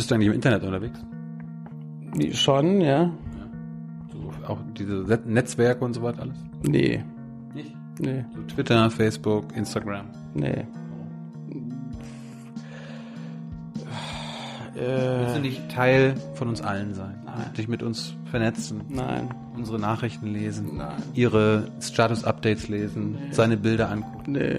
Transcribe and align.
Bist 0.00 0.10
du 0.10 0.14
eigentlich 0.14 0.28
im 0.28 0.32
Internet 0.32 0.62
unterwegs? 0.64 0.98
Schon, 2.32 2.80
ja. 2.80 3.12
So, 4.10 4.32
auch 4.48 4.56
diese 4.74 5.04
Set- 5.04 5.26
Netzwerke 5.26 5.84
und 5.84 5.92
so 5.92 6.02
weiter 6.02 6.22
alles? 6.22 6.38
Nee, 6.62 7.04
Nicht? 7.52 7.76
nee, 7.98 8.24
So 8.34 8.40
Twitter, 8.54 8.90
Facebook, 8.90 9.54
Instagram. 9.54 10.06
nee. 10.32 10.64
Willst 14.72 15.34
du 15.34 15.38
Äh, 15.38 15.40
nicht 15.42 15.70
Teil 15.70 16.14
von 16.32 16.48
uns 16.48 16.62
allen 16.62 16.94
sein? 16.94 17.16
Nein. 17.26 17.52
Dich 17.58 17.68
mit 17.68 17.82
uns 17.82 18.14
vernetzen, 18.24 18.80
nein, 18.88 19.28
unsere 19.54 19.78
Nachrichten 19.78 20.28
lesen, 20.28 20.78
Nein. 20.78 20.94
ihre 21.12 21.64
Status-Updates 21.82 22.68
lesen, 22.68 23.18
seine 23.32 23.58
Bilder 23.58 23.90
angucken. 23.90 24.32
nee. 24.32 24.56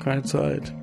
Keine 0.00 0.22
Zeit. 0.22 0.74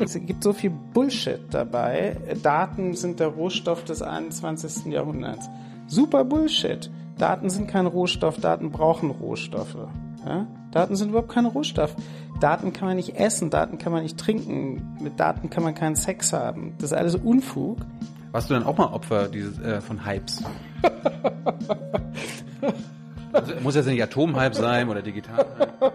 Es 0.00 0.14
gibt 0.14 0.42
so 0.42 0.52
viel 0.52 0.70
Bullshit 0.70 1.40
dabei. 1.50 2.16
Daten 2.42 2.94
sind 2.94 3.20
der 3.20 3.28
Rohstoff 3.28 3.84
des 3.84 4.02
21. 4.02 4.92
Jahrhunderts. 4.92 5.48
Super 5.86 6.24
Bullshit. 6.24 6.90
Daten 7.18 7.50
sind 7.50 7.68
kein 7.68 7.86
Rohstoff, 7.86 8.40
Daten 8.40 8.70
brauchen 8.70 9.10
Rohstoffe. 9.10 9.76
Ja? 10.26 10.46
Daten 10.72 10.96
sind 10.96 11.10
überhaupt 11.10 11.30
kein 11.30 11.46
Rohstoff. 11.46 11.94
Daten 12.40 12.72
kann 12.72 12.88
man 12.88 12.96
nicht 12.96 13.16
essen, 13.16 13.50
Daten 13.50 13.78
kann 13.78 13.92
man 13.92 14.02
nicht 14.02 14.18
trinken, 14.18 14.96
mit 15.00 15.20
Daten 15.20 15.50
kann 15.50 15.62
man 15.62 15.74
keinen 15.74 15.96
Sex 15.96 16.32
haben. 16.32 16.74
Das 16.78 16.90
ist 16.90 16.98
alles 16.98 17.14
Unfug. 17.14 17.78
Warst 18.32 18.50
du 18.50 18.54
dann 18.54 18.64
auch 18.64 18.76
mal 18.76 18.86
Opfer 18.86 19.28
dieses, 19.28 19.58
äh, 19.60 19.80
von 19.80 20.04
Hypes? 20.04 20.42
muss 23.62 23.74
jetzt 23.74 23.86
nicht 23.86 24.02
Atomhype 24.02 24.54
sein 24.54 24.88
oder 24.88 25.02
digital. 25.02 25.46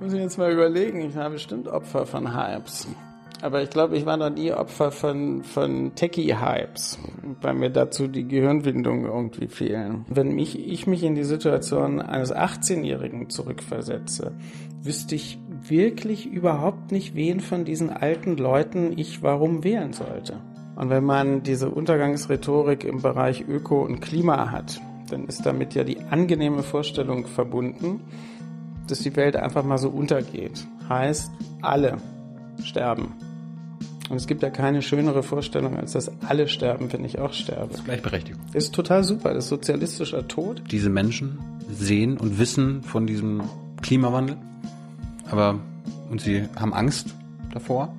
Muss 0.00 0.12
ich 0.12 0.20
jetzt 0.20 0.38
mal 0.38 0.52
überlegen, 0.52 1.00
ich 1.00 1.14
war 1.14 1.30
bestimmt 1.30 1.68
Opfer 1.68 2.04
von 2.04 2.34
Hypes. 2.34 2.88
Aber 3.42 3.62
ich 3.62 3.70
glaube, 3.70 3.96
ich 3.96 4.06
war 4.06 4.16
noch 4.16 4.30
nie 4.30 4.52
Opfer 4.52 4.90
von, 4.90 5.42
von 5.44 5.94
Techie-Hypes, 5.94 6.98
weil 7.42 7.54
mir 7.54 7.70
dazu 7.70 8.08
die 8.08 8.26
Gehirnwindungen 8.26 9.04
irgendwie 9.04 9.48
fehlen. 9.48 10.06
Wenn 10.08 10.34
mich, 10.34 10.58
ich 10.58 10.86
mich 10.86 11.02
in 11.02 11.14
die 11.14 11.24
Situation 11.24 12.00
eines 12.00 12.34
18-Jährigen 12.34 13.28
zurückversetze, 13.28 14.32
wüsste 14.82 15.14
ich 15.14 15.38
wirklich 15.68 16.26
überhaupt 16.26 16.90
nicht, 16.90 17.14
wen 17.14 17.40
von 17.40 17.64
diesen 17.64 17.90
alten 17.90 18.36
Leuten 18.36 18.96
ich 18.96 19.22
warum 19.22 19.62
wählen 19.62 19.92
sollte. 19.92 20.40
Und 20.76 20.90
wenn 20.90 21.04
man 21.04 21.42
diese 21.42 21.70
Untergangsrhetorik 21.70 22.84
im 22.84 23.02
Bereich 23.02 23.44
Öko 23.46 23.82
und 23.82 24.00
Klima 24.00 24.50
hat, 24.50 24.80
dann 25.14 25.26
ist 25.26 25.46
damit 25.46 25.74
ja 25.74 25.84
die 25.84 26.00
angenehme 26.10 26.62
Vorstellung 26.62 27.26
verbunden, 27.26 28.00
dass 28.88 28.98
die 28.98 29.14
Welt 29.16 29.36
einfach 29.36 29.64
mal 29.64 29.78
so 29.78 29.88
untergeht. 29.88 30.66
Heißt, 30.88 31.30
alle 31.62 31.98
sterben. 32.62 33.14
Und 34.10 34.16
es 34.16 34.26
gibt 34.26 34.42
ja 34.42 34.50
keine 34.50 34.82
schönere 34.82 35.22
Vorstellung, 35.22 35.76
als 35.76 35.92
dass 35.92 36.10
alle 36.22 36.48
sterben, 36.48 36.92
wenn 36.92 37.04
ich 37.04 37.18
auch 37.18 37.32
sterbe. 37.32 37.74
Gleichberechtigung. 37.84 38.42
Das 38.52 38.64
ist 38.64 38.74
total 38.74 39.02
super. 39.02 39.32
Das 39.32 39.44
ist 39.44 39.50
sozialistischer 39.50 40.28
Tod. 40.28 40.62
Diese 40.70 40.90
Menschen 40.90 41.38
sehen 41.70 42.18
und 42.18 42.38
wissen 42.38 42.82
von 42.82 43.06
diesem 43.06 43.42
Klimawandel, 43.80 44.36
aber 45.30 45.60
und 46.10 46.20
sie 46.20 46.44
haben 46.56 46.74
Angst 46.74 47.14
davor, 47.52 47.94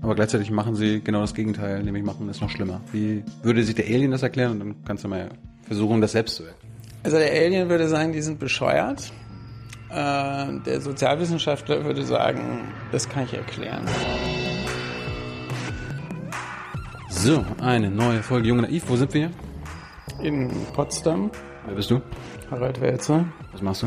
aber 0.00 0.14
gleichzeitig 0.14 0.50
machen 0.50 0.76
sie 0.76 1.00
genau 1.00 1.20
das 1.20 1.34
Gegenteil, 1.34 1.82
nämlich 1.82 2.04
machen 2.04 2.28
es 2.28 2.40
noch 2.40 2.48
schlimmer. 2.48 2.80
Wie 2.92 3.22
würde 3.42 3.62
sich 3.64 3.74
der 3.74 3.86
Alien 3.86 4.12
das 4.12 4.22
erklären? 4.22 4.52
Und 4.52 4.58
dann 4.60 4.74
kannst 4.84 5.04
du 5.04 5.08
mal 5.08 5.28
versuchen, 5.66 6.00
das 6.00 6.12
selbst 6.12 6.36
zu 6.36 6.44
erklären. 6.44 6.72
Also 7.02 7.18
der 7.18 7.32
Alien 7.32 7.68
würde 7.68 7.88
sagen, 7.88 8.12
die 8.12 8.22
sind 8.22 8.38
bescheuert. 8.38 9.12
Äh, 9.90 9.94
der 10.66 10.80
Sozialwissenschaftler 10.80 11.84
würde 11.84 12.04
sagen, 12.04 12.72
das 12.92 13.08
kann 13.08 13.24
ich 13.24 13.34
erklären. 13.34 13.84
So, 17.10 17.44
eine 17.60 17.90
neue 17.90 18.22
Folge 18.22 18.48
Junge 18.48 18.62
Naiv. 18.62 18.84
Wo 18.88 18.96
sind 18.96 19.12
wir? 19.14 19.30
In 20.22 20.50
Potsdam, 20.74 21.30
Wer 21.66 21.74
bist 21.74 21.90
du? 21.90 22.00
Harald 22.50 22.80
Welzer. 22.80 23.26
Was 23.52 23.62
machst 23.62 23.82
du? 23.82 23.86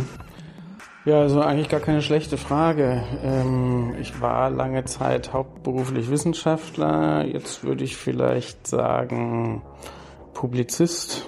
Ja, 1.05 1.21
also 1.21 1.41
eigentlich 1.41 1.69
gar 1.69 1.79
keine 1.79 2.01
schlechte 2.01 2.37
Frage. 2.37 3.03
Ähm, 3.23 3.95
ich 3.99 4.19
war 4.19 4.49
lange 4.49 4.83
Zeit 4.85 5.31
hauptberuflich 5.31 6.09
Wissenschaftler. 6.09 7.25
Jetzt 7.25 7.63
würde 7.63 7.83
ich 7.83 7.95
vielleicht 7.95 8.67
sagen 8.67 9.61
Publizist. 10.33 11.27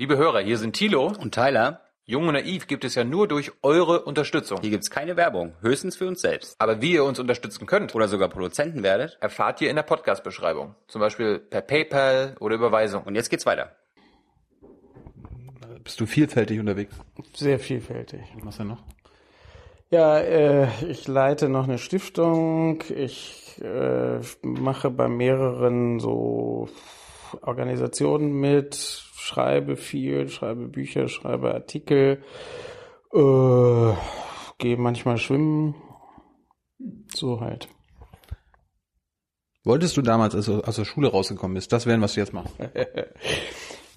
Liebe 0.00 0.16
Hörer, 0.16 0.38
hier 0.38 0.58
sind 0.58 0.74
Thilo. 0.74 1.12
Und 1.18 1.34
Tyler, 1.34 1.80
Jung 2.04 2.28
und 2.28 2.34
Naiv 2.34 2.68
gibt 2.68 2.84
es 2.84 2.94
ja 2.94 3.02
nur 3.02 3.26
durch 3.26 3.50
eure 3.64 4.04
Unterstützung. 4.04 4.60
hier 4.60 4.70
gibt's 4.70 4.92
keine 4.92 5.16
Werbung, 5.16 5.54
höchstens 5.60 5.96
für 5.96 6.06
uns 6.06 6.20
selbst. 6.20 6.54
Aber 6.60 6.80
wie 6.80 6.92
ihr 6.92 7.02
uns 7.02 7.18
unterstützen 7.18 7.66
könnt, 7.66 7.96
Oder 7.96 8.06
sogar 8.06 8.28
Produzenten 8.28 8.84
werdet. 8.84 9.18
erfahrt 9.20 9.60
ihr 9.60 9.70
in 9.70 9.74
der 9.74 9.82
Podcast-Beschreibung. 9.82 10.76
Zum 10.86 11.00
Beispiel 11.00 11.40
per 11.40 11.62
PayPal 11.62 12.36
oder 12.38 12.54
Überweisung. 12.54 13.02
Und 13.02 13.16
jetzt 13.16 13.28
geht's 13.28 13.44
weiter. 13.44 13.72
Bist 15.82 15.98
du 15.98 16.06
vielfältig 16.06 16.60
unterwegs? 16.60 16.94
Sehr 17.34 17.58
vielfältig. 17.58 18.20
Was 18.44 18.58
du 18.58 18.62
noch? 18.62 18.84
Ja, 19.90 20.16
äh, 20.20 20.68
ich 20.88 21.08
leite 21.08 21.48
noch 21.48 21.64
eine 21.64 21.78
Stiftung. 21.78 22.84
Ich 22.94 23.60
äh, 23.60 24.20
mache 24.42 24.90
bei 24.90 25.08
mehreren 25.08 25.98
so 25.98 26.68
Organisationen 27.42 28.32
mit, 28.32 29.07
schreibe 29.18 29.76
viel, 29.76 30.28
schreibe 30.28 30.68
Bücher, 30.68 31.08
schreibe 31.08 31.52
Artikel, 31.52 32.22
äh, 33.12 33.92
gehe 34.58 34.76
manchmal 34.76 35.18
schwimmen. 35.18 35.74
So 37.14 37.40
halt. 37.40 37.68
Wolltest 39.64 39.96
du 39.96 40.02
damals, 40.02 40.34
als 40.34 40.46
du 40.46 40.60
aus 40.60 40.76
der 40.76 40.84
Schule 40.84 41.08
rausgekommen 41.08 41.54
bist, 41.54 41.72
das 41.72 41.86
werden, 41.86 42.00
was 42.00 42.14
du 42.14 42.20
jetzt 42.20 42.32
machst? 42.32 42.54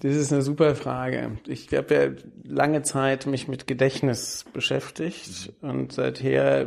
Das 0.02 0.16
ist 0.16 0.32
eine 0.32 0.42
super 0.42 0.74
Frage. 0.74 1.38
Ich 1.46 1.72
habe 1.72 1.94
ja 1.94 2.10
lange 2.42 2.82
Zeit 2.82 3.26
mich 3.26 3.46
mit 3.46 3.68
Gedächtnis 3.68 4.44
beschäftigt 4.52 5.52
und 5.60 5.92
seither 5.92 6.66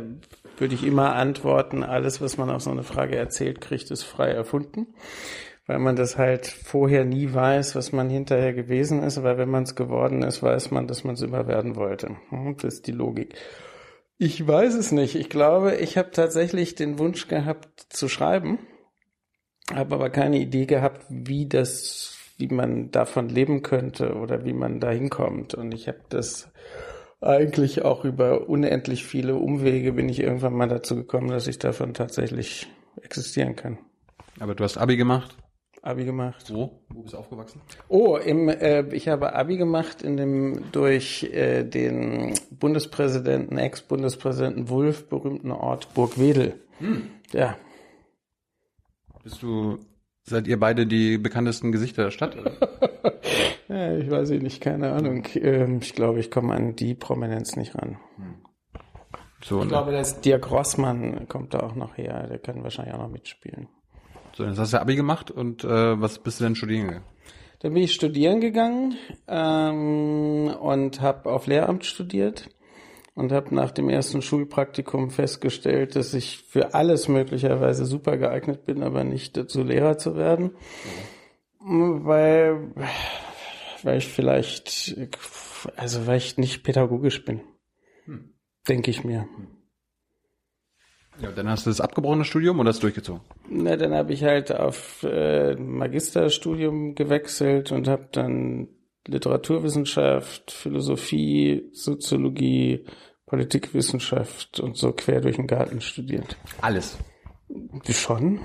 würde 0.56 0.74
ich 0.74 0.82
immer 0.82 1.14
antworten, 1.14 1.82
alles, 1.82 2.22
was 2.22 2.38
man 2.38 2.48
auf 2.48 2.62
so 2.62 2.70
eine 2.70 2.82
Frage 2.82 3.16
erzählt, 3.16 3.60
kriegt 3.60 3.90
ist 3.90 4.04
frei 4.04 4.30
erfunden, 4.30 4.86
weil 5.66 5.78
man 5.78 5.96
das 5.96 6.16
halt 6.16 6.46
vorher 6.46 7.04
nie 7.04 7.32
weiß, 7.32 7.74
was 7.74 7.92
man 7.92 8.08
hinterher 8.08 8.52
gewesen 8.52 9.02
ist, 9.02 9.22
weil 9.22 9.38
wenn 9.38 9.50
man 9.50 9.64
es 9.64 9.74
geworden 9.74 10.22
ist, 10.22 10.42
weiß 10.42 10.70
man, 10.70 10.86
dass 10.86 11.04
man 11.04 11.14
es 11.14 11.22
immer 11.22 11.46
werden 11.46 11.76
wollte. 11.76 12.16
Hm, 12.30 12.56
Das 12.56 12.74
ist 12.74 12.86
die 12.86 12.92
Logik. 12.92 13.34
Ich 14.18 14.46
weiß 14.46 14.74
es 14.74 14.92
nicht. 14.92 15.14
Ich 15.14 15.28
glaube, 15.28 15.76
ich 15.76 15.98
habe 15.98 16.10
tatsächlich 16.10 16.74
den 16.74 16.98
Wunsch 16.98 17.28
gehabt 17.28 17.86
zu 17.90 18.08
schreiben, 18.08 18.58
habe 19.74 19.94
aber 19.94 20.10
keine 20.10 20.38
Idee 20.38 20.66
gehabt, 20.66 21.04
wie 21.08 21.46
das 21.48 22.12
wie 22.38 22.48
man 22.48 22.90
davon 22.90 23.28
leben 23.28 23.62
könnte 23.62 24.14
oder 24.14 24.44
wie 24.44 24.52
man 24.52 24.80
da 24.80 24.90
hinkommt. 24.90 25.54
Und 25.54 25.72
ich 25.72 25.88
habe 25.88 26.00
das 26.08 26.50
eigentlich 27.20 27.82
auch 27.82 28.04
über 28.04 28.48
unendlich 28.48 29.04
viele 29.04 29.36
Umwege 29.36 29.92
bin 29.92 30.08
ich 30.08 30.20
irgendwann 30.20 30.54
mal 30.54 30.68
dazu 30.68 30.96
gekommen, 30.96 31.28
dass 31.28 31.46
ich 31.46 31.58
davon 31.58 31.94
tatsächlich 31.94 32.66
existieren 33.00 33.56
kann. 33.56 33.78
Aber 34.38 34.54
du 34.54 34.64
hast 34.64 34.76
Abi 34.76 34.96
gemacht. 34.96 35.34
Abi 35.86 36.04
gemacht. 36.04 36.52
Wo? 36.52 36.80
Wo 36.88 37.02
bist 37.02 37.14
du 37.14 37.18
aufgewachsen? 37.18 37.60
Oh, 37.88 38.16
im, 38.16 38.48
äh, 38.48 38.82
ich 38.94 39.08
habe 39.08 39.34
Abi 39.34 39.56
gemacht 39.56 40.02
in 40.02 40.16
dem 40.16 40.64
durch 40.72 41.22
äh, 41.32 41.62
den 41.64 42.34
Bundespräsidenten, 42.50 43.56
Ex-Bundespräsidenten 43.58 44.68
Wulff 44.68 45.08
berühmten 45.08 45.52
Ort 45.52 45.94
Burgwedel. 45.94 46.54
Ja, 47.32 47.56
Bist 49.22 49.42
du, 49.42 49.78
seid 50.24 50.46
ihr 50.46 50.58
beide 50.60 50.86
die 50.86 51.18
bekanntesten 51.18 51.72
Gesichter 51.72 52.04
der 52.04 52.10
Stadt? 52.10 52.36
Ja, 53.68 53.96
ich 53.96 54.08
weiß 54.08 54.30
nicht, 54.30 54.60
keine 54.60 54.92
Ahnung. 54.92 55.24
Ähm, 55.34 55.80
ich 55.82 55.92
glaube, 55.94 56.20
ich 56.20 56.30
komme 56.30 56.54
an 56.54 56.76
die 56.76 56.94
Prominenz 56.94 57.56
nicht 57.56 57.74
ran. 57.74 57.98
So, 59.42 59.56
Ich 59.56 59.62
und, 59.62 59.68
glaube, 59.68 59.90
dass 59.90 60.20
Dirk 60.20 60.52
Rossmann 60.52 61.26
kommt 61.28 61.52
da 61.52 61.60
auch 61.60 61.74
noch 61.74 61.96
her. 61.96 62.28
Der 62.28 62.38
kann 62.38 62.62
wahrscheinlich 62.62 62.94
auch 62.94 63.00
noch 63.00 63.10
mitspielen. 63.10 63.66
So, 64.36 64.44
jetzt 64.44 64.58
hast 64.58 64.74
du 64.74 64.80
Abi 64.80 64.96
gemacht 64.96 65.30
und 65.30 65.64
äh, 65.64 65.98
was 65.98 66.18
bist 66.18 66.40
du 66.40 66.44
denn 66.44 66.56
studieren 66.56 66.88
gegangen? 66.88 67.06
Dann 67.60 67.72
bin 67.72 67.82
ich 67.82 67.94
studieren 67.94 68.42
gegangen 68.42 68.98
ähm, 69.26 70.54
und 70.60 71.00
habe 71.00 71.32
auf 71.32 71.46
Lehramt 71.46 71.86
studiert 71.86 72.50
und 73.14 73.32
habe 73.32 73.54
nach 73.54 73.70
dem 73.70 73.88
ersten 73.88 74.20
Schulpraktikum 74.20 75.10
festgestellt, 75.10 75.96
dass 75.96 76.12
ich 76.12 76.44
für 76.46 76.74
alles 76.74 77.08
möglicherweise 77.08 77.86
super 77.86 78.18
geeignet 78.18 78.66
bin, 78.66 78.82
aber 78.82 79.04
nicht 79.04 79.38
dazu 79.38 79.62
Lehrer 79.62 79.96
zu 79.96 80.16
werden, 80.16 80.50
weil 81.60 82.74
weil 83.82 83.96
ich 83.96 84.08
vielleicht 84.08 84.98
also 85.76 86.06
weil 86.06 86.18
ich 86.18 86.36
nicht 86.36 86.62
pädagogisch 86.62 87.24
bin, 87.24 87.40
denke 88.68 88.90
ich 88.90 89.02
mir. 89.02 89.26
Ja, 91.20 91.30
dann 91.30 91.48
hast 91.48 91.66
du 91.66 91.70
das 91.70 91.80
abgebrochene 91.80 92.24
Studium 92.24 92.60
oder 92.60 92.68
hast 92.68 92.78
du 92.78 92.86
durchgezogen? 92.86 93.22
Na, 93.48 93.76
dann 93.76 93.94
habe 93.94 94.12
ich 94.12 94.22
halt 94.22 94.52
auf 94.52 95.02
äh, 95.02 95.54
Magisterstudium 95.56 96.94
gewechselt 96.94 97.72
und 97.72 97.88
habe 97.88 98.08
dann 98.12 98.68
Literaturwissenschaft, 99.06 100.50
Philosophie, 100.50 101.70
Soziologie, 101.72 102.84
Politikwissenschaft 103.24 104.60
und 104.60 104.76
so 104.76 104.92
quer 104.92 105.20
durch 105.20 105.36
den 105.36 105.46
Garten 105.46 105.80
studiert. 105.80 106.36
Alles. 106.60 106.98
Schon? 107.88 108.40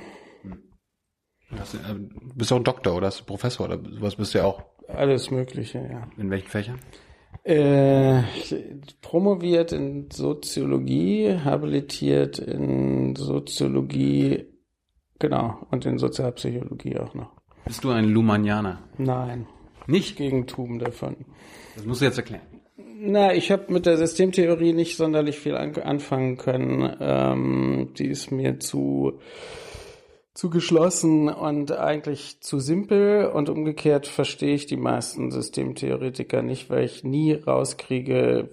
Du 1.50 1.60
hast, 1.60 1.74
äh, 1.74 1.78
bist 2.36 2.52
auch 2.54 2.58
ein 2.58 2.64
Doktor 2.64 2.96
oder 2.96 3.08
hast 3.08 3.20
du 3.20 3.26
Professor 3.26 3.66
oder 3.68 3.80
sowas 3.84 4.16
bist 4.16 4.34
du 4.34 4.40
ja 4.40 4.46
auch. 4.46 4.64
Alles 4.88 5.30
Mögliche, 5.32 5.80
ja. 5.80 6.08
In 6.18 6.30
welchen 6.30 6.48
Fächern? 6.48 6.80
Äh, 7.44 8.22
promoviert 9.02 9.72
in 9.72 10.12
Soziologie, 10.12 11.40
habilitiert 11.44 12.38
in 12.38 13.16
Soziologie, 13.16 14.46
genau, 15.18 15.58
und 15.72 15.86
in 15.86 15.98
Sozialpsychologie 15.98 16.98
auch 17.00 17.16
noch. 17.16 17.32
Bist 17.66 17.84
du 17.84 17.90
ein 17.90 18.10
Lumanianer? 18.10 18.84
Nein, 18.98 19.48
Nicht? 19.88 20.18
Gegentum 20.18 20.78
davon. 20.78 21.16
Das 21.76 21.86
musst 21.86 22.02
du 22.02 22.06
jetzt 22.06 22.18
erklären. 22.18 22.44
Na, 23.04 23.34
ich 23.34 23.52
habe 23.52 23.74
mit 23.74 23.88
der 23.88 23.98
Systemtheorie 23.98 24.74
nicht 24.74 24.96
sonderlich 24.96 25.40
viel 25.40 25.56
an 25.56 25.76
anfangen 25.78 26.38
können. 26.38 26.96
Ähm, 27.00 27.90
die 27.98 28.06
ist 28.06 28.32
mir 28.32 28.60
zu 28.60 29.20
zu 30.34 30.50
geschlossen 30.50 31.30
und 31.30 31.72
eigentlich 31.72 32.42
zu 32.42 32.60
simpel 32.60 33.26
und 33.26 33.50
umgekehrt 33.50 34.08
verstehe 34.08 34.56
ich 34.56 34.66
die 34.66 34.78
meisten 34.78 35.32
Systemtheoretiker 35.32 36.42
nicht, 36.42 36.70
weil 36.70 36.86
ich 36.86 37.04
nie 37.04 37.34
rauskriege, 37.34 38.50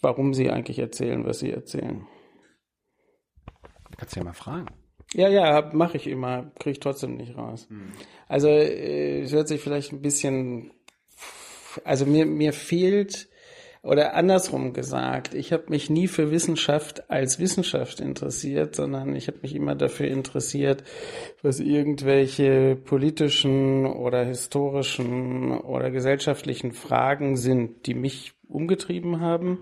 warum 0.00 0.34
sie 0.34 0.50
eigentlich 0.50 0.78
erzählen, 0.78 1.24
was 1.24 1.40
sie 1.40 1.50
erzählen. 1.50 2.06
Kannst 3.96 4.14
du 4.14 4.20
ja 4.20 4.24
mal 4.24 4.32
fragen. 4.32 4.66
Ja, 5.12 5.28
ja, 5.28 5.70
mache 5.72 5.96
ich 5.96 6.06
immer, 6.06 6.52
kriege 6.58 6.72
ich 6.72 6.80
trotzdem 6.80 7.16
nicht 7.16 7.36
raus. 7.36 7.66
Also 8.28 8.48
äh, 8.48 9.22
es 9.22 9.32
hört 9.32 9.48
sich 9.48 9.60
vielleicht 9.60 9.92
ein 9.92 10.02
bisschen, 10.02 10.72
also 11.84 12.06
mir 12.06 12.26
mir 12.26 12.52
fehlt 12.52 13.29
oder 13.82 14.14
andersrum 14.14 14.74
gesagt, 14.74 15.32
ich 15.32 15.52
habe 15.52 15.64
mich 15.68 15.88
nie 15.88 16.06
für 16.06 16.30
Wissenschaft 16.30 17.10
als 17.10 17.38
Wissenschaft 17.38 18.00
interessiert, 18.00 18.76
sondern 18.76 19.16
ich 19.16 19.26
habe 19.26 19.38
mich 19.40 19.54
immer 19.54 19.74
dafür 19.74 20.08
interessiert, 20.08 20.84
was 21.42 21.60
irgendwelche 21.60 22.76
politischen 22.76 23.86
oder 23.86 24.24
historischen 24.24 25.52
oder 25.52 25.90
gesellschaftlichen 25.90 26.72
Fragen 26.72 27.38
sind, 27.38 27.86
die 27.86 27.94
mich 27.94 28.34
umgetrieben 28.48 29.20
haben 29.20 29.60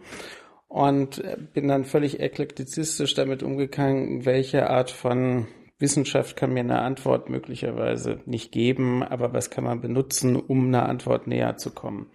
und 0.66 1.22
bin 1.52 1.68
dann 1.68 1.84
völlig 1.84 2.18
eklektizistisch 2.18 3.14
damit 3.14 3.44
umgegangen, 3.44 4.26
welche 4.26 4.68
Art 4.68 4.90
von 4.90 5.46
Wissenschaft 5.78 6.36
kann 6.36 6.52
mir 6.52 6.60
eine 6.60 6.80
Antwort 6.82 7.30
möglicherweise 7.30 8.20
nicht 8.26 8.50
geben, 8.50 9.04
aber 9.04 9.32
was 9.32 9.48
kann 9.48 9.62
man 9.62 9.80
benutzen, 9.80 10.34
um 10.34 10.66
einer 10.66 10.88
Antwort 10.88 11.28
näher 11.28 11.56
zu 11.56 11.70
kommen. 11.70 12.06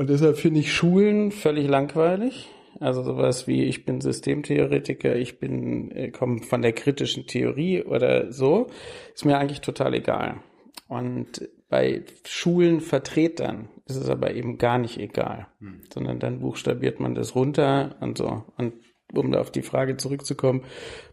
Und 0.00 0.08
deshalb 0.08 0.38
finde 0.38 0.60
ich 0.60 0.72
Schulen 0.72 1.30
völlig 1.30 1.68
langweilig. 1.68 2.48
Also 2.80 3.02
sowas 3.02 3.46
wie 3.46 3.64
ich 3.64 3.84
bin 3.84 4.00
Systemtheoretiker, 4.00 5.14
ich 5.14 5.38
bin 5.38 5.90
äh, 5.90 6.10
komme 6.10 6.40
von 6.40 6.62
der 6.62 6.72
kritischen 6.72 7.26
Theorie 7.26 7.82
oder 7.82 8.32
so, 8.32 8.68
ist 9.14 9.26
mir 9.26 9.36
eigentlich 9.36 9.60
total 9.60 9.92
egal. 9.92 10.40
Und 10.88 11.46
bei 11.68 12.02
Schulenvertretern 12.24 13.68
ist 13.84 13.96
es 13.96 14.08
aber 14.08 14.32
eben 14.32 14.56
gar 14.56 14.78
nicht 14.78 14.98
egal, 14.98 15.48
sondern 15.92 16.18
dann 16.18 16.40
buchstabiert 16.40 16.98
man 16.98 17.14
das 17.14 17.34
runter 17.34 17.96
und 18.00 18.16
so. 18.16 18.44
Und 18.56 18.72
um 19.12 19.30
da 19.30 19.40
auf 19.42 19.50
die 19.50 19.60
Frage 19.60 19.98
zurückzukommen, 19.98 20.62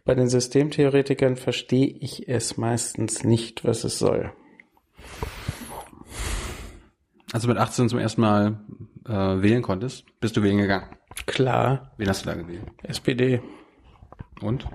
bei 0.06 0.14
den 0.14 0.30
Systemtheoretikern 0.30 1.36
verstehe 1.36 1.94
ich 2.00 2.26
es 2.26 2.56
meistens 2.56 3.22
nicht, 3.22 3.66
was 3.66 3.84
es 3.84 3.98
soll. 3.98 4.32
Als 7.32 7.42
du 7.42 7.48
mit 7.48 7.58
18 7.58 7.88
zum 7.88 7.98
ersten 7.98 8.20
Mal 8.20 8.58
äh, 9.06 9.12
wählen 9.12 9.62
konntest, 9.62 10.04
bist 10.20 10.36
du 10.36 10.42
wählen 10.42 10.58
gegangen. 10.58 10.86
Klar, 11.26 11.92
Wen 11.96 12.08
hast 12.08 12.24
du 12.24 12.30
da 12.30 12.36
gewählt? 12.36 12.64
SPD. 12.82 13.42
Und? 14.40 14.66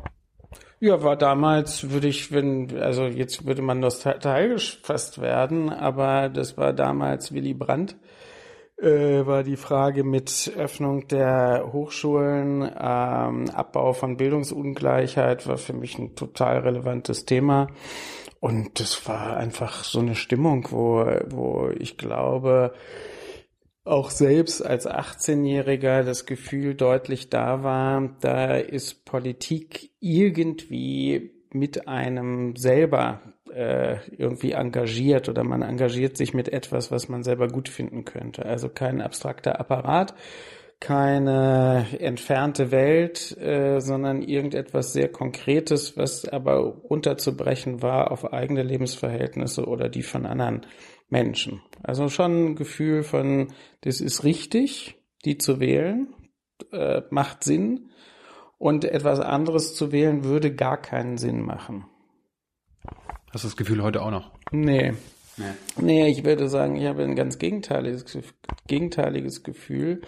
Ja, 0.79 1.01
war 1.01 1.15
damals, 1.15 1.91
würde 1.91 2.09
ich, 2.09 2.31
wenn, 2.31 2.77
also 2.77 3.05
jetzt 3.05 3.45
würde 3.45 3.61
man 3.61 3.79
nostalgisch 3.79 4.81
fast 4.83 5.21
werden, 5.21 5.69
aber 5.69 6.29
das 6.29 6.57
war 6.57 6.73
damals 6.73 7.33
Willy 7.33 7.53
Brandt, 7.53 7.95
äh, 8.77 9.25
war 9.25 9.43
die 9.43 9.55
Frage 9.55 10.03
mit 10.03 10.51
Öffnung 10.57 11.07
der 11.07 11.69
Hochschulen, 11.71 12.63
ähm, 12.63 13.49
Abbau 13.49 13.93
von 13.93 14.17
Bildungsungleichheit 14.17 15.47
war 15.47 15.57
für 15.57 15.73
mich 15.73 15.97
ein 15.97 16.15
total 16.15 16.59
relevantes 16.59 17.23
Thema. 17.23 17.67
Und 18.43 18.81
das 18.81 19.07
war 19.07 19.37
einfach 19.37 19.85
so 19.85 20.01
eine 20.01 20.15
Stimmung, 20.15 20.67
wo, 20.69 21.05
wo 21.29 21.69
ich 21.79 21.97
glaube, 21.97 22.73
auch 23.85 24.09
selbst 24.09 24.61
als 24.65 24.85
18-Jähriger 24.85 26.03
das 26.03 26.25
Gefühl 26.25 26.75
deutlich 26.75 27.29
da 27.29 27.63
war, 27.63 28.17
da 28.19 28.57
ist 28.57 29.05
Politik 29.05 29.91
irgendwie 30.01 31.31
mit 31.53 31.87
einem 31.87 32.57
selber 32.57 33.21
äh, 33.49 33.99
irgendwie 34.11 34.51
engagiert 34.51 35.29
oder 35.29 35.45
man 35.45 35.61
engagiert 35.61 36.17
sich 36.17 36.33
mit 36.33 36.49
etwas, 36.49 36.91
was 36.91 37.07
man 37.07 37.23
selber 37.23 37.47
gut 37.47 37.69
finden 37.69 38.03
könnte. 38.03 38.45
Also 38.45 38.67
kein 38.67 38.99
abstrakter 38.99 39.57
Apparat, 39.57 40.15
keine 40.83 41.87
entfernte 41.99 42.69
Welt, 42.69 43.37
äh, 43.37 43.79
sondern 43.79 44.21
irgendetwas 44.21 44.91
sehr 44.91 45.07
Konkretes, 45.07 45.95
was 45.95 46.27
aber 46.27 46.57
runterzubrechen 46.57 47.81
war 47.81 48.11
auf 48.11 48.33
eigene 48.33 48.63
Lebensverhältnisse 48.63 49.65
oder 49.65 49.87
die 49.87 50.03
von 50.03 50.25
anderen 50.25 50.65
Menschen. 51.07 51.61
Also 51.81 52.09
schon 52.09 52.47
ein 52.47 52.55
Gefühl 52.55 53.03
von, 53.03 53.53
das 53.79 54.01
ist 54.01 54.25
richtig, 54.25 54.97
die 55.23 55.37
zu 55.37 55.61
wählen, 55.61 56.13
äh, 56.73 57.03
macht 57.11 57.45
Sinn 57.45 57.89
und 58.57 58.83
etwas 58.83 59.21
anderes 59.21 59.75
zu 59.75 59.93
wählen 59.93 60.25
würde 60.25 60.53
gar 60.53 60.81
keinen 60.81 61.17
Sinn 61.17 61.45
machen. 61.45 61.85
Hast 63.31 63.45
du 63.45 63.47
das 63.47 63.55
Gefühl 63.55 63.81
heute 63.81 64.01
auch 64.01 64.11
noch? 64.11 64.31
Nee. 64.51 64.95
Nee. 65.37 65.45
Nee, 65.77 66.07
ich 66.09 66.25
würde 66.25 66.49
sagen, 66.49 66.75
ich 66.75 66.85
habe 66.85 67.03
ein 67.03 67.15
ganz 67.15 67.39
gegenteiliges, 67.39 68.05
gegenteiliges 68.67 69.43
Gefühl, 69.43 70.01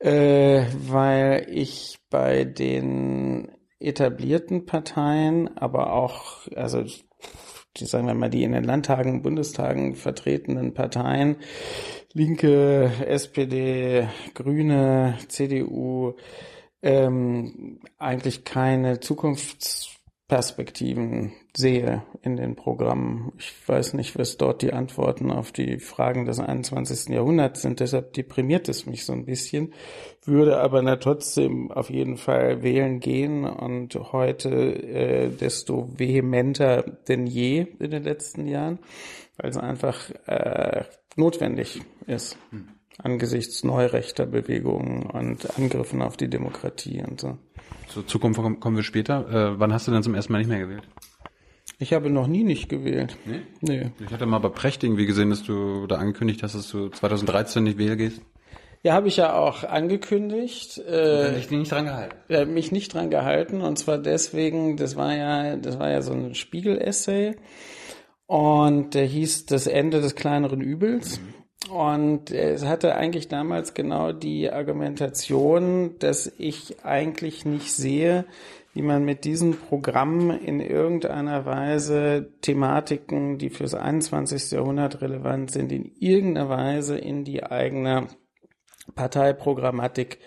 äh, 0.00 0.64
weil 0.88 1.46
ich 1.48 1.98
bei 2.10 2.44
den 2.44 3.50
etablierten 3.78 4.66
Parteien, 4.66 5.56
aber 5.56 5.92
auch, 5.92 6.46
also 6.54 6.84
die 7.76 7.84
sagen 7.84 8.06
wir 8.06 8.14
mal, 8.14 8.28
die 8.30 8.42
in 8.42 8.52
den 8.52 8.64
Landtagen, 8.64 9.22
Bundestagen 9.22 9.94
vertretenen 9.94 10.74
Parteien, 10.74 11.36
Linke, 12.12 12.90
SPD, 13.06 14.08
Grüne, 14.34 15.16
CDU, 15.28 16.14
ähm, 16.82 17.78
eigentlich 17.98 18.44
keine 18.44 19.00
Zukunftsperspektiven 20.30 21.32
sehe 21.56 22.04
in 22.22 22.36
den 22.36 22.54
Programmen. 22.54 23.32
Ich 23.38 23.52
weiß 23.66 23.94
nicht, 23.94 24.16
was 24.16 24.36
dort 24.36 24.62
die 24.62 24.72
Antworten 24.72 25.32
auf 25.32 25.50
die 25.50 25.78
Fragen 25.78 26.24
des 26.24 26.38
21. 26.38 27.12
Jahrhunderts 27.12 27.62
sind. 27.62 27.80
Deshalb 27.80 28.12
deprimiert 28.12 28.68
es 28.68 28.86
mich 28.86 29.04
so 29.04 29.12
ein 29.12 29.24
bisschen, 29.24 29.74
würde 30.24 30.60
aber 30.60 30.82
na 30.82 30.96
trotzdem 30.96 31.72
auf 31.72 31.90
jeden 31.90 32.16
Fall 32.16 32.62
wählen 32.62 33.00
gehen 33.00 33.44
und 33.44 33.96
heute 34.12 34.50
äh, 34.50 35.30
desto 35.30 35.88
vehementer 35.98 36.82
denn 37.08 37.26
je 37.26 37.66
in 37.80 37.90
den 37.90 38.04
letzten 38.04 38.46
Jahren, 38.46 38.78
weil 39.36 39.50
es 39.50 39.56
einfach 39.56 40.10
äh, 40.26 40.84
notwendig 41.16 41.80
ist 42.06 42.38
angesichts 43.02 43.64
neurechter 43.64 44.26
Bewegungen 44.26 45.04
und 45.04 45.58
Angriffen 45.58 46.02
auf 46.02 46.16
die 46.16 46.28
Demokratie 46.28 47.02
und 47.02 47.20
so. 47.20 47.38
Zur 47.88 48.06
Zukunft 48.06 48.40
kommen 48.60 48.76
wir 48.76 48.82
später. 48.82 49.28
Äh, 49.54 49.58
wann 49.58 49.72
hast 49.72 49.88
du 49.88 49.92
denn 49.92 50.02
zum 50.02 50.14
ersten 50.14 50.32
Mal 50.32 50.38
nicht 50.38 50.48
mehr 50.48 50.60
gewählt? 50.60 50.82
Ich 51.78 51.92
habe 51.92 52.10
noch 52.10 52.26
nie 52.26 52.44
nicht 52.44 52.68
gewählt. 52.68 53.16
Nee? 53.24 53.40
Nee. 53.62 53.90
Ich 54.04 54.12
hatte 54.12 54.26
mal 54.26 54.38
bei 54.38 54.50
Precht 54.50 54.84
irgendwie 54.84 55.06
gesehen, 55.06 55.30
dass 55.30 55.42
du 55.42 55.86
da 55.86 55.96
angekündigt 55.96 56.42
hast, 56.42 56.54
dass 56.54 56.68
du 56.70 56.88
2013 56.88 57.64
nicht 57.64 57.78
wählen 57.78 57.96
gehst. 57.96 58.20
Ja, 58.82 58.94
habe 58.94 59.08
ich 59.08 59.16
ja 59.18 59.34
auch 59.34 59.64
angekündigt, 59.64 60.78
äh, 60.78 61.34
dich 61.34 61.50
nicht 61.50 61.70
dran 61.70 61.84
gehalten. 61.84 62.16
äh, 62.28 62.46
mich 62.46 62.72
nicht 62.72 62.94
dran 62.94 63.10
gehalten 63.10 63.60
und 63.60 63.78
zwar 63.78 63.98
deswegen, 63.98 64.76
das 64.78 64.96
war 64.96 65.14
ja, 65.14 65.56
das 65.56 65.78
war 65.78 65.90
ja 65.90 66.00
so 66.00 66.12
ein 66.12 66.34
Spiegel-Essay 66.34 67.36
und 68.26 68.94
der 68.94 69.04
hieß 69.04 69.46
Das 69.46 69.66
Ende 69.66 70.00
des 70.00 70.14
kleineren 70.14 70.60
Übels. 70.62 71.20
Und 71.68 72.30
es 72.30 72.64
hatte 72.64 72.96
eigentlich 72.96 73.28
damals 73.28 73.74
genau 73.74 74.12
die 74.12 74.50
Argumentation, 74.50 75.98
dass 75.98 76.32
ich 76.38 76.84
eigentlich 76.84 77.44
nicht 77.44 77.72
sehe, 77.72 78.24
wie 78.72 78.82
man 78.82 79.04
mit 79.04 79.24
diesem 79.24 79.56
Programm 79.56 80.30
in 80.30 80.60
irgendeiner 80.60 81.44
Weise 81.44 82.32
Thematiken, 82.40 83.38
die 83.38 83.50
fürs 83.50 83.74
21. 83.74 84.52
Jahrhundert 84.52 85.02
relevant 85.02 85.50
sind, 85.50 85.72
in 85.72 85.92
irgendeiner 85.98 86.48
Weise 86.48 86.96
in 86.96 87.24
die 87.24 87.42
eigene 87.42 88.06
Parteiprogrammatik 88.94 90.18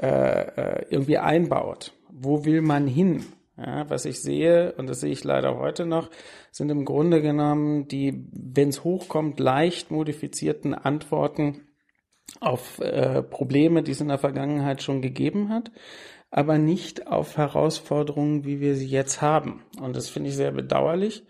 äh, 0.00 0.06
äh, 0.06 0.86
irgendwie 0.90 1.18
einbaut. 1.18 1.92
Wo 2.10 2.44
will 2.44 2.62
man 2.62 2.86
hin? 2.86 3.24
Ja, 3.58 3.90
was 3.90 4.04
ich 4.04 4.22
sehe, 4.22 4.72
und 4.74 4.88
das 4.88 5.00
sehe 5.00 5.10
ich 5.10 5.24
leider 5.24 5.58
heute 5.58 5.84
noch, 5.84 6.10
sind 6.52 6.70
im 6.70 6.84
Grunde 6.84 7.20
genommen 7.20 7.88
die, 7.88 8.24
wenn 8.32 8.68
es 8.68 8.84
hochkommt, 8.84 9.40
leicht 9.40 9.90
modifizierten 9.90 10.74
Antworten 10.74 11.66
auf 12.40 12.78
äh, 12.78 13.20
Probleme, 13.22 13.82
die 13.82 13.90
es 13.90 14.00
in 14.00 14.08
der 14.08 14.18
Vergangenheit 14.18 14.82
schon 14.82 15.02
gegeben 15.02 15.48
hat, 15.48 15.72
aber 16.30 16.58
nicht 16.58 17.08
auf 17.08 17.36
Herausforderungen, 17.36 18.44
wie 18.44 18.60
wir 18.60 18.76
sie 18.76 18.86
jetzt 18.86 19.22
haben. 19.22 19.64
Und 19.80 19.96
das 19.96 20.08
finde 20.08 20.28
ich 20.30 20.36
sehr 20.36 20.52
bedauerlich 20.52 21.24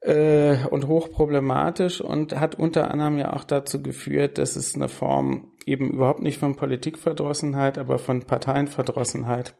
äh, 0.00 0.66
und 0.66 0.86
hochproblematisch 0.86 2.02
und 2.02 2.38
hat 2.38 2.58
unter 2.58 2.90
anderem 2.90 3.16
ja 3.16 3.32
auch 3.32 3.44
dazu 3.44 3.82
geführt, 3.82 4.36
dass 4.36 4.56
es 4.56 4.74
eine 4.74 4.88
Form 4.90 5.52
eben 5.64 5.92
überhaupt 5.92 6.20
nicht 6.20 6.38
von 6.38 6.56
Politikverdrossenheit, 6.56 7.78
aber 7.78 7.98
von 7.98 8.24
Parteienverdrossenheit 8.24 9.54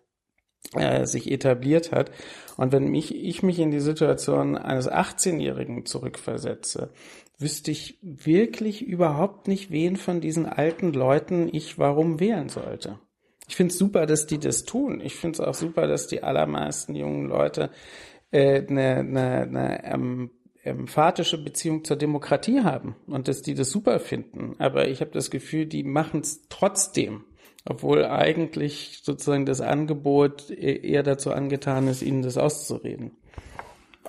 äh, 0.74 1.06
sich 1.06 1.30
etabliert 1.30 1.92
hat. 1.92 2.10
Und 2.56 2.72
wenn 2.72 2.88
mich, 2.88 3.14
ich 3.14 3.42
mich 3.42 3.58
in 3.58 3.70
die 3.70 3.80
Situation 3.80 4.56
eines 4.56 4.90
18-Jährigen 4.90 5.86
zurückversetze, 5.86 6.90
wüsste 7.38 7.70
ich 7.70 7.98
wirklich 8.02 8.82
überhaupt 8.82 9.48
nicht, 9.48 9.70
wen 9.70 9.96
von 9.96 10.20
diesen 10.20 10.46
alten 10.46 10.92
Leuten 10.92 11.48
ich 11.52 11.78
warum 11.78 12.20
wählen 12.20 12.48
sollte. 12.48 12.98
Ich 13.48 13.56
finde 13.56 13.72
es 13.72 13.78
super, 13.78 14.06
dass 14.06 14.26
die 14.26 14.38
das 14.38 14.64
tun. 14.64 15.00
Ich 15.00 15.16
finde 15.16 15.34
es 15.34 15.40
auch 15.40 15.54
super, 15.54 15.86
dass 15.86 16.06
die 16.06 16.22
allermeisten 16.22 16.94
jungen 16.94 17.28
Leute 17.28 17.70
äh, 18.30 18.66
eine, 18.66 18.96
eine, 18.96 19.40
eine 19.42 19.84
ähm, 19.84 20.30
emphatische 20.62 21.42
Beziehung 21.42 21.84
zur 21.84 21.96
Demokratie 21.96 22.62
haben 22.62 22.96
und 23.06 23.28
dass 23.28 23.42
die 23.42 23.54
das 23.54 23.70
super 23.70 24.00
finden. 24.00 24.54
Aber 24.58 24.88
ich 24.88 25.00
habe 25.00 25.10
das 25.10 25.30
Gefühl, 25.30 25.66
die 25.66 25.84
machen 25.84 26.20
es 26.20 26.46
trotzdem, 26.48 27.24
obwohl 27.64 28.04
eigentlich 28.04 29.00
sozusagen 29.02 29.46
das 29.46 29.60
Angebot 29.60 30.50
e-, 30.50 30.76
eher 30.76 31.02
dazu 31.02 31.32
angetan 31.32 31.88
ist, 31.88 32.02
ihnen 32.02 32.22
das 32.22 32.36
auszureden. 32.36 33.12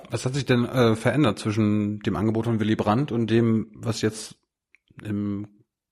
Was 0.09 0.25
hat 0.25 0.35
sich 0.35 0.45
denn 0.45 0.65
äh, 0.65 0.95
verändert 0.95 1.39
zwischen 1.39 1.99
dem 1.99 2.15
Angebot 2.15 2.45
von 2.45 2.59
Willy 2.59 2.75
Brandt 2.75 3.11
und 3.11 3.29
dem, 3.29 3.71
was 3.75 4.01
jetzt 4.01 4.35
im 5.03 5.47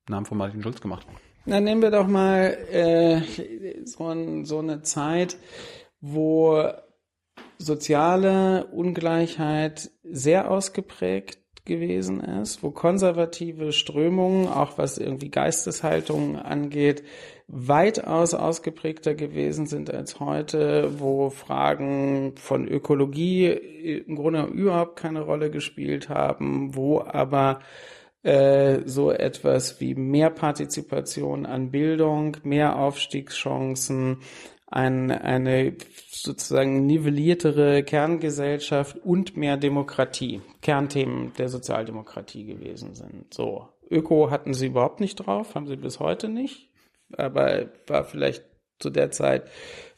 Namen 0.08 0.26
von 0.26 0.38
Martin 0.38 0.62
Schulz 0.62 0.82
gemacht 0.82 1.08
wird? 1.08 1.20
Na, 1.46 1.60
nehmen 1.60 1.82
wir 1.82 1.92
doch 1.92 2.08
mal 2.08 2.58
äh, 2.72 3.22
so, 3.86 4.08
ein, 4.08 4.46
so 4.46 4.60
eine 4.60 4.82
Zeit, 4.82 5.38
wo 6.00 6.70
soziale 7.58 8.68
Ungleichheit 8.68 9.92
sehr 10.04 10.50
ausgeprägt 10.50 11.40
gewesen 11.66 12.22
ist, 12.22 12.62
wo 12.62 12.72
konservative 12.72 13.72
Strömungen, 13.72 14.48
auch 14.48 14.78
was 14.78 14.98
irgendwie 14.98 15.30
Geisteshaltung 15.30 16.38
angeht, 16.38 17.04
weitaus 17.54 18.34
ausgeprägter 18.34 19.14
gewesen 19.14 19.68
sind 19.68 19.94
als 19.94 20.20
heute, 20.20 21.00
wo 21.00 21.30
Fragen 21.30 22.34
von 22.36 22.68
Ökologie 22.68 23.48
im 23.48 24.16
Grunde 24.16 24.44
überhaupt 24.46 24.98
keine 24.98 25.22
Rolle 25.22 25.52
gespielt 25.52 26.10
haben, 26.10 26.76
wo 26.76 27.02
aber 27.02 27.60
äh, 28.24 28.82
so 28.86 29.12
etwas 29.12 29.80
wie 29.80 29.96
mehr 29.96 30.30
Partizipation 30.30 31.46
an 31.46 31.72
Bildung, 31.72 32.38
mehr 32.44 32.78
Aufstiegschancen, 32.78 34.18
ein, 34.66 35.12
eine 35.12 35.76
sozusagen 36.10 36.88
nivelliertere 36.88 37.84
Kerngesellschaft 37.84 38.98
und 39.04 39.38
mehr 39.38 39.58
Demokratie, 39.58 40.42
Kernthemen 40.62 41.34
der 41.38 41.50
Sozialdemokratie 41.50 42.46
gewesen 42.46 42.96
sind. 42.96 43.34
So. 43.34 43.68
Öko 43.92 44.32
hatten 44.32 44.56
sie 44.56 44.68
überhaupt 44.68 45.00
nicht 45.00 45.18
drauf, 45.18 45.54
haben 45.54 45.68
sie 45.68 45.76
bis 45.76 46.00
heute 46.00 46.28
nicht, 46.28 46.70
aber 47.18 47.70
war 47.88 48.04
vielleicht 48.04 48.44
zu 48.80 48.90
der 48.90 49.12
Zeit, 49.12 49.44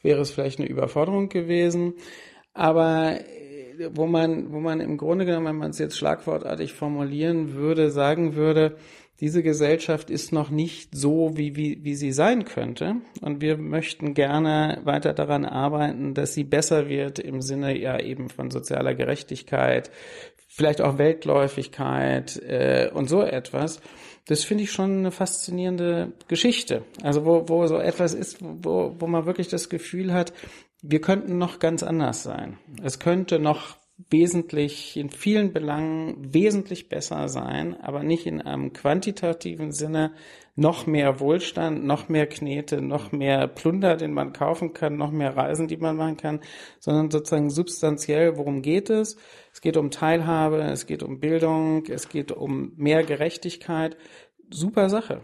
wäre 0.02 0.20
es 0.20 0.30
vielleicht 0.30 0.60
eine 0.60 0.68
Überforderung 0.68 1.28
gewesen. 1.28 1.94
Aber 2.54 3.20
äh, 3.20 3.90
wo 3.92 4.06
man, 4.06 4.52
wo 4.52 4.60
man 4.60 4.80
im 4.80 4.96
Grunde 4.96 5.26
genommen, 5.26 5.46
wenn 5.46 5.56
man 5.56 5.70
es 5.70 5.78
jetzt 5.78 5.98
schlagwortartig 5.98 6.72
formulieren 6.72 7.54
würde, 7.54 7.90
sagen 7.90 8.34
würde, 8.34 8.76
diese 9.20 9.42
Gesellschaft 9.42 10.10
ist 10.10 10.32
noch 10.32 10.50
nicht 10.50 10.94
so, 10.94 11.36
wie, 11.36 11.56
wie, 11.56 11.82
wie 11.82 11.94
sie 11.94 12.12
sein 12.12 12.44
könnte. 12.44 12.96
Und 13.22 13.40
wir 13.40 13.56
möchten 13.56 14.12
gerne 14.12 14.80
weiter 14.84 15.14
daran 15.14 15.46
arbeiten, 15.46 16.12
dass 16.12 16.34
sie 16.34 16.44
besser 16.44 16.88
wird 16.88 17.18
im 17.18 17.40
Sinne 17.40 17.78
ja 17.78 17.98
eben 17.98 18.28
von 18.28 18.50
sozialer 18.50 18.94
Gerechtigkeit, 18.94 19.90
vielleicht 20.56 20.80
auch 20.80 20.96
Weltläufigkeit 20.96 22.36
äh, 22.38 22.90
und 22.92 23.10
so 23.10 23.22
etwas. 23.22 23.80
Das 24.26 24.42
finde 24.42 24.64
ich 24.64 24.72
schon 24.72 24.98
eine 24.98 25.10
faszinierende 25.10 26.12
Geschichte. 26.28 26.82
Also 27.02 27.26
wo, 27.26 27.46
wo 27.48 27.66
so 27.66 27.78
etwas 27.78 28.14
ist, 28.14 28.38
wo, 28.40 28.94
wo 28.98 29.06
man 29.06 29.26
wirklich 29.26 29.48
das 29.48 29.68
Gefühl 29.68 30.14
hat, 30.14 30.32
wir 30.80 31.00
könnten 31.02 31.36
noch 31.36 31.58
ganz 31.58 31.82
anders 31.82 32.22
sein. 32.22 32.58
Es 32.82 32.98
könnte 32.98 33.38
noch 33.38 33.76
wesentlich, 34.08 34.96
in 34.96 35.10
vielen 35.10 35.52
Belangen 35.52 36.32
wesentlich 36.32 36.88
besser 36.88 37.28
sein, 37.28 37.78
aber 37.80 38.02
nicht 38.02 38.26
in 38.26 38.40
einem 38.40 38.72
quantitativen 38.72 39.72
Sinne 39.72 40.12
noch 40.56 40.86
mehr 40.86 41.20
Wohlstand, 41.20 41.84
noch 41.84 42.08
mehr 42.08 42.26
Knete, 42.26 42.80
noch 42.80 43.12
mehr 43.12 43.46
Plunder, 43.46 43.96
den 43.96 44.12
man 44.12 44.32
kaufen 44.32 44.72
kann, 44.72 44.96
noch 44.96 45.12
mehr 45.12 45.36
Reisen, 45.36 45.68
die 45.68 45.76
man 45.76 45.96
machen 45.96 46.16
kann, 46.16 46.40
sondern 46.80 47.10
sozusagen 47.10 47.50
substanziell, 47.50 48.36
worum 48.36 48.62
geht 48.62 48.90
es? 48.90 49.16
Es 49.52 49.60
geht 49.60 49.76
um 49.76 49.90
Teilhabe, 49.90 50.62
es 50.62 50.86
geht 50.86 51.02
um 51.02 51.20
Bildung, 51.20 51.84
es 51.86 52.08
geht 52.08 52.32
um 52.32 52.72
mehr 52.76 53.04
Gerechtigkeit. 53.04 53.96
Super 54.50 54.88
Sache 54.88 55.22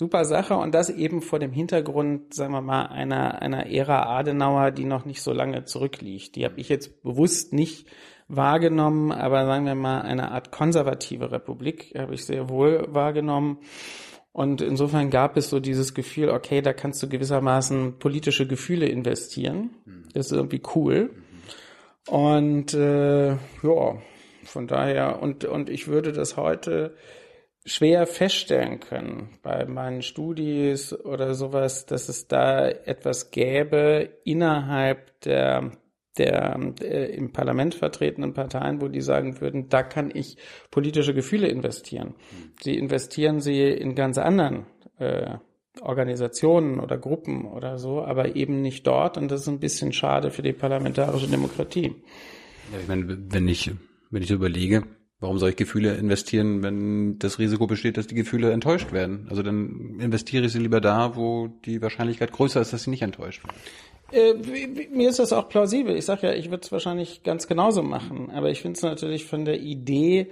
super 0.00 0.24
Sache 0.24 0.56
und 0.56 0.74
das 0.74 0.88
eben 0.88 1.20
vor 1.20 1.38
dem 1.38 1.52
Hintergrund, 1.52 2.32
sagen 2.32 2.54
wir 2.54 2.62
mal, 2.62 2.86
einer, 2.86 3.42
einer 3.42 3.66
Ära 3.66 4.18
Adenauer, 4.18 4.70
die 4.70 4.86
noch 4.86 5.04
nicht 5.04 5.20
so 5.20 5.34
lange 5.34 5.64
zurückliegt. 5.64 6.36
Die 6.36 6.46
habe 6.46 6.58
ich 6.58 6.70
jetzt 6.70 7.02
bewusst 7.02 7.52
nicht 7.52 7.86
wahrgenommen, 8.30 9.12
aber 9.12 9.44
sagen 9.44 9.66
wir 9.66 9.74
mal, 9.74 10.02
eine 10.02 10.30
Art 10.30 10.52
konservative 10.52 11.32
Republik 11.32 11.92
habe 11.98 12.14
ich 12.14 12.24
sehr 12.24 12.48
wohl 12.48 12.86
wahrgenommen. 12.88 13.58
Und 14.32 14.62
insofern 14.62 15.10
gab 15.10 15.36
es 15.36 15.50
so 15.50 15.58
dieses 15.58 15.92
Gefühl, 15.92 16.30
okay, 16.30 16.62
da 16.62 16.72
kannst 16.72 17.02
du 17.02 17.08
gewissermaßen 17.08 17.98
politische 17.98 18.46
Gefühle 18.46 18.86
investieren. 18.86 19.70
Das 20.14 20.26
ist 20.26 20.32
irgendwie 20.32 20.62
cool. 20.76 21.10
Und 22.08 22.72
äh, 22.74 23.30
ja, 23.30 23.98
von 24.44 24.66
daher, 24.68 25.20
und, 25.20 25.44
und 25.44 25.68
ich 25.68 25.88
würde 25.88 26.12
das 26.12 26.36
heute 26.36 26.94
schwer 27.64 28.06
feststellen 28.06 28.80
können 28.80 29.38
bei 29.42 29.66
meinen 29.66 30.02
Studis 30.02 30.92
oder 30.92 31.34
sowas, 31.34 31.86
dass 31.86 32.08
es 32.08 32.26
da 32.26 32.68
etwas 32.68 33.30
gäbe 33.32 34.08
innerhalb 34.24 35.20
der 35.22 35.72
der 36.18 36.58
äh, 36.82 37.14
im 37.14 37.32
Parlament 37.32 37.74
vertretenen 37.74 38.34
Parteien, 38.34 38.80
wo 38.80 38.88
die 38.88 39.00
sagen 39.00 39.40
würden, 39.40 39.68
da 39.68 39.82
kann 39.82 40.10
ich 40.12 40.36
politische 40.70 41.14
Gefühle 41.14 41.48
investieren. 41.48 42.14
Sie 42.60 42.76
investieren 42.76 43.40
sie 43.40 43.62
in 43.62 43.94
ganz 43.94 44.18
anderen 44.18 44.66
äh, 44.98 45.36
Organisationen 45.80 46.80
oder 46.80 46.98
Gruppen 46.98 47.46
oder 47.46 47.78
so, 47.78 48.02
aber 48.02 48.36
eben 48.36 48.60
nicht 48.60 48.86
dort 48.86 49.16
und 49.16 49.30
das 49.30 49.42
ist 49.42 49.48
ein 49.48 49.60
bisschen 49.60 49.92
schade 49.92 50.30
für 50.30 50.42
die 50.42 50.52
parlamentarische 50.52 51.28
Demokratie. 51.28 51.94
Ja, 52.72 52.80
ich 52.80 52.88
meine, 52.88 53.16
wenn 53.30 53.48
ich, 53.48 53.70
wenn 54.10 54.22
ich 54.22 54.30
überlege, 54.30 54.84
Warum 55.20 55.36
soll 55.38 55.50
ich 55.50 55.56
Gefühle 55.56 55.94
investieren, 55.96 56.62
wenn 56.62 57.18
das 57.18 57.38
Risiko 57.38 57.66
besteht, 57.66 57.98
dass 57.98 58.06
die 58.06 58.14
Gefühle 58.14 58.52
enttäuscht 58.52 58.90
werden? 58.90 59.26
Also 59.28 59.42
dann 59.42 60.00
investiere 60.00 60.46
ich 60.46 60.52
sie 60.52 60.58
lieber 60.58 60.80
da, 60.80 61.14
wo 61.14 61.48
die 61.66 61.82
Wahrscheinlichkeit 61.82 62.32
größer 62.32 62.62
ist, 62.62 62.72
dass 62.72 62.84
sie 62.84 62.90
nicht 62.90 63.02
enttäuscht 63.02 63.44
werden. 63.44 63.58
Äh, 64.12 64.34
mir 64.90 65.08
ist 65.08 65.18
das 65.18 65.32
auch 65.32 65.48
plausibel. 65.48 65.96
Ich 65.96 66.04
sage 66.04 66.28
ja, 66.28 66.32
ich 66.32 66.50
würde 66.50 66.62
es 66.64 66.72
wahrscheinlich 66.72 67.22
ganz 67.22 67.46
genauso 67.46 67.82
machen. 67.82 68.30
Aber 68.30 68.50
ich 68.50 68.62
finde 68.62 68.76
es 68.76 68.82
natürlich 68.82 69.26
von 69.26 69.44
der 69.44 69.60
Idee 69.60 70.30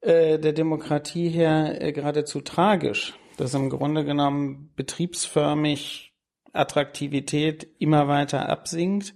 äh, 0.00 0.38
der 0.38 0.52
Demokratie 0.52 1.28
her 1.28 1.80
äh, 1.80 1.92
geradezu 1.92 2.40
tragisch, 2.40 3.14
dass 3.36 3.54
im 3.54 3.70
Grunde 3.70 4.04
genommen 4.04 4.72
betriebsförmig 4.76 6.12
Attraktivität 6.52 7.66
immer 7.78 8.08
weiter 8.08 8.48
absinkt 8.48 9.14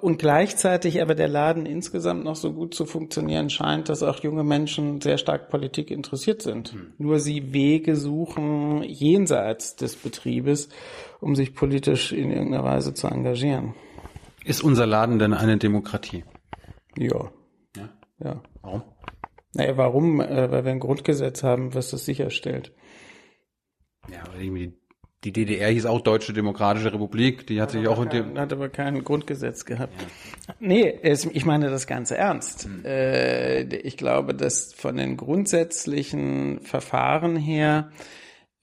und 0.00 0.18
gleichzeitig 0.18 1.02
aber 1.02 1.16
der 1.16 1.26
Laden 1.26 1.66
insgesamt 1.66 2.22
noch 2.22 2.36
so 2.36 2.52
gut 2.52 2.72
zu 2.72 2.86
funktionieren 2.86 3.50
scheint, 3.50 3.88
dass 3.88 4.04
auch 4.04 4.22
junge 4.22 4.44
Menschen 4.44 5.00
sehr 5.00 5.18
stark 5.18 5.48
Politik 5.48 5.90
interessiert 5.90 6.40
sind. 6.40 6.72
Hm. 6.72 6.92
Nur 6.98 7.18
sie 7.18 7.52
Wege 7.52 7.96
suchen 7.96 8.84
jenseits 8.84 9.74
des 9.74 9.96
Betriebes, 9.96 10.68
um 11.20 11.34
sich 11.34 11.54
politisch 11.54 12.12
in 12.12 12.30
irgendeiner 12.30 12.64
Weise 12.64 12.94
zu 12.94 13.08
engagieren. 13.08 13.74
Ist 14.44 14.62
unser 14.62 14.86
Laden 14.86 15.18
denn 15.18 15.34
eine 15.34 15.58
Demokratie? 15.58 16.24
Ja. 16.96 17.30
Ja. 17.76 17.88
ja. 18.18 18.42
Warum? 18.62 18.82
Naja, 19.54 19.76
warum? 19.76 20.20
Äh, 20.20 20.50
weil 20.50 20.64
wir 20.64 20.72
ein 20.72 20.80
Grundgesetz 20.80 21.42
haben, 21.42 21.74
was 21.74 21.90
das 21.90 22.04
sicherstellt. 22.04 22.72
Ja, 24.10 24.22
aber 24.26 24.38
irgendwie 24.38 24.74
die 25.24 25.32
DDR 25.32 25.70
hieß 25.70 25.86
auch 25.86 26.02
Deutsche 26.02 26.32
Demokratische 26.32 26.92
Republik, 26.92 27.46
die 27.48 27.60
hat, 27.60 27.68
hat 27.68 27.70
sich 27.72 27.88
auch 27.88 28.08
kein, 28.08 28.38
hat 28.38 28.52
aber 28.52 28.68
kein 28.68 29.02
Grundgesetz 29.02 29.64
gehabt. 29.64 29.92
Ja. 30.00 30.54
Nee, 30.60 30.98
es, 31.02 31.24
ich 31.24 31.44
meine 31.44 31.68
das 31.68 31.86
Ganze 31.88 32.16
ernst. 32.16 32.64
Hm. 32.64 32.84
Äh, 32.84 33.62
ich 33.78 33.96
glaube, 33.96 34.34
dass 34.34 34.72
von 34.72 34.96
den 34.96 35.16
grundsätzlichen 35.16 36.60
Verfahren 36.60 37.34
her 37.34 37.90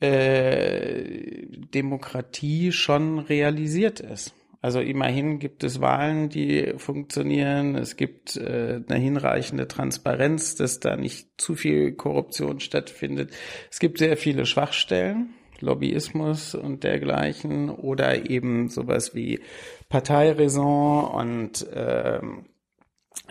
äh, 0.04 1.46
Demokratie 1.74 2.72
schon 2.72 3.20
realisiert 3.20 4.02
ist. 4.02 4.34
Also 4.62 4.80
immerhin 4.80 5.40
gibt 5.40 5.64
es 5.64 5.82
Wahlen, 5.82 6.30
die 6.30 6.74
funktionieren. 6.78 7.76
Es 7.76 7.98
gibt 7.98 8.38
äh, 8.38 8.82
eine 8.88 9.00
hinreichende 9.00 9.68
Transparenz, 9.68 10.56
dass 10.56 10.80
da 10.80 10.96
nicht 10.96 11.28
zu 11.38 11.56
viel 11.56 11.94
Korruption 11.94 12.60
stattfindet. 12.60 13.32
Es 13.72 13.80
gibt 13.80 13.98
sehr 13.98 14.18
viele 14.18 14.46
Schwachstellen. 14.46 15.34
Lobbyismus 15.60 16.56
und 16.56 16.84
dergleichen 16.84 17.70
oder 17.70 18.30
eben 18.30 18.68
sowas 18.68 19.16
wie 19.16 19.40
Parteiräson 19.88 21.06
und 21.06 21.66
ähm, 21.74 22.46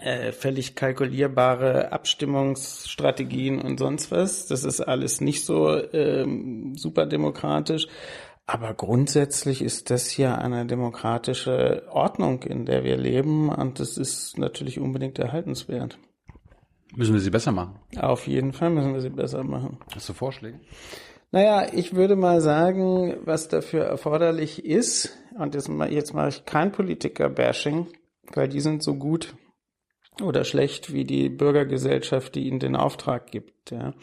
äh, 0.01 0.33
völlig 0.33 0.75
kalkulierbare 0.75 1.93
Abstimmungsstrategien 1.93 3.61
und 3.61 3.79
sonst 3.79 4.11
was. 4.11 4.47
Das 4.47 4.65
ist 4.65 4.81
alles 4.81 5.21
nicht 5.21 5.45
so 5.45 5.77
ähm, 5.93 6.75
super 6.77 7.07
demokratisch. 7.07 7.87
Aber 8.47 8.75
grundsätzlich 8.75 9.63
ist 9.63 9.91
das 9.91 10.09
hier 10.09 10.39
eine 10.39 10.67
demokratische 10.67 11.85
Ordnung, 11.91 12.43
in 12.43 12.67
der 12.67 12.85
wir 12.85 12.97
leben 12.97 13.49
und 13.49 13.79
das 13.79 13.97
ist 13.97 14.37
natürlich 14.37 14.81
unbedingt 14.81 15.19
erhaltenswert. 15.19 15.99
Müssen 16.95 17.15
wir 17.15 17.21
sie 17.21 17.31
besser 17.31 17.53
machen? 17.53 17.79
Auf 17.97 18.27
jeden 18.27 18.53
Fall 18.53 18.71
müssen 18.71 18.93
wir 18.93 19.01
sie 19.01 19.11
besser 19.11 19.45
machen. 19.45 19.79
Hast 19.95 20.09
du 20.09 20.13
Vorschläge? 20.13 20.61
Naja, 21.31 21.67
ich 21.73 21.95
würde 21.95 22.17
mal 22.17 22.43
sagen, 22.43 23.17
was 23.25 23.49
dafür 23.49 23.85
erforderlich 23.85 24.67
ist, 24.67 25.17
und 25.39 25.55
jetzt, 25.55 25.71
jetzt 25.89 26.13
mache 26.13 26.29
ich 26.29 26.45
kein 26.45 26.73
Politiker-Bashing, 26.73 27.87
weil 28.35 28.49
die 28.49 28.61
sind 28.61 28.83
so 28.83 28.97
gut 28.97 29.35
oder 30.21 30.45
schlecht 30.45 30.93
wie 30.93 31.05
die 31.05 31.31
Bürgergesellschaft, 31.31 32.35
die 32.35 32.47
ihnen 32.47 32.59
den 32.59 32.77
Auftrag 32.77 33.31
gibt. 33.31 33.71
Ja. 33.71 33.95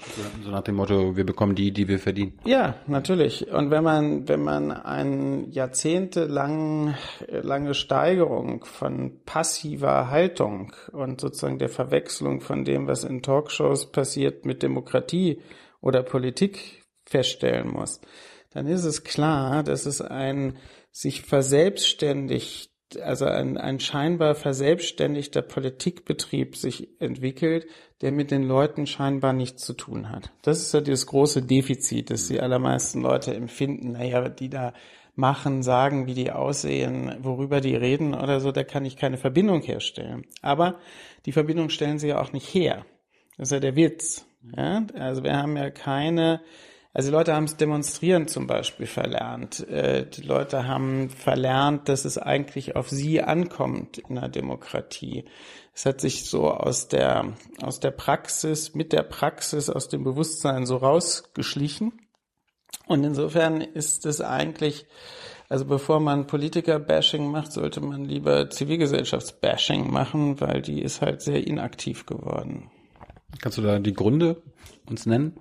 So 0.44 0.50
nach 0.50 0.64
dem 0.64 0.76
Motto, 0.76 1.16
wir 1.16 1.26
bekommen 1.26 1.54
die, 1.54 1.72
die 1.72 1.88
wir 1.88 2.00
verdienen. 2.00 2.40
Ja, 2.46 2.76
natürlich. 2.88 3.52
Und 3.52 3.70
wenn 3.70 3.84
man, 3.84 4.28
wenn 4.28 4.42
man 4.42 4.72
eine 4.72 5.48
jahrzehntelang 5.50 6.96
lange 7.28 7.74
Steigerung 7.76 8.66
von 8.66 9.24
passiver 9.26 10.10
Haltung 10.10 10.74
und 10.92 11.22
sozusagen 11.22 11.60
der 11.60 11.70
Verwechslung 11.70 12.42
von 12.42 12.66
dem, 12.66 12.88
was 12.88 13.04
in 13.04 13.22
Talkshows 13.22 13.92
passiert, 13.92 14.46
mit 14.46 14.64
Demokratie 14.64 15.42
oder 15.82 16.02
Politik 16.02 16.84
feststellen 17.06 17.70
muss, 17.70 18.02
dann 18.52 18.66
ist 18.66 18.84
es 18.84 19.04
klar, 19.04 19.62
dass 19.62 19.86
es 19.86 20.02
ein 20.02 20.58
sich 20.92 21.22
verselbstständigt 21.22 22.69
also 22.98 23.26
ein, 23.26 23.58
ein 23.58 23.80
scheinbar 23.80 24.36
verselbstständigter 24.36 25.42
Politikbetrieb 25.42 26.56
sich 26.56 26.90
entwickelt, 27.00 27.68
der 28.02 28.12
mit 28.12 28.32
den 28.32 28.44
Leuten 28.44 28.88
scheinbar 28.88 29.34
nichts 29.34 29.64
zu 29.64 29.74
tun 29.74 30.10
hat. 30.10 30.32
Das 30.42 30.62
ist 30.62 30.74
ja 30.74 30.82
das 30.82 31.06
große 31.06 31.42
Defizit, 31.42 32.10
das 32.10 32.28
die 32.28 32.40
allermeisten 32.40 33.02
Leute 33.02 33.34
empfinden. 33.34 33.92
Naja, 33.94 34.30
die 34.30 34.50
da 34.50 34.74
machen, 35.16 35.64
sagen, 35.64 36.08
wie 36.08 36.14
die 36.14 36.32
aussehen, 36.32 37.18
worüber 37.22 37.62
die 37.62 37.76
reden 37.76 38.14
oder 38.14 38.40
so, 38.40 38.52
da 38.52 38.64
kann 38.64 38.86
ich 38.86 38.96
keine 38.96 39.18
Verbindung 39.18 39.62
herstellen. 39.62 40.26
Aber 40.42 40.80
die 41.26 41.34
Verbindung 41.34 41.70
stellen 41.70 42.00
sie 42.00 42.08
ja 42.08 42.22
auch 42.22 42.32
nicht 42.32 42.54
her. 42.54 42.86
Das 43.38 43.50
ist 43.50 43.52
ja 43.52 43.60
der 43.60 43.76
Witz. 43.76 44.26
Ja? 44.56 44.86
Also 44.96 45.24
wir 45.24 45.36
haben 45.36 45.58
ja 45.58 45.70
keine 45.70 46.42
also 46.92 47.10
die 47.10 47.16
Leute 47.16 47.36
haben 47.36 47.44
es 47.44 47.56
demonstrieren 47.56 48.28
zum 48.28 48.48
Beispiel 48.48 48.88
verlernt. 48.88 49.68
Äh, 49.68 50.08
die 50.10 50.24
Leute 50.24 50.68
haben 50.68 51.10
verlernt, 51.10 51.88
dass 51.88 52.04
es 52.04 52.18
eigentlich 52.18 52.76
auf 52.76 52.90
sie 52.90 53.22
ankommt 53.22 54.00
in 54.00 54.16
der 54.16 54.30
Demokratie. 54.30 55.26
Es 55.74 55.86
hat 55.86 56.02
sich 56.02 56.26
so 56.26 56.50
aus 56.52 56.88
der, 56.88 57.34
aus 57.62 57.80
der 57.80 57.92
Praxis, 57.92 58.74
mit 58.74 58.92
der 58.92 59.04
Praxis, 59.04 59.70
aus 59.70 59.88
dem 59.88 60.04
Bewusstsein 60.04 60.66
so 60.66 60.78
rausgeschlichen. 60.78 61.94
Und 62.88 63.04
insofern 63.04 63.62
ist 63.62 64.08
es 64.08 64.20
eigentlich, 64.20 64.88
also 65.48 65.66
bevor 65.66 66.00
man 66.00 66.26
Politiker-Bashing 66.26 67.30
macht, 67.30 67.52
sollte 67.52 67.82
man 67.82 68.04
lieber 68.04 68.50
Zivilgesellschafts-Bashing 68.50 69.92
machen, 69.92 70.42
weil 70.42 70.64
die 70.64 70.82
ist 70.82 71.02
halt 71.02 71.22
sehr 71.22 71.46
inaktiv 71.46 72.08
geworden. 72.08 72.72
Kannst 73.40 73.60
du 73.60 73.62
da 73.62 73.78
die 73.78 73.94
Gründe 73.94 74.42
uns 74.88 75.06
nennen? 75.06 75.40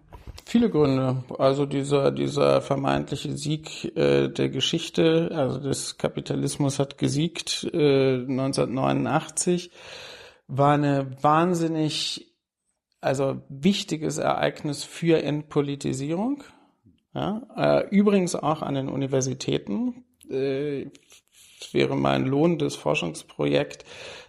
Viele 0.48 0.70
Gründe. 0.70 1.24
Also 1.38 1.66
dieser, 1.66 2.10
dieser 2.10 2.62
vermeintliche 2.62 3.36
Sieg 3.36 3.94
äh, 3.98 4.28
der 4.28 4.48
Geschichte, 4.48 5.30
also 5.34 5.60
des 5.60 5.98
Kapitalismus 5.98 6.78
hat 6.78 6.96
gesiegt 6.96 7.68
äh, 7.74 8.14
1989, 8.14 9.70
war 10.46 10.72
eine 10.72 11.10
wahnsinnig, 11.20 12.34
also 13.02 13.42
wichtiges 13.50 14.16
Ereignis 14.16 14.84
für 14.84 15.22
Entpolitisierung. 15.22 16.42
Ja, 17.12 17.42
äh, 17.54 17.88
übrigens 17.90 18.34
auch 18.34 18.62
an 18.62 18.74
den 18.74 18.88
Universitäten. 18.88 20.06
Äh, 20.30 20.86
wäre 21.72 21.96
mein 21.96 22.24
lohnendes 22.26 22.76
Forschungsprojekt, 22.76 23.84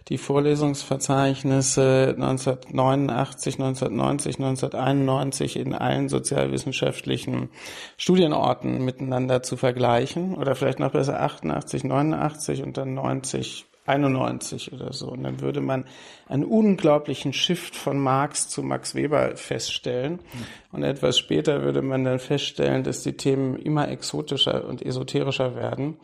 die 0.08 0.18
Vorlesungsverzeichnisse 0.18 2.14
1989, 2.16 3.54
1990, 3.54 4.38
1991 4.38 5.56
in 5.56 5.74
allen 5.74 6.08
sozialwissenschaftlichen 6.08 7.50
Studienorten 7.96 8.84
miteinander 8.84 9.42
zu 9.42 9.56
vergleichen 9.56 10.34
oder 10.34 10.56
vielleicht 10.56 10.80
noch 10.80 10.92
besser 10.92 11.20
88, 11.20 11.84
89 11.84 12.62
und 12.64 12.76
dann 12.76 12.94
90, 12.94 13.66
91 13.86 14.72
oder 14.72 14.92
so. 14.92 15.08
Und 15.08 15.22
dann 15.22 15.40
würde 15.40 15.60
man 15.60 15.84
einen 16.28 16.44
unglaublichen 16.44 17.32
Shift 17.32 17.76
von 17.76 17.98
Marx 17.98 18.48
zu 18.48 18.62
Max 18.62 18.94
Weber 18.94 19.36
feststellen. 19.36 20.20
Und 20.72 20.82
etwas 20.82 21.18
später 21.18 21.62
würde 21.62 21.82
man 21.82 22.04
dann 22.04 22.18
feststellen, 22.18 22.84
dass 22.84 23.02
die 23.02 23.16
Themen 23.16 23.56
immer 23.56 23.88
exotischer 23.88 24.64
und 24.66 24.82
esoterischer 24.82 25.56
werden 25.56 25.96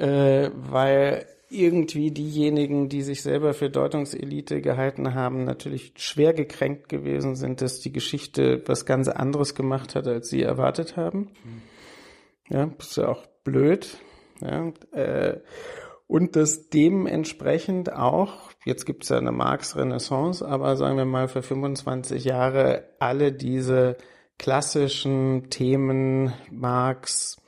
äh, 0.00 0.50
weil 0.54 1.26
irgendwie 1.50 2.12
diejenigen, 2.12 2.88
die 2.88 3.02
sich 3.02 3.22
selber 3.22 3.54
für 3.54 3.70
Deutungselite 3.70 4.60
gehalten 4.60 5.14
haben, 5.14 5.44
natürlich 5.44 5.92
schwer 5.96 6.32
gekränkt 6.32 6.88
gewesen 6.88 7.34
sind, 7.34 7.60
dass 7.60 7.80
die 7.80 7.92
Geschichte 7.92 8.62
was 8.66 8.86
ganz 8.86 9.08
anderes 9.08 9.54
gemacht 9.54 9.94
hat, 9.96 10.06
als 10.06 10.28
sie 10.28 10.42
erwartet 10.42 10.96
haben. 10.96 11.30
Ja, 12.48 12.70
ist 12.78 12.96
ja 12.96 13.08
auch 13.08 13.26
blöd. 13.44 13.98
Ja, 14.40 14.72
äh, 14.92 15.40
und 16.06 16.34
dass 16.34 16.70
dementsprechend 16.70 17.92
auch, 17.92 18.50
jetzt 18.64 18.86
gibt 18.86 19.02
es 19.02 19.10
ja 19.10 19.18
eine 19.18 19.32
Marx-Renaissance, 19.32 20.46
aber 20.46 20.76
sagen 20.76 20.96
wir 20.96 21.04
mal 21.04 21.28
für 21.28 21.42
25 21.42 22.24
Jahre 22.24 22.84
alle 22.98 23.32
diese 23.32 23.96
klassischen 24.38 25.50
Themen 25.50 26.32
Marx, 26.50 27.39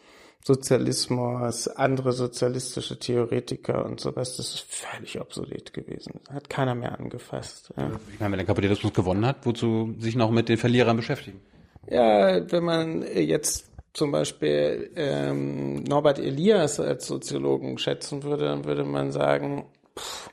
Sozialismus, 0.44 1.68
andere 1.68 2.12
sozialistische 2.12 2.98
Theoretiker 2.98 3.84
und 3.84 4.00
sowas, 4.00 4.36
das 4.36 4.54
ist 4.54 4.66
völlig 4.68 5.20
obsolet 5.20 5.72
gewesen. 5.72 6.20
Hat 6.32 6.50
keiner 6.50 6.74
mehr 6.74 6.98
angefasst. 6.98 7.72
Ja. 7.76 7.92
Ich 8.12 8.18
meine, 8.18 8.32
wenn 8.32 8.38
der 8.38 8.46
Kapitalismus 8.46 8.92
gewonnen 8.92 9.24
hat, 9.24 9.46
wozu 9.46 9.94
sich 9.98 10.16
noch 10.16 10.32
mit 10.32 10.48
den 10.48 10.58
Verlierern 10.58 10.96
beschäftigen? 10.96 11.40
Ja, 11.88 12.50
wenn 12.50 12.64
man 12.64 13.02
jetzt 13.02 13.70
zum 13.92 14.10
Beispiel 14.10 14.90
ähm, 14.96 15.84
Norbert 15.84 16.18
Elias 16.18 16.80
als 16.80 17.06
Soziologen 17.06 17.78
schätzen 17.78 18.24
würde, 18.24 18.46
dann 18.46 18.64
würde 18.64 18.84
man 18.84 19.12
sagen, 19.12 19.66
pff, 19.96 20.30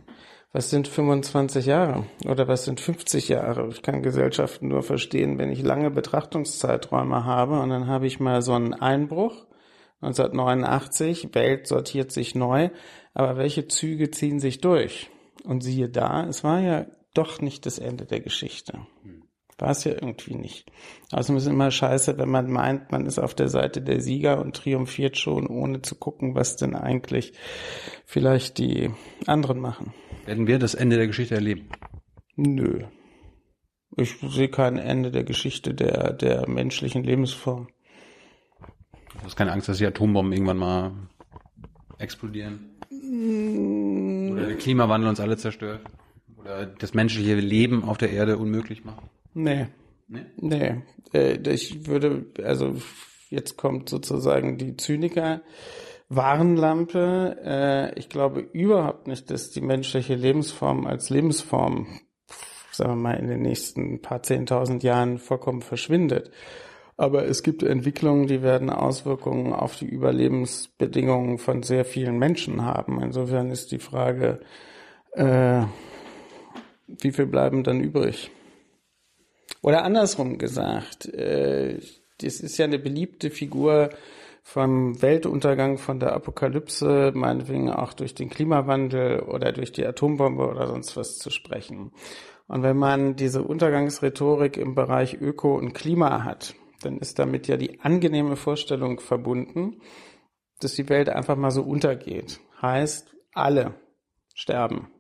was 0.54 0.72
sind 0.72 0.88
25 0.88 1.68
Jahre 1.68 2.06
oder 2.26 2.48
was 2.48 2.66
sind 2.66 2.80
50 2.80 3.30
Jahre? 3.30 3.68
Ich 3.68 3.84
kann 3.84 4.02
Gesellschaften 4.02 4.70
nur 4.70 4.82
verstehen, 4.82 5.38
wenn 5.38 5.52
ich 5.52 5.62
lange 5.62 5.92
Betrachtungszeiträume 5.92 7.26
habe 7.26 7.60
und 7.60 7.70
dann 7.70 7.86
habe 7.86 8.08
ich 8.08 8.20
mal 8.20 8.42
so 8.42 8.54
einen 8.54 8.74
Einbruch 8.74 9.46
1989, 10.02 11.34
Welt 11.34 11.68
sortiert 11.68 12.12
sich 12.12 12.36
neu, 12.36 12.70
aber 13.14 13.38
welche 13.38 13.68
Züge 13.68 14.12
ziehen 14.12 14.40
sich 14.40 14.62
durch? 14.62 15.10
Und 15.44 15.62
siehe 15.62 15.90
da, 15.90 16.26
es 16.26 16.44
war 16.44 16.60
ja 16.60 16.86
doch 17.14 17.42
nicht 17.42 17.66
das 17.66 17.80
Ende 17.80 18.06
der 18.06 18.22
Geschichte. 18.22 18.80
War 19.58 19.72
es 19.72 19.84
ja 19.84 19.92
irgendwie 19.92 20.36
nicht. 20.36 20.72
Außerdem 21.12 21.36
ist 21.36 21.44
es 21.44 21.50
immer 21.50 21.70
scheiße, 21.70 22.18
wenn 22.18 22.30
man 22.30 22.50
meint, 22.50 22.94
man 22.94 23.06
ist 23.06 23.20
auf 23.20 23.36
der 23.36 23.50
Seite 23.50 23.82
der 23.82 24.00
Sieger 24.00 24.40
und 24.40 24.56
triumphiert 24.56 25.18
schon, 25.18 25.48
ohne 25.48 25.82
zu 25.82 25.96
gucken, 25.96 26.34
was 26.34 26.56
denn 26.56 26.76
eigentlich 26.76 27.34
vielleicht 28.06 28.58
die 28.58 28.92
anderen 29.26 29.60
machen. 29.60 29.94
Werden 30.26 30.48
wir 30.48 30.60
das 30.60 30.76
Ende 30.76 30.96
der 30.96 31.08
Geschichte 31.08 31.36
erleben? 31.36 31.70
Nö. 32.38 32.86
Ich 33.98 34.16
sehe 34.22 34.48
kein 34.48 34.78
Ende 34.78 35.12
der 35.12 35.26
Geschichte 35.26 35.74
der, 35.74 36.14
der 36.14 36.48
menschlichen 36.48 37.04
Lebensform. 37.04 37.68
Du 39.20 39.26
hast 39.26 39.36
keine 39.36 39.52
Angst, 39.52 39.68
dass 39.70 39.78
die 39.78 39.86
Atombomben 39.86 40.34
irgendwann 40.34 40.58
mal 40.58 40.92
explodieren? 41.98 42.78
Oder 42.90 44.48
der 44.48 44.58
Klimawandel 44.58 45.10
uns 45.10 45.20
alle 45.20 45.38
zerstört? 45.38 45.82
Oder 46.38 46.66
das 46.66 46.94
menschliche 46.94 47.36
Leben 47.36 47.84
auf 47.84 47.98
der 47.98 48.12
Erde 48.12 48.38
unmöglich 48.38 48.86
macht? 48.86 49.04
Nee. 49.34 49.68
Nee? 50.08 50.26
Nee. 50.38 50.82
Äh, 51.14 51.38
ich 51.52 51.86
würde, 51.86 52.26
also 52.44 52.76
jetzt 53.30 53.58
kommt 53.58 53.90
sozusagen 53.90 54.58
die 54.58 54.78
Zyniker. 54.78 55.42
Warnlampe. 56.08 57.38
Äh, 57.44 58.00
ich 58.00 58.10
glaube 58.10 58.40
überhaupt 58.40 59.08
nicht, 59.08 59.30
dass 59.30 59.52
die 59.52 59.62
menschliche 59.62 60.16
Lebensform 60.16 60.88
als 60.88 61.10
Lebensform, 61.10 61.88
sagen 62.72 62.92
wir 62.92 62.96
mal, 62.96 63.14
in 63.14 63.28
den 63.28 63.42
nächsten 63.42 64.02
paar 64.02 64.24
zehntausend 64.24 64.82
Jahren 64.82 65.20
vollkommen 65.20 65.62
verschwindet. 65.62 66.32
Aber 67.00 67.26
es 67.26 67.44
gibt 67.44 67.64
Entwicklungen, 67.64 68.28
die 68.28 68.42
werden 68.42 68.70
Auswirkungen 68.70 69.54
auf 69.54 69.78
die 69.78 69.88
Überlebensbedingungen 69.88 71.38
von 71.38 71.64
sehr 71.64 71.86
vielen 71.86 72.20
Menschen 72.20 72.66
haben. 72.66 73.02
Insofern 73.02 73.52
ist 73.52 73.72
die 73.72 73.80
Frage, 73.80 74.42
äh, 75.14 75.62
wie 76.88 77.14
viel 77.14 77.26
bleiben 77.26 77.64
dann 77.64 77.80
übrig? 77.80 78.32
Oder 79.62 79.86
andersrum 79.86 80.38
gesagt, 80.38 81.06
äh, 81.14 81.80
das 82.20 82.42
ist 82.42 82.58
ja 82.58 82.66
eine 82.66 82.80
beliebte 82.80 83.30
Figur 83.30 83.92
vom 84.44 85.02
Weltuntergang, 85.02 85.78
von 85.78 86.02
der 86.02 86.12
Apokalypse, 86.12 87.14
meinetwegen 87.16 87.72
auch 87.72 87.94
durch 87.94 88.14
den 88.14 88.30
Klimawandel 88.30 89.22
oder 89.22 89.54
durch 89.54 89.72
die 89.72 89.86
Atombombe 89.86 90.46
oder 90.50 90.68
sonst 90.68 90.98
was 90.98 91.18
zu 91.18 91.30
sprechen. 91.30 91.94
Und 92.50 92.62
wenn 92.62 92.76
man 92.76 93.16
diese 93.16 93.42
Untergangsrhetorik 93.42 94.58
im 94.58 94.76
Bereich 94.76 95.22
Öko 95.22 95.56
und 95.56 95.72
Klima 95.72 96.26
hat, 96.26 96.56
dann 96.82 96.98
ist 96.98 97.20
damit 97.20 97.48
ja 97.48 97.58
die 97.58 97.80
angenehme 97.82 98.36
Vorstellung 98.36 99.00
verbunden, 99.00 99.82
dass 100.60 100.76
die 100.76 100.90
Welt 100.90 101.10
einfach 101.10 101.36
mal 101.36 101.52
so 101.52 101.64
untergeht. 101.64 102.40
Heißt, 102.62 103.16
alle 103.34 103.76
sterben. 104.34 104.92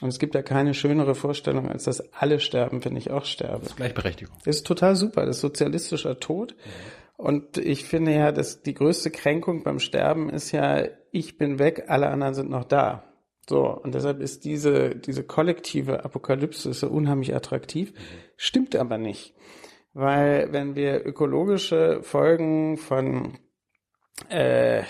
Und 0.00 0.08
es 0.08 0.18
gibt 0.18 0.34
ja 0.34 0.42
keine 0.42 0.74
schönere 0.74 1.14
Vorstellung, 1.14 1.68
als 1.68 1.84
dass 1.84 2.12
alle 2.12 2.38
sterben, 2.38 2.84
wenn 2.84 2.96
ich 2.96 3.10
auch 3.10 3.24
sterbe. 3.24 3.60
Das 3.60 3.70
ist 3.70 3.76
Gleichberechtigung. 3.76 4.36
Das 4.44 4.56
ist 4.56 4.66
total 4.66 4.94
super. 4.94 5.26
Das 5.26 5.36
ist 5.36 5.42
sozialistischer 5.42 6.20
Tod. 6.20 6.54
Und 7.16 7.58
ich 7.58 7.84
finde 7.84 8.14
ja, 8.14 8.30
dass 8.30 8.62
die 8.62 8.74
größte 8.74 9.10
Kränkung 9.10 9.64
beim 9.64 9.80
Sterben 9.80 10.30
ist 10.30 10.52
ja, 10.52 10.84
ich 11.10 11.36
bin 11.36 11.58
weg, 11.58 11.86
alle 11.88 12.08
anderen 12.08 12.34
sind 12.34 12.48
noch 12.48 12.62
da. 12.62 13.12
So, 13.48 13.66
und 13.66 13.92
deshalb 13.94 14.20
ist 14.20 14.44
diese, 14.44 14.94
diese 14.94 15.24
kollektive 15.24 16.04
Apokalypse 16.04 16.72
so 16.72 16.88
unheimlich 16.88 17.34
attraktiv, 17.34 17.92
stimmt 18.36 18.76
aber 18.76 18.98
nicht. 18.98 19.34
Weil 19.98 20.52
wenn 20.52 20.76
wir 20.76 21.04
ökologische 21.04 22.04
Folgen 22.04 22.76
von 22.76 23.36
äh, 24.28 24.84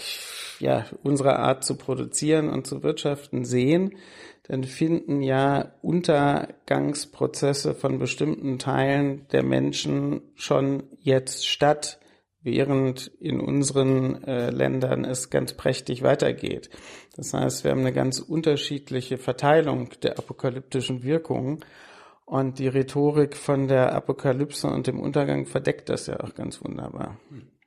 ja, 0.59 0.85
unserer 1.03 1.39
Art 1.39 1.65
zu 1.65 1.79
produzieren 1.79 2.51
und 2.51 2.67
zu 2.67 2.83
wirtschaften 2.83 3.47
sehen, 3.47 3.97
dann 4.43 4.65
finden 4.65 5.23
ja 5.23 5.73
Untergangsprozesse 5.81 7.75
von 7.75 7.99
bestimmten 7.99 8.59
Teilen 8.59 9.27
der 9.33 9.43
Menschen 9.45 10.21
schon 10.35 10.83
jetzt 10.99 11.47
statt, 11.47 12.01
während 12.43 13.07
in 13.19 13.41
unseren 13.41 14.23
äh, 14.25 14.51
Ländern 14.51 15.07
es 15.07 15.31
ganz 15.31 15.55
prächtig 15.55 16.03
weitergeht. 16.03 16.69
Das 17.17 17.33
heißt, 17.33 17.65
wir 17.65 17.71
haben 17.71 17.81
eine 17.81 17.95
ganz 17.95 18.19
unterschiedliche 18.19 19.17
Verteilung 19.17 19.89
der 20.03 20.19
apokalyptischen 20.19 21.03
Wirkungen. 21.03 21.61
Und 22.29 22.59
die 22.59 22.69
Rhetorik 22.69 23.35
von 23.35 23.69
der 23.69 23.95
Apokalypse 23.95 24.69
und 24.69 24.87
dem 24.87 25.01
Untergang 25.01 25.47
verdeckt 25.47 25.89
das 25.89 26.09
ja 26.09 26.21
auch 26.21 26.35
ganz 26.35 26.63
wunderbar. 26.63 27.17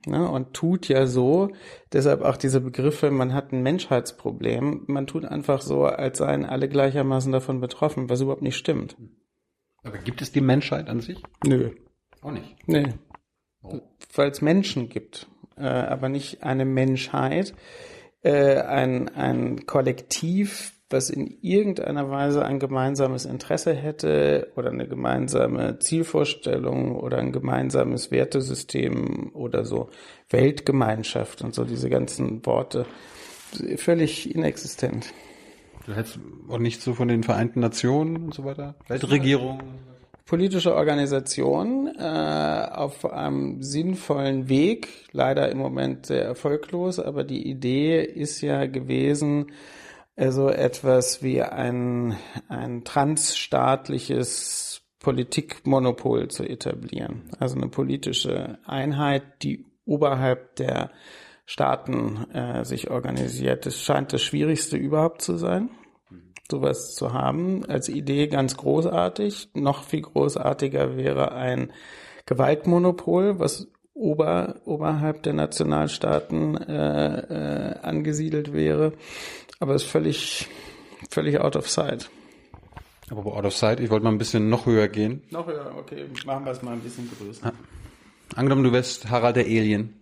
Ne, 0.06 0.30
und 0.30 0.54
tut 0.54 0.88
ja 0.88 1.08
so, 1.08 1.50
deshalb 1.94 2.22
auch 2.22 2.38
diese 2.38 2.62
Begriffe, 2.62 3.10
man 3.10 3.34
hat 3.34 3.52
ein 3.52 3.64
Menschheitsproblem, 3.64 4.84
man 4.86 5.08
tut 5.08 5.26
einfach 5.26 5.62
so, 5.62 5.86
als 5.86 6.20
seien 6.20 6.46
alle 6.46 6.70
gleichermaßen 6.70 7.32
davon 7.32 7.60
betroffen, 7.60 8.08
was 8.08 8.22
überhaupt 8.22 8.44
nicht 8.44 8.56
stimmt. 8.56 8.98
Aber 9.84 9.98
gibt 9.98 10.22
es 10.22 10.32
die 10.32 10.42
Menschheit 10.42 10.90
an 10.90 11.02
sich? 11.02 11.24
Nö. 11.44 11.72
Auch 12.22 12.32
nicht. 12.32 12.56
Nee. 12.68 12.94
Weil 14.14 14.30
es 14.30 14.42
Menschen 14.42 14.90
gibt, 14.90 15.28
äh, 15.58 15.64
aber 15.64 16.08
nicht 16.08 16.44
eine 16.44 16.66
Menschheit, 16.66 17.56
äh, 18.22 18.60
ein, 18.60 19.10
ein 19.10 19.66
Kollektiv, 19.66 20.74
was 20.92 21.10
in 21.10 21.38
irgendeiner 21.42 22.10
Weise 22.10 22.46
ein 22.46 22.60
gemeinsames 22.60 23.26
Interesse 23.26 23.74
hätte 23.74 24.52
oder 24.56 24.72
eine 24.72 24.88
gemeinsame 24.88 25.80
Zielvorstellung 25.80 26.96
oder 26.96 27.18
ein 27.18 27.32
gemeinsames 27.32 28.12
Wertesystem 28.12 29.32
oder 29.34 29.66
so 29.66 29.90
Weltgemeinschaft 30.30 31.42
und 31.42 31.54
so 31.54 31.64
diese 31.64 31.90
ganzen 31.90 32.46
Worte 32.46 32.86
völlig 33.78 34.34
inexistent. 34.34 35.14
Du 35.86 35.96
hättest 35.96 36.20
auch 36.48 36.60
nicht 36.60 36.82
so 36.82 36.94
von 36.94 37.08
den 37.08 37.24
Vereinten 37.24 37.60
Nationen 37.60 38.18
und 38.18 38.34
so 38.34 38.44
weiter, 38.46 38.76
Weltregierung. 38.88 39.62
Politische 40.26 40.76
Organisation 40.76 41.88
äh, 41.88 42.68
auf 42.72 43.12
einem 43.12 43.62
sinnvollen 43.62 44.48
Weg, 44.48 44.88
leider 45.12 45.50
im 45.50 45.58
Moment 45.58 46.06
sehr 46.06 46.24
erfolglos, 46.24 47.00
aber 47.00 47.26
die 47.26 47.50
Idee 47.50 48.02
ist 48.02 48.40
ja 48.40 48.66
gewesen, 48.68 49.48
also 50.22 50.50
etwas 50.50 51.24
wie 51.24 51.42
ein, 51.42 52.16
ein 52.48 52.84
transstaatliches 52.84 54.84
Politikmonopol 55.00 56.28
zu 56.28 56.44
etablieren. 56.44 57.24
Also 57.40 57.56
eine 57.56 57.70
politische 57.70 58.60
Einheit, 58.64 59.24
die 59.42 59.66
oberhalb 59.84 60.58
der 60.58 60.92
Staaten 61.46 62.30
äh, 62.34 62.64
sich 62.66 62.92
organisiert. 62.92 63.66
Das 63.66 63.82
scheint 63.82 64.14
das 64.14 64.22
Schwierigste 64.22 64.78
überhaupt 64.78 65.24
zu 65.24 65.38
sein, 65.38 65.72
sowas 66.52 66.94
zu 66.94 67.14
haben. 67.14 67.66
Als 67.66 67.90
Idee 67.90 68.28
ganz 68.28 68.58
großartig. 68.58 69.50
Noch 69.56 69.84
viel 69.84 70.04
großartiger 70.04 70.98
wäre 70.98 71.32
ein 71.32 71.74
Gewaltmonopol, 72.28 73.40
was 73.40 73.72
ober, 74.02 74.56
oberhalb 74.66 75.24
der 75.24 75.34
Nationalstaaten 75.34 76.58
äh, 76.58 77.20
äh, 77.20 77.80
angesiedelt 77.82 78.54
wäre. 78.54 78.94
Aber 79.62 79.76
ist 79.76 79.84
völlig, 79.84 80.48
völlig 81.12 81.40
out 81.40 81.56
of 81.56 81.70
sight. 81.70 82.10
Aber 83.12 83.26
out 83.38 83.46
of 83.46 83.56
sight, 83.56 83.80
ich 83.80 83.92
wollte 83.92 84.04
mal 84.04 84.12
ein 84.12 84.18
bisschen 84.18 84.50
noch 84.50 84.66
höher 84.66 84.88
gehen. 84.88 85.22
Noch 85.30 85.46
höher, 85.46 85.72
okay, 85.78 86.08
machen 86.26 86.46
wir 86.46 86.52
es 86.52 86.64
mal 86.64 86.74
ein 86.74 86.80
bisschen 86.80 87.08
größer. 87.16 87.46
Ja. 87.46 87.54
Angenommen, 88.36 88.64
du 88.64 88.72
wärst 88.72 89.12
Harald 89.12 89.36
der 89.36 89.46
Alien. 89.46 90.02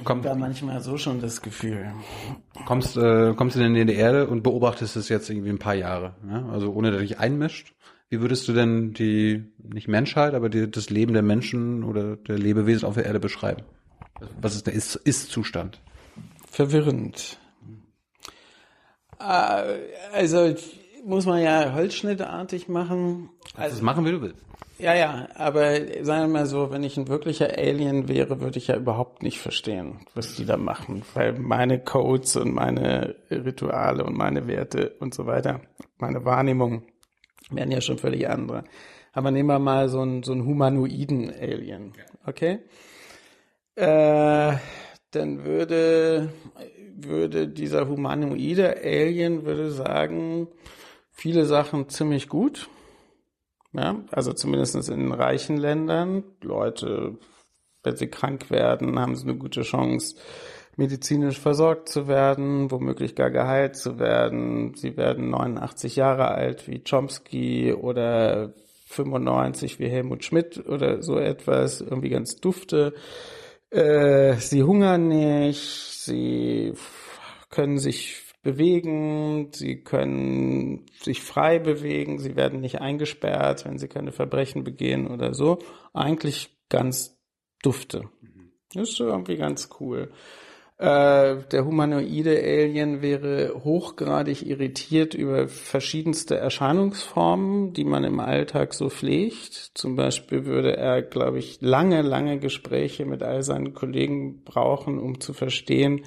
Ich 0.00 0.08
habe 0.08 0.22
da 0.22 0.34
manchmal 0.34 0.80
so 0.80 0.96
schon 0.96 1.20
das 1.20 1.42
Gefühl. 1.42 1.92
Kommst, 2.64 2.96
äh, 2.96 3.34
kommst 3.34 3.56
du 3.56 3.60
denn 3.60 3.76
in 3.76 3.86
die 3.86 3.94
Erde 3.94 4.28
und 4.28 4.42
beobachtest 4.42 4.96
es 4.96 5.10
jetzt 5.10 5.28
irgendwie 5.28 5.50
ein 5.50 5.58
paar 5.58 5.74
Jahre, 5.74 6.14
ja? 6.26 6.48
also 6.48 6.72
ohne 6.72 6.90
dass 6.90 7.00
dich 7.02 7.18
einmischt. 7.18 7.74
Wie 8.08 8.22
würdest 8.22 8.48
du 8.48 8.54
denn 8.54 8.94
die, 8.94 9.44
nicht 9.58 9.88
Menschheit, 9.88 10.32
aber 10.32 10.48
die, 10.48 10.70
das 10.70 10.88
Leben 10.88 11.12
der 11.12 11.22
Menschen 11.22 11.84
oder 11.84 12.16
der 12.16 12.38
Lebewesen 12.38 12.88
auf 12.88 12.94
der 12.94 13.04
Erde 13.04 13.20
beschreiben? 13.20 13.64
Was 14.40 14.54
ist 14.54 14.66
der 14.66 14.72
Ist-Zustand? 14.72 15.82
Verwirrend. 16.50 17.38
Äh, 19.20 19.78
also 20.12 20.54
muss 21.04 21.26
man 21.26 21.42
ja 21.42 21.72
holzschnittartig 21.74 22.68
machen. 22.68 23.30
Also 23.56 23.76
das 23.76 23.82
machen, 23.82 24.04
wie 24.04 24.12
du 24.12 24.20
willst. 24.20 24.44
Ja, 24.78 24.94
ja, 24.94 25.28
aber 25.34 25.74
sagen 26.04 26.22
wir 26.22 26.28
mal 26.28 26.46
so, 26.46 26.70
wenn 26.70 26.84
ich 26.84 26.96
ein 26.96 27.08
wirklicher 27.08 27.58
Alien 27.58 28.06
wäre, 28.06 28.40
würde 28.40 28.58
ich 28.58 28.68
ja 28.68 28.76
überhaupt 28.76 29.24
nicht 29.24 29.40
verstehen, 29.40 30.06
was 30.14 30.36
die 30.36 30.44
da 30.46 30.56
machen, 30.56 31.02
weil 31.14 31.32
meine 31.32 31.80
Codes 31.80 32.36
und 32.36 32.54
meine 32.54 33.16
Rituale 33.28 34.04
und 34.04 34.16
meine 34.16 34.46
Werte 34.46 34.94
und 35.00 35.14
so 35.14 35.26
weiter, 35.26 35.62
meine 35.98 36.24
Wahrnehmung 36.24 36.84
wären 37.50 37.72
ja 37.72 37.80
schon 37.80 37.98
völlig 37.98 38.28
andere. 38.28 38.62
Aber 39.12 39.32
nehmen 39.32 39.48
wir 39.48 39.58
mal 39.58 39.88
so 39.88 40.00
einen, 40.00 40.22
so 40.22 40.30
einen 40.30 40.46
humanoiden 40.46 41.32
Alien, 41.34 41.94
okay? 42.24 42.60
Äh, 43.74 44.52
dann 45.10 45.44
würde, 45.44 46.32
würde 47.04 47.48
dieser 47.48 47.88
humanoide 47.88 48.76
Alien 48.82 49.44
würde 49.44 49.70
sagen, 49.70 50.48
viele 51.12 51.44
Sachen 51.44 51.88
ziemlich 51.88 52.28
gut 52.28 52.68
ja, 53.72 54.02
also 54.10 54.32
zumindest 54.32 54.88
in 54.88 55.12
reichen 55.12 55.56
Ländern. 55.56 56.24
Leute, 56.42 57.18
wenn 57.82 57.96
sie 57.96 58.08
krank 58.08 58.50
werden, 58.50 58.98
haben 58.98 59.16
sie 59.16 59.24
eine 59.24 59.36
gute 59.36 59.62
Chance, 59.62 60.16
medizinisch 60.76 61.38
versorgt 61.38 61.88
zu 61.88 62.08
werden, 62.08 62.70
womöglich 62.70 63.14
gar 63.14 63.30
geheilt 63.30 63.76
zu 63.76 63.98
werden. 63.98 64.74
Sie 64.74 64.96
werden 64.96 65.30
89 65.30 65.96
Jahre 65.96 66.28
alt 66.28 66.66
wie 66.68 66.82
Chomsky 66.82 67.72
oder 67.74 68.54
95 68.86 69.78
wie 69.80 69.88
Helmut 69.88 70.24
Schmidt 70.24 70.64
oder 70.66 71.02
so 71.02 71.18
etwas, 71.18 71.80
irgendwie 71.80 72.10
ganz 72.10 72.36
dufte. 72.36 72.94
Äh, 73.70 74.36
sie 74.36 74.62
hungern 74.62 75.08
nicht, 75.08 75.58
sie 76.08 76.72
können 77.50 77.78
sich 77.78 78.22
bewegen, 78.42 79.50
sie 79.52 79.82
können 79.82 80.86
sich 81.00 81.22
frei 81.22 81.58
bewegen, 81.58 82.18
sie 82.18 82.34
werden 82.36 82.60
nicht 82.60 82.80
eingesperrt, 82.80 83.64
wenn 83.64 83.78
sie 83.78 83.88
keine 83.88 84.12
Verbrechen 84.12 84.64
begehen 84.64 85.06
oder 85.06 85.34
so. 85.34 85.58
Eigentlich 85.92 86.56
ganz 86.68 87.20
dufte. 87.62 88.08
Das 88.74 88.90
ist 88.90 89.00
irgendwie 89.00 89.36
ganz 89.36 89.68
cool. 89.80 90.10
Äh, 90.78 91.38
der 91.50 91.64
humanoide 91.64 92.40
Alien 92.40 93.02
wäre 93.02 93.64
hochgradig 93.64 94.46
irritiert 94.46 95.12
über 95.12 95.48
verschiedenste 95.48 96.36
Erscheinungsformen, 96.36 97.72
die 97.72 97.84
man 97.84 98.04
im 98.04 98.20
Alltag 98.20 98.74
so 98.74 98.88
pflegt. 98.88 99.72
Zum 99.74 99.96
Beispiel 99.96 100.44
würde 100.46 100.76
er, 100.76 101.02
glaube 101.02 101.40
ich, 101.40 101.60
lange, 101.60 102.02
lange 102.02 102.38
Gespräche 102.38 103.06
mit 103.06 103.24
all 103.24 103.42
seinen 103.42 103.74
Kollegen 103.74 104.44
brauchen, 104.44 105.00
um 105.00 105.20
zu 105.20 105.32
verstehen, 105.32 106.04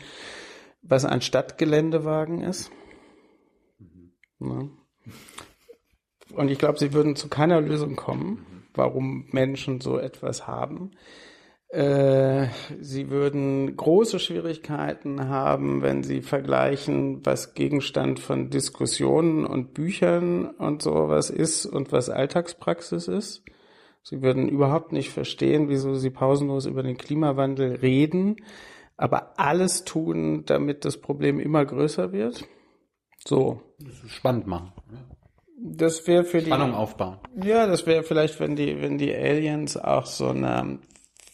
was 0.81 1.03
ein 1.03 1.21
Stadtgeländewagen 1.21 2.41
ist. 2.41 2.71
Mhm. 4.39 4.77
Und 6.33 6.49
ich 6.49 6.57
glaube, 6.57 6.79
sie 6.79 6.93
würden 6.93 7.17
zu 7.17 7.27
keiner 7.27 7.59
Lösung 7.59 7.97
kommen, 7.97 8.63
warum 8.73 9.27
Menschen 9.31 9.81
so 9.81 9.97
etwas 9.97 10.47
haben. 10.47 10.91
Äh, 11.71 12.47
sie 12.81 13.09
würden 13.09 13.77
große 13.77 14.19
Schwierigkeiten 14.19 15.29
haben, 15.29 15.81
wenn 15.81 16.03
sie 16.03 16.21
vergleichen, 16.21 17.25
was 17.25 17.53
Gegenstand 17.53 18.19
von 18.19 18.49
Diskussionen 18.49 19.45
und 19.45 19.73
Büchern 19.73 20.47
und 20.47 20.81
sowas 20.81 21.29
ist 21.29 21.65
und 21.65 21.93
was 21.93 22.09
Alltagspraxis 22.09 23.07
ist. 23.07 23.43
Sie 24.03 24.21
würden 24.21 24.49
überhaupt 24.49 24.91
nicht 24.91 25.11
verstehen, 25.11 25.69
wieso 25.69 25.95
sie 25.95 26.09
pausenlos 26.09 26.65
über 26.65 26.83
den 26.83 26.97
Klimawandel 26.97 27.75
reden, 27.75 28.35
aber 28.97 29.39
alles 29.39 29.85
tun, 29.85 30.43
damit 30.45 30.83
das 30.83 30.97
Problem 30.97 31.39
immer 31.39 31.63
größer 31.63 32.11
wird. 32.11 32.43
So. 33.25 33.61
Spannend 34.07 34.45
machen. 34.45 34.73
Das 35.57 36.05
wäre 36.05 36.25
für 36.25 36.39
die 36.39 36.47
Spannung 36.47 36.73
aufbauen. 36.73 37.19
Ja, 37.41 37.65
das 37.65 37.85
wäre 37.85 38.03
vielleicht, 38.03 38.39
wenn 38.41 38.57
die, 38.57 38.81
wenn 38.81 38.97
die 38.97 39.15
Aliens 39.15 39.77
auch 39.77 40.07
so 40.07 40.29
eine 40.29 40.79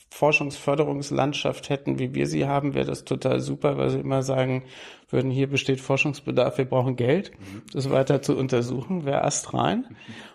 Forschungsförderungslandschaft 0.09 1.69
hätten, 1.69 1.99
wie 1.99 2.13
wir 2.13 2.27
sie 2.27 2.47
haben, 2.47 2.73
wäre 2.73 2.85
das 2.85 3.05
total 3.05 3.39
super, 3.39 3.77
weil 3.77 3.89
sie 3.89 3.99
immer 3.99 4.23
sagen 4.23 4.63
würden, 5.09 5.31
hier 5.31 5.47
besteht 5.47 5.81
Forschungsbedarf, 5.81 6.57
wir 6.57 6.65
brauchen 6.65 6.95
Geld, 6.95 7.31
das 7.73 7.89
weiter 7.89 8.21
zu 8.21 8.37
untersuchen, 8.37 9.05
wäre 9.05 9.23
astrein. 9.23 9.85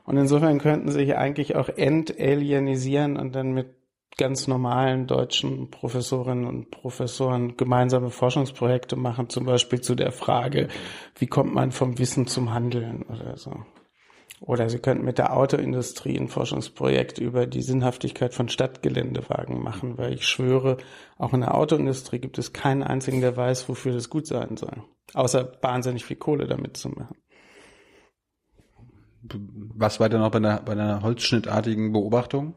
Und 0.05 0.17
insofern 0.17 0.59
könnten 0.59 0.89
sie 0.91 1.01
sich 1.01 1.17
eigentlich 1.17 1.57
auch 1.57 1.69
entalienisieren 1.69 3.17
und 3.17 3.35
dann 3.35 3.53
mit 3.53 3.75
ganz 4.19 4.47
normalen 4.47 5.07
deutschen 5.07 5.71
Professorinnen 5.71 6.45
und 6.45 6.71
Professoren 6.71 7.57
gemeinsame 7.57 8.11
Forschungsprojekte 8.11 8.97
machen, 8.97 9.29
zum 9.31 9.47
Beispiel 9.47 9.81
zu 9.81 9.95
der 9.95 10.13
Frage, 10.13 10.69
wie 11.17 11.27
kommt 11.27 11.55
man 11.55 11.73
vom 11.73 11.99
Wissen 11.99 12.27
zum 12.27 12.53
Handeln 12.53 13.03
oder 13.05 13.37
so. 13.37 13.65
Oder 14.43 14.69
Sie 14.69 14.81
könnten 14.81 15.05
mit 15.05 15.19
der 15.19 15.37
Autoindustrie 15.37 16.19
ein 16.19 16.27
Forschungsprojekt 16.27 17.19
über 17.19 17.47
die 17.47 17.63
Sinnhaftigkeit 17.63 18.35
von 18.35 18.49
Stadtgeländewagen 18.49 19.63
machen, 19.63 19.99
weil 19.99 20.15
ich 20.15 20.27
schwöre, 20.27 20.79
auch 21.17 21.33
in 21.33 21.43
der 21.43 21.55
Autoindustrie 21.55 22.19
gibt 22.19 22.39
es 22.39 22.53
keinen 22.53 22.83
einzigen, 22.83 23.21
der 23.21 23.37
weiß, 23.37 23.69
wofür 23.69 23.93
das 23.93 24.11
gut 24.11 24.27
sein 24.27 24.57
soll. 24.57 24.83
Außer 25.15 25.53
wahnsinnig 25.61 26.05
viel 26.05 26.17
Kohle 26.17 26.49
damit 26.49 26.77
zu 26.77 26.89
machen. 26.89 27.17
Was 29.23 30.01
weiter 30.01 30.19
noch 30.19 30.33
bei 30.33 30.39
einer, 30.39 30.61
bei 30.61 30.73
einer 30.73 31.03
holzschnittartigen 31.03 31.93
Beobachtung? 31.93 32.57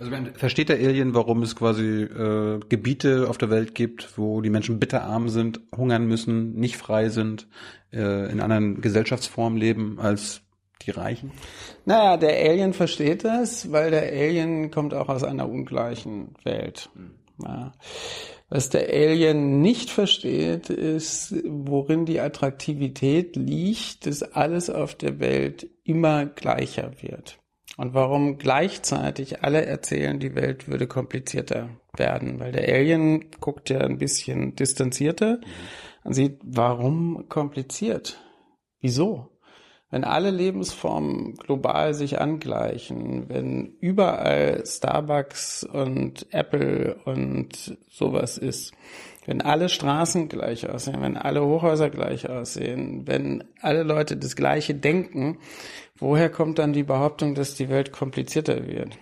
Also 0.00 0.10
man 0.10 0.34
versteht 0.34 0.70
der 0.70 0.78
Alien, 0.78 1.14
warum 1.14 1.44
es 1.44 1.54
quasi 1.54 2.02
äh, 2.02 2.58
Gebiete 2.68 3.28
auf 3.28 3.38
der 3.38 3.50
Welt 3.50 3.76
gibt, 3.76 4.18
wo 4.18 4.40
die 4.40 4.50
Menschen 4.50 4.80
bitterarm 4.80 5.28
sind, 5.28 5.60
hungern 5.76 6.06
müssen, 6.06 6.54
nicht 6.54 6.76
frei 6.76 7.10
sind, 7.10 7.46
äh, 7.92 8.28
in 8.32 8.40
anderen 8.40 8.80
Gesellschaftsformen 8.80 9.56
leben 9.56 10.00
als 10.00 10.42
die 10.86 10.90
Reichen? 10.90 11.32
Naja, 11.84 12.16
der 12.16 12.36
Alien 12.50 12.72
versteht 12.72 13.24
das, 13.24 13.70
weil 13.72 13.90
der 13.90 14.12
Alien 14.12 14.70
kommt 14.70 14.94
auch 14.94 15.08
aus 15.08 15.24
einer 15.24 15.48
ungleichen 15.48 16.34
Welt. 16.44 16.90
Ja. 17.42 17.72
Was 18.48 18.68
der 18.68 18.88
Alien 18.88 19.62
nicht 19.62 19.90
versteht, 19.90 20.70
ist, 20.70 21.34
worin 21.46 22.04
die 22.04 22.20
Attraktivität 22.20 23.36
liegt, 23.36 24.06
dass 24.06 24.22
alles 24.22 24.70
auf 24.70 24.96
der 24.96 25.20
Welt 25.20 25.70
immer 25.84 26.26
gleicher 26.26 26.90
wird. 27.00 27.38
Und 27.76 27.94
warum 27.94 28.38
gleichzeitig 28.38 29.44
alle 29.44 29.64
erzählen, 29.64 30.18
die 30.18 30.34
Welt 30.34 30.68
würde 30.68 30.88
komplizierter 30.88 31.70
werden. 31.96 32.40
Weil 32.40 32.52
der 32.52 32.68
Alien 32.68 33.30
guckt 33.40 33.70
ja 33.70 33.78
ein 33.78 33.98
bisschen 33.98 34.56
distanzierter 34.56 35.40
und 36.02 36.14
sieht, 36.14 36.40
warum 36.42 37.28
kompliziert? 37.28 38.20
Wieso? 38.80 39.30
Wenn 39.90 40.04
alle 40.04 40.30
Lebensformen 40.30 41.34
global 41.34 41.94
sich 41.94 42.20
angleichen, 42.20 43.28
wenn 43.28 43.74
überall 43.80 44.64
Starbucks 44.64 45.64
und 45.64 46.32
Apple 46.32 46.96
und 47.04 47.76
sowas 47.88 48.38
ist, 48.38 48.72
wenn 49.26 49.42
alle 49.42 49.68
Straßen 49.68 50.28
gleich 50.28 50.68
aussehen, 50.68 51.02
wenn 51.02 51.16
alle 51.16 51.44
Hochhäuser 51.44 51.90
gleich 51.90 52.28
aussehen, 52.28 53.06
wenn 53.06 53.44
alle 53.60 53.82
Leute 53.82 54.16
das 54.16 54.36
Gleiche 54.36 54.74
denken, 54.74 55.38
woher 55.98 56.30
kommt 56.30 56.58
dann 56.58 56.72
die 56.72 56.84
Behauptung, 56.84 57.34
dass 57.34 57.56
die 57.56 57.68
Welt 57.68 57.92
komplizierter 57.92 58.66
wird? 58.66 58.96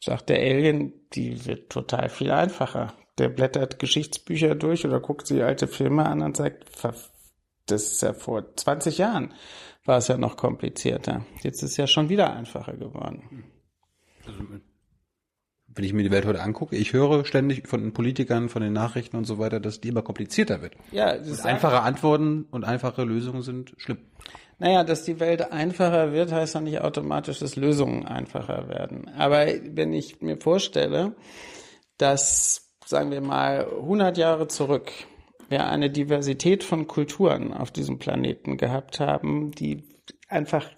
Sagt 0.00 0.30
der 0.30 0.38
Alien, 0.38 0.92
die 1.12 1.46
wird 1.46 1.70
total 1.70 2.08
viel 2.08 2.32
einfacher. 2.32 2.94
Der 3.18 3.28
blättert 3.28 3.78
Geschichtsbücher 3.78 4.56
durch 4.56 4.84
oder 4.84 4.98
guckt 4.98 5.28
sich 5.28 5.44
alte 5.44 5.68
Filme 5.68 6.06
an 6.06 6.22
und 6.22 6.36
sagt, 6.36 6.64
das 7.66 7.92
ist 7.92 8.02
ja 8.02 8.12
vor 8.12 8.56
20 8.56 8.98
Jahren 8.98 9.32
war 9.84 9.98
es 9.98 10.08
ja 10.08 10.16
noch 10.16 10.36
komplizierter. 10.36 11.24
Jetzt 11.42 11.62
ist 11.62 11.72
es 11.72 11.76
ja 11.76 11.86
schon 11.86 12.08
wieder 12.08 12.32
einfacher 12.34 12.74
geworden. 12.74 13.44
Also, 14.26 14.40
wenn 15.74 15.84
ich 15.84 15.92
mir 15.92 16.02
die 16.02 16.10
Welt 16.10 16.26
heute 16.26 16.42
angucke, 16.42 16.76
ich 16.76 16.92
höre 16.92 17.24
ständig 17.24 17.66
von 17.66 17.80
den 17.80 17.92
Politikern, 17.92 18.48
von 18.48 18.62
den 18.62 18.72
Nachrichten 18.72 19.16
und 19.16 19.24
so 19.24 19.38
weiter, 19.38 19.58
dass 19.58 19.80
die 19.80 19.88
immer 19.88 20.02
komplizierter 20.02 20.60
wird. 20.60 20.74
Ja, 20.90 21.16
das 21.16 21.28
ist 21.28 21.46
einfache 21.46 21.80
Antworten 21.80 22.46
und 22.50 22.64
einfache 22.64 23.04
Lösungen 23.04 23.42
sind 23.42 23.72
schlimm. 23.78 23.98
Naja, 24.58 24.84
dass 24.84 25.04
die 25.04 25.18
Welt 25.18 25.50
einfacher 25.50 26.12
wird, 26.12 26.30
heißt 26.30 26.54
ja 26.54 26.60
nicht 26.60 26.80
automatisch, 26.80 27.38
dass 27.38 27.56
Lösungen 27.56 28.06
einfacher 28.06 28.68
werden. 28.68 29.08
Aber 29.16 29.46
wenn 29.46 29.92
ich 29.92 30.20
mir 30.20 30.36
vorstelle, 30.36 31.16
dass, 31.96 32.70
sagen 32.84 33.10
wir 33.10 33.22
mal, 33.22 33.66
100 33.66 34.18
Jahre 34.18 34.48
zurück 34.48 34.92
wir 35.52 35.68
eine 35.68 35.90
Diversität 35.90 36.64
von 36.64 36.88
Kulturen 36.88 37.52
auf 37.52 37.70
diesem 37.70 38.00
Planeten 38.00 38.56
gehabt 38.56 38.98
haben, 38.98 39.52
die 39.52 39.84
einfach 40.28 40.68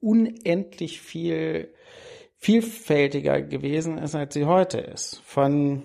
unendlich 0.00 1.00
viel 1.00 1.72
vielfältiger 2.36 3.40
gewesen 3.40 3.98
ist, 3.98 4.16
als 4.16 4.34
sie 4.34 4.46
heute 4.46 4.78
ist. 4.78 5.22
Von, 5.24 5.84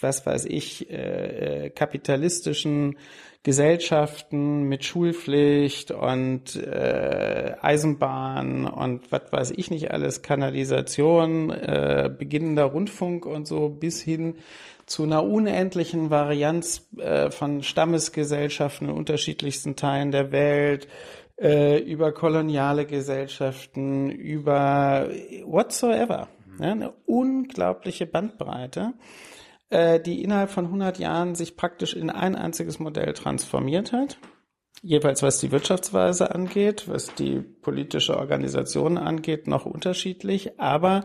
was 0.00 0.24
weiß 0.24 0.46
ich, 0.46 0.90
äh, 0.90 1.66
äh 1.66 1.70
kapitalistischen 1.70 2.96
Gesellschaften 3.42 4.62
mit 4.62 4.86
Schulpflicht 4.86 5.90
und 5.90 6.56
äh, 6.56 7.56
Eisenbahn 7.60 8.66
und 8.66 9.12
was 9.12 9.30
weiß 9.30 9.50
ich 9.50 9.70
nicht 9.70 9.90
alles, 9.90 10.22
Kanalisation, 10.22 11.50
äh, 11.50 12.10
beginnender 12.18 12.64
Rundfunk 12.64 13.26
und 13.26 13.46
so 13.46 13.68
bis 13.68 14.00
hin 14.00 14.36
zu 14.86 15.04
einer 15.04 15.24
unendlichen 15.24 16.10
Varianz 16.10 16.88
äh, 16.98 17.30
von 17.30 17.62
Stammesgesellschaften 17.62 18.88
in 18.88 18.94
unterschiedlichsten 18.94 19.76
Teilen 19.76 20.10
der 20.10 20.32
Welt, 20.32 20.88
äh, 21.36 21.78
über 21.78 22.12
koloniale 22.12 22.86
Gesellschaften, 22.86 24.10
über 24.10 25.08
whatsoever. 25.44 26.28
Ja, 26.60 26.70
eine 26.70 26.92
unglaubliche 27.06 28.06
Bandbreite, 28.06 28.92
äh, 29.70 29.98
die 29.98 30.22
innerhalb 30.22 30.50
von 30.50 30.66
100 30.66 30.98
Jahren 30.98 31.34
sich 31.34 31.56
praktisch 31.56 31.94
in 31.94 32.10
ein 32.10 32.36
einziges 32.36 32.78
Modell 32.78 33.12
transformiert 33.12 33.92
hat. 33.92 34.18
Jeweils 34.82 35.22
was 35.22 35.40
die 35.40 35.50
Wirtschaftsweise 35.50 36.34
angeht, 36.34 36.88
was 36.88 37.14
die 37.14 37.40
politische 37.40 38.18
Organisation 38.18 38.98
angeht, 38.98 39.46
noch 39.46 39.66
unterschiedlich, 39.66 40.60
aber 40.60 41.04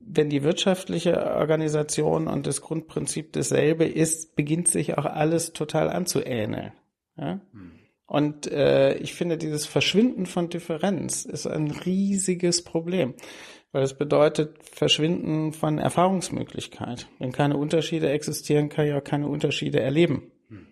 wenn 0.00 0.30
die 0.30 0.42
wirtschaftliche 0.42 1.34
Organisation 1.36 2.26
und 2.26 2.46
das 2.46 2.62
Grundprinzip 2.62 3.32
dasselbe 3.32 3.84
ist, 3.84 4.34
beginnt 4.34 4.68
sich 4.68 4.96
auch 4.98 5.04
alles 5.04 5.52
total 5.52 5.90
anzuähneln. 5.90 6.72
Ja? 7.16 7.40
Hm. 7.52 7.72
Und 8.06 8.50
äh, 8.50 8.94
ich 8.94 9.14
finde, 9.14 9.38
dieses 9.38 9.66
Verschwinden 9.66 10.26
von 10.26 10.48
Differenz 10.48 11.24
ist 11.24 11.46
ein 11.46 11.70
riesiges 11.70 12.64
Problem, 12.64 13.14
weil 13.70 13.84
es 13.84 13.94
bedeutet 13.94 14.56
Verschwinden 14.64 15.52
von 15.52 15.78
Erfahrungsmöglichkeit. 15.78 17.06
Wenn 17.20 17.30
keine 17.30 17.56
Unterschiede 17.56 18.10
existieren, 18.10 18.68
kann 18.68 18.86
ich 18.86 18.94
auch 18.94 19.04
keine 19.04 19.28
Unterschiede 19.28 19.78
erleben. 19.78 20.32
Hm. 20.48 20.66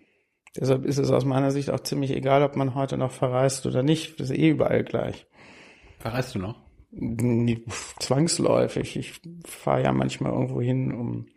Deshalb 0.59 0.83
ist 0.83 0.97
es 0.97 1.11
aus 1.11 1.23
meiner 1.23 1.51
Sicht 1.51 1.69
auch 1.69 1.79
ziemlich 1.79 2.11
egal, 2.11 2.43
ob 2.43 2.57
man 2.57 2.75
heute 2.75 2.97
noch 2.97 3.11
verreist 3.11 3.65
oder 3.65 3.83
nicht. 3.83 4.19
Das 4.19 4.31
ist 4.31 4.37
eh 4.37 4.49
überall 4.49 4.83
gleich. 4.83 5.25
Verreist 5.99 6.35
du 6.35 6.39
noch? 6.39 6.68
Zwangsläufig. 7.99 8.95
Ich 8.95 9.21
fahre 9.45 9.83
ja 9.83 9.91
manchmal 9.91 10.31
irgendwo 10.31 10.61
hin, 10.61 10.91
um 10.91 11.27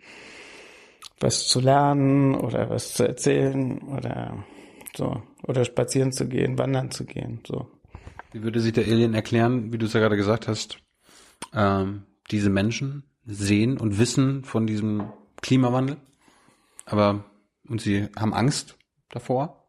was 1.20 1.46
zu 1.46 1.60
lernen 1.60 2.34
oder 2.34 2.70
was 2.70 2.94
zu 2.94 3.06
erzählen 3.06 3.80
oder 3.82 4.44
so. 4.96 5.22
Oder 5.44 5.64
spazieren 5.64 6.12
zu 6.12 6.28
gehen, 6.28 6.58
wandern 6.58 6.90
zu 6.90 7.04
gehen, 7.04 7.40
so. 7.46 7.68
Wie 8.32 8.42
würde 8.42 8.60
sich 8.60 8.72
der 8.72 8.86
Alien 8.86 9.12
erklären, 9.12 9.72
wie 9.72 9.78
du 9.78 9.86
es 9.86 9.92
ja 9.92 10.00
gerade 10.00 10.16
gesagt 10.16 10.48
hast, 10.48 10.78
ähm, 11.52 12.04
diese 12.30 12.48
Menschen 12.48 13.04
sehen 13.26 13.78
und 13.78 13.98
wissen 13.98 14.44
von 14.44 14.66
diesem 14.66 15.12
Klimawandel, 15.42 15.98
aber 16.86 17.24
und 17.68 17.80
sie 17.80 18.08
haben 18.16 18.32
Angst 18.34 18.76
davor 19.10 19.61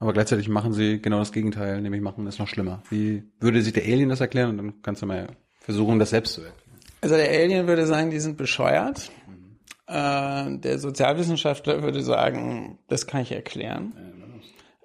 aber 0.00 0.14
gleichzeitig 0.14 0.48
machen 0.48 0.72
sie 0.72 1.00
genau 1.00 1.18
das 1.18 1.30
Gegenteil, 1.30 1.80
nämlich 1.82 2.00
machen 2.00 2.26
es 2.26 2.38
noch 2.38 2.48
schlimmer. 2.48 2.82
Wie 2.88 3.22
würde 3.38 3.62
sich 3.62 3.74
der 3.74 3.84
Alien 3.84 4.08
das 4.08 4.20
erklären? 4.20 4.50
Und 4.50 4.56
dann 4.56 4.82
kannst 4.82 5.02
du 5.02 5.06
mal 5.06 5.28
versuchen, 5.60 5.98
das 5.98 6.10
selbst 6.10 6.32
zu 6.32 6.40
erklären. 6.40 6.80
Also 7.02 7.16
der 7.16 7.30
Alien 7.30 7.66
würde 7.66 7.86
sagen, 7.86 8.10
die 8.10 8.18
sind 8.18 8.38
bescheuert. 8.38 9.10
Mhm. 9.28 9.58
Äh, 9.86 10.58
der 10.58 10.78
Sozialwissenschaftler 10.78 11.82
würde 11.82 12.02
sagen, 12.02 12.78
das 12.88 13.06
kann 13.06 13.20
ich 13.20 13.32
erklären. 13.32 13.92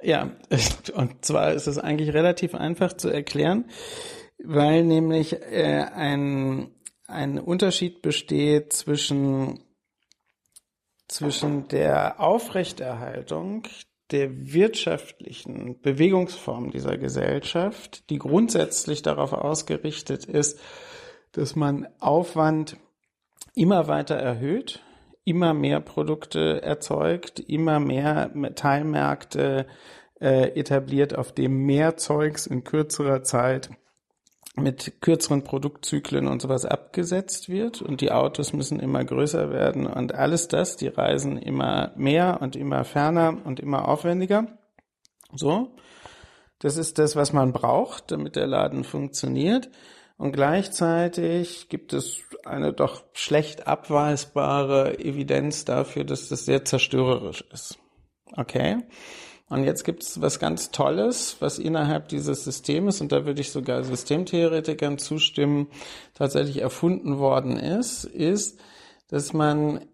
Ja, 0.01 0.31
und 0.93 1.23
zwar 1.23 1.53
ist 1.53 1.67
es 1.67 1.79
eigentlich 1.79 2.13
relativ 2.13 2.53
einfach 2.53 2.93
zu 2.93 3.09
erklären, 3.09 3.65
weil 4.43 4.83
nämlich 4.83 5.33
äh, 5.33 5.85
ein, 5.95 6.71
ein 7.07 7.39
Unterschied 7.39 8.01
besteht 8.01 8.73
zwischen 8.73 9.61
zwischen 11.07 11.67
der 11.67 12.19
Aufrechterhaltung 12.19 13.67
der 14.11 14.53
wirtschaftlichen 14.53 15.81
Bewegungsform 15.81 16.71
dieser 16.71 16.97
Gesellschaft, 16.97 18.09
die 18.09 18.19
grundsätzlich 18.19 19.01
darauf 19.01 19.33
ausgerichtet 19.33 20.25
ist, 20.25 20.59
dass 21.31 21.55
man 21.55 21.87
Aufwand 21.99 22.77
immer 23.55 23.87
weiter 23.87 24.15
erhöht, 24.15 24.81
immer 25.23 25.53
mehr 25.53 25.79
Produkte 25.79 26.61
erzeugt, 26.61 27.39
immer 27.39 27.79
mehr 27.79 28.31
Teilmärkte 28.55 29.65
äh, 30.21 30.49
etabliert, 30.59 31.17
auf 31.17 31.33
dem 31.33 31.65
mehr 31.65 31.97
Zeugs 31.97 32.45
in 32.45 32.63
kürzerer 32.63 33.23
Zeit 33.23 33.71
mit 34.55 35.01
kürzeren 35.01 35.43
Produktzyklen 35.43 36.27
und 36.27 36.41
sowas 36.41 36.65
abgesetzt 36.65 37.49
wird 37.49 37.81
und 37.81 38.01
die 38.01 38.11
Autos 38.11 38.53
müssen 38.53 38.79
immer 38.79 39.03
größer 39.03 39.51
werden 39.51 39.85
und 39.85 40.15
alles 40.15 40.47
das, 40.47 40.77
die 40.77 40.87
reisen 40.87 41.37
immer 41.37 41.91
mehr 41.95 42.39
und 42.41 42.55
immer 42.55 42.85
ferner 42.85 43.37
und 43.43 43.59
immer 43.59 43.87
aufwendiger. 43.87 44.57
So. 45.33 45.75
Das 46.59 46.77
ist 46.77 46.99
das, 46.99 47.15
was 47.15 47.33
man 47.33 47.51
braucht, 47.51 48.11
damit 48.11 48.37
der 48.37 48.47
Laden 48.47 48.85
funktioniert. 48.85 49.69
Und 50.17 50.31
gleichzeitig 50.31 51.67
gibt 51.67 51.91
es 51.91 52.21
eine 52.45 52.71
doch 52.71 53.03
schlecht 53.11 53.67
abweisbare 53.67 54.97
Evidenz 54.99 55.65
dafür, 55.65 56.05
dass 56.05 56.29
das 56.29 56.45
sehr 56.45 56.63
zerstörerisch 56.63 57.43
ist. 57.51 57.77
Okay? 58.37 58.77
Und 59.47 59.63
jetzt 59.63 59.83
gibt 59.83 60.01
es 60.01 60.21
was 60.21 60.39
ganz 60.39 60.71
Tolles, 60.71 61.37
was 61.39 61.59
innerhalb 61.59 62.07
dieses 62.07 62.43
Systems, 62.43 62.99
und 62.99 63.11
da 63.11 63.25
würde 63.25 63.41
ich 63.41 63.51
sogar 63.51 63.83
Systemtheoretikern 63.83 64.97
zustimmen, 64.97 65.67
tatsächlich 66.15 66.61
erfunden 66.61 67.19
worden 67.19 67.57
ist, 67.57 68.05
ist, 68.05 68.59
dass 69.07 69.33
man 69.33 69.85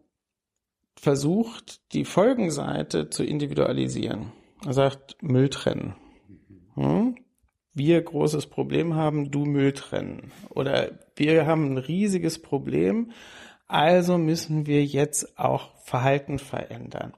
versucht, 0.96 1.82
die 1.94 2.06
Folgenseite 2.06 3.10
zu 3.10 3.24
individualisieren. 3.24 4.32
Er 4.66 4.74
sagt, 4.74 5.22
Müll 5.22 5.50
trennen. 5.50 5.96
Hm? 6.76 7.18
Wir 7.74 8.02
großes 8.02 8.48
Problem 8.48 8.96
haben, 8.96 9.32
du 9.32 9.46
Müll 9.46 9.74
trennen. 9.74 10.32
Oder 10.50 10.92
wir 11.16 11.46
haben 11.46 11.74
ein 11.74 11.78
riesiges 11.78 12.42
Problem, 12.42 13.12
also 13.68 14.18
müssen 14.18 14.66
wir 14.66 14.84
jetzt 14.84 15.40
auch 15.40 15.76
Verhalten 15.84 16.40
verändern. 16.40 17.14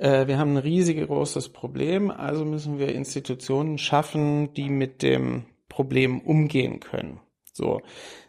Äh, 0.00 0.26
wir 0.26 0.38
haben 0.38 0.54
ein 0.54 0.56
riesiges 0.56 1.06
großes 1.06 1.50
Problem, 1.50 2.10
also 2.10 2.44
müssen 2.44 2.78
wir 2.78 2.94
Institutionen 2.94 3.78
schaffen, 3.78 4.54
die 4.54 4.70
mit 4.70 5.02
dem 5.02 5.44
Problem 5.68 6.20
umgehen 6.20 6.80
können. 6.80 7.20
So. 7.52 7.80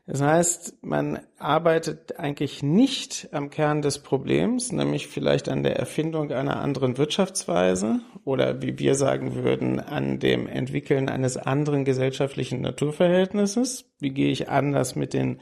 Das 0.05 0.21
heißt, 0.21 0.83
man 0.83 1.19
arbeitet 1.37 2.19
eigentlich 2.19 2.63
nicht 2.63 3.29
am 3.31 3.49
Kern 3.49 3.81
des 3.81 3.99
Problems, 3.99 4.73
nämlich 4.73 5.07
vielleicht 5.07 5.47
an 5.47 5.63
der 5.63 5.77
Erfindung 5.77 6.31
einer 6.31 6.59
anderen 6.59 6.97
Wirtschaftsweise 6.97 8.01
oder 8.25 8.61
wie 8.61 8.77
wir 8.77 8.95
sagen 8.95 9.35
würden, 9.35 9.79
an 9.79 10.19
dem 10.19 10.47
Entwickeln 10.47 11.07
eines 11.07 11.37
anderen 11.37 11.85
gesellschaftlichen 11.85 12.59
Naturverhältnisses. 12.59 13.85
Wie 13.99 14.09
gehe 14.09 14.31
ich 14.31 14.49
anders 14.49 14.95
mit 14.97 15.13
den 15.13 15.39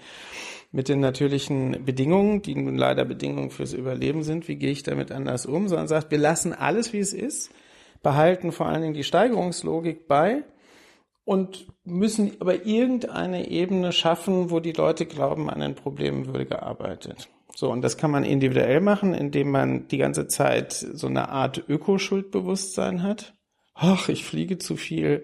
mit 0.71 0.87
den 0.87 0.99
natürlichen 0.99 1.83
Bedingungen, 1.83 2.41
die 2.41 2.55
nun 2.55 2.77
leider 2.77 3.05
Bedingungen 3.05 3.49
fürs 3.49 3.73
Überleben 3.73 4.23
sind, 4.23 4.47
wie 4.47 4.55
gehe 4.55 4.71
ich 4.71 4.83
damit 4.83 5.11
anders 5.11 5.45
um, 5.45 5.67
sondern 5.67 5.87
sagt, 5.87 6.11
wir 6.11 6.19
lassen 6.19 6.53
alles, 6.53 6.93
wie 6.93 6.99
es 6.99 7.13
ist, 7.13 7.51
behalten 8.03 8.51
vor 8.51 8.67
allen 8.67 8.81
Dingen 8.81 8.93
die 8.93 9.03
Steigerungslogik 9.03 10.07
bei 10.07 10.43
und 11.25 11.67
müssen 11.83 12.33
aber 12.39 12.65
irgendeine 12.65 13.49
Ebene 13.49 13.91
schaffen, 13.91 14.51
wo 14.51 14.59
die 14.59 14.71
Leute 14.71 15.05
glauben, 15.05 15.49
an 15.49 15.59
den 15.59 15.75
Problemen 15.75 16.27
würde 16.27 16.45
gearbeitet. 16.45 17.29
So, 17.55 17.71
und 17.71 17.81
das 17.81 17.97
kann 17.97 18.11
man 18.11 18.23
individuell 18.23 18.79
machen, 18.79 19.13
indem 19.13 19.51
man 19.51 19.87
die 19.87 19.97
ganze 19.97 20.27
Zeit 20.27 20.73
so 20.73 21.07
eine 21.07 21.29
Art 21.29 21.63
Ökoschuldbewusstsein 21.67 23.03
hat. 23.03 23.33
Ach, 23.73 24.07
ich 24.09 24.23
fliege 24.23 24.59
zu 24.59 24.75
viel 24.75 25.23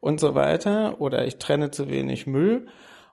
und 0.00 0.20
so 0.20 0.34
weiter 0.34 1.00
oder 1.00 1.26
ich 1.26 1.36
trenne 1.36 1.70
zu 1.70 1.88
wenig 1.90 2.26
Müll 2.26 2.66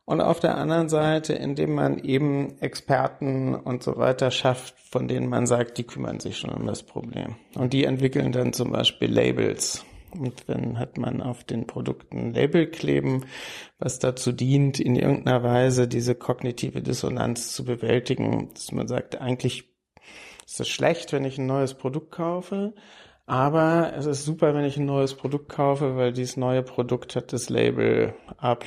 und 0.06 0.20
auf 0.20 0.40
der 0.40 0.58
anderen 0.58 0.90
Seite, 0.90 1.34
indem 1.34 1.76
man 1.76 1.98
eben 1.98 2.60
Experten 2.60 3.56
und 3.56 3.84
so 3.84 3.98
weiter 3.98 4.32
schafft, 4.32 4.78
von 4.80 5.08
denen 5.08 5.30
man 5.30 5.48
sagt, 5.48 5.78
die 5.78 5.86
kümmern 5.86 6.20
sich 6.20 6.38
schon 6.38 6.50
um 6.50 6.66
das 6.66 6.84
Problem. 6.84 7.36
Und 7.56 7.74
die 7.74 7.86
entwickeln 7.86 8.32
dann 8.34 8.52
zum 8.52 8.72
Beispiel 8.72 9.12
Labels. 9.12 9.86
Und 10.12 10.48
dann 10.48 10.78
hat 10.78 10.98
man 10.98 11.22
auf 11.22 11.44
den 11.44 11.66
Produkten 11.66 12.34
Label 12.34 12.68
kleben, 12.68 13.26
was 13.80 13.98
dazu 13.98 14.32
dient, 14.32 14.80
in 14.80 14.96
irgendeiner 14.96 15.42
Weise 15.42 15.88
diese 15.88 16.16
kognitive 16.16 16.82
Dissonanz 16.82 17.54
zu 17.54 17.64
bewältigen, 17.64 18.50
dass 18.54 18.72
man 18.72 18.88
sagt, 18.88 19.20
eigentlich 19.20 19.70
ist 20.46 20.60
es 20.60 20.68
schlecht, 20.68 21.14
wenn 21.14 21.26
ich 21.26 21.38
ein 21.38 21.48
neues 21.48 21.74
Produkt 21.74 22.12
kaufe, 22.12 22.74
aber 23.26 23.94
es 23.96 24.06
ist 24.06 24.26
super, 24.26 24.54
wenn 24.54 24.66
ich 24.66 24.76
ein 24.76 24.86
neues 24.86 25.14
Produkt 25.14 25.48
kaufe, 25.48 25.96
weil 25.96 26.12
dieses 26.12 26.36
neue 26.36 26.62
Produkt 26.62 27.16
hat 27.16 27.32
das 27.32 27.50
Label 27.50 28.16
A+++ 28.38 28.58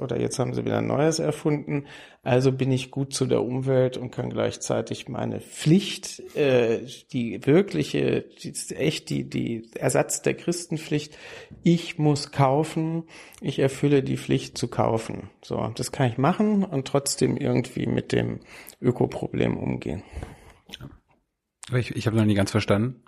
oder 0.00 0.20
jetzt 0.20 0.40
haben 0.40 0.54
sie 0.54 0.64
wieder 0.64 0.78
ein 0.78 0.88
neues 0.88 1.20
erfunden. 1.20 1.86
Also 2.24 2.50
bin 2.50 2.72
ich 2.72 2.90
gut 2.90 3.14
zu 3.14 3.26
der 3.26 3.42
Umwelt 3.42 3.96
und 3.96 4.10
kann 4.10 4.30
gleichzeitig 4.30 5.08
meine 5.08 5.40
Pflicht, 5.40 6.20
äh, 6.36 6.80
die 7.12 7.46
wirkliche, 7.46 8.22
die, 8.42 8.54
echt 8.74 9.08
die, 9.10 9.30
die 9.30 9.70
Ersatz 9.76 10.22
der 10.22 10.34
Christenpflicht, 10.34 11.16
ich 11.62 11.96
muss 11.96 12.32
kaufen, 12.32 13.04
ich 13.40 13.60
erfülle 13.60 14.02
die 14.02 14.16
Pflicht 14.16 14.58
zu 14.58 14.66
kaufen. 14.66 15.30
So, 15.44 15.70
das 15.76 15.92
kann 15.92 16.10
ich 16.10 16.18
machen 16.18 16.64
und 16.64 16.88
trotzdem 16.88 17.36
irgendwie 17.36 17.86
mit 17.86 18.10
dem 18.10 18.40
Ökoproblem 18.80 19.56
umgehen. 19.56 20.02
Ich, 21.72 21.94
ich 21.94 22.06
habe 22.08 22.16
noch 22.16 22.24
nie 22.24 22.34
ganz 22.34 22.50
verstanden 22.50 23.04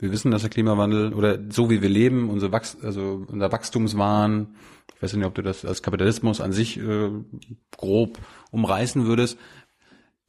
wir 0.00 0.10
wissen, 0.12 0.30
dass 0.30 0.42
der 0.42 0.50
Klimawandel 0.50 1.12
oder 1.12 1.38
so 1.50 1.70
wie 1.70 1.82
wir 1.82 1.88
leben, 1.88 2.30
unser, 2.30 2.50
Wachs 2.52 2.76
also 2.82 3.24
unser 3.28 3.52
Wachstumswahn, 3.52 4.56
ich 4.96 5.02
weiß 5.02 5.12
nicht, 5.14 5.26
ob 5.26 5.34
du 5.34 5.42
das 5.42 5.64
als 5.64 5.82
Kapitalismus 5.82 6.40
an 6.40 6.52
sich 6.52 6.78
äh, 6.78 7.10
grob 7.76 8.18
umreißen 8.50 9.06
würdest. 9.06 9.38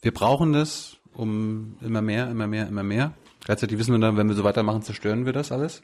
Wir 0.01 0.13
brauchen 0.13 0.53
das, 0.53 0.97
um 1.13 1.77
immer 1.81 2.01
mehr, 2.01 2.29
immer 2.29 2.47
mehr, 2.47 2.67
immer 2.67 2.84
mehr. 2.84 3.13
Gleichzeitig 3.45 3.77
wissen 3.77 3.93
wir 3.93 3.99
dann, 3.99 4.17
wenn 4.17 4.27
wir 4.27 4.36
so 4.36 4.43
weitermachen, 4.43 4.81
zerstören 4.81 5.25
wir 5.25 5.34
das 5.34 5.51
alles. 5.51 5.81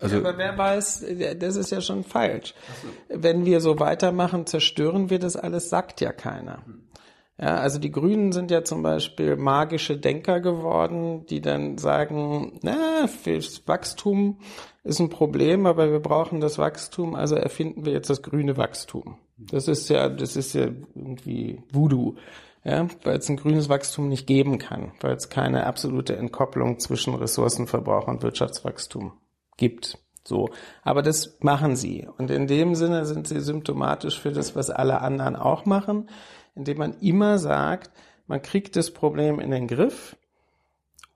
Also, 0.00 0.16
ja, 0.16 0.20
aber 0.20 0.38
wer 0.38 0.56
weiß, 0.56 1.06
das 1.38 1.56
ist 1.56 1.70
ja 1.70 1.80
schon 1.80 2.04
falsch. 2.04 2.54
So. 3.08 3.22
Wenn 3.22 3.44
wir 3.44 3.60
so 3.60 3.80
weitermachen, 3.80 4.46
zerstören 4.46 5.10
wir 5.10 5.18
das 5.18 5.36
alles, 5.36 5.70
sagt 5.70 6.00
ja 6.00 6.12
keiner. 6.12 6.62
Ja, 7.40 7.56
also 7.58 7.78
die 7.78 7.92
Grünen 7.92 8.32
sind 8.32 8.50
ja 8.50 8.64
zum 8.64 8.82
Beispiel 8.82 9.36
magische 9.36 9.96
Denker 9.96 10.40
geworden, 10.40 11.24
die 11.26 11.40
dann 11.40 11.78
sagen, 11.78 12.58
na, 12.62 13.06
fürs 13.06 13.62
Wachstum 13.68 14.38
ist 14.82 14.98
ein 14.98 15.08
Problem, 15.08 15.66
aber 15.66 15.92
wir 15.92 16.00
brauchen 16.00 16.40
das 16.40 16.58
Wachstum, 16.58 17.14
also 17.14 17.36
erfinden 17.36 17.84
wir 17.86 17.92
jetzt 17.92 18.10
das 18.10 18.22
grüne 18.22 18.56
Wachstum. 18.56 19.18
Das 19.36 19.68
ist 19.68 19.88
ja, 19.88 20.08
das 20.08 20.34
ist 20.34 20.54
ja 20.54 20.64
irgendwie 20.94 21.62
Voodoo. 21.72 22.16
Ja, 22.64 22.88
weil 23.04 23.18
es 23.18 23.28
ein 23.28 23.36
grünes 23.36 23.68
Wachstum 23.68 24.08
nicht 24.08 24.26
geben 24.26 24.58
kann, 24.58 24.90
weil 25.00 25.14
es 25.14 25.28
keine 25.28 25.64
absolute 25.66 26.16
Entkopplung 26.16 26.80
zwischen 26.80 27.14
Ressourcenverbrauch 27.14 28.08
und 28.08 28.22
Wirtschaftswachstum 28.24 29.12
gibt. 29.56 29.96
So. 30.24 30.50
Aber 30.82 31.02
das 31.02 31.38
machen 31.40 31.76
sie. 31.76 32.08
Und 32.18 32.32
in 32.32 32.48
dem 32.48 32.74
Sinne 32.74 33.06
sind 33.06 33.28
sie 33.28 33.40
symptomatisch 33.40 34.20
für 34.20 34.32
das, 34.32 34.56
was 34.56 34.70
alle 34.70 35.00
anderen 35.00 35.36
auch 35.36 35.64
machen 35.64 36.08
indem 36.54 36.78
man 36.78 36.94
immer 37.00 37.38
sagt, 37.38 37.90
man 38.26 38.42
kriegt 38.42 38.76
das 38.76 38.90
Problem 38.90 39.40
in 39.40 39.50
den 39.50 39.66
Griff, 39.66 40.16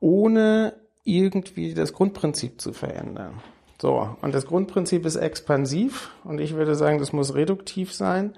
ohne 0.01 0.75
irgendwie 1.05 1.75
das 1.75 1.93
Grundprinzip 1.93 2.61
zu 2.61 2.73
verändern. 2.73 3.41
So, 3.81 4.17
und 4.23 4.33
das 4.33 4.47
Grundprinzip 4.47 5.05
ist 5.05 5.17
expansiv 5.17 6.13
und 6.23 6.41
ich 6.41 6.55
würde 6.55 6.77
sagen, 6.77 6.99
das 6.99 7.13
muss 7.13 7.35
reduktiv 7.35 7.93
sein. 7.93 8.35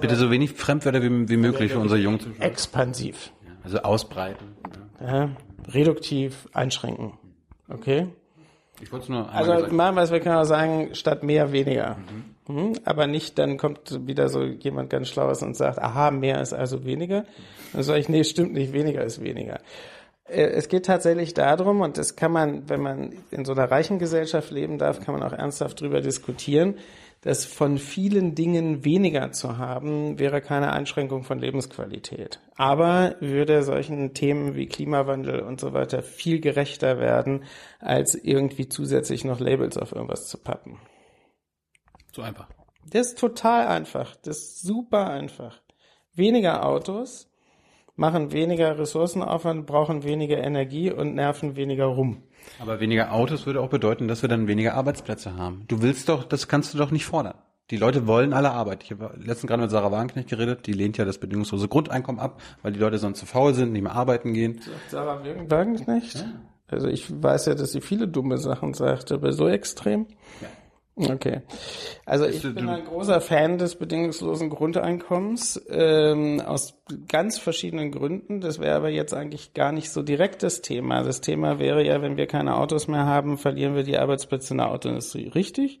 Bitte 0.00 0.16
so 0.16 0.30
wenig 0.30 0.52
Fremdwörter 0.52 1.02
wie, 1.02 1.28
wie 1.30 1.38
möglich 1.38 1.72
für 1.72 1.78
unser 1.78 1.96
Jungen. 1.96 2.20
Expansiv. 2.40 3.32
Also 3.64 3.78
ausbreiten. 3.78 4.54
Ja, 5.00 5.30
reduktiv 5.68 6.46
einschränken. 6.52 7.14
Okay? 7.68 8.08
Ich 8.82 8.92
wollte 8.92 9.04
es 9.04 9.08
nur 9.08 9.32
Also 9.32 9.74
machen 9.74 9.96
wir 9.96 10.02
es, 10.02 10.10
wir 10.10 10.20
können 10.20 10.36
auch 10.36 10.44
sagen, 10.44 10.94
statt 10.94 11.22
mehr 11.22 11.52
weniger. 11.52 11.96
Mhm. 11.96 12.35
Mhm. 12.48 12.74
Aber 12.84 13.06
nicht, 13.06 13.38
dann 13.38 13.56
kommt 13.56 14.06
wieder 14.06 14.28
so 14.28 14.42
jemand 14.42 14.90
ganz 14.90 15.08
Schlaues 15.08 15.42
und 15.42 15.56
sagt, 15.56 15.78
aha, 15.78 16.10
mehr 16.10 16.40
ist 16.40 16.52
also 16.52 16.84
weniger. 16.84 17.24
Dann 17.72 17.82
sage 17.82 18.00
ich, 18.00 18.08
nee, 18.08 18.24
stimmt 18.24 18.52
nicht, 18.52 18.72
weniger 18.72 19.02
ist 19.02 19.22
weniger. 19.22 19.60
Äh, 20.28 20.46
es 20.46 20.68
geht 20.68 20.86
tatsächlich 20.86 21.34
darum, 21.34 21.80
und 21.80 21.98
das 21.98 22.16
kann 22.16 22.32
man, 22.32 22.68
wenn 22.68 22.80
man 22.80 23.12
in 23.30 23.44
so 23.44 23.52
einer 23.52 23.70
reichen 23.70 23.98
Gesellschaft 23.98 24.50
leben 24.50 24.78
darf, 24.78 25.04
kann 25.04 25.14
man 25.14 25.22
auch 25.22 25.32
ernsthaft 25.32 25.80
drüber 25.80 26.00
diskutieren, 26.00 26.76
dass 27.22 27.44
von 27.44 27.78
vielen 27.78 28.36
Dingen 28.36 28.84
weniger 28.84 29.32
zu 29.32 29.58
haben, 29.58 30.18
wäre 30.18 30.40
keine 30.40 30.72
Einschränkung 30.72 31.24
von 31.24 31.40
Lebensqualität. 31.40 32.38
Aber 32.56 33.16
würde 33.20 33.64
solchen 33.64 34.14
Themen 34.14 34.54
wie 34.54 34.66
Klimawandel 34.66 35.40
und 35.40 35.58
so 35.58 35.72
weiter 35.72 36.02
viel 36.02 36.40
gerechter 36.40 37.00
werden, 37.00 37.42
als 37.80 38.14
irgendwie 38.14 38.68
zusätzlich 38.68 39.24
noch 39.24 39.40
Labels 39.40 39.76
auf 39.76 39.92
irgendwas 39.92 40.28
zu 40.28 40.38
pappen. 40.38 40.78
So 42.16 42.22
einfach. 42.22 42.48
Das 42.90 43.08
ist 43.08 43.18
total 43.18 43.66
einfach. 43.66 44.16
Das 44.22 44.38
ist 44.38 44.62
super 44.62 45.10
einfach. 45.10 45.60
Weniger 46.14 46.64
Autos 46.64 47.28
machen 47.94 48.32
weniger 48.32 48.78
Ressourcenaufwand, 48.78 49.66
brauchen 49.66 50.02
weniger 50.02 50.38
Energie 50.38 50.90
und 50.90 51.14
nerven 51.14 51.56
weniger 51.56 51.84
rum. 51.84 52.22
Aber 52.58 52.80
weniger 52.80 53.12
Autos 53.12 53.44
würde 53.44 53.60
auch 53.60 53.68
bedeuten, 53.68 54.08
dass 54.08 54.22
wir 54.22 54.30
dann 54.30 54.48
weniger 54.48 54.72
Arbeitsplätze 54.72 55.36
haben. 55.36 55.64
Du 55.68 55.82
willst 55.82 56.08
doch, 56.08 56.24
das 56.24 56.48
kannst 56.48 56.72
du 56.72 56.78
doch 56.78 56.90
nicht 56.90 57.04
fordern. 57.04 57.34
Die 57.70 57.76
Leute 57.76 58.06
wollen 58.06 58.32
alle 58.32 58.50
Arbeit. 58.50 58.84
Ich 58.84 58.92
habe 58.92 59.14
letztens 59.18 59.48
gerade 59.48 59.60
mit 59.60 59.70
Sarah 59.70 59.92
Wagenknecht 59.92 60.30
geredet, 60.30 60.66
die 60.66 60.72
lehnt 60.72 60.96
ja 60.96 61.04
das 61.04 61.18
bedingungslose 61.18 61.68
Grundeinkommen 61.68 62.18
ab, 62.18 62.40
weil 62.62 62.72
die 62.72 62.80
Leute 62.80 62.96
sonst 62.96 63.18
zu 63.18 63.26
faul 63.26 63.52
sind, 63.52 63.72
nicht 63.72 63.82
mehr 63.82 63.94
arbeiten 63.94 64.32
gehen. 64.32 64.54
Sagt 64.62 64.90
Sarah 64.90 65.22
Wagenknecht? 65.22 66.24
Also 66.66 66.88
ich 66.88 67.10
weiß 67.10 67.44
ja, 67.44 67.54
dass 67.54 67.72
sie 67.72 67.82
viele 67.82 68.08
dumme 68.08 68.38
Sachen 68.38 68.72
sagt, 68.72 69.12
aber 69.12 69.32
so 69.32 69.48
extrem? 69.48 70.06
Ja. 70.40 70.48
Okay. 70.98 71.42
Also 72.06 72.24
ich 72.24 72.42
bin 72.42 72.70
ein 72.70 72.86
großer 72.86 73.20
Fan 73.20 73.58
des 73.58 73.76
bedingungslosen 73.76 74.48
Grundeinkommens 74.48 75.62
ähm, 75.68 76.40
aus 76.40 76.78
ganz 77.06 77.38
verschiedenen 77.38 77.92
Gründen. 77.92 78.40
Das 78.40 78.58
wäre 78.58 78.76
aber 78.76 78.88
jetzt 78.88 79.12
eigentlich 79.12 79.52
gar 79.52 79.72
nicht 79.72 79.90
so 79.90 80.02
direkt 80.02 80.42
das 80.42 80.62
Thema. 80.62 81.02
Das 81.02 81.20
Thema 81.20 81.58
wäre 81.58 81.84
ja, 81.84 82.00
wenn 82.00 82.16
wir 82.16 82.26
keine 82.26 82.56
Autos 82.56 82.88
mehr 82.88 83.04
haben, 83.04 83.36
verlieren 83.36 83.74
wir 83.74 83.82
die 83.82 83.98
Arbeitsplätze 83.98 84.54
in 84.54 84.58
der 84.58 84.70
Autoindustrie. 84.70 85.28
Richtig? 85.28 85.80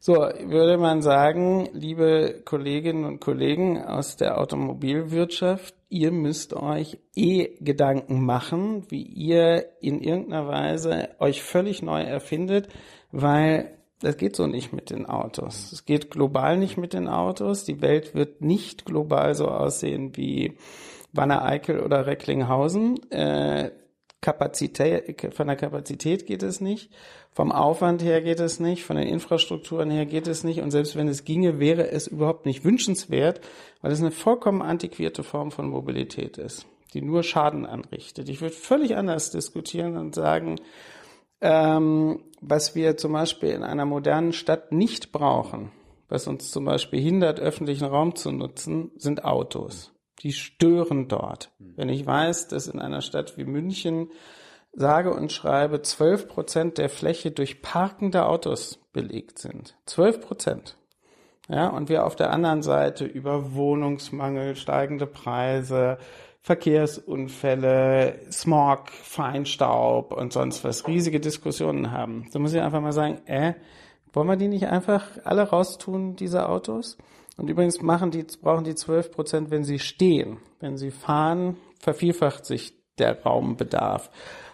So, 0.00 0.14
würde 0.14 0.76
man 0.76 1.00
sagen, 1.00 1.70
liebe 1.72 2.42
Kolleginnen 2.44 3.06
und 3.06 3.20
Kollegen 3.20 3.82
aus 3.82 4.16
der 4.16 4.38
Automobilwirtschaft, 4.38 5.74
ihr 5.88 6.12
müsst 6.12 6.52
euch 6.52 6.98
eh 7.14 7.56
Gedanken 7.60 8.24
machen, 8.24 8.84
wie 8.90 9.02
ihr 9.02 9.64
in 9.80 10.02
irgendeiner 10.02 10.46
Weise 10.46 11.08
euch 11.20 11.42
völlig 11.42 11.82
neu 11.82 12.02
erfindet, 12.02 12.68
weil 13.10 13.72
das 14.00 14.16
geht 14.16 14.36
so 14.36 14.46
nicht 14.46 14.72
mit 14.72 14.90
den 14.90 15.06
Autos. 15.06 15.72
Es 15.72 15.84
geht 15.84 16.10
global 16.10 16.58
nicht 16.58 16.76
mit 16.76 16.92
den 16.92 17.08
Autos. 17.08 17.64
Die 17.64 17.80
Welt 17.80 18.14
wird 18.14 18.42
nicht 18.42 18.84
global 18.84 19.34
so 19.34 19.48
aussehen 19.48 20.16
wie 20.16 20.58
Wanne-Eickel 21.12 21.80
oder 21.80 22.06
Recklinghausen. 22.06 23.10
Äh, 23.10 23.70
Kapazität, 24.20 25.34
von 25.34 25.46
der 25.46 25.56
Kapazität 25.56 26.26
geht 26.26 26.42
es 26.42 26.60
nicht, 26.60 26.90
vom 27.30 27.52
Aufwand 27.52 28.02
her 28.02 28.22
geht 28.22 28.40
es 28.40 28.58
nicht, 28.58 28.82
von 28.82 28.96
den 28.96 29.06
Infrastrukturen 29.06 29.90
her 29.90 30.06
geht 30.06 30.26
es 30.26 30.42
nicht 30.42 30.62
und 30.62 30.70
selbst 30.70 30.96
wenn 30.96 31.06
es 31.06 31.24
ginge, 31.24 31.60
wäre 31.60 31.90
es 31.90 32.06
überhaupt 32.06 32.46
nicht 32.46 32.64
wünschenswert, 32.64 33.40
weil 33.82 33.92
es 33.92 34.00
eine 34.00 34.10
vollkommen 34.10 34.62
antiquierte 34.62 35.22
Form 35.22 35.52
von 35.52 35.68
Mobilität 35.68 36.38
ist, 36.38 36.66
die 36.94 37.02
nur 37.02 37.22
Schaden 37.22 37.66
anrichtet. 37.66 38.28
Ich 38.28 38.40
würde 38.40 38.54
völlig 38.54 38.96
anders 38.96 39.30
diskutieren 39.30 39.96
und 39.96 40.14
sagen, 40.14 40.56
ähm, 41.40 42.24
was 42.40 42.74
wir 42.74 42.96
zum 42.96 43.12
Beispiel 43.12 43.50
in 43.50 43.62
einer 43.62 43.84
modernen 43.84 44.32
Stadt 44.32 44.72
nicht 44.72 45.12
brauchen, 45.12 45.72
was 46.08 46.26
uns 46.26 46.50
zum 46.50 46.64
Beispiel 46.64 47.00
hindert, 47.00 47.40
öffentlichen 47.40 47.86
Raum 47.86 48.14
zu 48.14 48.32
nutzen, 48.32 48.92
sind 48.96 49.24
Autos. 49.24 49.92
Die 50.20 50.32
stören 50.32 51.08
dort. 51.08 51.50
Wenn 51.58 51.88
ich 51.88 52.06
weiß, 52.06 52.48
dass 52.48 52.68
in 52.68 52.78
einer 52.78 53.02
Stadt 53.02 53.36
wie 53.36 53.44
München 53.44 54.10
sage 54.72 55.12
und 55.12 55.32
schreibe 55.32 55.82
12 55.82 56.28
Prozent 56.28 56.78
der 56.78 56.88
Fläche 56.88 57.30
durch 57.30 57.62
parkende 57.62 58.26
Autos 58.26 58.78
belegt 58.92 59.38
sind. 59.38 59.76
12 59.86 60.20
Prozent. 60.20 60.76
Ja, 61.48 61.68
und 61.68 61.88
wir 61.88 62.04
auf 62.04 62.16
der 62.16 62.30
anderen 62.30 62.62
Seite 62.62 63.04
über 63.04 63.54
Wohnungsmangel, 63.54 64.56
steigende 64.56 65.06
Preise, 65.06 65.98
Verkehrsunfälle, 66.46 68.20
Smog, 68.30 68.88
Feinstaub 68.90 70.12
und 70.12 70.32
sonst 70.32 70.62
was 70.62 70.86
riesige 70.86 71.18
Diskussionen 71.18 71.90
haben. 71.90 72.28
Da 72.32 72.38
muss 72.38 72.54
ich 72.54 72.60
einfach 72.60 72.80
mal 72.80 72.92
sagen, 72.92 73.18
äh, 73.26 73.54
wollen 74.12 74.28
wir 74.28 74.36
die 74.36 74.46
nicht 74.46 74.68
einfach 74.68 75.02
alle 75.24 75.42
raustun, 75.42 76.14
diese 76.14 76.48
Autos? 76.48 76.98
Und 77.36 77.50
übrigens 77.50 77.82
machen 77.82 78.12
die, 78.12 78.24
brauchen 78.40 78.62
die 78.62 78.76
12 78.76 79.10
Prozent, 79.10 79.50
wenn 79.50 79.64
sie 79.64 79.80
stehen. 79.80 80.36
Wenn 80.60 80.76
sie 80.76 80.92
fahren, 80.92 81.56
vervielfacht 81.80 82.46
sich 82.46 82.74
der 82.96 83.20
Raumbedarf. 83.24 84.08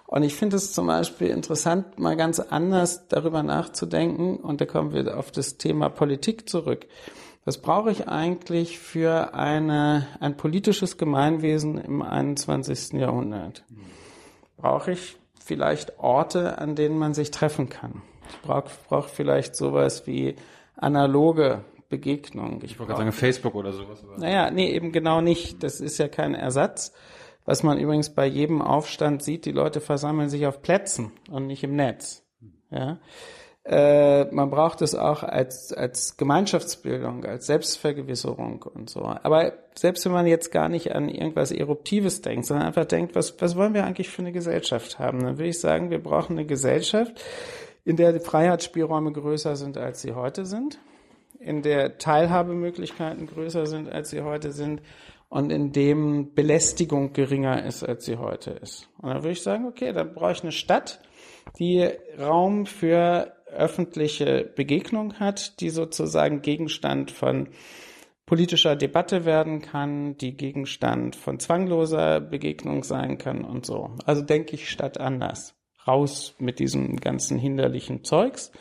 Und 0.06 0.22
ich 0.22 0.34
finde 0.34 0.56
es 0.56 0.72
zum 0.72 0.86
Beispiel 0.86 1.28
interessant, 1.28 1.98
mal 1.98 2.16
ganz 2.16 2.40
anders 2.40 3.06
darüber 3.08 3.42
nachzudenken. 3.42 4.36
Und 4.38 4.62
da 4.62 4.64
kommen 4.64 4.94
wir 4.94 5.18
auf 5.18 5.30
das 5.30 5.58
Thema 5.58 5.90
Politik 5.90 6.48
zurück. 6.48 6.86
Was 7.44 7.58
brauche 7.58 7.90
ich 7.90 8.08
eigentlich 8.08 8.78
für 8.78 9.34
eine, 9.34 10.06
ein 10.20 10.36
politisches 10.36 10.96
Gemeinwesen 10.96 11.78
im 11.78 12.02
21. 12.02 12.92
Jahrhundert? 12.92 13.64
Brauche 14.56 14.92
ich 14.92 15.16
vielleicht 15.44 15.98
Orte, 15.98 16.58
an 16.58 16.76
denen 16.76 16.98
man 16.98 17.14
sich 17.14 17.32
treffen 17.32 17.68
kann? 17.68 18.02
Ich 18.30 18.40
brauche 18.42 18.70
brauch 18.88 19.08
vielleicht 19.08 19.56
sowas 19.56 20.06
wie 20.06 20.36
analoge 20.76 21.64
Begegnung. 21.88 22.60
Ich 22.62 22.72
Ich 22.72 22.78
wollte 22.78 22.92
gerade 22.92 23.02
sagen 23.02 23.12
Facebook 23.12 23.54
oder 23.54 23.72
sowas. 23.72 24.04
naja, 24.16 24.50
nee, 24.50 24.70
eben 24.70 24.92
genau 24.92 25.20
nicht. 25.20 25.62
Das 25.62 25.80
ist 25.80 25.98
ja 25.98 26.08
kein 26.08 26.34
Ersatz. 26.34 26.92
Was 27.44 27.64
man 27.64 27.76
übrigens 27.76 28.10
bei 28.10 28.24
jedem 28.24 28.62
Aufstand 28.62 29.22
sieht, 29.22 29.46
die 29.46 29.52
Leute 29.52 29.80
versammeln 29.80 30.28
sich 30.28 30.46
auf 30.46 30.62
Plätzen 30.62 31.10
und 31.28 31.48
nicht 31.48 31.64
im 31.64 31.74
Netz. 31.74 32.24
Ja. 32.70 32.98
Äh, 33.64 34.24
man 34.32 34.50
braucht 34.50 34.82
es 34.82 34.94
auch 34.94 35.22
als, 35.22 35.72
als 35.72 36.16
Gemeinschaftsbildung, 36.16 37.24
als 37.24 37.46
Selbstvergewisserung 37.46 38.62
und 38.62 38.90
so. 38.90 39.02
Aber 39.04 39.52
selbst 39.74 40.04
wenn 40.04 40.12
man 40.12 40.26
jetzt 40.26 40.50
gar 40.50 40.68
nicht 40.68 40.94
an 40.94 41.08
irgendwas 41.08 41.52
Eruptives 41.52 42.22
denkt, 42.22 42.46
sondern 42.46 42.66
einfach 42.66 42.86
denkt, 42.86 43.14
was, 43.14 43.40
was 43.40 43.56
wollen 43.56 43.74
wir 43.74 43.84
eigentlich 43.84 44.08
für 44.08 44.22
eine 44.22 44.32
Gesellschaft 44.32 44.98
haben, 44.98 45.20
dann 45.20 45.38
würde 45.38 45.50
ich 45.50 45.60
sagen, 45.60 45.90
wir 45.90 46.02
brauchen 46.02 46.36
eine 46.36 46.46
Gesellschaft, 46.46 47.12
in 47.84 47.96
der 47.96 48.12
die 48.12 48.20
Freiheitsspielräume 48.20 49.12
größer 49.12 49.54
sind, 49.54 49.78
als 49.78 50.00
sie 50.00 50.12
heute 50.12 50.44
sind 50.44 50.78
in 51.42 51.62
der 51.62 51.98
Teilhabemöglichkeiten 51.98 53.26
größer 53.26 53.66
sind, 53.66 53.90
als 53.90 54.10
sie 54.10 54.22
heute 54.22 54.52
sind 54.52 54.80
und 55.28 55.50
in 55.50 55.72
dem 55.72 56.34
Belästigung 56.34 57.12
geringer 57.12 57.64
ist, 57.64 57.82
als 57.82 58.04
sie 58.04 58.16
heute 58.16 58.50
ist. 58.50 58.88
Und 58.98 59.10
dann 59.10 59.22
würde 59.22 59.32
ich 59.32 59.42
sagen, 59.42 59.66
okay, 59.66 59.92
dann 59.92 60.14
brauche 60.14 60.32
ich 60.32 60.42
eine 60.42 60.52
Stadt, 60.52 61.00
die 61.58 61.88
Raum 62.18 62.66
für 62.66 63.32
öffentliche 63.52 64.50
Begegnung 64.56 65.14
hat, 65.14 65.60
die 65.60 65.70
sozusagen 65.70 66.42
Gegenstand 66.42 67.10
von 67.10 67.48
politischer 68.26 68.76
Debatte 68.76 69.24
werden 69.24 69.60
kann, 69.60 70.16
die 70.16 70.36
Gegenstand 70.36 71.16
von 71.16 71.38
zwangloser 71.38 72.20
Begegnung 72.20 72.84
sein 72.84 73.18
kann 73.18 73.44
und 73.44 73.66
so. 73.66 73.90
Also 74.06 74.22
denke 74.22 74.54
ich 74.54 74.70
Stadt 74.70 74.98
anders. 74.98 75.54
Raus 75.86 76.34
mit 76.38 76.58
diesem 76.58 76.96
ganzen 76.96 77.38
hinderlichen 77.38 78.04
Zeugs 78.04 78.52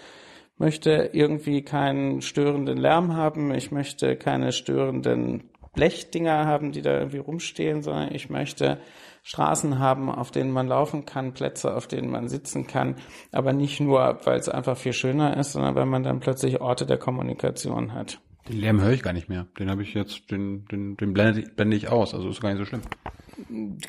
möchte 0.58 1.10
irgendwie 1.14 1.64
keinen 1.64 2.22
störenden 2.22 2.78
Lärm 2.78 3.16
haben, 3.16 3.54
ich 3.54 3.72
möchte 3.72 4.16
keine 4.16 4.52
störenden 4.52 5.50
Blechdinger 5.74 6.46
haben, 6.46 6.72
die 6.72 6.82
da 6.82 7.00
irgendwie 7.00 7.18
rumstehen, 7.18 7.82
sondern 7.82 8.14
ich 8.14 8.30
möchte 8.30 8.80
Straßen 9.24 9.78
haben, 9.80 10.10
auf 10.10 10.32
denen 10.32 10.52
man 10.52 10.68
laufen 10.68 11.06
kann, 11.06 11.34
Plätze, 11.34 11.76
auf 11.76 11.88
denen 11.88 12.10
man 12.10 12.28
sitzen 12.28 12.66
kann, 12.66 12.96
aber 13.32 13.54
nicht 13.54 13.80
nur, 13.80 14.20
weil 14.24 14.40
es 14.40 14.50
einfach 14.50 14.78
viel 14.78 14.94
schöner 14.94 15.38
ist, 15.38 15.52
sondern 15.54 15.76
weil 15.76 15.86
man 15.86 16.04
dann 16.04 16.20
plötzlich 16.20 16.60
Orte 16.60 16.86
der 16.88 16.98
Kommunikation 16.98 17.94
hat. 17.94 18.20
Den 18.50 18.58
Lärm 18.60 18.82
höre 18.82 18.92
ich 18.94 19.04
gar 19.04 19.14
nicht 19.14 19.30
mehr. 19.30 19.46
Den 19.60 19.70
habe 19.70 19.84
ich 19.84 19.94
jetzt, 19.94 20.32
den, 20.32 20.66
den, 20.66 20.98
den 20.98 21.14
blende, 21.14 21.42
ich- 21.42 21.56
blende 21.56 21.78
ich 21.78 21.90
aus. 21.90 22.16
Also 22.16 22.30
ist 22.30 22.42
gar 22.42 22.50
nicht 22.50 22.58
so 22.58 22.66
schlimm. 22.66 22.82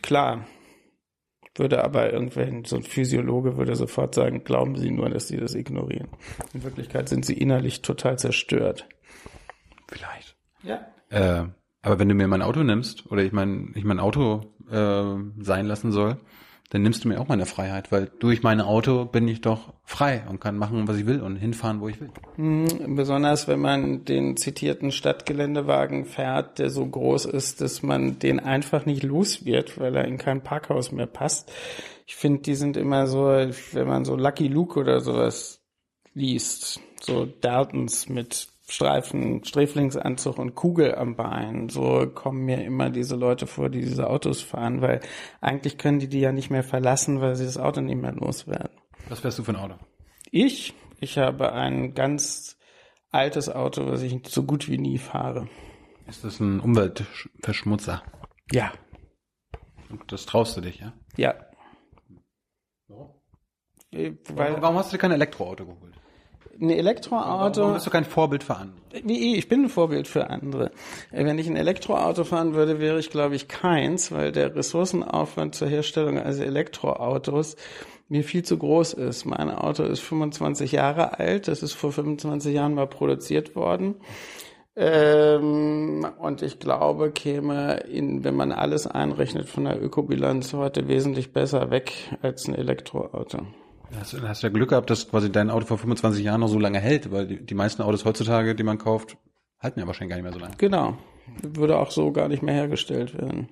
Klar, 0.02 0.44
würde 1.56 1.82
aber 1.82 2.12
irgendwann, 2.12 2.64
so 2.64 2.76
ein 2.76 2.82
Physiologe 2.82 3.56
würde 3.56 3.74
sofort 3.76 4.14
sagen, 4.14 4.44
glauben 4.44 4.76
Sie 4.76 4.90
nur, 4.90 5.08
dass 5.08 5.28
Sie 5.28 5.38
das 5.38 5.54
ignorieren. 5.54 6.08
In 6.52 6.62
Wirklichkeit 6.62 7.08
sind 7.08 7.24
Sie 7.24 7.34
innerlich 7.34 7.80
total 7.80 8.18
zerstört. 8.18 8.86
Vielleicht. 9.88 10.36
Ja. 10.62 10.86
Äh, 11.10 11.44
aber 11.82 11.98
wenn 11.98 12.08
du 12.08 12.14
mir 12.14 12.28
mein 12.28 12.42
Auto 12.42 12.62
nimmst 12.62 13.10
oder 13.10 13.22
ich 13.22 13.32
mein, 13.32 13.72
ich 13.74 13.84
mein 13.84 13.98
Auto 14.00 14.51
äh, 14.72 15.42
sein 15.42 15.66
lassen 15.66 15.92
soll, 15.92 16.16
dann 16.72 16.80
nimmst 16.80 17.04
du 17.04 17.08
mir 17.08 17.20
auch 17.20 17.28
meine 17.28 17.44
Freiheit, 17.44 17.92
weil 17.92 18.10
durch 18.18 18.42
mein 18.42 18.62
Auto 18.62 19.04
bin 19.04 19.28
ich 19.28 19.42
doch 19.42 19.74
frei 19.84 20.24
und 20.26 20.40
kann 20.40 20.56
machen, 20.56 20.88
was 20.88 20.96
ich 20.96 21.04
will 21.04 21.20
und 21.20 21.36
hinfahren, 21.36 21.82
wo 21.82 21.88
ich 21.90 21.98
will. 22.00 22.10
Besonders 22.86 23.46
wenn 23.46 23.60
man 23.60 24.06
den 24.06 24.38
zitierten 24.38 24.90
Stadtgeländewagen 24.90 26.06
fährt, 26.06 26.58
der 26.58 26.70
so 26.70 26.86
groß 26.86 27.26
ist, 27.26 27.60
dass 27.60 27.82
man 27.82 28.18
den 28.18 28.40
einfach 28.40 28.86
nicht 28.86 29.02
los 29.02 29.44
wird, 29.44 29.78
weil 29.78 29.94
er 29.94 30.06
in 30.06 30.16
kein 30.16 30.42
Parkhaus 30.42 30.92
mehr 30.92 31.06
passt. 31.06 31.52
Ich 32.06 32.16
finde, 32.16 32.40
die 32.40 32.54
sind 32.54 32.78
immer 32.78 33.06
so, 33.06 33.26
wenn 33.26 33.86
man 33.86 34.06
so 34.06 34.16
Lucky 34.16 34.48
Luke 34.48 34.80
oder 34.80 35.00
sowas 35.00 35.60
liest, 36.14 36.80
so 37.02 37.26
Daltons 37.26 38.08
mit 38.08 38.48
Streifen, 38.72 39.44
Sträflingsanzug 39.44 40.38
und 40.38 40.54
Kugel 40.54 40.94
am 40.94 41.14
Bein. 41.14 41.68
So 41.68 42.06
kommen 42.08 42.46
mir 42.46 42.64
immer 42.64 42.88
diese 42.88 43.16
Leute 43.16 43.46
vor, 43.46 43.68
die 43.68 43.80
diese 43.80 44.08
Autos 44.08 44.40
fahren, 44.40 44.80
weil 44.80 45.00
eigentlich 45.42 45.76
können 45.76 45.98
die 45.98 46.08
die 46.08 46.20
ja 46.20 46.32
nicht 46.32 46.48
mehr 46.50 46.64
verlassen, 46.64 47.20
weil 47.20 47.36
sie 47.36 47.44
das 47.44 47.58
Auto 47.58 47.82
nicht 47.82 48.00
mehr 48.00 48.12
loswerden. 48.12 48.70
Was 49.10 49.22
wärst 49.22 49.38
du 49.38 49.44
für 49.44 49.52
ein 49.52 49.56
Auto? 49.56 49.74
Ich, 50.30 50.72
ich 51.00 51.18
habe 51.18 51.52
ein 51.52 51.92
ganz 51.92 52.56
altes 53.10 53.50
Auto, 53.50 53.86
was 53.86 54.00
ich 54.00 54.18
so 54.26 54.44
gut 54.44 54.70
wie 54.70 54.78
nie 54.78 54.96
fahre. 54.96 55.48
Ist 56.06 56.24
das 56.24 56.40
ein 56.40 56.58
Umweltverschmutzer? 56.60 58.02
Ja, 58.50 58.72
Und 59.90 60.10
das 60.10 60.24
traust 60.24 60.56
du 60.56 60.62
dich, 60.62 60.80
ja? 60.80 60.94
ja. 61.18 61.34
Warum? 62.88 63.10
Weil 63.90 64.62
Warum 64.62 64.76
hast 64.76 64.90
du 64.90 64.96
dir 64.96 65.00
kein 65.00 65.12
Elektroauto 65.12 65.66
geholt? 65.66 65.94
Ein 66.60 66.70
Elektroauto. 66.70 67.60
Warum 67.60 67.74
bist 67.74 67.86
du 67.86 67.90
kein 67.90 68.04
Vorbild 68.04 68.44
für 68.44 68.56
andere? 68.56 68.76
Wie 69.04 69.36
ich 69.36 69.48
bin 69.48 69.64
ein 69.64 69.68
Vorbild 69.68 70.06
für 70.06 70.30
andere. 70.30 70.70
Wenn 71.10 71.38
ich 71.38 71.48
ein 71.48 71.56
Elektroauto 71.56 72.24
fahren 72.24 72.54
würde, 72.54 72.78
wäre 72.78 72.98
ich, 72.98 73.10
glaube 73.10 73.34
ich, 73.34 73.48
keins, 73.48 74.12
weil 74.12 74.32
der 74.32 74.54
Ressourcenaufwand 74.54 75.54
zur 75.54 75.68
Herstellung 75.68 76.18
eines 76.18 76.38
Elektroautos 76.38 77.56
mir 78.08 78.24
viel 78.24 78.44
zu 78.44 78.58
groß 78.58 78.92
ist. 78.94 79.24
Mein 79.24 79.50
Auto 79.50 79.84
ist 79.84 80.00
25 80.00 80.72
Jahre 80.72 81.18
alt, 81.18 81.48
das 81.48 81.62
ist 81.62 81.72
vor 81.72 81.92
25 81.92 82.54
Jahren 82.54 82.74
mal 82.74 82.86
produziert 82.86 83.56
worden. 83.56 83.96
Ähm, 84.74 86.06
und 86.18 86.42
ich 86.42 86.58
glaube, 86.58 87.10
käme, 87.10 87.80
in, 87.90 88.24
wenn 88.24 88.34
man 88.34 88.52
alles 88.52 88.86
einrechnet 88.86 89.48
von 89.48 89.64
der 89.64 89.82
Ökobilanz 89.82 90.52
heute 90.54 90.88
wesentlich 90.88 91.32
besser 91.32 91.70
weg 91.70 91.92
als 92.22 92.48
ein 92.48 92.54
Elektroauto. 92.54 93.46
Hast, 93.98 94.12
du 94.14 94.26
hast 94.28 94.42
ja 94.42 94.48
Glück 94.48 94.70
gehabt, 94.70 94.90
dass 94.90 95.08
quasi 95.08 95.30
dein 95.30 95.50
Auto 95.50 95.66
vor 95.66 95.78
25 95.78 96.24
Jahren 96.24 96.40
noch 96.40 96.48
so 96.48 96.58
lange 96.58 96.78
hält, 96.80 97.10
weil 97.12 97.26
die, 97.26 97.44
die 97.44 97.54
meisten 97.54 97.82
Autos 97.82 98.04
heutzutage, 98.04 98.54
die 98.54 98.62
man 98.62 98.78
kauft, 98.78 99.16
halten 99.60 99.80
ja 99.80 99.86
wahrscheinlich 99.86 100.10
gar 100.10 100.16
nicht 100.16 100.24
mehr 100.24 100.32
so 100.32 100.38
lange. 100.38 100.56
Genau. 100.56 100.96
Würde 101.42 101.78
auch 101.78 101.90
so 101.90 102.10
gar 102.12 102.28
nicht 102.28 102.42
mehr 102.42 102.54
hergestellt 102.54 103.14
werden. 103.16 103.48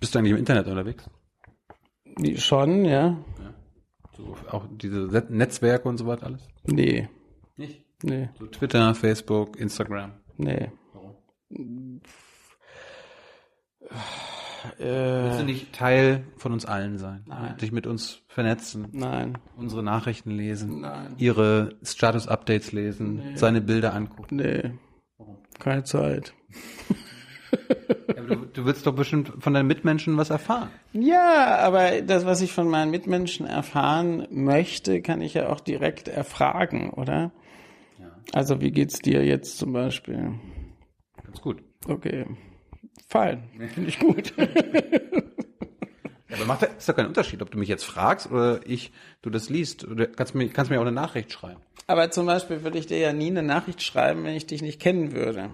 Bist 0.00 0.14
du 0.14 0.18
eigentlich 0.18 0.32
im 0.32 0.38
Internet 0.38 0.66
unterwegs? 0.66 1.08
Schon, 2.36 2.84
ja? 2.84 3.16
So, 4.16 4.36
auch 4.50 4.66
diese 4.70 4.98
Netzwerke 5.28 5.88
und 5.88 5.98
so 5.98 6.06
weiter 6.06 6.26
alles? 6.26 6.46
Nee, 6.64 7.08
Nicht. 7.56 7.84
nee, 8.02 8.28
So 8.38 8.46
Twitter, 8.46 8.94
Facebook, 8.94 9.56
Instagram. 9.58 10.12
nee. 10.36 10.70
Willst 11.50 12.04
Äh, 14.78 15.38
du 15.38 15.44
nicht 15.44 15.72
Teil 15.72 16.24
von 16.36 16.52
uns 16.52 16.64
allen 16.64 16.98
sein? 16.98 17.24
Nein. 17.26 17.56
Dich 17.58 17.72
mit 17.72 17.86
uns 17.86 18.22
vernetzen, 18.28 18.88
nein, 18.92 19.38
unsere 19.56 19.82
Nachrichten 19.82 20.30
lesen, 20.30 20.80
Nein. 20.80 21.14
ihre 21.18 21.76
Status-Updates 21.82 22.72
lesen, 22.72 23.22
seine 23.34 23.60
Bilder 23.60 23.94
angucken. 23.94 24.36
nee. 24.36 24.70
Keine 25.60 25.84
Zeit. 25.84 26.34
Ja, 28.08 28.22
du, 28.22 28.36
du 28.52 28.64
willst 28.64 28.86
doch 28.86 28.94
bestimmt 28.94 29.32
von 29.38 29.54
deinen 29.54 29.68
Mitmenschen 29.68 30.16
was 30.16 30.30
erfahren. 30.30 30.68
Ja, 30.92 31.58
aber 31.58 32.02
das, 32.02 32.26
was 32.26 32.40
ich 32.40 32.52
von 32.52 32.68
meinen 32.68 32.90
Mitmenschen 32.90 33.46
erfahren 33.46 34.26
möchte, 34.30 35.00
kann 35.00 35.20
ich 35.20 35.34
ja 35.34 35.48
auch 35.48 35.60
direkt 35.60 36.08
erfragen, 36.08 36.90
oder? 36.90 37.30
Also, 38.32 38.60
wie 38.60 38.72
geht's 38.72 38.98
dir 38.98 39.24
jetzt 39.24 39.58
zum 39.58 39.72
Beispiel? 39.72 40.32
Ganz 41.22 41.40
gut. 41.40 41.62
Okay. 41.86 42.26
Fein. 43.08 43.44
Finde 43.74 43.88
ich 43.88 43.98
gut. 43.98 44.32
Ja, 46.28 46.36
aber 46.36 46.46
macht 46.46 46.62
das 46.62 46.70
ist 46.78 46.88
doch 46.88 46.96
kein 46.96 47.06
Unterschied, 47.06 47.42
ob 47.42 47.50
du 47.50 47.58
mich 47.58 47.68
jetzt 47.68 47.84
fragst 47.84 48.30
oder 48.30 48.60
ich, 48.66 48.92
du 49.22 49.30
das 49.30 49.50
liest. 49.50 49.84
Oder 49.86 50.06
kannst 50.06 50.34
mir, 50.34 50.48
kannst 50.48 50.70
mir 50.70 50.78
auch 50.78 50.82
eine 50.82 50.90
Nachricht 50.90 51.30
schreiben. 51.30 51.60
aber 51.86 52.10
zum 52.10 52.26
Beispiel 52.26 52.64
würde 52.64 52.78
ich 52.78 52.86
dir 52.86 52.98
ja 52.98 53.12
nie 53.12 53.28
eine 53.28 53.42
Nachricht 53.42 53.82
schreiben, 53.82 54.24
wenn 54.24 54.34
ich 54.34 54.46
dich 54.46 54.62
nicht 54.62 54.80
kennen 54.80 55.12
würde. 55.12 55.50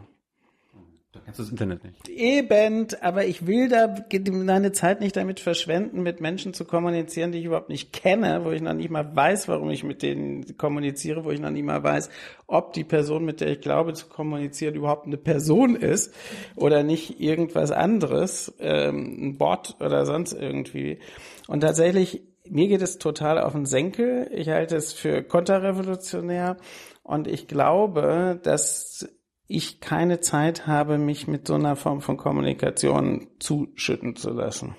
Kennst 1.30 1.38
du 1.38 1.42
das 1.44 1.52
Internet 1.52 1.84
nicht. 1.84 2.08
Eben, 2.08 2.88
aber 3.02 3.24
ich 3.24 3.46
will 3.46 3.68
da 3.68 3.94
meine 4.32 4.72
Zeit 4.72 5.00
nicht 5.00 5.14
damit 5.16 5.38
verschwenden, 5.38 6.02
mit 6.02 6.20
Menschen 6.20 6.54
zu 6.54 6.64
kommunizieren, 6.64 7.30
die 7.30 7.38
ich 7.38 7.44
überhaupt 7.44 7.68
nicht 7.68 7.92
kenne, 7.92 8.44
wo 8.44 8.50
ich 8.50 8.60
noch 8.60 8.74
nicht 8.74 8.90
mal 8.90 9.14
weiß, 9.14 9.46
warum 9.46 9.70
ich 9.70 9.84
mit 9.84 10.02
denen 10.02 10.56
kommuniziere, 10.58 11.24
wo 11.24 11.30
ich 11.30 11.38
noch 11.38 11.50
nicht 11.50 11.64
mal 11.64 11.84
weiß, 11.84 12.10
ob 12.48 12.72
die 12.72 12.82
Person, 12.82 13.24
mit 13.24 13.40
der 13.40 13.48
ich 13.48 13.60
glaube 13.60 13.92
zu 13.92 14.08
kommunizieren, 14.08 14.74
überhaupt 14.74 15.06
eine 15.06 15.18
Person 15.18 15.76
ist 15.76 16.12
oder 16.56 16.82
nicht 16.82 17.20
irgendwas 17.20 17.70
anderes, 17.70 18.52
ähm, 18.58 19.16
ein 19.20 19.38
Bot 19.38 19.76
oder 19.78 20.06
sonst 20.06 20.32
irgendwie. 20.32 20.98
Und 21.46 21.60
tatsächlich, 21.60 22.22
mir 22.48 22.66
geht 22.66 22.82
es 22.82 22.98
total 22.98 23.38
auf 23.38 23.52
den 23.52 23.66
Senkel. 23.66 24.28
Ich 24.34 24.48
halte 24.48 24.74
es 24.74 24.92
für 24.92 25.22
konterrevolutionär 25.22 26.56
und 27.04 27.28
ich 27.28 27.46
glaube, 27.46 28.40
dass 28.42 29.08
ich 29.50 29.80
keine 29.80 30.20
Zeit 30.20 30.66
habe, 30.66 30.96
mich 30.96 31.26
mit 31.26 31.46
so 31.46 31.54
einer 31.54 31.76
Form 31.76 32.00
von 32.00 32.16
Kommunikation 32.16 33.26
zuschütten 33.40 34.16
zu 34.16 34.30
lassen. 34.30 34.76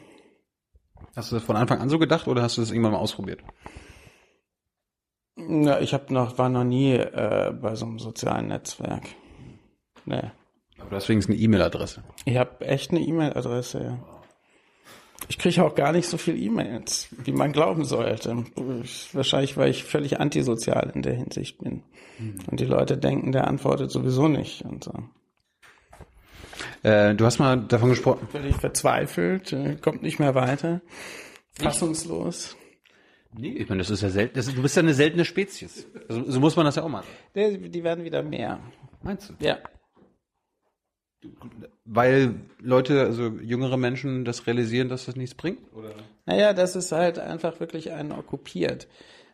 Hast 1.15 1.31
du 1.31 1.35
das 1.35 1.43
von 1.43 1.57
Anfang 1.57 1.79
an 1.79 1.89
so 1.89 1.99
gedacht 1.99 2.27
oder 2.27 2.41
hast 2.41 2.57
du 2.57 2.61
das 2.61 2.71
irgendwann 2.71 2.93
mal 2.93 2.99
ausprobiert? 2.99 3.41
Ja, 5.37 5.79
ich 5.79 5.93
habe 5.93 6.13
noch 6.13 6.37
war 6.37 6.49
noch 6.49 6.63
nie 6.63 6.93
äh, 6.93 7.53
bei 7.59 7.75
so 7.75 7.85
einem 7.85 7.99
sozialen 7.99 8.47
Netzwerk. 8.47 9.03
Nee. 10.05 10.31
Aber 10.79 10.95
hast 10.95 11.09
wenigstens 11.09 11.35
eine 11.35 11.43
E-Mail-Adresse. 11.43 12.03
Ich 12.25 12.37
habe 12.37 12.65
echt 12.65 12.91
eine 12.91 13.01
E-Mail-Adresse. 13.01 13.83
Ja. 13.83 14.20
Ich 15.27 15.37
kriege 15.37 15.63
auch 15.63 15.75
gar 15.75 15.91
nicht 15.91 16.07
so 16.07 16.17
viel 16.17 16.41
E-Mails, 16.41 17.07
wie 17.23 17.31
man 17.31 17.51
glauben 17.51 17.85
sollte. 17.85 18.43
Ich, 18.83 19.13
wahrscheinlich, 19.13 19.55
weil 19.55 19.69
ich 19.69 19.83
völlig 19.83 20.19
antisozial 20.19 20.91
in 20.93 21.01
der 21.01 21.13
Hinsicht 21.13 21.59
bin. 21.59 21.83
Und 22.49 22.59
die 22.59 22.65
Leute 22.65 22.97
denken, 22.97 23.31
der 23.31 23.47
antwortet 23.47 23.91
sowieso 23.91 24.27
nicht 24.27 24.63
und 24.63 24.83
so. 24.83 24.93
Äh, 26.83 27.15
du 27.15 27.25
hast 27.25 27.39
mal 27.39 27.57
davon 27.57 27.89
gesprochen. 27.89 28.27
Völlig 28.31 28.55
verzweifelt, 28.55 29.53
äh, 29.53 29.75
kommt 29.75 30.03
nicht 30.03 30.19
mehr 30.19 30.35
weiter, 30.35 30.81
fassungslos. 31.53 32.57
Nee, 33.33 33.53
ich 33.53 33.69
meine, 33.69 33.79
das 33.79 33.89
ist 33.89 34.01
ja 34.01 34.09
selten. 34.09 34.35
Das, 34.35 34.53
du 34.53 34.61
bist 34.61 34.75
ja 34.75 34.81
eine 34.81 34.93
seltene 34.93 35.23
Spezies. 35.23 35.87
Also, 36.09 36.29
so 36.29 36.39
muss 36.39 36.55
man 36.55 36.65
das 36.65 36.75
ja 36.75 36.83
auch 36.83 36.89
machen. 36.89 37.07
Die, 37.33 37.69
die 37.69 37.83
werden 37.83 38.03
wieder 38.03 38.23
mehr. 38.23 38.59
Meinst 39.03 39.29
du? 39.29 39.33
Ja. 39.39 39.57
Weil 41.85 42.33
Leute, 42.59 43.01
also 43.01 43.27
jüngere 43.27 43.77
Menschen, 43.77 44.25
das 44.25 44.47
realisieren, 44.47 44.89
dass 44.89 45.05
das 45.05 45.15
nichts 45.15 45.35
bringt? 45.35 45.59
Oder? 45.73 45.93
Naja, 46.25 46.53
das 46.53 46.75
ist 46.75 46.91
halt 46.91 47.19
einfach 47.19 47.59
wirklich 47.59 47.91
einen 47.91 48.11
okkupiert. 48.11 48.87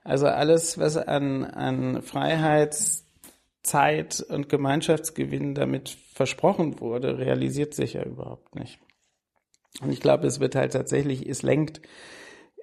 Also 0.04 0.28
alles, 0.28 0.78
was 0.78 0.98
an, 0.98 1.46
an 1.46 2.02
Freiheitszeit 2.02 4.20
und 4.30 4.50
Gemeinschaftsgewinn 4.50 5.56
damit 5.56 5.98
versprochen 6.14 6.80
wurde, 6.80 7.18
realisiert 7.18 7.74
sich 7.74 7.94
ja 7.94 8.04
überhaupt 8.04 8.56
nicht. 8.56 8.80
Und 9.82 9.92
ich 9.92 10.00
glaube, 10.00 10.28
es 10.28 10.40
wird 10.40 10.54
halt 10.56 10.72
tatsächlich, 10.74 11.28
es 11.28 11.42
lenkt, 11.42 11.82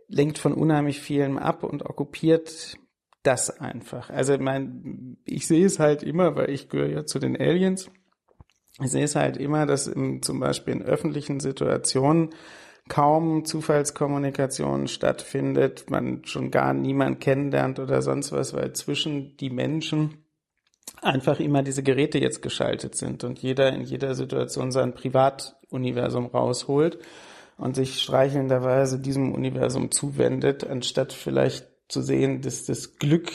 lenkt 0.09 0.39
von 0.39 0.55
unheimlich 0.55 1.01
vielem 1.01 1.39
ab 1.39 1.65
und 1.65 1.85
okkupiert 1.85 2.77
das 3.23 3.61
einfach. 3.61 4.11
Also 4.11 4.37
mein, 4.39 5.17
ich 5.25 5.47
sehe 5.47 5.65
es 5.65 5.79
halt 5.79 6.03
immer, 6.03 6.37
weil 6.37 6.51
ich 6.51 6.69
gehöre 6.69 6.91
ja 6.91 7.07
zu 7.07 7.19
den 7.19 7.41
Aliens. 7.41 7.91
Ich 8.81 8.91
sehe 8.91 9.05
es 9.05 9.15
halt 9.15 9.37
immer, 9.37 9.67
dass 9.67 9.87
im, 9.87 10.23
zum 10.23 10.41
Beispiel 10.41 10.75
in 10.75 10.83
öffentlichen 10.83 11.41
Situationen 11.41 12.31
kaum 12.89 13.45
Zufallskommunikation 13.45 14.89
stattfindet, 14.89 15.91
man 15.91 16.25
schon 16.25 16.51
gar 16.51 16.75
niemand 16.75 17.21
kennenlernt 17.21 17.79
oder 17.79 18.03
sonst 18.03 18.33
was, 18.33 18.53
weil 18.53 18.73
zwischen 18.75 19.37
die 19.37 19.51
Menschen 19.51 20.25
einfach 21.01 21.41
immer 21.41 21.63
diese 21.63 21.83
Geräte 21.83 22.19
jetzt 22.19 22.43
geschaltet 22.43 22.95
sind 22.97 23.25
und 23.25 23.39
jeder 23.39 23.73
in 23.73 23.83
jeder 23.83 24.15
Situation 24.15 24.73
sein 24.73 24.95
Privatuniversum 24.95 26.27
rausholt 26.27 26.99
und 27.57 27.77
sich 27.77 28.01
streichelnderweise 28.03 28.99
diesem 28.99 29.33
Universum 29.33 29.91
zuwendet, 29.91 30.67
anstatt 30.67 31.13
vielleicht 31.13 31.67
zu 31.89 32.03
sehen, 32.03 32.43
dass 32.43 32.65
das 32.65 32.99
Glück 32.99 33.31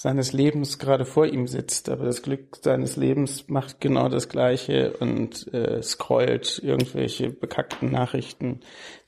seines 0.00 0.32
Lebens 0.32 0.78
gerade 0.78 1.04
vor 1.04 1.26
ihm 1.26 1.46
sitzt, 1.46 1.90
aber 1.90 2.06
das 2.06 2.22
Glück 2.22 2.56
seines 2.62 2.96
Lebens 2.96 3.48
macht 3.48 3.82
genau 3.82 4.08
das 4.08 4.30
Gleiche 4.30 4.96
und 4.96 5.52
äh, 5.52 5.82
scrollt 5.82 6.58
irgendwelche 6.64 7.28
bekackten 7.28 7.90
Nachrichten, 7.90 8.60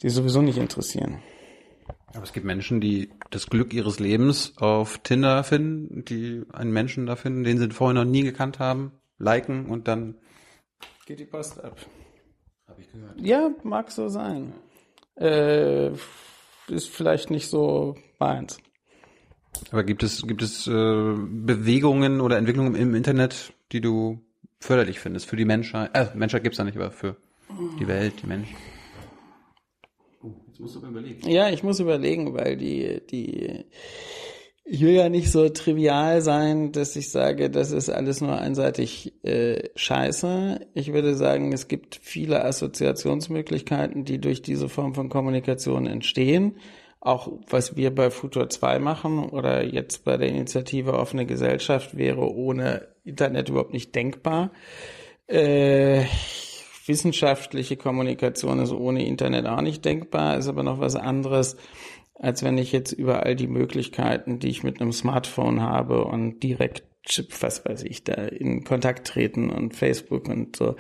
die 0.02 0.10
sowieso 0.10 0.42
nicht 0.42 0.58
interessieren. 0.58 1.22
Aber 2.08 2.24
es 2.24 2.34
gibt 2.34 2.44
Menschen, 2.44 2.82
die 2.82 3.10
das 3.30 3.46
Glück 3.46 3.72
ihres 3.72 4.00
Lebens 4.00 4.52
auf 4.58 4.98
Tinder 4.98 5.42
finden, 5.44 6.04
die 6.04 6.42
einen 6.52 6.72
Menschen 6.72 7.06
da 7.06 7.16
finden, 7.16 7.42
den 7.42 7.56
sie 7.56 7.70
vorher 7.70 7.94
noch 7.94 8.10
nie 8.10 8.22
gekannt 8.22 8.58
haben, 8.58 8.92
liken 9.16 9.70
und 9.70 9.88
dann. 9.88 10.18
Geht 11.06 11.20
die 11.20 11.24
Post 11.24 11.58
ab. 11.64 11.78
Habe 12.68 12.82
ich 12.82 12.92
gehört. 12.92 13.18
Ja, 13.18 13.50
mag 13.62 13.90
so 13.90 14.08
sein. 14.08 14.52
Äh, 15.16 15.92
ist 16.68 16.90
vielleicht 16.90 17.30
nicht 17.30 17.48
so 17.48 17.96
meins. 18.18 18.58
Aber 19.70 19.84
gibt 19.84 20.02
es, 20.02 20.26
gibt 20.26 20.42
es 20.42 20.66
äh, 20.66 20.70
Bewegungen 20.70 22.20
oder 22.20 22.36
Entwicklungen 22.36 22.74
im 22.74 22.94
Internet, 22.94 23.52
die 23.72 23.80
du 23.80 24.20
förderlich 24.60 25.00
findest 25.00 25.26
für 25.26 25.36
die 25.36 25.44
Menschheit? 25.44 25.90
Äh, 25.94 26.06
Menschheit 26.14 26.42
gibt's 26.42 26.58
da 26.58 26.64
nicht, 26.64 26.76
aber 26.76 26.90
für 26.90 27.16
die 27.78 27.86
Welt, 27.86 28.14
die 28.22 28.26
Menschen. 28.26 28.56
Oh, 30.22 30.30
jetzt 30.46 30.60
musst 30.60 30.74
du 30.74 30.78
aber 30.78 30.88
überlegen. 30.88 31.28
Ja, 31.28 31.50
ich 31.50 31.62
muss 31.62 31.80
überlegen, 31.80 32.34
weil 32.34 32.56
die, 32.56 33.00
die, 33.10 33.64
ich 34.64 34.80
will 34.80 34.92
ja 34.92 35.08
nicht 35.08 35.30
so 35.30 35.48
trivial 35.48 36.22
sein, 36.22 36.72
dass 36.72 36.96
ich 36.96 37.10
sage, 37.10 37.50
das 37.50 37.72
ist 37.72 37.90
alles 37.90 38.20
nur 38.20 38.38
einseitig 38.38 39.12
äh, 39.24 39.68
scheiße. 39.74 40.60
Ich 40.74 40.92
würde 40.92 41.14
sagen, 41.14 41.52
es 41.52 41.68
gibt 41.68 41.98
viele 42.00 42.44
Assoziationsmöglichkeiten, 42.44 44.04
die 44.04 44.20
durch 44.20 44.42
diese 44.42 44.68
Form 44.68 44.94
von 44.94 45.08
Kommunikation 45.08 45.86
entstehen. 45.86 46.56
Auch 47.04 47.32
was 47.50 47.76
wir 47.76 47.92
bei 47.92 48.10
Futur 48.10 48.48
2 48.48 48.78
machen 48.78 49.18
oder 49.28 49.64
jetzt 49.64 50.04
bei 50.04 50.16
der 50.16 50.28
Initiative 50.28 50.92
Offene 50.92 51.26
Gesellschaft 51.26 51.96
wäre 51.96 52.32
ohne 52.32 52.86
Internet 53.02 53.48
überhaupt 53.48 53.72
nicht 53.72 53.92
denkbar. 53.96 54.52
Äh, 55.26 56.04
wissenschaftliche 56.86 57.76
Kommunikation 57.76 58.60
ist 58.60 58.70
ohne 58.70 59.04
Internet 59.04 59.46
auch 59.46 59.62
nicht 59.62 59.84
denkbar, 59.84 60.36
ist 60.36 60.46
aber 60.46 60.62
noch 60.62 60.78
was 60.78 60.94
anderes, 60.94 61.56
als 62.14 62.44
wenn 62.44 62.56
ich 62.56 62.70
jetzt 62.70 62.92
über 62.92 63.24
all 63.24 63.34
die 63.34 63.48
Möglichkeiten, 63.48 64.38
die 64.38 64.50
ich 64.50 64.62
mit 64.62 64.80
einem 64.80 64.92
Smartphone 64.92 65.60
habe 65.60 66.04
und 66.04 66.40
direkt 66.40 66.84
was 67.40 67.64
weiß 67.64 67.82
ich, 67.82 68.04
da 68.04 68.14
in 68.14 68.62
Kontakt 68.62 69.08
treten 69.08 69.50
und 69.50 69.74
Facebook 69.74 70.28
und 70.28 70.54
so. 70.54 70.76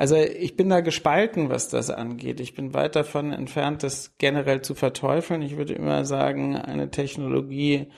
Also 0.00 0.16
ich 0.16 0.56
bin 0.56 0.70
da 0.70 0.80
gespalten, 0.80 1.50
was 1.50 1.68
das 1.68 1.90
angeht. 1.90 2.40
Ich 2.40 2.54
bin 2.54 2.72
weit 2.72 2.96
davon 2.96 3.34
entfernt, 3.34 3.82
das 3.82 4.16
generell 4.16 4.62
zu 4.62 4.74
verteufeln. 4.74 5.42
Ich 5.42 5.58
würde 5.58 5.74
immer 5.74 6.06
sagen, 6.06 6.56
eine 6.56 6.90
Technologie 6.90 7.88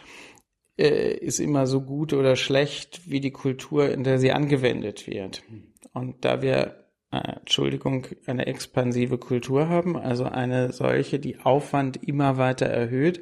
äh, 0.77 1.15
ist 1.15 1.39
immer 1.39 1.69
so 1.69 1.81
gut 1.81 2.13
oder 2.13 2.35
schlecht 2.35 3.09
wie 3.09 3.21
die 3.21 3.31
Kultur, 3.31 3.89
in 3.89 4.03
der 4.03 4.19
sie 4.19 4.33
angewendet 4.33 5.07
wird. 5.07 5.45
Und 5.93 6.25
da 6.25 6.43
wir, 6.43 6.89
äh, 7.13 7.37
Entschuldigung, 7.39 8.09
eine 8.27 8.47
expansive 8.47 9.19
Kultur 9.19 9.69
haben, 9.69 9.97
also 9.97 10.25
eine 10.25 10.73
solche, 10.73 11.21
die 11.21 11.39
Aufwand 11.39 12.03
immer 12.03 12.37
weiter 12.37 12.67
erhöht, 12.67 13.21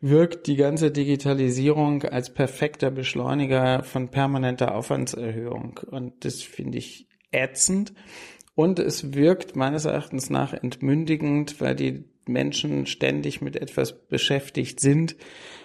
wirkt 0.00 0.46
die 0.46 0.56
ganze 0.56 0.90
Digitalisierung 0.90 2.04
als 2.04 2.32
perfekter 2.32 2.90
Beschleuniger 2.90 3.82
von 3.82 4.08
permanenter 4.08 4.74
Aufwandserhöhung. 4.74 5.80
Und 5.90 6.24
das 6.24 6.40
finde 6.40 6.78
ich 6.78 7.05
ätzend. 7.30 7.92
Und 8.54 8.78
es 8.78 9.14
wirkt 9.14 9.54
meines 9.54 9.84
Erachtens 9.84 10.30
nach 10.30 10.52
entmündigend, 10.52 11.60
weil 11.60 11.74
die 11.74 12.04
Menschen 12.26 12.86
ständig 12.86 13.40
mit 13.40 13.56
etwas 13.56 14.06
beschäftigt 14.08 14.80
sind, 14.80 15.16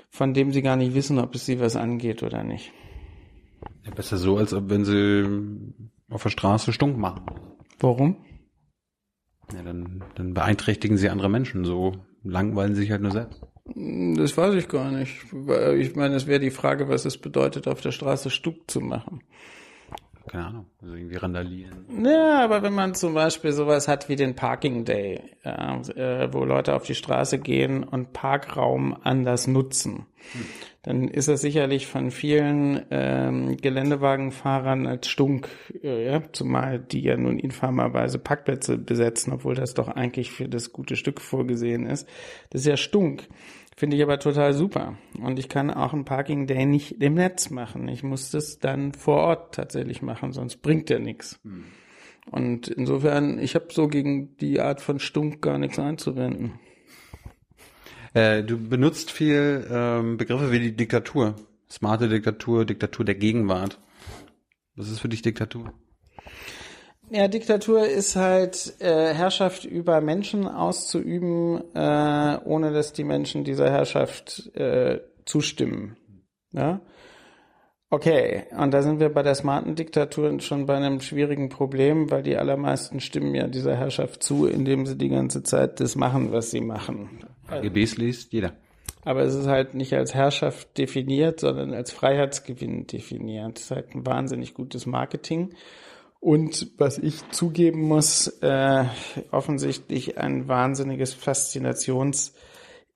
von 0.10 0.34
dem 0.34 0.52
sie 0.52 0.62
gar 0.62 0.76
nicht 0.76 0.94
wissen, 0.94 1.18
ob 1.18 1.34
es 1.36 1.46
sie 1.46 1.60
was 1.60 1.76
angeht 1.76 2.22
oder 2.22 2.44
nicht. 2.44 2.72
Ja, 3.86 3.92
besser 3.92 4.18
so, 4.18 4.38
als 4.38 4.54
ob 4.54 4.70
wenn 4.70 4.86
sie 4.86 5.26
auf 6.10 6.24
der 6.24 6.30
Straße 6.30 6.74
stunk 6.74 6.98
machen. 6.98 7.26
Warum? 7.80 8.18
Ja, 9.54 9.64
dann, 9.64 10.04
dann 10.16 10.34
beeinträchtigen 10.34 10.98
sie 10.98 11.10
andere 11.10 11.30
Menschen. 11.30 11.66
So 11.66 11.94
langweilen 12.24 12.76
sie 12.76 12.82
sich 12.82 12.92
halt 12.92 13.02
nur 13.02 13.12
selbst. 13.12 13.42
Das 13.66 14.38
weiß 14.38 14.56
ich 14.56 14.68
gar 14.68 14.92
nicht. 14.92 15.24
Ich 15.78 15.96
meine, 15.96 16.16
es 16.16 16.28
wäre 16.28 16.40
die 16.40 16.52
Frage, 16.52 16.90
was 16.90 17.06
es 17.06 17.18
bedeutet, 17.18 17.68
auf 17.68 17.82
der 17.82 17.92
Straße 17.92 18.30
Stuck 18.30 18.70
zu 18.70 18.82
machen. 18.82 19.22
Keine 20.28 20.46
Ahnung, 20.46 20.66
also 20.82 20.94
irgendwie 20.94 21.16
randalieren. 21.16 21.86
Ja, 22.06 22.44
aber 22.44 22.62
wenn 22.62 22.74
man 22.74 22.94
zum 22.94 23.14
Beispiel 23.14 23.52
sowas 23.54 23.88
hat 23.88 24.08
wie 24.08 24.16
den 24.16 24.36
Parking 24.36 24.86
Day, 24.86 25.22
äh, 25.44 26.28
wo 26.32 26.46
Leute 26.46 26.76
auf 26.76 26.84
die 26.84 26.96
Straße 26.96 27.40
gehen 27.40 27.84
und 27.84 28.14
Parkraum 28.14 28.96
anders 29.02 29.48
nutzen, 29.48 30.06
hm. 30.34 30.46
dann 30.84 31.08
ist 31.08 31.28
das 31.28 31.42
sicherlich 31.42 31.88
von 31.88 32.12
vielen 32.12 32.86
ähm, 32.92 33.58
Geländewagenfahrern 33.58 34.86
als 34.86 35.08
Stunk, 35.08 35.50
äh, 35.82 36.06
ja, 36.06 36.22
zumal 36.32 36.80
die 36.80 37.02
ja 37.02 37.18
nun 37.18 37.40
infamerweise 37.40 38.20
Parkplätze 38.20 38.78
besetzen, 38.78 39.34
obwohl 39.34 39.56
das 39.56 39.74
doch 39.74 39.88
eigentlich 39.88 40.32
für 40.32 40.48
das 40.48 40.72
gute 40.72 40.96
Stück 40.96 41.20
vorgesehen 41.20 41.88
ist. 41.88 42.08
Das 42.52 42.62
ist 42.62 42.68
ja 42.68 42.78
Stunk. 42.78 43.28
Finde 43.82 43.98
ich 43.98 44.04
aber 44.04 44.20
total 44.20 44.54
super. 44.54 44.96
Und 45.20 45.40
ich 45.40 45.50
kann 45.50 45.72
auch 45.72 45.92
ein 45.92 46.06
Parking 46.06 46.46
Day 46.46 46.68
nicht 46.68 47.02
im 47.02 47.16
Netz 47.16 47.50
machen. 47.50 47.88
Ich 47.88 48.04
muss 48.04 48.30
das 48.30 48.60
dann 48.60 48.94
vor 48.94 49.18
Ort 49.18 49.56
tatsächlich 49.56 50.04
machen, 50.04 50.34
sonst 50.34 50.58
bringt 50.58 50.90
der 50.90 51.00
nichts. 51.00 51.40
Hm. 51.44 51.64
Und 52.30 52.68
insofern, 52.68 53.40
ich 53.40 53.56
habe 53.56 53.70
so 53.72 53.88
gegen 53.88 54.38
die 54.38 54.62
Art 54.62 54.82
von 54.82 55.00
Stunk 55.00 55.42
gar 55.42 55.58
nichts 55.58 55.80
einzuwenden. 55.80 56.60
Äh, 58.14 58.44
du 58.44 58.60
benutzt 58.60 59.10
viel 59.10 59.68
ähm, 59.72 60.18
Begriffe 60.18 60.52
wie 60.52 60.60
die 60.60 60.76
Diktatur. 60.76 61.34
Smarte 61.68 62.08
Diktatur, 62.08 62.66
Diktatur 62.66 63.04
der 63.04 63.16
Gegenwart. 63.16 63.80
Was 64.76 64.92
ist 64.92 65.00
für 65.00 65.10
dich 65.10 65.24
Diktatur? 65.24 65.74
Ja, 67.14 67.28
Diktatur 67.28 67.86
ist 67.86 68.16
halt 68.16 68.76
äh, 68.80 69.14
Herrschaft 69.14 69.66
über 69.66 70.00
Menschen 70.00 70.48
auszuüben, 70.48 71.62
äh, 71.76 72.38
ohne 72.46 72.72
dass 72.72 72.94
die 72.94 73.04
Menschen 73.04 73.44
dieser 73.44 73.70
Herrschaft 73.70 74.56
äh, 74.56 75.02
zustimmen. 75.26 75.98
Ja? 76.54 76.80
Okay, 77.90 78.44
und 78.58 78.74
da 78.74 78.82
sind 78.82 79.02
wir 79.02 79.10
bei 79.10 79.24
der 79.24 79.36
smarten 79.36 79.76
Diktatur 79.76 80.40
schon 80.40 80.66
bei 80.66 80.78
einem 80.78 81.02
schwierigen 81.02 81.50
Problem, 81.50 82.10
weil 82.10 82.24
die 82.24 82.38
allermeisten 82.38 83.02
stimmen 83.02 83.36
ja 83.36 83.48
dieser 83.48 83.76
Herrschaft 83.76 84.24
zu, 84.24 84.46
indem 84.46 84.86
sie 84.86 84.98
die 84.98 85.10
ganze 85.10 85.44
Zeit 85.44 85.82
das 85.82 85.98
machen, 85.98 86.32
was 86.32 86.50
sie 86.52 86.62
machen. 86.62 87.26
AGBs 87.50 87.98
liest 87.98 88.32
jeder. 88.32 88.54
Aber 89.04 89.24
es 89.24 89.36
ist 89.36 89.48
halt 89.48 89.74
nicht 89.74 89.94
als 89.94 90.14
Herrschaft 90.16 90.78
definiert, 90.78 91.42
sondern 91.42 91.74
als 91.74 91.92
Freiheitsgewinn 91.92 92.88
definiert. 92.88 93.58
Das 93.58 93.64
ist 93.66 93.72
halt 93.72 93.96
ein 93.96 94.06
wahnsinnig 94.06 94.54
gutes 94.54 94.86
Marketing. 94.86 95.54
Und 96.22 96.72
was 96.78 97.00
ich 97.00 97.28
zugeben 97.32 97.82
muss, 97.82 98.28
äh, 98.44 98.86
offensichtlich 99.32 100.20
ein 100.20 100.48
wahnsinniges 100.48 101.16
Faszinationsobjekt, 101.16 102.36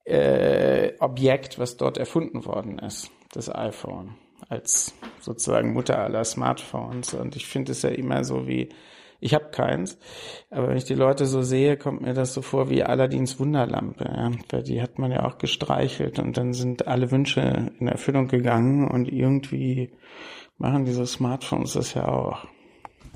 äh, 0.06 1.58
was 1.58 1.76
dort 1.76 1.98
erfunden 1.98 2.46
worden 2.46 2.78
ist, 2.78 3.10
das 3.34 3.54
iPhone, 3.54 4.16
als 4.48 4.94
sozusagen 5.22 5.74
Mutter 5.74 5.98
aller 5.98 6.24
Smartphones. 6.24 7.16
Und 7.16 7.36
ich 7.36 7.48
finde 7.48 7.72
es 7.72 7.82
ja 7.82 7.90
immer 7.90 8.24
so 8.24 8.46
wie, 8.46 8.70
ich 9.20 9.34
habe 9.34 9.50
keins, 9.50 9.98
aber 10.52 10.68
wenn 10.68 10.78
ich 10.78 10.86
die 10.86 10.94
Leute 10.94 11.26
so 11.26 11.42
sehe, 11.42 11.78
kommt 11.78 12.02
mir 12.02 12.14
das 12.14 12.32
so 12.32 12.44
vor 12.44 12.70
wie 12.70 12.84
Aladins 12.84 13.40
Wunderlampe, 13.40 14.04
ja? 14.06 14.30
weil 14.52 14.62
die 14.62 14.84
hat 14.84 15.00
man 15.00 15.10
ja 15.10 15.26
auch 15.26 15.40
gestreichelt 15.40 16.20
und 16.20 16.38
dann 16.38 16.54
sind 16.54 16.88
alle 16.88 17.10
Wünsche 17.10 17.72
in 17.80 17.88
Erfüllung 17.88 18.28
gegangen 18.28 18.88
und 18.88 19.12
irgendwie 19.12 19.90
machen 20.60 20.86
diese 20.86 21.08
Smartphones 21.08 21.74
das 21.74 21.96
ja 21.96 22.08
auch. 22.08 22.46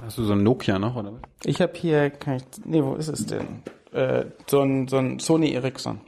Hast 0.02 0.18
du 0.18 0.24
so 0.24 0.34
ein 0.34 0.44
Nokia 0.44 0.80
noch, 0.80 0.96
oder 0.96 1.14
was? 1.14 1.22
Ich 1.46 1.62
habe 1.62 1.74
hier, 1.76 2.10
kann 2.10 2.38
ich, 2.38 2.44
nee, 2.66 2.84
wo 2.84 2.96
ist 2.96 3.10
es 3.10 3.26
denn? 3.26 3.64
Äh, 3.92 4.26
so, 4.48 4.62
ein, 4.62 4.88
so 4.88 4.98
ein 4.98 5.20
Sony 5.20 5.52
Ericsson. 5.54 6.02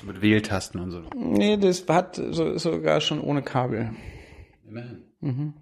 So 0.00 0.06
mit 0.06 0.20
Wähltasten 0.20 0.80
und 0.80 0.90
so. 0.90 1.02
Nee, 1.14 1.56
das 1.56 1.84
hat 1.88 2.16
so, 2.16 2.58
sogar 2.58 3.00
schon 3.00 3.20
ohne 3.20 3.42
Kabel. 3.42 3.90
Immerhin. 4.68 5.02
Mhm. 5.20 5.54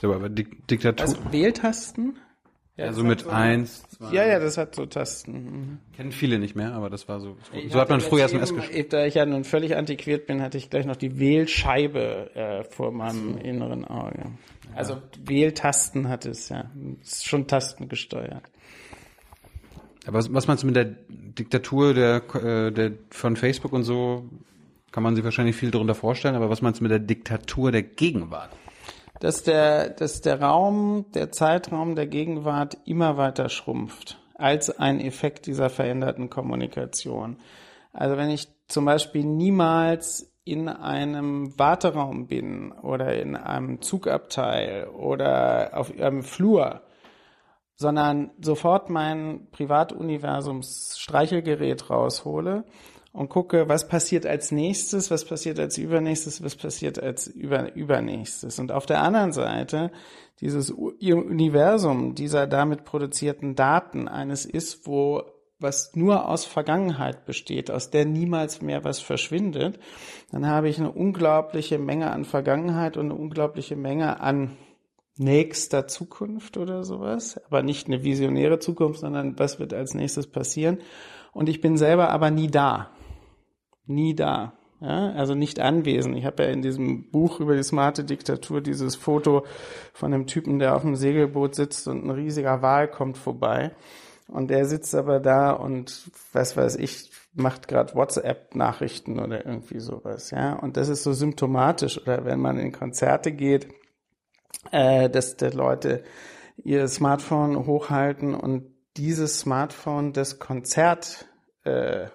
So, 0.00 0.12
aber 0.12 0.28
Dik 0.28 0.66
Diktatur. 0.66 1.06
Also 1.06 1.32
Wähltasten? 1.32 2.18
Ja, 2.76 2.92
so 2.92 3.04
mit 3.04 3.20
so 3.20 3.30
eins, 3.30 3.84
zwei. 3.88 4.12
Ja, 4.12 4.26
ja, 4.26 4.40
das 4.40 4.58
hat 4.58 4.74
so 4.74 4.84
Tasten. 4.84 5.32
Mhm. 5.32 5.78
Kennen 5.94 6.10
viele 6.10 6.40
nicht 6.40 6.56
mehr, 6.56 6.72
aber 6.72 6.90
das 6.90 7.08
war 7.08 7.20
so. 7.20 7.36
So, 7.52 7.68
so 7.68 7.80
hat 7.80 7.88
man 7.88 8.00
früher 8.00 8.24
SMS 8.24 8.52
geschrieben. 8.52 8.88
Da 8.90 9.06
ich 9.06 9.14
ja 9.14 9.24
nun 9.26 9.44
völlig 9.44 9.76
antiquiert 9.76 10.26
bin, 10.26 10.42
hatte 10.42 10.58
ich 10.58 10.70
gleich 10.70 10.84
noch 10.84 10.96
die 10.96 11.20
Wählscheibe 11.20 12.34
äh, 12.34 12.64
vor 12.64 12.90
meinem 12.90 13.34
so. 13.34 13.38
inneren 13.38 13.84
Auge. 13.84 14.32
Also 14.74 15.00
Wähltasten 15.24 16.08
hat 16.08 16.26
es, 16.26 16.48
ja. 16.48 16.70
Ist 17.00 17.26
schon 17.26 17.46
tastengesteuert. 17.46 18.42
Aber 20.06 20.18
was, 20.18 20.32
was 20.32 20.46
meinst 20.46 20.62
du 20.62 20.66
mit 20.66 20.76
der 20.76 20.84
Diktatur 21.08 21.94
der, 21.94 22.22
äh, 22.34 22.70
der 22.72 22.92
von 23.10 23.36
Facebook 23.36 23.72
und 23.72 23.84
so? 23.84 24.24
Kann 24.92 25.02
man 25.02 25.16
sich 25.16 25.24
wahrscheinlich 25.24 25.56
viel 25.56 25.70
darunter 25.70 25.94
vorstellen, 25.94 26.36
aber 26.36 26.50
was 26.50 26.62
meinst 26.62 26.80
du 26.80 26.84
mit 26.84 26.92
der 26.92 27.00
Diktatur 27.00 27.72
der 27.72 27.82
Gegenwart? 27.82 28.50
Dass 29.20 29.42
der, 29.42 29.90
dass 29.90 30.20
der 30.20 30.40
Raum, 30.40 31.06
der 31.14 31.32
Zeitraum 31.32 31.96
der 31.96 32.06
Gegenwart 32.06 32.76
immer 32.84 33.16
weiter 33.16 33.48
schrumpft 33.48 34.20
als 34.34 34.70
ein 34.70 35.00
Effekt 35.00 35.46
dieser 35.46 35.70
veränderten 35.70 36.28
Kommunikation. 36.28 37.38
Also 37.92 38.16
wenn 38.16 38.30
ich 38.30 38.48
zum 38.68 38.84
Beispiel 38.84 39.24
niemals 39.24 40.33
in 40.44 40.68
einem 40.68 41.58
Warteraum 41.58 42.26
bin 42.26 42.72
oder 42.72 43.14
in 43.14 43.34
einem 43.34 43.80
Zugabteil 43.80 44.88
oder 44.88 45.70
auf 45.72 45.90
einem 45.98 46.22
Flur, 46.22 46.82
sondern 47.76 48.30
sofort 48.40 48.90
mein 48.90 49.48
Privatuniversums 49.50 50.96
Streichelgerät 50.98 51.88
raushole 51.88 52.64
und 53.12 53.28
gucke, 53.28 53.68
was 53.68 53.88
passiert 53.88 54.26
als 54.26 54.52
nächstes, 54.52 55.10
was 55.10 55.24
passiert 55.24 55.58
als 55.58 55.78
übernächstes, 55.78 56.42
was 56.42 56.56
passiert 56.56 57.02
als 57.02 57.26
über, 57.26 57.74
übernächstes. 57.74 58.58
Und 58.58 58.70
auf 58.70 58.86
der 58.86 59.02
anderen 59.02 59.32
Seite 59.32 59.92
dieses 60.40 60.70
Universum 60.70 62.14
dieser 62.14 62.46
damit 62.46 62.84
produzierten 62.84 63.54
Daten 63.54 64.08
eines 64.08 64.44
ist, 64.44 64.86
wo 64.86 65.22
was 65.64 65.96
nur 65.96 66.28
aus 66.28 66.44
Vergangenheit 66.44 67.26
besteht, 67.26 67.72
aus 67.72 67.90
der 67.90 68.04
niemals 68.04 68.62
mehr 68.62 68.84
was 68.84 69.00
verschwindet, 69.00 69.80
dann 70.30 70.46
habe 70.46 70.68
ich 70.68 70.78
eine 70.78 70.92
unglaubliche 70.92 71.80
Menge 71.80 72.12
an 72.12 72.24
Vergangenheit 72.24 72.96
und 72.96 73.06
eine 73.06 73.16
unglaubliche 73.16 73.74
Menge 73.74 74.20
an 74.20 74.56
nächster 75.16 75.88
Zukunft 75.88 76.56
oder 76.56 76.84
sowas, 76.84 77.40
aber 77.46 77.62
nicht 77.62 77.86
eine 77.86 78.04
visionäre 78.04 78.58
Zukunft, 78.58 79.00
sondern 79.00 79.38
was 79.38 79.58
wird 79.58 79.74
als 79.74 79.94
nächstes 79.94 80.26
passieren. 80.26 80.78
Und 81.32 81.48
ich 81.48 81.60
bin 81.60 81.76
selber 81.76 82.10
aber 82.10 82.30
nie 82.30 82.48
da. 82.48 82.90
Nie 83.86 84.14
da. 84.14 84.54
Ja, 84.80 85.12
also 85.12 85.34
nicht 85.34 85.60
anwesend. 85.60 86.16
Ich 86.16 86.26
habe 86.26 86.42
ja 86.42 86.50
in 86.50 86.60
diesem 86.60 87.10
Buch 87.10 87.40
über 87.40 87.56
die 87.56 87.62
smarte 87.62 88.04
Diktatur 88.04 88.60
dieses 88.60 88.96
Foto 88.96 89.44
von 89.94 90.12
einem 90.12 90.26
Typen, 90.26 90.58
der 90.58 90.76
auf 90.76 90.84
einem 90.84 90.96
Segelboot 90.96 91.54
sitzt 91.54 91.88
und 91.88 92.04
ein 92.04 92.10
riesiger 92.10 92.60
Wal 92.60 92.88
kommt 92.88 93.16
vorbei. 93.16 93.70
Und 94.28 94.48
der 94.48 94.64
sitzt 94.64 94.94
aber 94.94 95.20
da 95.20 95.52
und 95.52 96.10
was 96.32 96.56
weiß 96.56 96.76
ich, 96.76 97.10
macht 97.34 97.68
gerade 97.68 97.94
WhatsApp-Nachrichten 97.94 99.18
oder 99.18 99.44
irgendwie 99.44 99.80
sowas, 99.80 100.30
ja. 100.30 100.54
Und 100.54 100.76
das 100.76 100.88
ist 100.88 101.02
so 101.02 101.12
symptomatisch. 101.12 102.00
Oder 102.00 102.24
wenn 102.24 102.40
man 102.40 102.58
in 102.58 102.72
Konzerte 102.72 103.32
geht, 103.32 103.68
äh, 104.70 105.10
dass 105.10 105.36
die 105.36 105.46
Leute 105.46 106.04
ihr 106.56 106.88
Smartphone 106.88 107.66
hochhalten 107.66 108.34
und 108.34 108.72
dieses 108.96 109.40
Smartphone 109.40 110.12
das 110.12 110.38
Konzert 110.38 111.26
äh, 111.64 112.06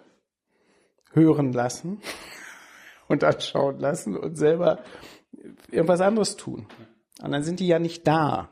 hören 1.12 1.54
lassen 1.54 2.02
und 3.08 3.24
anschauen 3.24 3.80
lassen 3.80 4.18
und 4.18 4.36
selber 4.36 4.80
irgendwas 5.70 6.02
anderes 6.02 6.38
tun. 6.38 6.68
Und 7.22 7.32
dann 7.32 7.44
sind 7.44 7.60
die 7.60 7.68
ja 7.68 7.80
nicht 7.80 8.08
da. 8.08 8.50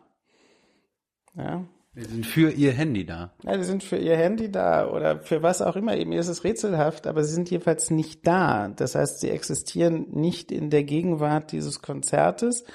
Ja, 1.36 1.64
Wir 1.98 2.06
sind 2.06 2.28
für 2.28 2.52
ihr 2.52 2.74
Handy 2.74 3.08
da. 3.08 3.34
ja, 3.42 3.58
die 3.58 3.64
sind 3.64 3.84
für 3.84 3.98
ihr 3.98 4.16
Handy 4.16 4.52
da 4.52 4.88
oder 4.88 5.20
für 5.20 5.42
was 5.42 5.64
auch 5.64 5.76
immer. 5.76 5.98
Eben, 5.98 6.12
ist 6.12 6.28
es 6.28 6.44
rätselhaft, 6.44 7.08
aber 7.08 7.24
sie 7.24 7.34
sind 7.34 7.50
jedenfalls 7.50 7.90
nicht 7.90 8.28
da. 8.28 8.68
Das 8.68 8.94
heißt, 8.94 9.20
sie 9.20 9.32
existieren 9.32 10.06
nicht 10.12 10.52
in 10.52 10.70
der 10.70 10.84
Gegenwart 10.84 11.52
dieses 11.52 11.82
Konzertes, 11.82 12.66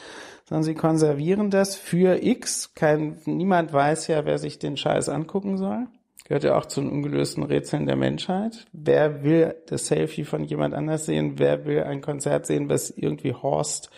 sondern 0.44 0.64
sie 0.64 0.74
konservieren 0.74 1.50
das 1.50 1.76
für 1.76 2.20
X. 2.20 2.74
Kein, 2.74 3.16
niemand 3.24 3.72
weiß 3.72 4.08
ja, 4.08 4.24
wer 4.24 4.38
sich 4.38 4.58
den 4.58 4.76
Scheiß 4.76 5.08
angucken 5.08 5.56
soll. 5.56 5.86
Gehört 6.24 6.42
ja 6.42 6.58
auch 6.58 6.66
zu 6.66 6.80
den 6.80 6.90
ungelösten 6.90 7.44
Rätseln 7.44 7.86
der 7.86 7.94
Menschheit. 7.94 8.66
Wer 8.72 9.22
will 9.22 9.54
das 9.66 9.86
Selfie 9.86 10.24
von 10.24 10.42
jemand 10.42 10.74
anders 10.74 11.06
sehen? 11.06 11.34
Wer 11.38 11.64
will 11.64 11.84
ein 11.84 12.00
Konzert 12.00 12.46
sehen, 12.46 12.68
was 12.68 12.90
irgendwie 12.90 13.34
Horst 13.34 13.88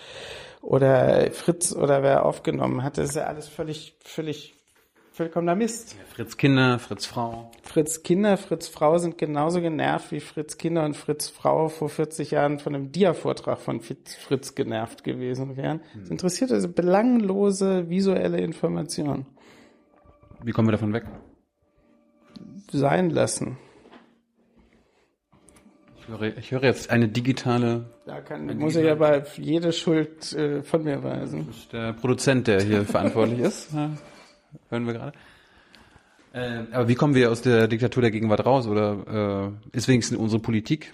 oder 0.60 1.30
Fritz 1.30 1.74
oder 1.74 2.02
wer 2.02 2.26
aufgenommen 2.26 2.82
hat? 2.82 2.98
Das 2.98 3.08
ist 3.08 3.16
ja 3.16 3.24
alles 3.24 3.48
völlig, 3.48 3.96
völlig, 4.04 4.54
vollkommener 5.14 5.54
Mist. 5.54 5.94
Fritz 6.12 6.36
Kinder, 6.36 6.80
Fritz 6.80 7.06
Frau. 7.06 7.52
Fritz 7.62 8.02
Kinder, 8.02 8.36
Fritz 8.36 8.66
Frau 8.66 8.98
sind 8.98 9.16
genauso 9.16 9.60
genervt, 9.60 10.10
wie 10.10 10.18
Fritz 10.18 10.58
Kinder 10.58 10.84
und 10.84 10.96
Fritz 10.96 11.28
Frau 11.28 11.68
vor 11.68 11.88
40 11.88 12.32
Jahren 12.32 12.58
von 12.58 12.74
einem 12.74 12.90
Dia-Vortrag 12.90 13.60
von 13.60 13.80
Fritz, 13.80 14.56
genervt 14.56 15.04
gewesen 15.04 15.56
wären. 15.56 15.80
Das 16.00 16.10
interessiert 16.10 16.50
also 16.50 16.68
belanglose 16.68 17.88
visuelle 17.88 18.38
Information. 18.38 19.24
Wie 20.42 20.50
kommen 20.50 20.66
wir 20.66 20.72
davon 20.72 20.92
weg? 20.92 21.04
Sein 22.72 23.10
lassen. 23.10 23.56
Ich 26.00 26.08
höre, 26.08 26.36
ich 26.36 26.50
höre 26.50 26.64
jetzt 26.64 26.90
eine 26.90 27.06
digitale, 27.06 27.86
Da 28.04 28.20
kann, 28.20 28.58
muss 28.58 28.74
ich 28.74 28.90
aber 28.90 29.22
jede 29.36 29.72
Schuld 29.72 30.32
äh, 30.32 30.62
von 30.64 30.82
mir 30.82 31.04
weisen. 31.04 31.48
der 31.72 31.92
Produzent, 31.92 32.48
der 32.48 32.60
hier 32.62 32.84
verantwortlich 32.84 33.38
ist. 33.38 33.72
Ja, 33.72 33.90
hören 34.70 34.86
wir 34.86 34.92
gerade. 34.94 35.12
Äh, 36.32 36.64
aber 36.72 36.88
wie 36.88 36.94
kommen 36.94 37.14
wir 37.14 37.30
aus 37.30 37.42
der 37.42 37.68
Diktatur 37.68 38.00
der 38.02 38.10
Gegenwart 38.10 38.44
raus? 38.44 38.66
Oder 38.66 39.52
äh, 39.72 39.76
ist 39.76 39.88
wenigstens 39.88 40.18
unsere 40.18 40.42
Politik, 40.42 40.92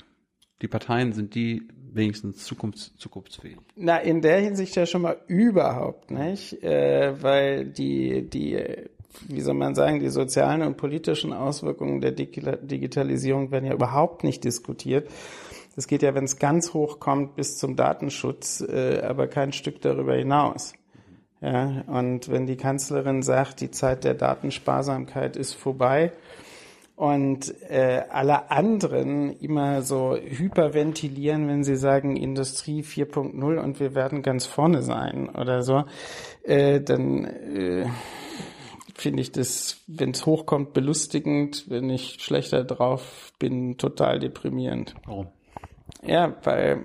die 0.61 0.69
Parteien, 0.69 1.13
sind 1.13 1.35
die 1.35 1.63
wenigstens 1.93 2.45
zukunfts 2.45 2.95
zukunftsfähig? 2.99 3.57
Na, 3.75 3.97
in 3.97 4.21
der 4.21 4.41
Hinsicht 4.41 4.77
ja 4.77 4.87
schon 4.87 5.03
mal 5.03 5.17
überhaupt 5.27 6.11
nicht, 6.11 6.63
äh, 6.63 7.23
weil 7.23 7.65
die, 7.65 8.29
die, 8.29 8.63
wie 9.29 9.41
soll 9.41 9.55
man 9.55 9.75
sagen, 9.75 9.99
die 9.99 10.11
sozialen 10.11 10.63
und 10.63 10.77
politischen 10.77 11.33
Auswirkungen 11.33 12.01
der 12.01 12.15
Digi- 12.15 12.59
Digitalisierung 12.65 13.51
werden 13.51 13.65
ja 13.65 13.73
überhaupt 13.73 14.25
nicht 14.25 14.45
diskutiert. 14.45 15.09
Das 15.75 15.87
geht 15.87 16.03
ja, 16.03 16.15
wenn 16.15 16.25
es 16.25 16.39
ganz 16.39 16.75
hoch 16.75 17.01
kommt, 17.01 17.37
bis 17.37 17.57
zum 17.57 17.77
Datenschutz, 17.77 18.61
äh, 18.61 19.01
aber 19.01 19.27
kein 19.27 19.53
Stück 19.53 19.81
darüber 19.81 20.15
hinaus. 20.15 20.75
Ja, 21.41 21.83
und 21.87 22.29
wenn 22.29 22.47
die 22.47 22.57
Kanzlerin 22.57 23.23
sagt, 23.23 23.61
die 23.61 23.71
Zeit 23.71 24.05
der 24.05 24.15
Datensparsamkeit 24.15 25.37
ist 25.37 25.55
vorbei, 25.55 26.13
und 27.01 27.55
äh, 27.71 28.03
alle 28.11 28.51
anderen 28.51 29.31
immer 29.41 29.81
so 29.81 30.19
hyperventilieren, 30.19 31.49
wenn 31.49 31.65
sie 31.65 31.77
sagen 31.77 32.15
Industrie 32.15 32.83
4.0 32.83 33.57
und 33.57 33.81
wir 33.81 33.95
werden 33.95 34.21
ganz 34.21 34.45
vorne 34.45 34.83
sein 34.83 35.31
oder 35.31 35.63
so, 35.63 35.85
äh, 36.43 36.79
dann 36.83 37.25
äh, 37.25 37.87
finde 38.95 39.23
ich 39.23 39.33
das, 39.33 39.81
wenn 39.87 40.11
es 40.11 40.27
hochkommt, 40.27 40.75
belustigend, 40.75 41.71
wenn 41.71 41.89
ich 41.89 42.19
schlechter 42.21 42.65
drauf 42.65 43.33
bin, 43.39 43.79
total 43.79 44.19
deprimierend. 44.19 44.95
Warum? 45.07 45.29
Ja, 46.03 46.37
weil 46.43 46.85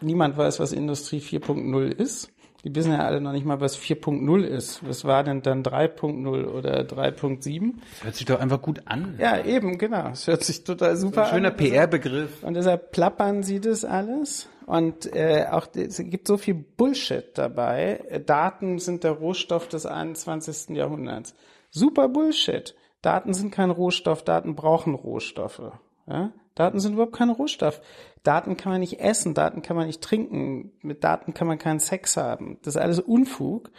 niemand 0.00 0.36
weiß, 0.36 0.58
was 0.58 0.72
Industrie 0.72 1.20
4.0 1.20 1.92
ist. 1.92 2.33
Die 2.64 2.74
wissen 2.74 2.92
ja 2.92 3.00
alle 3.00 3.20
noch 3.20 3.32
nicht 3.32 3.44
mal, 3.44 3.60
was 3.60 3.78
4.0 3.78 4.42
ist. 4.42 4.86
Was 4.88 5.04
war 5.04 5.22
denn 5.22 5.42
dann 5.42 5.62
3.0 5.62 6.46
oder 6.46 6.80
3.7? 6.80 7.74
Hört 8.02 8.14
sich 8.14 8.24
doch 8.24 8.40
einfach 8.40 8.62
gut 8.62 8.82
an. 8.86 9.16
Ja, 9.18 9.44
eben, 9.44 9.76
genau. 9.76 10.08
Es 10.08 10.26
hört 10.26 10.42
sich 10.42 10.64
total 10.64 10.96
super 10.96 11.26
Schöner 11.26 11.50
an. 11.50 11.56
PR-Begriff. 11.56 12.42
Und 12.42 12.54
deshalb 12.54 12.90
plappern 12.92 13.42
sie 13.42 13.60
das 13.60 13.84
alles. 13.84 14.48
Und 14.64 15.14
äh, 15.14 15.46
auch 15.50 15.66
es 15.74 15.98
gibt 15.98 16.26
so 16.26 16.38
viel 16.38 16.54
Bullshit 16.54 17.26
dabei. 17.34 18.22
Daten 18.24 18.78
sind 18.78 19.04
der 19.04 19.12
Rohstoff 19.12 19.68
des 19.68 19.84
21. 19.84 20.74
Jahrhunderts. 20.74 21.34
Super 21.70 22.08
Bullshit. 22.08 22.74
Daten 23.02 23.34
sind 23.34 23.50
kein 23.50 23.70
Rohstoff, 23.70 24.24
Daten 24.24 24.54
brauchen 24.54 24.94
Rohstoffe. 24.94 25.72
Ja? 26.06 26.32
Daten 26.54 26.80
sind 26.80 26.94
überhaupt 26.94 27.14
kein 27.14 27.28
Rohstoff. 27.28 27.82
Daten 28.24 28.56
kann 28.56 28.72
man 28.72 28.80
nicht 28.80 29.00
essen, 29.00 29.34
Daten 29.34 29.62
kann 29.62 29.76
man 29.76 29.86
nicht 29.86 30.00
trinken, 30.00 30.72
mit 30.80 31.04
Daten 31.04 31.34
kann 31.34 31.46
man 31.46 31.58
keinen 31.58 31.78
Sex 31.78 32.16
haben. 32.16 32.58
Das 32.62 32.74
ist 32.74 32.80
alles 32.80 32.98
Unfug. 32.98 33.70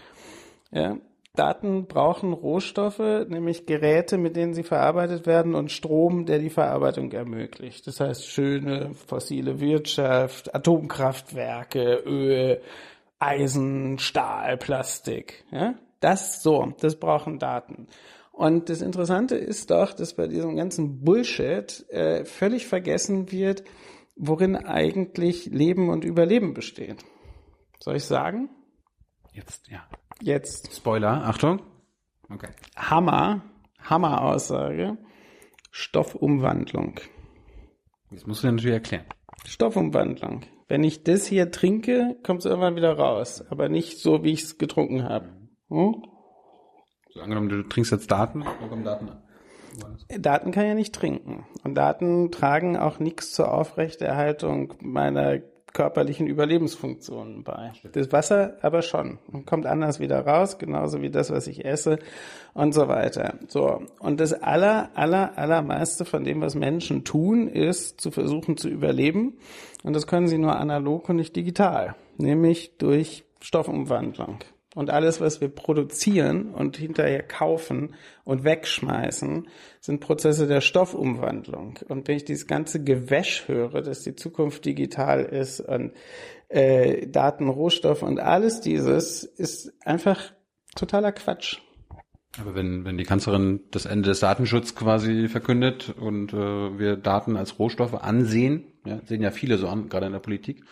Ja? 0.72 0.98
Daten 1.36 1.88
brauchen 1.88 2.32
Rohstoffe, 2.32 3.28
nämlich 3.28 3.66
Geräte, 3.66 4.18
mit 4.18 4.36
denen 4.36 4.54
sie 4.54 4.64
verarbeitet 4.64 5.26
werden 5.26 5.56
und 5.56 5.72
Strom, 5.72 6.26
der 6.26 6.40
die 6.40 6.50
Verarbeitung 6.52 7.12
ermöglicht. 7.12 7.88
Das 7.88 8.00
heißt 8.00 8.26
schöne 8.26 8.94
fossile 8.94 9.60
Wirtschaft, 9.60 10.56
Atomkraftwerke, 10.56 12.04
Öl, 12.06 12.62
Eisen, 13.20 14.00
Stahl, 14.00 14.58
Plastik. 14.58 15.44
Ja? 15.52 15.74
Das 16.00 16.44
so, 16.44 16.74
das 16.80 16.98
brauchen 16.98 17.40
Daten. 17.40 17.88
Und 18.32 18.70
das 18.70 18.82
Interessante 18.82 19.36
ist 19.36 19.72
doch, 19.72 19.94
dass 19.94 20.14
bei 20.14 20.28
diesem 20.28 20.56
ganzen 20.56 21.04
Bullshit 21.04 21.86
äh, 21.90 22.26
völlig 22.26 22.68
vergessen 22.68 23.32
wird, 23.32 23.64
worin 24.16 24.56
eigentlich 24.56 25.46
Leben 25.48 25.90
und 25.90 26.04
Überleben 26.04 26.54
besteht. 26.54 27.04
Soll 27.80 27.98
ich 27.98 28.06
sagen? 28.06 28.50
Jetzt, 29.32 29.68
ja. 29.68 29.88
Jetzt 30.22 30.76
Spoiler, 30.76 31.26
Achtung. 31.26 31.62
Okay. 32.30 32.50
Hammer, 32.76 33.44
Hammer-Aussage. 33.80 34.98
Stoffumwandlung. 35.72 37.00
Jetzt 38.12 38.28
musst 38.28 38.44
du 38.44 38.48
dir 38.48 38.54
natürlich 38.54 38.76
erklären. 38.76 39.06
Stoffumwandlung. 39.46 40.42
Wenn 40.68 40.84
ich 40.84 41.04
das 41.04 41.26
hier 41.28 41.52
trinke, 41.52 42.16
kommt 42.24 42.40
es 42.40 42.46
irgendwann 42.46 42.76
wieder 42.76 42.94
raus. 42.98 43.44
Aber 43.50 43.70
nicht 43.70 44.00
so, 44.00 44.24
wie 44.24 44.32
ich 44.32 44.44
es 44.44 44.58
getrunken 44.58 45.04
habe. 45.04 45.28
Hm? 45.70 46.04
So, 47.10 47.22
angenommen, 47.22 47.50
du 47.50 47.64
trinkst 47.64 47.92
jetzt 47.92 48.10
Daten, 48.10 48.46
wo 48.62 48.68
kommen 48.68 48.84
Daten 48.84 49.10
an? 49.10 49.22
Daten 50.20 50.52
kann 50.52 50.66
ja 50.66 50.74
nicht 50.74 50.94
trinken. 50.94 51.46
Und 51.64 51.76
Daten 51.76 52.32
tragen 52.32 52.78
auch 52.78 53.00
nichts 53.00 53.32
zur 53.32 53.52
Aufrechterhaltung 53.54 54.74
meiner 54.82 55.40
körperlichen 55.76 56.26
Überlebensfunktionen 56.26 57.44
bei. 57.44 57.74
Das 57.92 58.12
Wasser 58.12 58.58
aber 58.62 58.82
schon. 58.82 59.20
Und 59.32 59.46
kommt 59.46 59.66
anders 59.66 60.00
wieder 60.00 60.26
raus, 60.26 60.58
genauso 60.58 61.02
wie 61.02 61.10
das, 61.10 61.30
was 61.32 61.48
ich 61.48 61.66
esse 61.66 62.00
und 62.54 62.74
so 62.74 62.88
weiter. 62.88 63.36
So. 63.50 63.84
Und 64.00 64.22
das 64.22 64.34
aller, 64.34 64.90
aller, 64.96 65.38
allermeiste 65.38 66.06
von 66.06 66.24
dem, 66.24 66.42
was 66.42 66.56
Menschen 66.56 67.04
tun, 67.04 67.48
ist 67.48 68.00
zu 68.00 68.10
versuchen 68.10 68.56
zu 68.56 68.70
überleben. 68.70 69.38
Und 69.84 69.94
das 69.94 70.08
können 70.08 70.28
sie 70.28 70.38
nur 70.38 70.56
analog 70.56 71.10
und 71.10 71.18
nicht 71.18 71.36
digital. 71.36 71.96
Nämlich 72.18 72.78
durch 72.78 73.26
Stoffumwandlung. 73.42 74.40
Und 74.76 74.90
alles, 74.90 75.22
was 75.22 75.40
wir 75.40 75.48
produzieren 75.48 76.54
und 76.54 76.76
hinterher 76.76 77.24
kaufen 77.24 77.96
und 78.26 78.44
wegschmeißen, 78.44 79.48
sind 79.80 80.02
Prozesse 80.02 80.48
der 80.48 80.60
Stoffumwandlung. 80.60 81.80
Und 81.88 82.08
wenn 82.08 82.18
ich 82.18 82.26
dieses 82.26 82.46
ganze 82.46 82.84
Gewäsch 82.84 83.48
höre, 83.48 83.82
dass 83.82 84.04
die 84.04 84.16
Zukunft 84.16 84.66
digital 84.66 85.24
ist 85.24 85.62
und 85.62 85.94
äh, 86.50 87.08
Daten, 87.08 87.48
Rohstoff 87.48 88.04
und 88.04 88.20
alles 88.20 88.60
dieses, 88.60 89.24
ist 89.24 89.74
einfach 89.86 90.34
totaler 90.76 91.14
Quatsch. 91.14 91.60
Aber 92.38 92.54
wenn, 92.54 92.84
wenn 92.84 92.98
die 92.98 93.06
Kanzlerin 93.06 93.62
das 93.72 93.86
Ende 93.86 94.10
des 94.10 94.20
Datenschutzes 94.20 94.76
quasi 94.76 95.30
verkündet 95.30 95.96
und 95.98 96.34
äh, 96.34 96.38
wir 96.78 96.98
Daten 96.98 97.38
als 97.38 97.60
Rohstoffe 97.60 97.94
ansehen, 97.94 98.66
ja, 98.86 99.00
sehen 99.06 99.22
ja 99.22 99.32
viele 99.32 99.58
so 99.58 99.70
an, 99.70 99.88
gerade 99.88 100.08
in 100.08 100.12
der 100.12 100.20
Politik, 100.20 100.66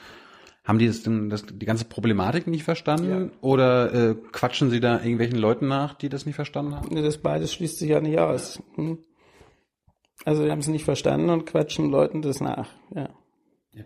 haben 0.63 0.79
die 0.79 0.87
das, 0.87 1.03
denn, 1.03 1.29
das 1.29 1.45
die 1.45 1.65
ganze 1.65 1.85
Problematik 1.85 2.47
nicht 2.47 2.63
verstanden? 2.63 3.31
Oder 3.41 3.93
äh, 3.93 4.15
quatschen 4.31 4.69
sie 4.69 4.79
da 4.79 4.99
irgendwelchen 4.99 5.37
Leuten 5.37 5.67
nach, 5.67 5.93
die 5.93 6.09
das 6.09 6.25
nicht 6.25 6.35
verstanden 6.35 6.75
haben? 6.75 6.87
Nee, 6.89 7.01
Das 7.01 7.17
beides 7.17 7.53
schließt 7.53 7.79
sich 7.79 7.89
ja 7.89 7.99
nicht 7.99 8.17
aus. 8.19 8.61
Hm? 8.75 8.99
Also 10.25 10.43
wir 10.43 10.51
haben 10.51 10.59
es 10.59 10.67
nicht 10.67 10.85
verstanden 10.85 11.29
und 11.29 11.45
quatschen 11.45 11.89
Leuten 11.89 12.21
das 12.21 12.39
nach. 12.39 12.69
Ja. 12.95 13.09
Ja, 13.73 13.85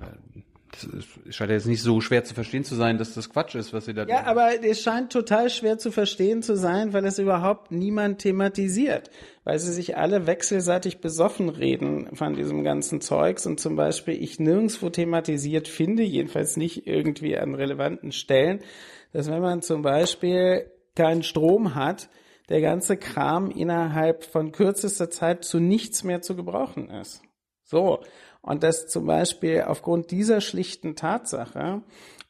es 0.76 1.36
scheint 1.36 1.50
ja 1.50 1.56
jetzt 1.56 1.68
nicht 1.68 1.82
so 1.82 2.02
schwer 2.02 2.24
zu 2.24 2.34
verstehen 2.34 2.64
zu 2.64 2.76
sein, 2.76 2.98
dass 2.98 3.14
das 3.14 3.30
Quatsch 3.30 3.56
ist, 3.56 3.74
was 3.74 3.86
sie 3.86 3.94
da 3.94 4.06
Ja, 4.06 4.26
aber 4.26 4.64
es 4.64 4.82
scheint 4.82 5.12
total 5.12 5.50
schwer 5.50 5.78
zu 5.78 5.92
verstehen 5.92 6.42
zu 6.42 6.56
sein, 6.56 6.94
weil 6.94 7.06
es 7.06 7.20
überhaupt 7.20 7.72
niemand 7.72 8.20
thematisiert. 8.20 9.10
Weil 9.44 9.60
sie 9.60 9.72
sich 9.72 9.98
alle 9.98 10.28
wechselseitig 10.28 11.00
besoffen 11.00 11.50
reden 11.50 12.10
von 12.16 12.36
diesem 12.36 12.64
ganzen 12.64 13.02
Zeugs 13.02 13.46
und 13.46 13.60
zum 13.60 13.76
Beispiel 13.76 14.22
ich 14.22 14.40
nirgendswo 14.40 14.90
thematisiert 14.90 15.68
finde, 15.68 16.04
jedenfalls 16.04 16.58
nicht 16.58 16.86
irgendwie 16.88 17.38
an 17.38 17.56
relevanten 17.56 18.12
Stellen, 18.12 18.60
dass 19.14 19.30
wenn 19.30 19.42
man 19.42 19.62
zum 19.62 19.82
Beispiel 19.82 20.72
keinen 20.96 21.24
Strom 21.24 21.76
hat, 21.76 22.10
der 22.50 22.62
ganze 22.62 22.98
Kram 22.98 23.52
innerhalb 23.52 24.24
von 24.24 24.52
kürzester 24.52 25.10
Zeit 25.10 25.44
zu 25.44 25.60
nichts 25.60 26.04
mehr 26.04 26.22
zu 26.22 26.36
gebrauchen 26.36 26.90
ist. 26.90 27.22
So. 27.64 28.00
Und 28.48 28.64
dass 28.64 28.88
zum 28.88 29.06
Beispiel 29.06 29.64
aufgrund 29.68 30.10
dieser 30.10 30.40
schlichten 30.40 30.96
Tatsache 30.96 31.82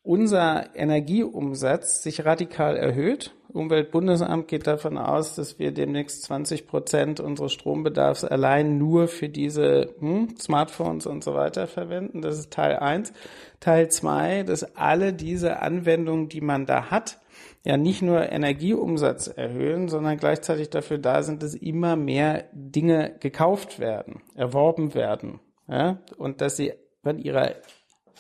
unser 0.02 0.76
Energieumsatz 0.76 2.02
sich 2.02 2.26
radikal 2.26 2.76
erhöht. 2.76 3.36
Umweltbundesamt 3.54 4.48
geht 4.48 4.66
davon 4.66 4.98
aus, 4.98 5.36
dass 5.36 5.60
wir 5.60 5.72
demnächst 5.72 6.24
20 6.24 6.66
Prozent 6.66 7.20
unseres 7.20 7.54
Strombedarfs 7.54 8.24
allein 8.24 8.80
nur 8.80 9.08
für 9.08 9.30
diese 9.30 9.94
hm, 10.00 10.36
Smartphones 10.40 11.06
und 11.06 11.24
so 11.24 11.36
weiter 11.36 11.68
verwenden. 11.68 12.24
Das 12.24 12.40
ist 12.40 12.52
Teil 12.52 12.78
eins. 12.78 13.14
Teil 13.60 13.90
zwei, 13.90 14.42
dass 14.42 14.76
alle 14.76 15.14
diese 15.14 15.62
Anwendungen, 15.62 16.30
die 16.30 16.42
man 16.42 16.66
da 16.66 16.90
hat, 16.90 17.20
ja 17.64 17.78
nicht 17.78 18.02
nur 18.02 18.32
Energieumsatz 18.32 19.28
erhöhen, 19.28 19.88
sondern 19.88 20.18
gleichzeitig 20.18 20.72
dafür 20.72 20.98
da 20.98 21.22
sind, 21.22 21.44
dass 21.44 21.54
immer 21.54 21.96
mehr 21.96 22.46
Dinge 22.54 23.16
gekauft 23.20 23.78
werden, 23.78 24.24
erworben 24.34 24.96
werden. 24.96 25.42
Ja? 25.68 26.00
Und 26.18 26.42
dass 26.42 26.58
sie 26.58 26.74
von 27.04 27.20
ihrer 27.20 27.52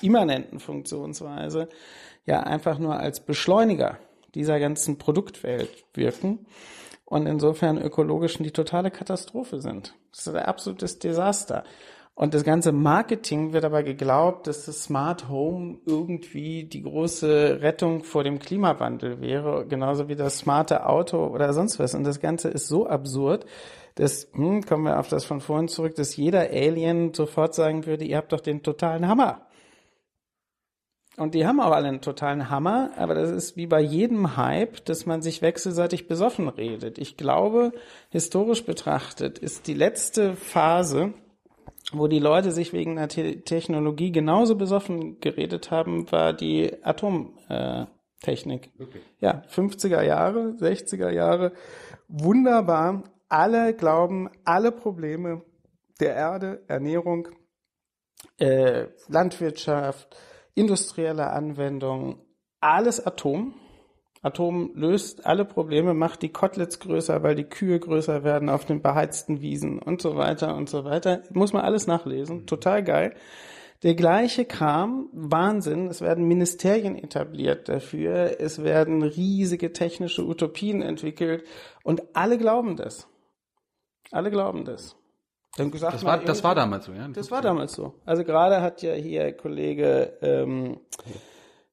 immanenten 0.02 0.60
Funktionsweise 0.60 1.70
ja 2.26 2.42
einfach 2.42 2.78
nur 2.80 3.00
als 3.00 3.20
Beschleuniger 3.20 3.98
dieser 4.36 4.60
ganzen 4.60 4.98
Produktwelt 4.98 5.86
wirken 5.94 6.46
und 7.06 7.26
insofern 7.26 7.82
ökologisch 7.82 8.38
die 8.38 8.52
totale 8.52 8.92
Katastrophe 8.92 9.60
sind. 9.62 9.96
Das 10.12 10.28
ist 10.28 10.36
ein 10.36 10.44
absolutes 10.44 11.00
Desaster. 11.00 11.64
Und 12.16 12.34
das 12.34 12.44
ganze 12.44 12.72
Marketing 12.72 13.54
wird 13.54 13.64
aber 13.64 13.84
geglaubt, 13.84 14.48
dass 14.48 14.66
das 14.66 14.86
Smart 14.86 15.30
Home 15.30 15.78
irgendwie 15.86 16.64
die 16.64 16.82
große 16.82 17.60
Rettung 17.62 18.04
vor 18.04 18.24
dem 18.24 18.40
Klimawandel 18.40 19.22
wäre, 19.22 19.68
genauso 19.68 20.08
wie 20.08 20.16
das 20.16 20.40
smarte 20.40 20.88
Auto 20.88 21.28
oder 21.28 21.54
sonst 21.54 21.78
was. 21.78 21.94
Und 21.94 22.06
das 22.06 22.20
Ganze 22.20 22.50
ist 22.50 22.68
so 22.68 22.88
absurd, 22.88 23.46
dass, 23.98 24.30
hm, 24.34 24.64
kommen 24.64 24.86
wir 24.86 25.00
auf 25.00 25.10
das 25.10 25.26
von 25.26 25.42
vorhin 25.42 25.68
zurück, 25.68 25.96
dass 25.96 26.16
jeder 26.16 26.50
Alien 26.52 27.14
sofort 27.14 27.54
sagen 27.54 27.86
würde, 27.86 28.06
ihr 28.06 28.18
habt 28.18 28.32
doch 28.32 28.40
den 28.40 28.64
totalen 28.64 29.08
Hammer. 29.08 29.48
Und 31.18 31.34
die 31.34 31.48
haben 31.48 31.60
auch 31.60 31.72
alle 31.72 31.88
einen 31.88 32.02
totalen 32.02 32.52
Hammer, 32.52 32.92
aber 32.96 33.16
das 33.16 33.32
ist 33.32 33.58
wie 33.58 33.66
bei 33.66 33.82
jedem 33.82 34.38
Hype, 34.38 34.86
dass 34.86 35.08
man 35.08 35.24
sich 35.24 35.42
wechselseitig 35.42 36.08
besoffen 36.08 36.48
redet. 36.48 37.00
Ich 37.00 37.18
glaube, 37.18 37.72
historisch 38.10 38.64
betrachtet 38.66 39.40
ist 39.40 39.66
die 39.66 39.74
letzte 39.74 40.36
Phase, 40.36 41.14
wo 41.92 42.08
die 42.08 42.20
Leute 42.20 42.52
sich 42.52 42.72
wegen 42.72 42.98
der 42.98 43.08
Te 43.08 43.42
Technologie 43.42 44.12
genauso 44.12 44.56
besoffen 44.56 45.20
geredet 45.20 45.72
haben, 45.72 46.12
war 46.12 46.34
die 46.34 46.72
Atomtechnik. 46.84 48.70
Okay. 48.80 49.00
Ja, 49.20 49.42
50er 49.50 50.04
Jahre, 50.04 50.56
60er 50.60 51.10
Jahre, 51.10 51.54
wunderbar. 52.08 53.04
Alle 53.30 53.74
glauben, 53.74 54.30
alle 54.46 54.72
Probleme 54.72 55.42
der 56.00 56.16
Erde, 56.16 56.64
Ernährung, 56.68 57.28
äh, 58.38 58.88
Landwirtschaft, 59.08 60.16
industrielle 60.56 61.28
Anwendungen, 61.32 62.22
alles 62.60 63.06
Atom. 63.06 63.54
Atom 64.22 64.72
löst 64.74 65.26
alle 65.26 65.46
Probleme, 65.46 65.94
macht 65.94 66.22
die 66.22 66.32
Kotlets 66.32 66.80
größer, 66.80 67.22
weil 67.22 67.36
die 67.36 67.44
Kühe 67.44 67.80
größer 67.80 68.24
werden 68.24 68.50
auf 68.50 68.66
den 68.66 68.82
beheizten 68.82 69.42
Wiesen 69.42 69.80
und 69.80 70.02
so 70.02 70.16
weiter 70.16 70.56
und 70.56 70.70
so 70.70 70.86
weiter. 70.86 71.22
Muss 71.32 71.54
man 71.54 71.64
alles 71.64 71.86
nachlesen. 71.86 72.48
Total 72.48 72.84
geil. 72.84 73.14
Der 73.84 73.94
gleiche 73.94 74.46
Kram, 74.46 75.08
Wahnsinn. 75.14 75.88
Es 75.88 76.02
werden 76.02 76.28
Ministerien 76.28 76.96
etabliert 76.96 77.70
dafür. 77.70 78.40
Es 78.40 78.64
werden 78.64 79.04
riesige 79.04 79.72
technische 79.72 80.26
Utopien 80.26 80.82
entwickelt. 80.82 81.44
Und 81.84 82.02
alle 82.16 82.40
glauben 82.40 82.76
das. 82.76 83.08
Alle 84.12 84.32
glauben 84.32 84.66
das. 84.66 84.96
Dann 85.58 85.72
gesagt 85.72 85.96
das, 85.96 86.04
war, 86.04 86.20
das 86.20 86.44
war 86.44 86.54
damals 86.54 86.86
so, 86.86 86.94
ja? 86.94 87.08
Das 87.08 87.32
war 87.32 87.42
damals 87.42 87.74
so. 87.74 87.96
Also 88.06 88.24
gerade 88.24 88.62
hat 88.62 88.84
ja 88.84 88.94
hier 88.94 89.34
Kollege, 89.34 90.14
ähm, 90.22 90.80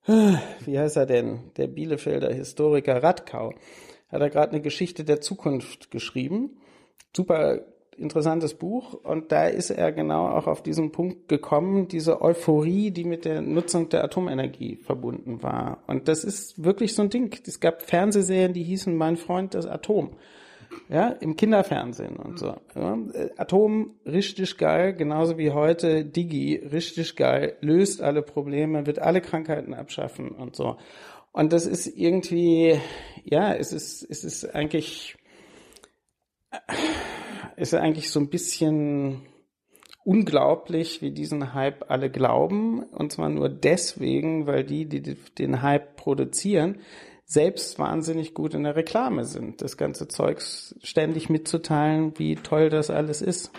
wie 0.07 0.79
heißt 0.79 0.97
er 0.97 1.07
denn, 1.07 1.53
der 1.57 1.67
Bielefelder 1.67 2.33
Historiker 2.33 3.03
Radkau, 3.03 3.53
hat 4.09 4.21
er 4.21 4.31
gerade 4.31 4.53
eine 4.53 4.63
Geschichte 4.63 5.05
der 5.05 5.21
Zukunft 5.21 5.91
geschrieben. 5.91 6.59
Super 7.15 7.61
interessantes 7.97 8.55
Buch 8.55 8.95
und 8.95 9.31
da 9.31 9.47
ist 9.47 9.71
er 9.71 9.93
genau 9.93 10.29
auch 10.29 10.47
auf 10.47 10.63
diesen 10.63 10.91
Punkt 10.91 11.29
gekommen, 11.29 11.87
diese 11.87 12.23
Euphorie, 12.23 12.91
die 12.91 13.05
mit 13.05 13.25
der 13.25 13.41
Nutzung 13.41 13.89
der 13.89 14.03
Atomenergie 14.03 14.77
verbunden 14.77 15.43
war. 15.43 15.85
Und 15.87 16.09
das 16.09 16.25
ist 16.25 16.65
wirklich 16.65 16.95
so 16.95 17.03
ein 17.03 17.11
Ding. 17.11 17.37
Es 17.47 17.61
gab 17.61 17.83
Fernsehserien, 17.83 18.53
die 18.53 18.65
hießen 18.65 18.97
Mein 18.97 19.17
Freund 19.17 19.55
das 19.55 19.67
Atom 19.67 20.17
ja, 20.89 21.09
im 21.09 21.37
Kinderfernsehen 21.37 22.17
und 22.17 22.39
so. 22.39 22.57
Ja. 22.75 22.99
Atom 23.37 23.97
richtig 24.07 24.59
geil, 24.59 24.95
genauso 24.95 25.39
wie 25.39 25.51
heute 25.51 26.05
Digi 26.05 26.57
richtig 26.57 27.17
geil, 27.17 27.57
löst 27.61 28.03
alle 28.03 28.23
Probleme, 28.23 28.87
wird 28.87 28.99
alle 28.99 29.21
Krankheiten 29.21 29.75
abschaffen 29.75 30.31
und 30.31 30.57
so. 30.57 30.77
Und 31.33 31.53
das 31.53 31.67
ist 31.67 31.87
irgendwie, 31.87 32.79
ja, 33.25 33.53
es 33.55 33.73
ist, 33.73 34.07
es 34.09 34.23
ist 34.23 34.55
eigentlich, 34.55 35.17
es 37.57 37.73
ist 37.73 37.79
eigentlich 37.79 38.11
so 38.11 38.21
ein 38.21 38.29
bisschen 38.29 39.23
unglaublich, 40.05 41.03
wie 41.03 41.11
diesen 41.11 41.55
Hype 41.55 41.91
alle 41.91 42.11
glauben. 42.11 42.85
Und 42.85 43.11
zwar 43.11 43.31
nur 43.31 43.49
deswegen, 43.49 44.47
weil 44.47 44.65
die, 44.65 44.87
die 44.87 45.17
den 45.39 45.63
Hype 45.63 45.97
produzieren, 45.97 46.79
selbst 47.25 47.79
wahnsinnig 47.79 48.35
gut 48.35 48.55
in 48.55 48.65
der 48.65 48.77
Reklame 48.77 49.25
sind, 49.25 49.63
das 49.63 49.77
ganze 49.77 50.09
Zeugs 50.09 50.75
ständig 50.83 51.31
mitzuteilen, 51.31 52.13
wie 52.19 52.37
toll 52.37 52.69
das 52.69 52.91
alles 52.91 53.23
ist 53.23 53.51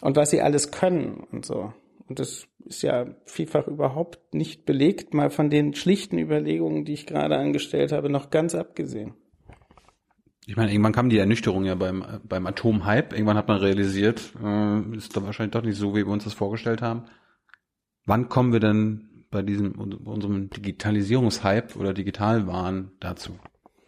und 0.00 0.16
was 0.16 0.30
sie 0.30 0.40
alles 0.40 0.70
können 0.70 1.26
und 1.30 1.44
so. 1.44 1.72
Und 2.08 2.18
das 2.18 2.46
ist 2.64 2.82
ja 2.82 3.06
vielfach 3.26 3.66
überhaupt 3.66 4.32
nicht 4.32 4.64
belegt, 4.64 5.12
mal 5.12 5.30
von 5.30 5.50
den 5.50 5.74
schlichten 5.74 6.18
Überlegungen, 6.18 6.84
die 6.84 6.94
ich 6.94 7.06
gerade 7.06 7.36
angestellt 7.36 7.92
habe, 7.92 8.08
noch 8.08 8.30
ganz 8.30 8.54
abgesehen. 8.54 9.14
Ich 10.46 10.56
meine, 10.56 10.72
irgendwann 10.72 10.94
kam 10.94 11.10
die 11.10 11.18
Ernüchterung 11.18 11.66
ja 11.66 11.74
beim, 11.74 12.02
beim 12.26 12.46
Atomhype. 12.46 13.14
Irgendwann 13.14 13.36
hat 13.36 13.48
man 13.48 13.58
realisiert, 13.58 14.32
äh, 14.42 14.96
ist 14.96 15.14
doch 15.14 15.22
wahrscheinlich 15.22 15.52
doch 15.52 15.62
nicht 15.62 15.76
so, 15.76 15.94
wie 15.94 16.06
wir 16.06 16.08
uns 16.08 16.24
das 16.24 16.32
vorgestellt 16.32 16.80
haben. 16.80 17.04
Wann 18.06 18.30
kommen 18.30 18.54
wir 18.54 18.60
denn 18.60 19.17
bei 19.30 19.42
diesem 19.42 19.72
unserem 19.72 20.50
Digitalisierungshype 20.50 21.78
oder 21.78 21.92
Digitalwahn 21.92 22.92
dazu? 23.00 23.38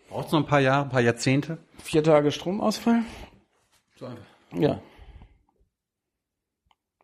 Braucht 0.09 0.27
es 0.27 0.33
noch 0.33 0.41
ein 0.41 0.47
paar 0.47 0.61
Jahre, 0.61 0.85
ein 0.85 0.91
paar 0.91 1.01
Jahrzehnte? 1.01 1.59
Vier 1.79 2.03
Tage 2.03 2.33
Stromausfall? 2.33 3.03
So 3.97 4.07
einfach. 4.07 4.25
Ja. 4.53 4.83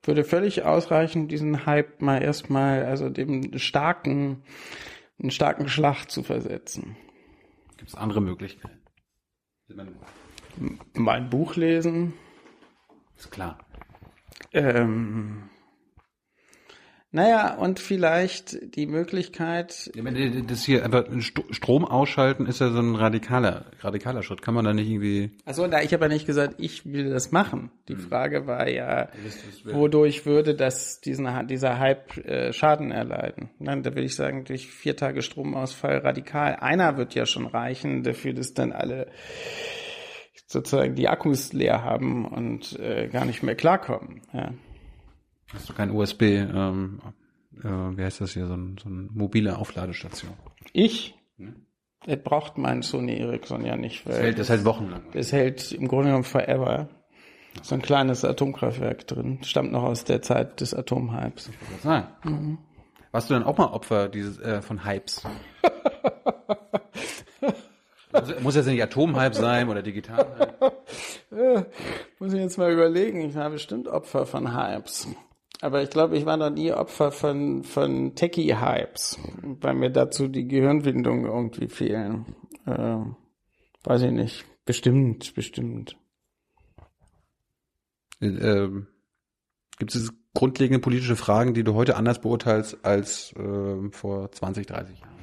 Würde 0.03 0.25
völlig 0.25 0.65
ausreichen, 0.65 1.29
diesen 1.29 1.67
Hype 1.67 2.01
mal 2.01 2.23
erstmal, 2.23 2.85
also 2.85 3.09
dem 3.09 3.59
starken, 3.59 4.43
einen 5.21 5.31
starken 5.31 5.69
Schlag 5.69 6.07
zu 6.11 6.23
versetzen. 6.23 6.97
Gibt 7.77 7.91
es 7.91 7.95
andere 7.95 8.21
Möglichkeiten? 8.21 8.81
Mein 10.95 11.29
Buch 11.29 11.57
lesen. 11.57 12.15
Ist 13.17 13.31
klar. 13.31 13.59
Ähm, 14.53 15.49
naja, 17.17 17.55
und 17.55 17.81
vielleicht 17.81 18.77
die 18.77 18.87
Möglichkeit. 18.87 19.91
Das 20.49 20.65
hier 20.65 20.85
einfach 20.85 21.07
Strom 21.19 21.87
ausschalten 21.87 22.45
ist 22.45 22.61
ja 22.61 22.69
so 22.69 22.79
ein 22.79 22.95
radikaler, 22.95 23.65
radikaler 23.81 24.23
Schritt. 24.23 24.43
Kann 24.43 24.53
man 24.53 24.67
da 24.67 24.75
nicht 24.75 24.91
irgendwie. 24.91 25.31
Achso, 25.47 25.67
na, 25.67 25.83
ich 25.83 25.95
habe 25.95 26.05
ja 26.05 26.09
nicht 26.11 26.27
gesagt, 26.27 26.57
ich 26.59 26.85
will 26.85 27.09
das 27.09 27.33
machen. 27.33 27.71
Die 27.89 27.95
hm. 27.95 28.01
Frage 28.01 28.47
war 28.47 28.69
ja, 28.69 29.09
wodurch 29.65 30.27
würde 30.27 30.55
das 30.55 31.01
diesen, 31.01 31.27
dieser 31.47 31.79
Hype 31.79 32.19
äh, 32.19 32.53
Schaden 32.53 32.93
erleiden? 32.93 33.49
Nein, 33.59 33.83
da 33.83 33.95
will 33.95 34.05
ich 34.05 34.15
sagen, 34.15 34.45
durch 34.45 34.67
vier 34.67 34.95
Tage 34.95 35.23
Stromausfall 35.23 35.97
radikal. 35.97 36.57
Einer 36.57 36.99
wird 36.99 37.15
ja 37.15 37.25
schon 37.25 37.47
reichen, 37.47 38.03
dafür, 38.03 38.35
dass 38.35 38.53
dann 38.53 38.73
alle 38.73 39.07
sozusagen 40.47 40.95
die 40.95 41.09
Akkus 41.09 41.55
leer 41.55 41.83
haben 41.83 42.27
und 42.27 42.79
äh, 42.79 43.09
gar 43.09 43.25
nicht 43.25 43.43
mehr 43.43 43.55
klarkommen. 43.55 44.21
Ja. 44.35 44.53
Hast 45.53 45.69
du 45.69 45.73
kein 45.73 45.91
USB, 45.91 46.23
ähm, 46.23 47.01
äh, 47.63 47.69
wie 47.69 48.03
heißt 48.03 48.21
das 48.21 48.33
hier, 48.33 48.47
so, 48.47 48.55
ein, 48.55 48.77
so 48.83 48.89
eine 48.89 49.09
mobile 49.13 49.59
Aufladestation? 49.59 50.33
Ich? 50.73 51.15
Hm? 51.39 51.67
Das 52.05 52.23
braucht 52.23 52.59
mein 52.59 52.83
Sony 52.83 53.19
Ericsson 53.19 53.65
ja 53.65 53.77
nicht. 53.77 54.07
Weil 54.07 54.15
das 54.15 54.23
hält, 54.23 54.39
das 54.39 54.49
hält 54.49 54.65
wochenlang. 54.65 55.03
Das 55.13 55.33
hält 55.33 55.73
im 55.73 55.89
Grunde 55.89 56.07
genommen 56.07 56.25
forever. 56.25 56.89
So 57.63 57.75
ein 57.75 57.83
kleines 57.83 58.25
Atomkraftwerk 58.25 59.07
drin. 59.07 59.39
Stammt 59.43 59.73
noch 59.73 59.83
aus 59.83 60.05
der 60.05 60.23
Zeit 60.23 60.61
des 60.61 60.75
Atomhypes. 60.75 61.49
Ich 61.49 61.83
sagen. 61.83 62.09
Mhm. 62.25 62.59
Warst 63.13 63.31
du 63.31 63.35
dann 63.35 63.45
auch 63.45 63.57
mal 63.57 63.69
Opfer 63.69 64.09
dieses 64.09 64.39
äh, 64.39 64.61
von 64.61 64.85
Hypes? 64.85 65.23
muss, 68.13 68.41
muss 68.43 68.57
jetzt 68.57 68.67
nicht 68.67 68.83
Atomhype 68.83 69.35
sein 69.35 69.69
oder 69.69 69.83
Digitalhype? 69.83 70.73
muss 72.19 72.33
ich 72.33 72.41
jetzt 72.41 72.59
mal 72.59 72.73
überlegen. 72.73 73.23
Ich 73.23 73.35
war 73.35 73.51
bestimmt 73.51 73.89
Opfer 73.89 74.27
von 74.27 74.55
Hypes. 74.55 75.09
Aber 75.61 75.83
ich 75.83 75.91
glaube, 75.91 76.17
ich 76.17 76.27
war 76.27 76.37
noch 76.37 76.51
nie 76.51 76.73
Opfer 76.73 77.11
von, 77.13 77.65
von 77.65 78.15
Techie-Hypes, 78.15 79.19
weil 79.43 79.75
mir 79.75 79.91
dazu 79.91 80.29
die 80.29 80.47
Gehirnwindungen 80.47 81.25
irgendwie 81.25 81.69
fehlen. 81.69 82.27
Äh, 82.67 82.99
weiß 83.85 84.03
ich 84.03 84.13
nicht. 84.13 84.45
Bestimmt, 84.65 85.35
bestimmt. 85.35 85.97
Äh, 88.21 88.69
Gibt 89.79 89.95
es 89.95 90.13
grundlegende 90.35 90.81
politische 90.81 91.17
Fragen, 91.17 91.55
die 91.55 91.65
du 91.65 91.75
heute 91.75 91.97
anders 91.97 92.21
beurteilst 92.21 92.85
als 92.85 93.33
äh, 93.33 93.91
vor 93.91 94.31
20, 94.31 94.67
30 94.67 95.01
Jahren? 95.01 95.16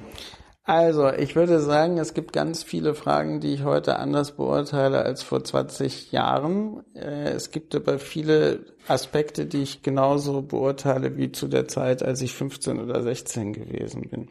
Also, 0.66 1.12
ich 1.12 1.36
würde 1.36 1.60
sagen, 1.60 1.98
es 1.98 2.14
gibt 2.14 2.32
ganz 2.32 2.62
viele 2.62 2.94
Fragen, 2.94 3.40
die 3.40 3.52
ich 3.52 3.64
heute 3.64 3.98
anders 3.98 4.32
beurteile 4.32 5.02
als 5.02 5.22
vor 5.22 5.44
20 5.44 6.10
Jahren. 6.10 6.82
Äh, 6.94 7.32
es 7.32 7.50
gibt 7.50 7.74
aber 7.74 7.98
viele 7.98 8.64
Aspekte, 8.88 9.44
die 9.44 9.62
ich 9.62 9.82
genauso 9.82 10.40
beurteile 10.40 11.18
wie 11.18 11.30
zu 11.32 11.48
der 11.48 11.68
Zeit, 11.68 12.02
als 12.02 12.22
ich 12.22 12.32
15 12.32 12.80
oder 12.80 13.02
16 13.02 13.52
gewesen 13.52 14.08
bin. 14.08 14.30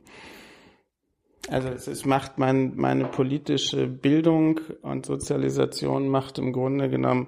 Also 1.50 1.68
es, 1.68 1.88
es 1.88 2.04
macht 2.04 2.40
mein, 2.40 2.76
meine 2.78 3.06
politische 3.06 3.86
Bildung 3.86 4.60
und 4.82 5.06
Sozialisation 5.06 6.08
macht 6.08 6.40
im 6.40 6.52
Grunde 6.52 6.90
genommen 6.90 7.28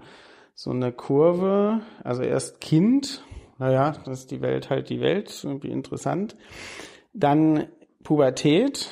so 0.55 0.71
eine 0.71 0.91
Kurve. 0.91 1.81
Also 2.03 2.23
erst 2.23 2.59
Kind, 2.59 3.23
naja, 3.59 3.97
das 4.03 4.21
ist 4.21 4.31
die 4.31 4.41
Welt 4.41 4.71
halt 4.71 4.89
die 4.89 5.01
Welt, 5.01 5.43
irgendwie 5.43 5.69
interessant. 5.69 6.35
Dann 7.13 7.67
Pubertät, 8.05 8.89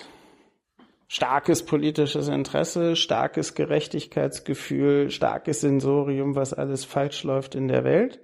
starkes 1.07 1.63
politisches 1.63 2.27
Interesse, 2.27 2.95
starkes 2.95 3.53
Gerechtigkeitsgefühl, 3.53 5.11
starkes 5.11 5.61
Sensorium, 5.61 6.35
was 6.35 6.53
alles 6.53 6.83
falsch 6.83 7.23
läuft 7.23 7.53
in 7.55 7.67
der 7.67 7.83
Welt. 7.83 8.19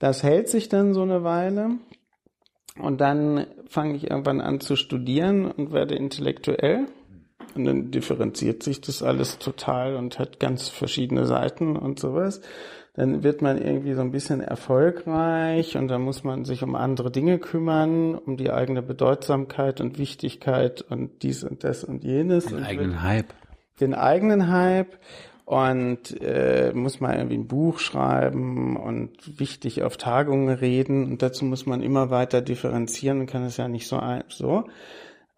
Das 0.00 0.24
hält 0.24 0.48
sich 0.48 0.68
dann 0.68 0.92
so 0.92 1.02
eine 1.02 1.22
Weile. 1.22 1.78
Und 2.78 3.00
dann 3.00 3.46
fange 3.68 3.94
ich 3.94 4.10
irgendwann 4.10 4.40
an 4.40 4.58
zu 4.58 4.74
studieren 4.74 5.50
und 5.50 5.72
werde 5.72 5.94
intellektuell. 5.94 6.86
Und 7.54 7.64
dann 7.64 7.90
differenziert 7.90 8.62
sich 8.62 8.80
das 8.80 9.02
alles 9.02 9.38
total 9.38 9.96
und 9.96 10.18
hat 10.18 10.40
ganz 10.40 10.68
verschiedene 10.68 11.26
Seiten 11.26 11.76
und 11.76 11.98
sowas. 11.98 12.40
Dann 12.94 13.22
wird 13.22 13.40
man 13.40 13.56
irgendwie 13.56 13.94
so 13.94 14.02
ein 14.02 14.10
bisschen 14.10 14.40
erfolgreich 14.40 15.78
und 15.78 15.88
dann 15.88 16.02
muss 16.02 16.24
man 16.24 16.44
sich 16.44 16.62
um 16.62 16.74
andere 16.74 17.10
Dinge 17.10 17.38
kümmern, 17.38 18.14
um 18.14 18.36
die 18.36 18.50
eigene 18.50 18.82
Bedeutsamkeit 18.82 19.80
und 19.80 19.98
Wichtigkeit 19.98 20.82
und 20.82 21.22
dies 21.22 21.42
und 21.42 21.64
das 21.64 21.84
und 21.84 22.04
jenes. 22.04 22.46
Den 22.46 22.58
und 22.58 22.64
eigenen 22.64 23.02
Hype. 23.02 23.34
Den 23.80 23.94
eigenen 23.94 24.48
Hype 24.52 24.98
und 25.46 26.20
äh, 26.20 26.72
muss 26.74 27.00
man 27.00 27.16
irgendwie 27.16 27.38
ein 27.38 27.48
Buch 27.48 27.78
schreiben 27.78 28.76
und 28.76 29.40
wichtig 29.40 29.82
auf 29.82 29.96
Tagungen 29.96 30.50
reden 30.50 31.04
und 31.04 31.22
dazu 31.22 31.44
muss 31.46 31.66
man 31.66 31.82
immer 31.82 32.10
weiter 32.10 32.42
differenzieren 32.42 33.20
und 33.20 33.26
kann 33.26 33.44
es 33.44 33.56
ja 33.56 33.68
nicht 33.68 33.88
so 33.88 34.00
so 34.28 34.64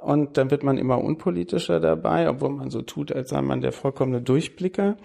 und 0.05 0.37
dann 0.37 0.51
wird 0.51 0.63
man 0.63 0.77
immer 0.77 1.03
unpolitischer 1.03 1.81
dabei, 1.81 2.29
obwohl 2.29 2.51
man 2.51 2.69
so 2.71 2.83
tut, 2.83 3.11
als 3.11 3.31
sei 3.31 3.41
man 3.41 3.63
der 3.63 3.73
vollkommene 3.73 4.21
Durchblicker. 4.21 4.97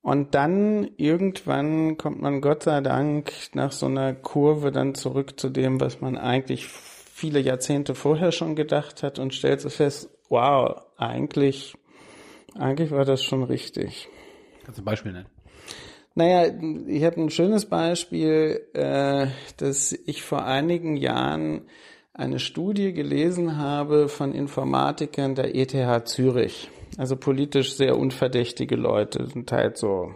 Und 0.00 0.34
dann 0.34 0.90
irgendwann 0.96 1.98
kommt 1.98 2.22
man 2.22 2.40
Gott 2.40 2.62
sei 2.62 2.80
Dank 2.80 3.32
nach 3.52 3.72
so 3.72 3.86
einer 3.86 4.14
Kurve 4.14 4.72
dann 4.72 4.94
zurück 4.94 5.38
zu 5.38 5.50
dem, 5.50 5.80
was 5.80 6.00
man 6.00 6.16
eigentlich 6.16 6.66
viele 6.66 7.40
Jahrzehnte 7.40 7.94
vorher 7.94 8.32
schon 8.32 8.56
gedacht 8.56 9.02
hat 9.02 9.18
und 9.18 9.34
stellt 9.34 9.60
so 9.60 9.68
fest, 9.68 10.08
wow, 10.30 10.80
eigentlich, 10.96 11.74
eigentlich 12.58 12.90
war 12.90 13.04
das 13.04 13.22
schon 13.22 13.42
richtig. 13.42 14.08
Kannst 14.64 14.78
du 14.78 14.82
ein 14.82 14.86
Beispiel 14.86 15.12
nennen? 15.12 15.28
Naja, 16.14 16.52
ich 16.86 17.04
habe 17.04 17.20
ein 17.20 17.30
schönes 17.30 17.66
Beispiel, 17.66 18.66
äh, 18.72 19.26
dass 19.58 19.92
ich 19.92 20.22
vor 20.22 20.44
einigen 20.44 20.96
Jahren 20.96 21.66
eine 22.14 22.38
Studie 22.38 22.92
gelesen 22.92 23.56
habe 23.56 24.08
von 24.08 24.34
Informatikern 24.34 25.34
der 25.34 25.54
ETH 25.54 26.08
Zürich. 26.08 26.70
Also 26.98 27.16
politisch 27.16 27.74
sehr 27.74 27.98
unverdächtige 27.98 28.76
Leute, 28.76 29.26
sind 29.26 29.50
halt 29.50 29.78
so 29.78 30.14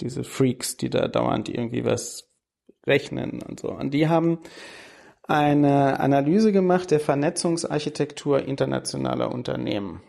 diese 0.00 0.24
Freaks, 0.24 0.76
die 0.76 0.88
da 0.88 1.08
dauernd 1.08 1.48
irgendwie 1.48 1.84
was 1.84 2.30
rechnen 2.86 3.42
und 3.42 3.60
so. 3.60 3.68
Und 3.68 3.92
die 3.92 4.08
haben 4.08 4.38
eine 5.24 6.00
Analyse 6.00 6.52
gemacht 6.52 6.90
der 6.90 7.00
Vernetzungsarchitektur 7.00 8.44
internationaler 8.46 9.32
Unternehmen 9.32 10.02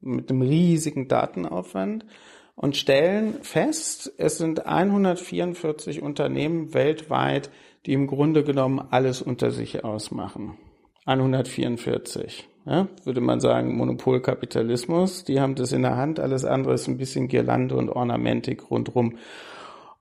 mit 0.00 0.30
einem 0.30 0.42
riesigen 0.42 1.08
Datenaufwand 1.08 2.06
und 2.54 2.76
stellen 2.76 3.42
fest, 3.42 4.12
es 4.18 4.38
sind 4.38 4.66
144 4.66 6.02
Unternehmen 6.02 6.74
weltweit, 6.74 7.50
die 7.86 7.92
im 7.92 8.06
Grunde 8.06 8.44
genommen 8.44 8.80
alles 8.90 9.22
unter 9.22 9.50
sich 9.50 9.84
ausmachen. 9.84 10.58
144. 11.06 12.48
Ja, 12.64 12.86
würde 13.04 13.20
man 13.20 13.40
sagen, 13.40 13.76
Monopolkapitalismus, 13.76 15.24
die 15.24 15.40
haben 15.40 15.56
das 15.56 15.72
in 15.72 15.82
der 15.82 15.96
Hand, 15.96 16.20
alles 16.20 16.44
andere 16.44 16.74
ist 16.74 16.86
ein 16.86 16.96
bisschen 16.96 17.26
Girlande 17.26 17.74
und 17.74 17.90
Ornamentik 17.90 18.70
rundrum. 18.70 19.18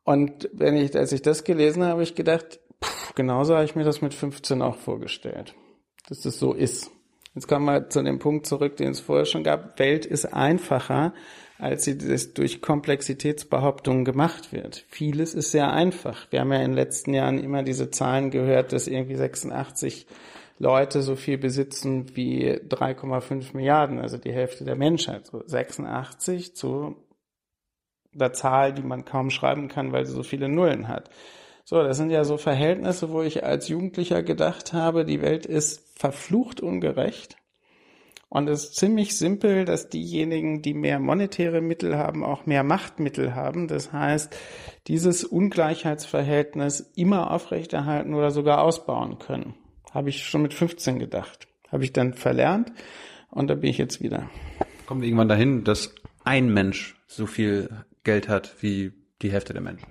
Und 0.04 0.48
wenn 0.54 0.76
ich, 0.78 0.96
als 0.96 1.12
ich 1.12 1.24
das 1.24 1.44
gelesen 1.44 1.82
habe, 1.82 1.94
habe 1.94 2.04
ich 2.04 2.14
gedacht, 2.14 2.60
pff, 2.84 3.16
genauso 3.16 3.56
habe 3.56 3.66
ich 3.66 3.76
mir 3.76 3.84
das 3.84 4.02
mit 4.02 4.14
15 4.14 4.62
auch 4.62 4.76
vorgestellt, 4.76 5.56
dass 6.08 6.22
das 6.22 6.38
so 6.38 6.54
ist. 6.54 6.92
Jetzt 7.34 7.48
kommen 7.48 7.66
wir 7.66 7.90
zu 7.90 8.04
dem 8.04 8.20
Punkt 8.20 8.46
zurück, 8.46 8.78
den 8.78 8.92
es 8.92 9.00
vorher 9.00 9.26
schon 9.26 9.44
gab. 9.44 9.80
Welt 9.80 10.06
ist 10.06 10.26
einfacher, 10.26 11.14
als 11.62 11.84
sie 11.84 11.96
das 11.96 12.34
durch 12.34 12.60
Komplexitätsbehauptungen 12.60 14.04
gemacht 14.04 14.52
wird. 14.52 14.84
Vieles 14.90 15.36
ist 15.36 15.52
sehr 15.52 15.72
einfach. 15.72 16.26
Wir 16.32 16.40
haben 16.40 16.52
ja 16.52 16.58
in 16.58 16.72
den 16.72 16.74
letzten 16.74 17.14
Jahren 17.14 17.38
immer 17.38 17.62
diese 17.62 17.92
Zahlen 17.92 18.32
gehört, 18.32 18.74
dass 18.74 18.88
irgendwie 18.88 19.16
86 19.16 20.08
Leute 20.58 21.04
so 21.04 21.16
viel 21.16 21.38
besitzen 21.38 22.16
wie 22.16 22.50
3,5 22.52 23.56
Milliarden, 23.56 24.00
also 24.00 24.18
die 24.18 24.34
Hälfte 24.34 24.66
der 24.66 24.76
Menschheit. 24.76 25.28
So 25.28 25.44
86 25.46 26.56
zu 26.56 26.96
der 28.12 28.34
Zahl, 28.34 28.74
die 28.74 28.82
man 28.82 29.06
kaum 29.06 29.30
schreiben 29.30 29.68
kann, 29.68 29.92
weil 29.92 30.08
sie 30.08 30.14
so 30.14 30.24
viele 30.24 30.50
Nullen 30.50 30.88
hat. 30.88 31.12
So, 31.64 31.84
das 31.84 31.96
sind 31.96 32.10
ja 32.10 32.24
so 32.24 32.38
Verhältnisse, 32.38 33.12
wo 33.12 33.22
ich 33.22 33.44
als 33.44 33.68
Jugendlicher 33.68 34.24
gedacht 34.24 34.74
habe, 34.74 35.06
die 35.06 35.22
Welt 35.22 35.46
ist 35.46 35.96
verflucht 35.96 36.60
ungerecht. 36.60 37.38
Und 38.34 38.48
es 38.48 38.64
ist 38.64 38.76
ziemlich 38.78 39.18
simpel, 39.18 39.66
dass 39.66 39.90
diejenigen, 39.90 40.62
die 40.62 40.74
mehr 40.74 41.00
monetäre 41.00 41.60
Mittel 41.60 41.98
haben, 41.98 42.24
auch 42.24 42.46
mehr 42.46 42.64
Machtmittel 42.64 43.36
haben. 43.36 43.68
Das 43.68 43.92
heißt, 43.92 44.34
dieses 44.88 45.26
Ungleichheitsverhältnis 45.26 46.94
immer 46.96 47.30
aufrechterhalten 47.30 48.14
oder 48.14 48.32
sogar 48.32 48.62
ausbauen 48.62 49.20
können. 49.20 49.56
Habe 49.92 50.08
ich 50.08 50.24
schon 50.24 50.44
mit 50.44 50.54
15 50.54 50.98
gedacht. 50.98 51.50
Habe 51.70 51.84
ich 51.84 51.92
dann 51.92 52.14
verlernt 52.14 52.72
und 53.32 53.50
da 53.50 53.56
bin 53.56 53.70
ich 53.70 53.78
jetzt 53.78 54.02
wieder. 54.02 54.30
Kommen 54.86 55.02
wir 55.02 55.10
irgendwann 55.10 55.28
dahin, 55.28 55.66
dass 55.66 55.94
ein 56.24 56.54
Mensch 56.54 56.96
so 57.08 57.26
viel 57.26 57.70
Geld 58.06 58.30
hat 58.30 58.56
wie 58.62 58.94
die 59.22 59.30
Hälfte 59.34 59.52
der 59.52 59.62
Menschen. 59.62 59.90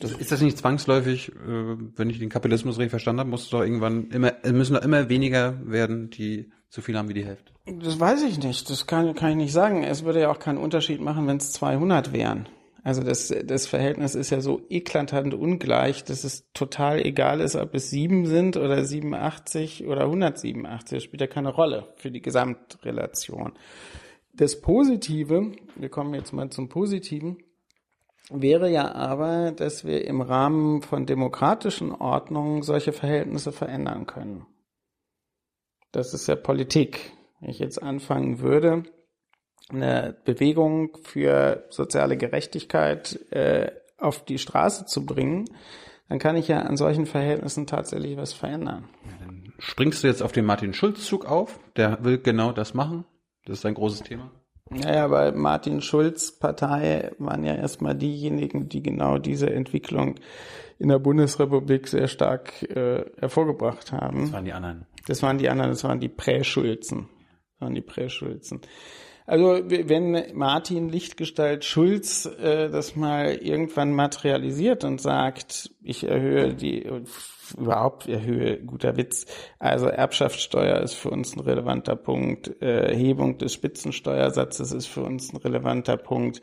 Das 0.00 0.12
ist 0.12 0.32
das 0.32 0.40
nicht 0.40 0.56
zwangsläufig, 0.56 1.32
äh, 1.32 1.76
wenn 1.96 2.08
ich 2.08 2.18
den 2.18 2.30
Kapitalismus 2.30 2.78
richtig 2.78 2.92
verstanden 2.92 3.20
habe, 3.20 3.30
muss 3.30 3.42
es 3.42 3.50
doch 3.50 3.60
irgendwann 3.60 4.08
immer, 4.08 4.32
müssen 4.50 4.72
doch 4.72 4.82
immer 4.82 5.10
weniger 5.10 5.60
werden, 5.66 6.08
die 6.08 6.50
so 6.74 6.80
viel 6.80 6.96
haben 6.96 7.10
wie 7.10 7.14
die 7.14 7.26
Hälfte. 7.26 7.52
Das 7.66 8.00
weiß 8.00 8.22
ich 8.22 8.42
nicht. 8.42 8.70
Das 8.70 8.86
kann, 8.86 9.14
kann 9.14 9.32
ich 9.32 9.36
nicht 9.36 9.52
sagen. 9.52 9.84
Es 9.84 10.04
würde 10.04 10.22
ja 10.22 10.30
auch 10.30 10.38
keinen 10.38 10.56
Unterschied 10.56 11.02
machen, 11.02 11.26
wenn 11.26 11.36
es 11.36 11.52
200 11.52 12.14
wären. 12.14 12.48
Also 12.82 13.02
das, 13.02 13.32
das 13.44 13.66
Verhältnis 13.66 14.14
ist 14.14 14.30
ja 14.30 14.40
so 14.40 14.62
eklatant 14.70 15.34
ungleich, 15.34 16.02
dass 16.02 16.24
es 16.24 16.50
total 16.54 17.04
egal 17.04 17.40
ist, 17.40 17.56
ob 17.56 17.74
es 17.74 17.90
sieben 17.90 18.24
sind 18.24 18.56
oder 18.56 18.82
87 18.82 19.86
oder 19.86 20.04
187. 20.04 20.96
Das 20.96 21.02
spielt 21.04 21.20
ja 21.20 21.26
keine 21.26 21.50
Rolle 21.50 21.92
für 21.96 22.10
die 22.10 22.22
Gesamtrelation. 22.22 23.52
Das 24.32 24.62
Positive, 24.62 25.52
wir 25.76 25.88
kommen 25.90 26.14
jetzt 26.14 26.32
mal 26.32 26.48
zum 26.48 26.70
Positiven, 26.70 27.36
wäre 28.30 28.70
ja 28.70 28.94
aber, 28.94 29.52
dass 29.52 29.84
wir 29.84 30.06
im 30.06 30.22
Rahmen 30.22 30.80
von 30.80 31.04
demokratischen 31.04 31.92
Ordnungen 31.92 32.62
solche 32.62 32.94
Verhältnisse 32.94 33.52
verändern 33.52 34.06
können. 34.06 34.46
Das 35.92 36.14
ist 36.14 36.26
ja 36.26 36.36
Politik. 36.36 37.12
Wenn 37.40 37.50
ich 37.50 37.58
jetzt 37.58 37.82
anfangen 37.82 38.40
würde, 38.40 38.84
eine 39.70 40.16
Bewegung 40.24 40.98
für 41.02 41.64
soziale 41.70 42.16
Gerechtigkeit 42.16 43.18
äh, 43.30 43.70
auf 43.98 44.24
die 44.24 44.38
Straße 44.38 44.86
zu 44.86 45.06
bringen, 45.06 45.44
dann 46.08 46.18
kann 46.18 46.36
ich 46.36 46.48
ja 46.48 46.60
an 46.60 46.76
solchen 46.76 47.06
Verhältnissen 47.06 47.66
tatsächlich 47.66 48.16
was 48.16 48.32
verändern. 48.32 48.88
Dann 49.20 49.52
springst 49.58 50.02
du 50.02 50.08
jetzt 50.08 50.22
auf 50.22 50.32
den 50.32 50.44
Martin 50.44 50.74
Schulz-Zug 50.74 51.26
auf, 51.26 51.58
der 51.76 52.04
will 52.04 52.18
genau 52.18 52.52
das 52.52 52.74
machen. 52.74 53.04
Das 53.44 53.58
ist 53.58 53.66
ein 53.66 53.74
großes 53.74 54.02
Thema. 54.02 54.30
Naja, 54.74 55.10
weil 55.10 55.32
Martin 55.32 55.80
Schulz 55.80 56.32
Partei 56.32 57.10
waren 57.18 57.44
ja 57.44 57.54
erstmal 57.54 57.94
diejenigen, 57.94 58.68
die 58.68 58.82
genau 58.82 59.18
diese 59.18 59.50
Entwicklung 59.50 60.16
in 60.78 60.88
der 60.88 60.98
Bundesrepublik 60.98 61.88
sehr 61.88 62.08
stark 62.08 62.62
äh, 62.62 63.04
hervorgebracht 63.18 63.92
haben. 63.92 64.22
Das 64.22 64.32
waren 64.32 64.44
die 64.44 64.52
anderen. 64.52 64.86
Das 65.06 65.22
waren 65.22 65.38
die 65.38 65.48
anderen, 65.48 65.70
das 65.70 65.84
waren 65.84 66.00
die 66.00 66.08
Prä-Schulzen. 66.08 67.08
an 67.62 67.74
die 67.74 67.80
Präschulzen. 67.80 68.60
Also 69.26 69.60
wenn 69.68 70.24
Martin 70.34 70.88
Lichtgestalt 70.88 71.64
Schulz 71.64 72.26
äh, 72.26 72.68
das 72.68 72.96
mal 72.96 73.34
irgendwann 73.34 73.92
materialisiert 73.92 74.84
und 74.84 75.00
sagt, 75.00 75.70
ich 75.82 76.04
erhöhe 76.04 76.54
die 76.54 76.88
überhaupt 77.56 78.08
erhöhe, 78.08 78.58
guter 78.58 78.96
Witz. 78.96 79.26
Also 79.58 79.86
Erbschaftssteuer 79.86 80.80
ist 80.80 80.94
für 80.94 81.10
uns 81.10 81.36
ein 81.36 81.40
relevanter 81.40 81.96
Punkt, 81.96 82.62
äh, 82.62 82.94
Hebung 82.94 83.38
des 83.38 83.52
Spitzensteuersatzes 83.52 84.72
ist 84.72 84.86
für 84.86 85.02
uns 85.02 85.32
ein 85.32 85.36
relevanter 85.36 85.96
Punkt, 85.96 86.40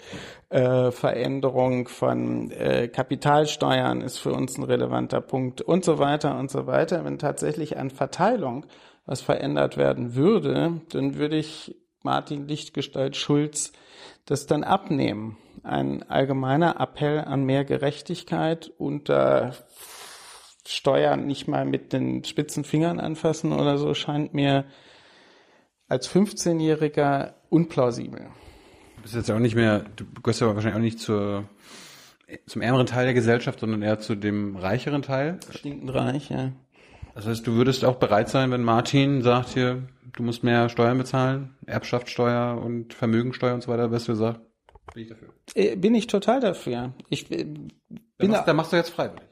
äh, 0.50 0.92
Veränderung 0.92 1.88
von 1.88 2.52
äh, 2.52 2.88
Kapitalsteuern 2.88 4.02
ist 4.02 4.18
für 4.18 4.32
uns 4.32 4.58
ein 4.58 4.64
relevanter 4.64 5.22
Punkt 5.22 5.62
und 5.62 5.84
so 5.84 6.00
weiter 6.00 6.38
und 6.38 6.52
so 6.52 6.68
weiter. 6.68 7.04
Wenn 7.06 7.18
tatsächlich 7.18 7.78
an 7.78 7.90
Verteilung 7.90 8.66
was 9.06 9.22
verändert 9.22 9.76
werden 9.76 10.16
würde, 10.16 10.82
dann 10.92 11.16
würde 11.16 11.38
ich 11.38 11.76
Martin 12.04 12.48
Lichtgestalt 12.48 13.16
Schulz 13.16 13.74
das 14.26 14.46
dann 14.46 14.64
abnehmen. 14.64 15.38
Ein 15.64 16.04
allgemeiner 16.04 16.80
Appell 16.80 17.20
an 17.20 17.44
mehr 17.44 17.66
Gerechtigkeit 17.66 18.72
unter 18.78 19.56
Steuern 20.66 21.26
nicht 21.26 21.48
mal 21.48 21.66
mit 21.66 21.94
den 21.94 22.24
spitzen 22.24 22.64
Fingern 22.64 23.00
anfassen 23.00 23.52
oder 23.52 23.78
so, 23.78 23.94
scheint 23.94 24.34
mir 24.34 24.66
als 25.88 26.10
15-Jähriger 26.10 27.34
unplausibel. 27.50 28.28
Du 28.98 29.02
bist 29.02 29.16
jetzt 29.16 29.30
ja 29.30 29.36
auch 29.36 29.40
nicht 29.40 29.56
mehr, 29.56 29.86
du 29.96 30.06
gehörst 30.22 30.42
ja 30.42 30.48
wahrscheinlich 30.54 30.76
auch 30.76 30.84
nicht 30.84 31.00
zur, 31.00 31.46
zum 32.46 32.62
ärmeren 32.62 32.86
Teil 32.86 33.06
der 33.06 33.16
Gesellschaft, 33.16 33.62
sondern 33.62 33.82
eher 33.82 34.00
zu 34.00 34.14
dem 34.14 34.56
reicheren 34.56 35.02
Teil. 35.02 35.40
Stinkend 35.50 35.94
reich, 35.94 36.30
ja. 36.30 36.52
Das 37.16 37.26
heißt, 37.26 37.48
du 37.48 37.54
würdest 37.54 37.84
auch 37.84 37.96
bereit 37.96 38.30
sein, 38.30 38.52
wenn 38.52 38.64
Martin 38.64 39.24
sagt 39.24 39.50
hier, 39.50 39.84
du 40.14 40.24
musst 40.24 40.44
mehr 40.44 40.70
Steuern 40.70 40.98
bezahlen, 40.98 41.56
Erbschaftssteuer 41.66 42.62
und 42.64 42.94
Vermögensteuer 42.94 43.54
und 43.54 43.64
so 43.64 43.72
weiter, 43.72 43.92
wirst 43.92 44.08
du 44.08 44.14
gesagt, 44.14 44.42
bin 44.94 45.04
ich 45.04 45.10
dafür. 45.10 45.30
Äh, 45.56 45.76
bin 45.76 45.96
ich 45.96 46.08
total 46.08 46.40
dafür. 46.40 46.94
Ich 47.10 47.32
äh, 47.32 47.44
bin 47.44 47.70
da 48.18 48.28
machst, 48.28 48.48
da 48.48 48.54
machst 48.54 48.74
du 48.74 48.78
jetzt 48.78 48.90
freiwillig. 48.90 49.24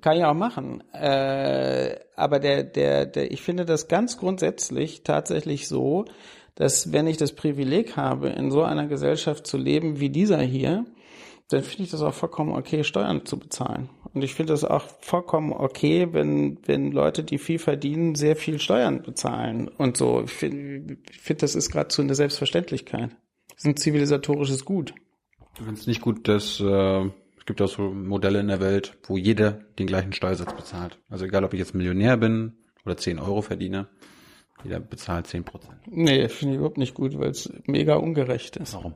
Kann 0.00 0.16
ich 0.16 0.24
auch 0.24 0.34
machen. 0.34 0.82
Äh, 0.92 1.96
aber 2.16 2.38
der, 2.38 2.64
der, 2.64 3.06
der, 3.06 3.30
ich 3.30 3.42
finde 3.42 3.64
das 3.64 3.88
ganz 3.88 4.18
grundsätzlich 4.18 5.02
tatsächlich 5.04 5.68
so, 5.68 6.04
dass 6.54 6.92
wenn 6.92 7.06
ich 7.06 7.16
das 7.16 7.32
Privileg 7.32 7.96
habe, 7.96 8.30
in 8.30 8.50
so 8.50 8.62
einer 8.62 8.86
Gesellschaft 8.86 9.46
zu 9.46 9.56
leben 9.56 10.00
wie 10.00 10.10
dieser 10.10 10.40
hier, 10.40 10.84
dann 11.48 11.62
finde 11.62 11.84
ich 11.84 11.90
das 11.90 12.02
auch 12.02 12.14
vollkommen 12.14 12.52
okay, 12.52 12.82
Steuern 12.82 13.24
zu 13.24 13.38
bezahlen. 13.38 13.88
Und 14.12 14.22
ich 14.22 14.34
finde 14.34 14.52
das 14.52 14.64
auch 14.64 14.86
vollkommen 15.00 15.52
okay, 15.52 16.08
wenn, 16.12 16.58
wenn 16.66 16.90
Leute, 16.90 17.22
die 17.22 17.38
viel 17.38 17.58
verdienen, 17.58 18.14
sehr 18.14 18.34
viel 18.34 18.58
Steuern 18.58 19.02
bezahlen 19.02 19.68
und 19.68 19.96
so. 19.96 20.22
Ich 20.24 20.32
finde, 20.32 20.96
ich 21.10 21.20
find, 21.20 21.42
das 21.42 21.54
ist 21.54 21.70
gerade 21.70 21.92
so 21.92 22.02
eine 22.02 22.14
Selbstverständlichkeit. 22.14 23.10
Das 23.50 23.58
ist 23.58 23.66
ein 23.66 23.76
zivilisatorisches 23.76 24.64
Gut. 24.64 24.94
Du 25.56 25.64
findest 25.64 25.86
nicht 25.86 26.00
gut, 26.00 26.28
dass 26.28 26.60
äh, 26.60 27.04
es 27.38 27.46
gibt 27.46 27.62
auch 27.62 27.68
so 27.68 27.90
Modelle 27.90 28.40
in 28.40 28.48
der 28.48 28.60
Welt, 28.60 28.98
wo 29.04 29.16
jeder 29.16 29.52
den 29.78 29.86
gleichen 29.86 30.12
Steuersatz 30.12 30.54
bezahlt. 30.54 30.98
Also 31.08 31.26
egal, 31.26 31.44
ob 31.44 31.54
ich 31.54 31.60
jetzt 31.60 31.74
Millionär 31.74 32.16
bin 32.16 32.58
oder 32.84 32.96
10 32.96 33.18
Euro 33.18 33.40
verdiene, 33.40 33.86
jeder 34.64 34.80
bezahlt 34.80 35.26
10 35.26 35.44
Prozent. 35.44 35.76
Nee, 35.86 36.28
finde 36.28 36.54
ich 36.54 36.58
überhaupt 36.58 36.78
nicht 36.78 36.94
gut, 36.94 37.18
weil 37.18 37.30
es 37.30 37.52
mega 37.66 37.96
ungerecht 37.96 38.56
ist. 38.56 38.74
Warum? 38.74 38.94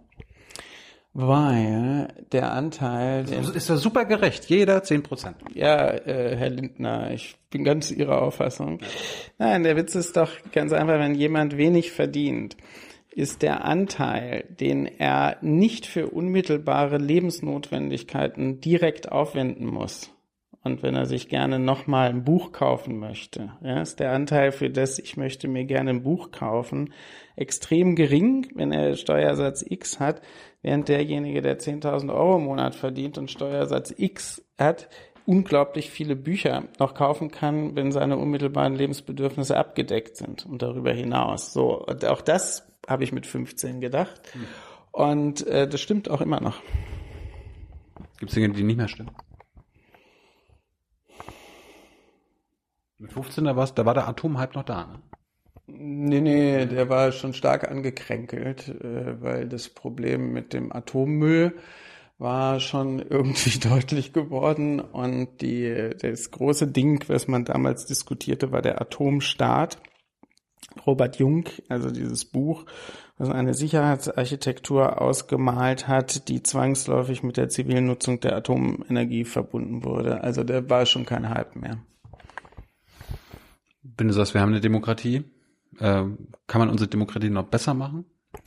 Weil 1.12 2.08
der 2.30 2.52
Anteil... 2.52 3.24
Das 3.24 3.50
ist 3.50 3.68
ja 3.68 3.76
super 3.76 4.04
gerecht, 4.04 4.44
jeder 4.46 4.82
10 4.82 5.02
Prozent. 5.02 5.36
Ja, 5.54 5.88
äh, 5.90 6.36
Herr 6.36 6.50
Lindner, 6.50 7.10
ich 7.10 7.36
bin 7.50 7.64
ganz 7.64 7.90
Ihrer 7.90 8.22
Auffassung. 8.22 8.78
Nein, 9.38 9.64
der 9.64 9.76
Witz 9.76 9.96
ist 9.96 10.16
doch 10.16 10.30
ganz 10.52 10.72
einfach, 10.72 11.00
wenn 11.00 11.16
jemand 11.16 11.56
wenig 11.56 11.90
verdient, 11.90 12.56
ist 13.10 13.42
der 13.42 13.64
Anteil, 13.64 14.44
den 14.60 14.86
er 14.86 15.36
nicht 15.40 15.86
für 15.86 16.06
unmittelbare 16.08 16.98
Lebensnotwendigkeiten 16.98 18.60
direkt 18.60 19.10
aufwenden 19.10 19.66
muss. 19.66 20.12
Und 20.62 20.82
wenn 20.82 20.94
er 20.94 21.06
sich 21.06 21.28
gerne 21.28 21.58
nochmal 21.58 22.10
ein 22.10 22.22
Buch 22.22 22.52
kaufen 22.52 22.98
möchte, 22.98 23.52
ja, 23.62 23.80
ist 23.80 23.98
der 23.98 24.12
Anteil 24.12 24.52
für 24.52 24.68
das, 24.68 24.98
ich 24.98 25.16
möchte 25.16 25.48
mir 25.48 25.64
gerne 25.64 25.90
ein 25.90 26.02
Buch 26.02 26.32
kaufen, 26.32 26.92
extrem 27.34 27.96
gering, 27.96 28.46
wenn 28.54 28.70
er 28.70 28.94
Steuersatz 28.96 29.64
X 29.66 30.00
hat, 30.00 30.20
während 30.60 30.88
derjenige, 30.88 31.40
der 31.40 31.58
10.000 31.58 32.12
Euro 32.12 32.36
im 32.36 32.44
Monat 32.44 32.74
verdient 32.74 33.16
und 33.16 33.30
Steuersatz 33.30 33.94
X 33.96 34.44
hat, 34.58 34.90
unglaublich 35.24 35.90
viele 35.90 36.14
Bücher 36.14 36.64
noch 36.78 36.92
kaufen 36.92 37.30
kann, 37.30 37.74
wenn 37.74 37.90
seine 37.90 38.18
unmittelbaren 38.18 38.74
Lebensbedürfnisse 38.74 39.56
abgedeckt 39.56 40.16
sind 40.16 40.44
und 40.44 40.60
darüber 40.60 40.92
hinaus. 40.92 41.54
So, 41.54 41.82
und 41.86 42.04
auch 42.04 42.20
das 42.20 42.66
habe 42.86 43.04
ich 43.04 43.12
mit 43.12 43.26
15 43.26 43.80
gedacht. 43.80 44.20
Hm. 44.32 44.44
Und 44.92 45.46
äh, 45.46 45.68
das 45.68 45.80
stimmt 45.80 46.10
auch 46.10 46.20
immer 46.20 46.40
noch. 46.40 46.60
Gibt 48.18 48.30
es 48.30 48.34
Dinge, 48.34 48.50
die 48.50 48.62
nicht 48.62 48.76
mehr 48.76 48.88
stimmen? 48.88 49.12
Mit 53.00 53.14
15 53.14 53.44
da, 53.44 53.56
war's, 53.56 53.74
da 53.74 53.86
war 53.86 53.94
der 53.94 54.06
Atomhype 54.08 54.54
noch 54.54 54.64
da, 54.64 54.84
ne? 54.84 55.00
Nee, 55.66 56.20
nee, 56.20 56.66
der 56.66 56.90
war 56.90 57.12
schon 57.12 57.32
stark 57.32 57.70
angekränkelt, 57.70 58.68
äh, 58.68 59.22
weil 59.22 59.48
das 59.48 59.70
Problem 59.70 60.32
mit 60.32 60.52
dem 60.52 60.70
Atommüll 60.70 61.54
war 62.18 62.60
schon 62.60 62.98
irgendwie 63.08 63.58
deutlich 63.58 64.12
geworden 64.12 64.80
und 64.80 65.40
die, 65.40 65.90
das 65.98 66.30
große 66.30 66.66
Ding, 66.66 67.02
was 67.08 67.26
man 67.26 67.46
damals 67.46 67.86
diskutierte, 67.86 68.52
war 68.52 68.60
der 68.60 68.82
Atomstaat. 68.82 69.80
Robert 70.86 71.16
Jung, 71.16 71.44
also 71.68 71.90
dieses 71.90 72.26
Buch, 72.26 72.66
was 73.16 73.30
eine 73.30 73.54
Sicherheitsarchitektur 73.54 75.00
ausgemalt 75.00 75.88
hat, 75.88 76.28
die 76.28 76.42
zwangsläufig 76.42 77.22
mit 77.22 77.38
der 77.38 77.48
zivilen 77.48 77.86
Nutzung 77.86 78.20
der 78.20 78.36
Atomenergie 78.36 79.24
verbunden 79.24 79.84
wurde. 79.84 80.22
Also 80.22 80.44
der 80.44 80.68
war 80.68 80.84
schon 80.84 81.06
kein 81.06 81.30
Hype 81.30 81.56
mehr. 81.56 81.78
Wenn 83.82 84.08
du 84.08 84.14
sagst, 84.14 84.34
wir 84.34 84.40
haben 84.40 84.50
eine 84.50 84.60
Demokratie, 84.60 85.24
äh, 85.78 86.04
kann 86.46 86.58
man 86.58 86.70
unsere 86.70 86.88
Demokratie 86.88 87.30
noch 87.30 87.44
besser 87.44 87.74
machen? 87.74 88.04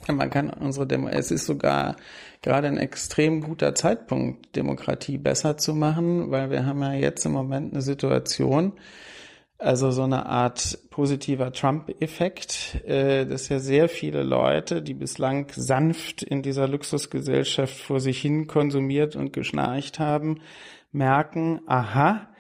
Man 0.08 0.30
kann 0.30 0.50
unsere 0.50 0.88
Demo 0.88 1.10
es 1.10 1.30
ist 1.30 1.46
sogar 1.46 1.98
gerade 2.42 2.68
ein 2.68 2.78
extrem 2.78 3.42
guter 3.42 3.76
Zeitpunkt, 3.76 4.56
Demokratie 4.56 5.18
besser 5.18 5.58
zu 5.58 5.76
machen, 5.76 6.32
weil 6.32 6.52
wir 6.52 6.66
haben 6.66 6.82
ja 6.82 6.94
jetzt 6.94 7.26
im 7.26 7.34
Moment 7.34 7.74
eine 7.74 7.82
Situation, 7.82 8.74
also 9.58 9.92
so 9.92 10.04
eine 10.04 10.26
Art 10.26 10.78
positiver 10.90 11.52
Trump-Effekt, 11.52 12.82
äh, 12.86 13.26
dass 13.26 13.50
ja 13.50 13.60
sehr 13.60 13.90
viele 13.90 14.24
Leute, 14.24 14.82
die 14.82 14.94
bislang 14.94 15.48
sanft 15.54 16.24
in 16.24 16.42
dieser 16.42 16.68
Luxusgesellschaft 16.68 17.78
vor 17.78 18.00
sich 18.00 18.22
hin 18.22 18.48
konsumiert 18.48 19.16
und 19.16 19.34
geschnarcht 19.34 20.00
haben, 20.00 20.42
merken, 20.92 21.62
aha, 21.66 22.33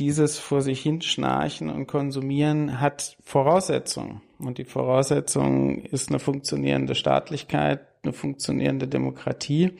dieses 0.00 0.38
vor 0.38 0.62
sich 0.62 0.80
hin 0.80 1.02
schnarchen 1.02 1.68
und 1.68 1.86
konsumieren 1.86 2.80
hat 2.80 3.16
Voraussetzungen. 3.22 4.22
Und 4.38 4.56
die 4.56 4.64
Voraussetzung 4.64 5.82
ist 5.82 6.08
eine 6.08 6.18
funktionierende 6.18 6.94
Staatlichkeit, 6.94 7.80
eine 8.02 8.14
funktionierende 8.14 8.88
Demokratie, 8.88 9.74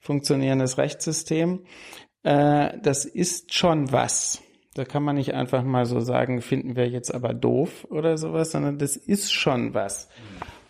funktionierendes 0.00 0.78
Rechtssystem. 0.78 1.64
Äh, 2.22 2.78
das 2.80 3.04
ist 3.04 3.52
schon 3.52 3.90
was. 3.90 4.40
Da 4.74 4.84
kann 4.84 5.02
man 5.02 5.16
nicht 5.16 5.34
einfach 5.34 5.64
mal 5.64 5.86
so 5.86 6.00
sagen, 6.00 6.40
finden 6.40 6.76
wir 6.76 6.88
jetzt 6.88 7.12
aber 7.12 7.34
doof 7.34 7.86
oder 7.90 8.16
sowas, 8.16 8.52
sondern 8.52 8.78
das 8.78 8.96
ist 8.96 9.32
schon 9.32 9.74
was. 9.74 10.08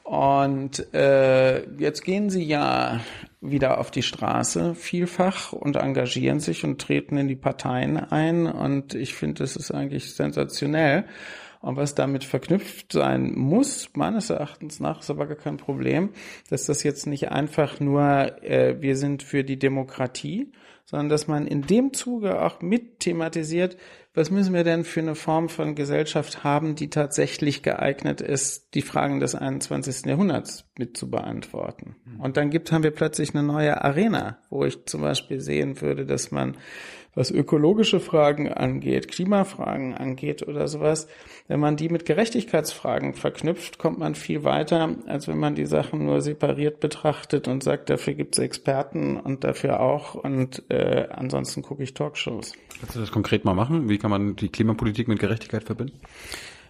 Und 0.04 0.92
äh, 0.92 1.66
jetzt 1.78 2.04
gehen 2.04 2.28
sie 2.28 2.44
ja 2.44 3.00
wieder 3.40 3.78
auf 3.78 3.90
die 3.90 4.02
Straße 4.02 4.74
vielfach 4.74 5.54
und 5.54 5.76
engagieren 5.76 6.40
sich 6.40 6.62
und 6.62 6.78
treten 6.78 7.16
in 7.16 7.26
die 7.26 7.36
Parteien 7.36 7.96
ein. 7.96 8.46
Und 8.46 8.94
ich 8.94 9.14
finde, 9.14 9.42
das 9.42 9.56
ist 9.56 9.70
eigentlich 9.70 10.14
sensationell. 10.14 11.06
Und 11.62 11.76
was 11.76 11.94
damit 11.94 12.24
verknüpft 12.24 12.92
sein 12.92 13.32
muss, 13.34 13.88
meines 13.94 14.28
Erachtens 14.28 14.78
nach, 14.78 15.00
ist 15.00 15.08
aber 15.08 15.26
gar 15.26 15.38
kein 15.38 15.56
Problem, 15.56 16.10
dass 16.50 16.66
das 16.66 16.82
jetzt 16.82 17.06
nicht 17.06 17.30
einfach 17.30 17.80
nur, 17.80 18.42
äh, 18.42 18.82
wir 18.82 18.98
sind 18.98 19.22
für 19.22 19.42
die 19.42 19.58
Demokratie, 19.58 20.52
sondern 20.84 21.08
dass 21.08 21.28
man 21.28 21.46
in 21.46 21.62
dem 21.62 21.94
Zuge 21.94 22.42
auch 22.42 22.60
mit 22.60 23.00
thematisiert, 23.00 23.78
was 24.14 24.30
müssen 24.30 24.54
wir 24.54 24.62
denn 24.62 24.84
für 24.84 25.00
eine 25.00 25.16
Form 25.16 25.48
von 25.48 25.74
Gesellschaft 25.74 26.44
haben, 26.44 26.76
die 26.76 26.88
tatsächlich 26.88 27.62
geeignet 27.62 28.20
ist, 28.20 28.74
die 28.74 28.82
Fragen 28.82 29.18
des 29.18 29.34
21. 29.34 30.06
Jahrhunderts 30.06 30.64
mit 30.78 30.96
zu 30.96 31.10
beantworten. 31.10 31.96
Mhm. 32.04 32.20
Und 32.20 32.36
dann 32.36 32.50
gibt, 32.50 32.70
haben 32.70 32.84
wir 32.84 32.92
plötzlich 32.92 33.34
eine 33.34 33.42
neue 33.42 33.82
Arena, 33.82 34.38
wo 34.50 34.64
ich 34.64 34.86
zum 34.86 35.00
Beispiel 35.00 35.40
sehen 35.40 35.80
würde, 35.80 36.06
dass 36.06 36.30
man 36.30 36.56
was 37.14 37.30
ökologische 37.30 38.00
Fragen 38.00 38.52
angeht, 38.52 39.08
Klimafragen 39.08 39.94
angeht 39.94 40.46
oder 40.46 40.68
sowas, 40.68 41.06
wenn 41.48 41.60
man 41.60 41.76
die 41.76 41.88
mit 41.88 42.06
Gerechtigkeitsfragen 42.06 43.14
verknüpft, 43.14 43.78
kommt 43.78 43.98
man 43.98 44.14
viel 44.14 44.44
weiter, 44.44 44.96
als 45.06 45.28
wenn 45.28 45.38
man 45.38 45.54
die 45.54 45.66
Sachen 45.66 46.04
nur 46.06 46.20
separiert 46.20 46.80
betrachtet 46.80 47.48
und 47.48 47.62
sagt, 47.62 47.90
dafür 47.90 48.14
gibt 48.14 48.36
es 48.36 48.42
Experten 48.42 49.16
und 49.18 49.44
dafür 49.44 49.80
auch 49.80 50.14
und 50.14 50.62
äh, 50.70 51.08
ansonsten 51.10 51.62
gucke 51.62 51.82
ich 51.82 51.94
Talkshows. 51.94 52.54
Kannst 52.80 52.96
du 52.96 53.00
das 53.00 53.12
konkret 53.12 53.44
mal 53.44 53.54
machen? 53.54 53.88
Wie 53.88 53.98
kann 53.98 54.10
man 54.10 54.36
die 54.36 54.48
Klimapolitik 54.48 55.08
mit 55.08 55.18
Gerechtigkeit 55.18 55.64
verbinden? 55.64 56.00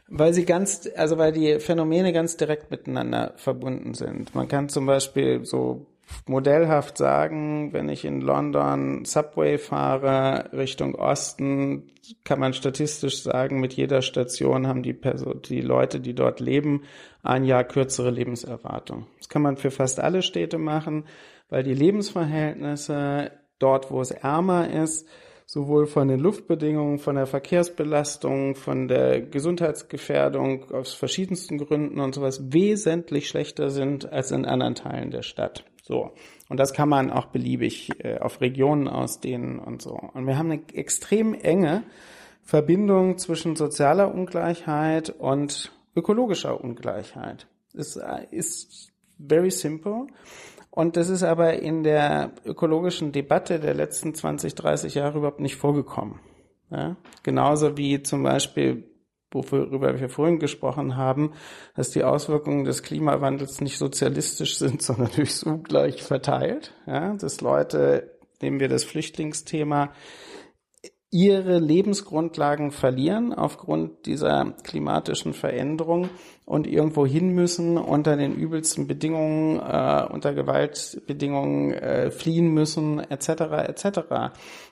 Weil 0.08 0.34
sie 0.34 0.44
ganz, 0.44 0.88
also 0.96 1.16
weil 1.16 1.32
die 1.32 1.58
Phänomene 1.60 2.12
ganz 2.12 2.36
direkt 2.36 2.70
miteinander 2.70 3.32
verbunden 3.36 3.94
sind. 3.94 4.34
Man 4.34 4.48
kann 4.48 4.68
zum 4.68 4.84
Beispiel 4.84 5.44
so 5.44 5.86
modellhaft 6.26 6.98
sagen, 6.98 7.72
wenn 7.72 7.88
ich 7.88 8.04
in 8.04 8.20
London 8.20 9.04
Subway 9.04 9.58
fahre 9.58 10.50
Richtung 10.52 10.94
Osten, 10.94 11.90
kann 12.24 12.40
man 12.40 12.52
statistisch 12.52 13.22
sagen, 13.22 13.60
mit 13.60 13.74
jeder 13.74 14.02
Station 14.02 14.66
haben 14.66 14.82
die, 14.82 14.92
Person, 14.92 15.40
die 15.42 15.60
Leute, 15.60 16.00
die 16.00 16.14
dort 16.14 16.40
leben, 16.40 16.82
ein 17.22 17.44
Jahr 17.44 17.64
kürzere 17.64 18.10
Lebenserwartung. 18.10 19.06
Das 19.18 19.28
kann 19.28 19.42
man 19.42 19.56
für 19.56 19.70
fast 19.70 20.00
alle 20.00 20.22
Städte 20.22 20.58
machen, 20.58 21.04
weil 21.48 21.62
die 21.62 21.74
Lebensverhältnisse 21.74 23.30
dort, 23.58 23.90
wo 23.90 24.00
es 24.00 24.10
ärmer 24.10 24.70
ist, 24.70 25.08
sowohl 25.46 25.86
von 25.86 26.08
den 26.08 26.20
Luftbedingungen, 26.20 26.98
von 26.98 27.16
der 27.16 27.26
Verkehrsbelastung, 27.26 28.54
von 28.54 28.88
der 28.88 29.20
Gesundheitsgefährdung 29.20 30.70
aus 30.72 30.94
verschiedensten 30.94 31.58
Gründen 31.58 32.00
und 32.00 32.14
sowas 32.14 32.52
wesentlich 32.52 33.28
schlechter 33.28 33.70
sind 33.70 34.10
als 34.10 34.30
in 34.30 34.46
anderen 34.46 34.74
Teilen 34.74 35.10
der 35.10 35.22
Stadt. 35.22 35.64
So. 35.86 36.12
Und 36.48 36.58
das 36.58 36.72
kann 36.72 36.88
man 36.88 37.10
auch 37.10 37.26
beliebig 37.26 37.90
äh, 38.02 38.18
auf 38.18 38.40
Regionen 38.40 38.88
ausdehnen 38.88 39.58
und 39.58 39.82
so. 39.82 39.92
Und 40.14 40.26
wir 40.26 40.38
haben 40.38 40.50
eine 40.50 40.62
extrem 40.72 41.34
enge 41.34 41.82
Verbindung 42.42 43.18
zwischen 43.18 43.54
sozialer 43.54 44.14
Ungleichheit 44.14 45.10
und 45.10 45.72
ökologischer 45.94 46.58
Ungleichheit. 46.62 47.46
Es 47.74 47.96
äh, 47.96 48.26
ist 48.30 48.92
very 49.18 49.50
simple. 49.50 50.06
Und 50.70 50.96
das 50.96 51.10
ist 51.10 51.22
aber 51.22 51.60
in 51.60 51.82
der 51.82 52.32
ökologischen 52.46 53.12
Debatte 53.12 53.60
der 53.60 53.74
letzten 53.74 54.14
20, 54.14 54.54
30 54.54 54.94
Jahre 54.94 55.18
überhaupt 55.18 55.40
nicht 55.40 55.56
vorgekommen. 55.56 56.18
Ja? 56.70 56.96
Genauso 57.22 57.76
wie 57.76 58.02
zum 58.02 58.22
Beispiel, 58.22 58.84
worüber 59.34 59.98
wir 59.98 60.08
vorhin 60.08 60.38
gesprochen 60.38 60.96
haben, 60.96 61.32
dass 61.74 61.90
die 61.90 62.04
Auswirkungen 62.04 62.64
des 62.64 62.82
Klimawandels 62.82 63.60
nicht 63.60 63.78
sozialistisch 63.78 64.56
sind, 64.56 64.80
sondern 64.82 65.16
höchst 65.16 65.44
ungleich 65.44 66.02
verteilt. 66.02 66.72
Ja? 66.86 67.14
Dass 67.14 67.40
Leute, 67.40 68.18
nehmen 68.40 68.60
wir 68.60 68.68
das 68.68 68.84
Flüchtlingsthema, 68.84 69.92
ihre 71.14 71.60
Lebensgrundlagen 71.60 72.72
verlieren 72.72 73.32
aufgrund 73.32 74.06
dieser 74.06 74.52
klimatischen 74.64 75.32
Veränderung 75.32 76.08
und 76.44 76.66
irgendwo 76.66 77.06
hin 77.06 77.28
müssen, 77.28 77.78
unter 77.78 78.16
den 78.16 78.34
übelsten 78.34 78.88
Bedingungen, 78.88 79.60
äh, 79.60 80.06
unter 80.10 80.34
Gewaltbedingungen 80.34 81.72
äh, 81.72 82.10
fliehen 82.10 82.48
müssen, 82.48 82.98
etc. 82.98 83.28
etc. 83.68 84.00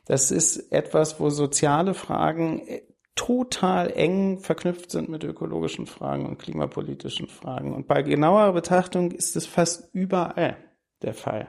Das 0.07 0.33
ist 0.33 0.73
etwas, 0.73 1.21
wo 1.21 1.31
soziale 1.31 1.95
Fragen 1.95 2.59
äh, 2.67 2.83
total 3.15 3.91
eng 3.91 4.39
verknüpft 4.39 4.91
sind 4.91 5.09
mit 5.09 5.25
ökologischen 5.25 5.87
Fragen 5.87 6.27
und 6.27 6.39
klimapolitischen 6.39 7.29
Fragen. 7.29 7.75
Und 7.75 7.87
bei 7.87 8.03
genauer 8.03 8.53
Betrachtung 8.53 9.11
ist 9.11 9.37
es 9.37 9.47
fast 9.47 9.95
überall 9.95 10.57
der 11.03 11.15
Fall. 11.15 11.49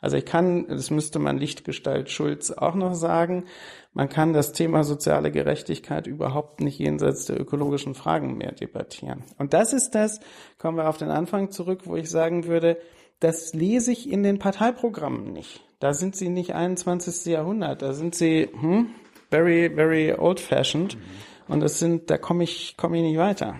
Also 0.00 0.16
ich 0.16 0.24
kann, 0.24 0.66
das 0.68 0.90
müsste 0.90 1.18
man 1.18 1.36
Lichtgestalt 1.36 2.10
Schulz 2.10 2.50
auch 2.50 2.74
noch 2.74 2.94
sagen, 2.94 3.44
man 3.92 4.08
kann 4.08 4.32
das 4.32 4.52
Thema 4.52 4.82
soziale 4.82 5.30
Gerechtigkeit 5.30 6.06
überhaupt 6.06 6.60
nicht 6.60 6.78
jenseits 6.78 7.26
der 7.26 7.38
ökologischen 7.38 7.94
Fragen 7.94 8.38
mehr 8.38 8.52
debattieren. 8.52 9.24
Und 9.36 9.52
das 9.52 9.72
ist 9.72 9.94
das, 9.94 10.20
kommen 10.58 10.78
wir 10.78 10.88
auf 10.88 10.96
den 10.96 11.10
Anfang 11.10 11.50
zurück, 11.50 11.82
wo 11.84 11.96
ich 11.96 12.08
sagen 12.08 12.46
würde, 12.46 12.78
das 13.20 13.52
lese 13.52 13.92
ich 13.92 14.10
in 14.10 14.22
den 14.22 14.38
Parteiprogrammen 14.38 15.32
nicht. 15.32 15.60
Da 15.80 15.92
sind 15.92 16.16
sie 16.16 16.30
nicht 16.30 16.54
21. 16.54 17.26
Jahrhundert, 17.26 17.82
da 17.82 17.92
sind 17.92 18.14
sie 18.14 18.48
hm, 18.58 18.90
very, 19.30 19.70
very 19.74 20.12
old-fashioned. 20.12 20.96
Mhm. 20.96 21.52
Und 21.52 21.60
das 21.60 21.78
sind, 21.78 22.10
da 22.10 22.18
komme 22.18 22.44
ich, 22.44 22.76
komme 22.76 22.98
ich 22.98 23.02
nicht 23.02 23.18
weiter. 23.18 23.58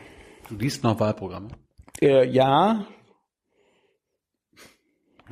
Du 0.49 0.57
liest 0.57 0.85
noch 0.85 0.99
Wahlprogramme? 1.01 1.49
Äh, 2.01 2.29
ja, 2.29 2.87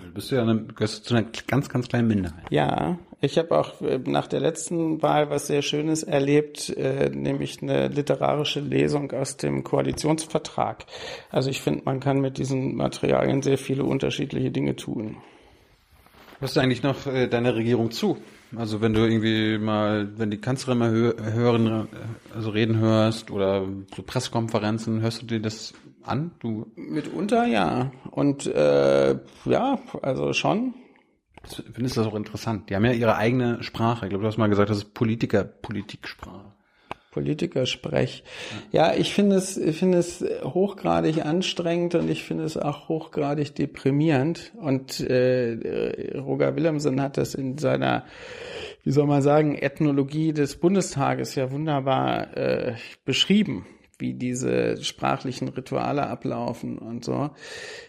Du 0.05 0.13
bist 0.13 0.31
ja 0.31 0.43
eine, 0.43 0.65
gehörst 0.65 1.05
zu 1.05 1.15
einer 1.15 1.27
ganz, 1.47 1.69
ganz 1.69 1.89
kleinen 1.89 2.09
Minderheit. 2.09 2.45
Ja, 2.51 2.99
ich 3.21 3.37
habe 3.37 3.59
auch 3.59 3.81
äh, 3.81 3.99
nach 3.99 4.27
der 4.29 4.41
letzten 4.41 5.03
Wahl 5.03 5.31
was 5.31 5.49
sehr 5.49 5.63
Schönes 5.63 6.03
erlebt, 6.03 6.71
äh, 6.71 7.11
nämlich 7.11 7.63
eine 7.63 7.89
literarische 7.89 8.61
Lesung 8.61 9.11
aus 9.13 9.37
dem 9.37 9.65
Koalitionsvertrag. 9.65 10.87
Also 11.31 11.51
ich 11.51 11.61
finde, 11.61 11.83
man 11.85 12.01
kann 12.01 12.21
mit 12.21 12.39
diesen 12.39 12.77
Materialien 12.77 13.43
sehr 13.43 13.59
viele 13.59 13.85
unterschiedliche 13.85 14.51
Dinge 14.51 14.77
tun. 14.77 15.17
Was 16.41 16.55
du 16.55 16.61
eigentlich 16.61 16.85
noch 16.85 17.07
äh, 17.07 17.27
deiner 17.27 17.57
Regierung 17.57 17.91
zu? 17.91 18.19
Also 18.57 18.81
wenn 18.81 18.95
du 18.95 19.01
irgendwie 19.01 19.59
mal, 19.59 20.09
wenn 20.17 20.31
die 20.31 20.41
Kanzlerin 20.41 20.79
mal 20.79 20.91
hö 20.91 21.15
hören, 21.19 21.89
also 22.35 22.51
reden 22.51 22.79
hörst 22.79 23.31
oder 23.31 23.67
so 23.95 24.03
Pressekonferenzen, 24.03 25.01
hörst 25.01 25.23
du 25.23 25.27
dir 25.27 25.41
das 25.41 25.75
an? 26.03 26.31
Du 26.41 26.67
Mitunter 26.77 27.47
ja. 27.47 27.93
Und 28.11 28.47
äh, 28.47 29.19
ja, 29.45 29.79
also 30.03 30.33
schon. 30.33 30.75
Findest 31.73 31.97
du 31.97 32.01
das 32.01 32.11
auch 32.11 32.17
interessant? 32.17 32.69
Die 32.69 32.77
haben 32.77 32.85
ja 32.85 32.93
ihre 32.93 33.17
eigene 33.17 33.63
Sprache. 33.63 34.07
Ich 34.07 34.11
glaube, 34.11 34.23
du 34.23 34.29
hast 34.29 34.39
mal 34.39 34.49
gesagt, 34.49 34.71
das 34.71 34.79
ist 34.79 34.95
Politiker, 34.95 35.45
Politiksprache. 35.45 36.53
Politikersprech. 37.11 38.23
Ja, 38.71 38.95
ich 38.95 39.15
finde 39.15 39.37
es, 39.37 39.57
ich 39.57 39.79
finde 39.79 39.99
es 39.99 40.25
hochgradig 40.43 41.25
anstrengend 41.25 41.95
und 41.95 42.11
ich 42.11 42.25
finde 42.25 42.45
es 42.45 42.57
auch 42.57 42.89
hochgradig 42.89 43.55
deprimierend. 43.55 44.53
Und 44.57 45.01
äh, 45.01 46.17
Roger 46.19 46.55
Willemsen 46.57 47.01
hat 47.01 47.17
das 47.17 47.35
in 47.35 47.59
seiner, 47.59 48.05
wie 48.85 48.91
soll 48.91 49.07
man 49.07 49.23
sagen, 49.23 49.57
Ethnologie 49.57 50.33
des 50.33 50.57
Bundestages 50.57 51.35
ja 51.35 51.51
wunderbar 51.51 52.37
äh, 52.37 52.75
beschrieben 53.05 53.67
wie 53.99 54.15
diese 54.15 54.83
sprachlichen 54.83 55.49
Rituale 55.49 56.07
ablaufen 56.07 56.79
und 56.79 57.05
so. 57.05 57.31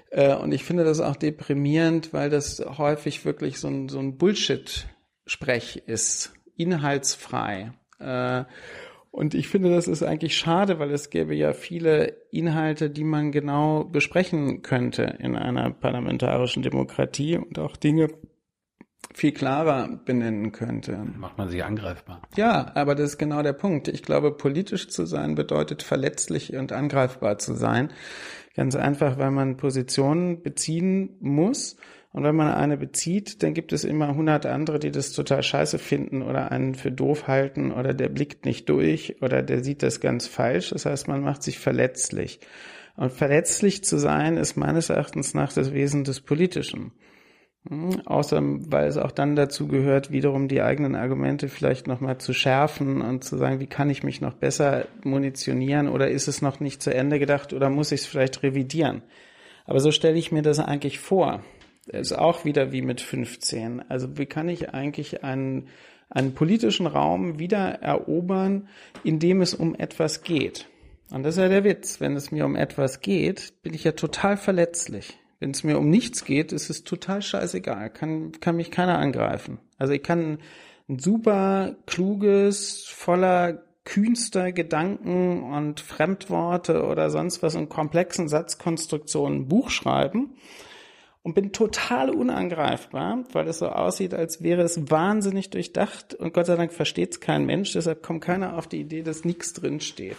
Äh, 0.09 0.35
und 0.35 0.51
ich 0.51 0.63
finde 0.63 0.83
das 0.83 0.99
auch 0.99 1.15
deprimierend, 1.15 2.13
weil 2.13 2.29
das 2.29 2.63
häufig 2.77 3.25
wirklich 3.25 3.59
so 3.59 3.67
ein, 3.67 3.89
so 3.89 3.99
ein 3.99 4.17
Bullshit-Sprech 4.17 5.83
ist, 5.85 6.33
inhaltsfrei. 6.55 7.73
Äh, 7.99 8.45
und 9.11 9.33
ich 9.33 9.47
finde, 9.47 9.69
das 9.71 9.87
ist 9.87 10.03
eigentlich 10.03 10.37
schade, 10.37 10.79
weil 10.79 10.91
es 10.91 11.09
gäbe 11.09 11.35
ja 11.35 11.53
viele 11.53 12.17
Inhalte, 12.31 12.89
die 12.89 13.03
man 13.03 13.31
genau 13.31 13.83
besprechen 13.83 14.61
könnte 14.61 15.03
in 15.19 15.35
einer 15.35 15.71
parlamentarischen 15.71 16.61
Demokratie 16.61 17.37
und 17.37 17.57
auch 17.57 17.75
Dinge, 17.75 18.09
viel 19.13 19.31
klarer 19.31 19.99
benennen 20.05 20.51
könnte. 20.51 20.97
Macht 21.17 21.37
man 21.37 21.49
sie 21.49 21.63
angreifbar. 21.63 22.21
Ja, 22.35 22.71
aber 22.75 22.95
das 22.95 23.11
ist 23.11 23.17
genau 23.17 23.41
der 23.41 23.53
Punkt. 23.53 23.87
Ich 23.87 24.03
glaube, 24.03 24.31
politisch 24.31 24.89
zu 24.89 25.05
sein 25.05 25.35
bedeutet 25.35 25.83
verletzlich 25.83 26.55
und 26.55 26.71
angreifbar 26.71 27.37
zu 27.37 27.53
sein. 27.53 27.91
Ganz 28.55 28.75
einfach, 28.75 29.17
weil 29.17 29.31
man 29.31 29.57
Positionen 29.57 30.43
beziehen 30.43 31.17
muss. 31.21 31.77
Und 32.11 32.23
wenn 32.23 32.35
man 32.35 32.51
eine 32.53 32.75
bezieht, 32.75 33.43
dann 33.43 33.53
gibt 33.53 33.71
es 33.71 33.83
immer 33.83 34.15
hundert 34.15 34.45
andere, 34.47 34.79
die 34.79 34.91
das 34.91 35.11
total 35.11 35.43
scheiße 35.43 35.77
finden 35.77 36.23
oder 36.23 36.51
einen 36.51 36.73
für 36.73 36.91
doof 36.91 37.27
halten 37.27 37.71
oder 37.71 37.93
der 37.93 38.09
blickt 38.09 38.45
nicht 38.45 38.67
durch 38.69 39.21
oder 39.21 39.43
der 39.43 39.63
sieht 39.63 39.83
das 39.83 39.99
ganz 39.99 40.25
falsch. 40.25 40.71
Das 40.71 40.85
heißt, 40.85 41.07
man 41.07 41.21
macht 41.21 41.43
sich 41.43 41.59
verletzlich. 41.59 42.39
Und 42.95 43.11
verletzlich 43.11 43.83
zu 43.83 43.97
sein 43.97 44.37
ist 44.37 44.57
meines 44.57 44.89
Erachtens 44.89 45.33
nach 45.33 45.53
das 45.53 45.71
Wesen 45.71 46.03
des 46.03 46.21
Politischen. 46.21 46.93
Hm, 47.67 48.01
außer 48.05 48.41
weil 48.41 48.87
es 48.87 48.97
auch 48.97 49.11
dann 49.11 49.35
dazu 49.35 49.67
gehört, 49.67 50.11
wiederum 50.11 50.47
die 50.47 50.61
eigenen 50.61 50.95
Argumente 50.95 51.47
vielleicht 51.47 51.87
nochmal 51.87 52.17
zu 52.17 52.33
schärfen 52.33 53.01
und 53.01 53.23
zu 53.23 53.37
sagen, 53.37 53.59
wie 53.59 53.67
kann 53.67 53.89
ich 53.89 54.01
mich 54.01 54.19
noch 54.21 54.33
besser 54.33 54.87
munitionieren 55.03 55.89
oder 55.89 56.09
ist 56.09 56.27
es 56.27 56.41
noch 56.41 56.59
nicht 56.59 56.81
zu 56.81 56.93
Ende 56.93 57.19
gedacht 57.19 57.53
oder 57.53 57.69
muss 57.69 57.91
ich 57.91 58.01
es 58.01 58.07
vielleicht 58.07 58.41
revidieren? 58.41 59.03
Aber 59.65 59.79
so 59.79 59.91
stelle 59.91 60.17
ich 60.17 60.31
mir 60.31 60.41
das 60.41 60.59
eigentlich 60.59 60.99
vor. 60.99 61.43
Ist 61.89 62.13
auch 62.13 62.45
wieder 62.45 62.71
wie 62.71 62.81
mit 62.81 63.01
15. 63.01 63.89
Also 63.89 64.17
wie 64.17 64.27
kann 64.27 64.47
ich 64.47 64.73
eigentlich 64.73 65.23
einen, 65.23 65.67
einen 66.09 66.35
politischen 66.35 66.87
Raum 66.87 67.39
wieder 67.39 67.81
erobern, 67.81 68.67
in 69.03 69.19
dem 69.19 69.41
es 69.41 69.53
um 69.55 69.75
etwas 69.75 70.23
geht? 70.23 70.67
Und 71.11 71.23
das 71.23 71.35
ist 71.35 71.41
ja 71.41 71.49
der 71.49 71.63
Witz. 71.63 71.99
Wenn 71.99 72.15
es 72.15 72.31
mir 72.31 72.45
um 72.45 72.55
etwas 72.55 73.01
geht, 73.01 73.53
bin 73.63 73.73
ich 73.73 73.83
ja 73.83 73.93
total 73.93 74.37
verletzlich. 74.37 75.17
Wenn 75.39 75.51
es 75.51 75.63
mir 75.63 75.79
um 75.79 75.89
nichts 75.89 76.25
geht, 76.25 76.51
ist 76.51 76.69
es 76.69 76.83
total 76.83 77.21
scheißegal. 77.21 77.89
Kann, 77.89 78.33
kann 78.39 78.55
mich 78.55 78.69
keiner 78.69 78.99
angreifen. 78.99 79.57
Also 79.77 79.93
ich 79.93 80.03
kann 80.03 80.37
ein 80.87 80.99
super 80.99 81.75
kluges, 81.87 82.85
voller 82.85 83.63
kühnster 83.83 84.51
Gedanken 84.51 85.41
und 85.41 85.79
Fremdworte 85.79 86.83
oder 86.83 87.09
sonst 87.09 87.41
was 87.41 87.55
in 87.55 87.69
komplexen 87.69 88.27
Satzkonstruktionen 88.27 89.47
Buch 89.47 89.71
schreiben 89.71 90.35
und 91.21 91.33
bin 91.35 91.51
total 91.51 92.09
unangreifbar, 92.09 93.25
weil 93.33 93.47
es 93.47 93.59
so 93.59 93.67
aussieht, 93.67 94.13
als 94.13 94.41
wäre 94.41 94.61
es 94.61 94.89
wahnsinnig 94.89 95.49
durchdacht 95.49 96.13
und 96.13 96.33
Gott 96.33 96.45
sei 96.45 96.55
Dank 96.55 96.71
versteht 96.71 97.11
es 97.11 97.19
kein 97.19 97.45
Mensch, 97.45 97.73
deshalb 97.73 98.01
kommt 98.01 98.23
keiner 98.23 98.57
auf 98.57 98.67
die 98.67 98.79
Idee, 98.79 99.03
dass 99.03 99.25
nichts 99.25 99.53
drin 99.53 99.81
steht. 99.81 100.15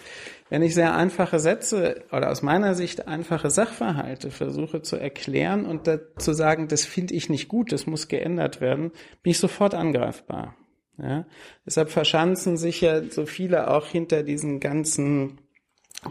Wenn 0.49 0.61
ich 0.61 0.75
sehr 0.75 0.95
einfache 0.95 1.39
Sätze 1.39 2.03
oder 2.11 2.29
aus 2.29 2.43
meiner 2.43 2.75
Sicht 2.75 3.07
einfache 3.07 3.49
Sachverhalte 3.49 4.29
versuche 4.29 4.83
zu 4.83 4.95
erklären 4.95 5.65
und 5.65 5.89
zu 6.17 6.33
sagen, 6.33 6.67
das 6.67 6.85
finde 6.85 7.15
ich 7.15 7.29
nicht 7.29 7.47
gut, 7.47 7.71
das 7.71 7.87
muss 7.87 8.07
geändert 8.07 8.61
werden, 8.61 8.91
bin 9.23 9.31
ich 9.31 9.39
sofort 9.39 9.73
angreifbar. 9.73 10.55
Ja? 10.97 11.25
Deshalb 11.65 11.89
verschanzen 11.89 12.57
sich 12.57 12.81
ja 12.81 13.01
so 13.09 13.25
viele 13.25 13.71
auch 13.71 13.87
hinter 13.87 14.21
diesen 14.23 14.59
ganzen 14.59 15.39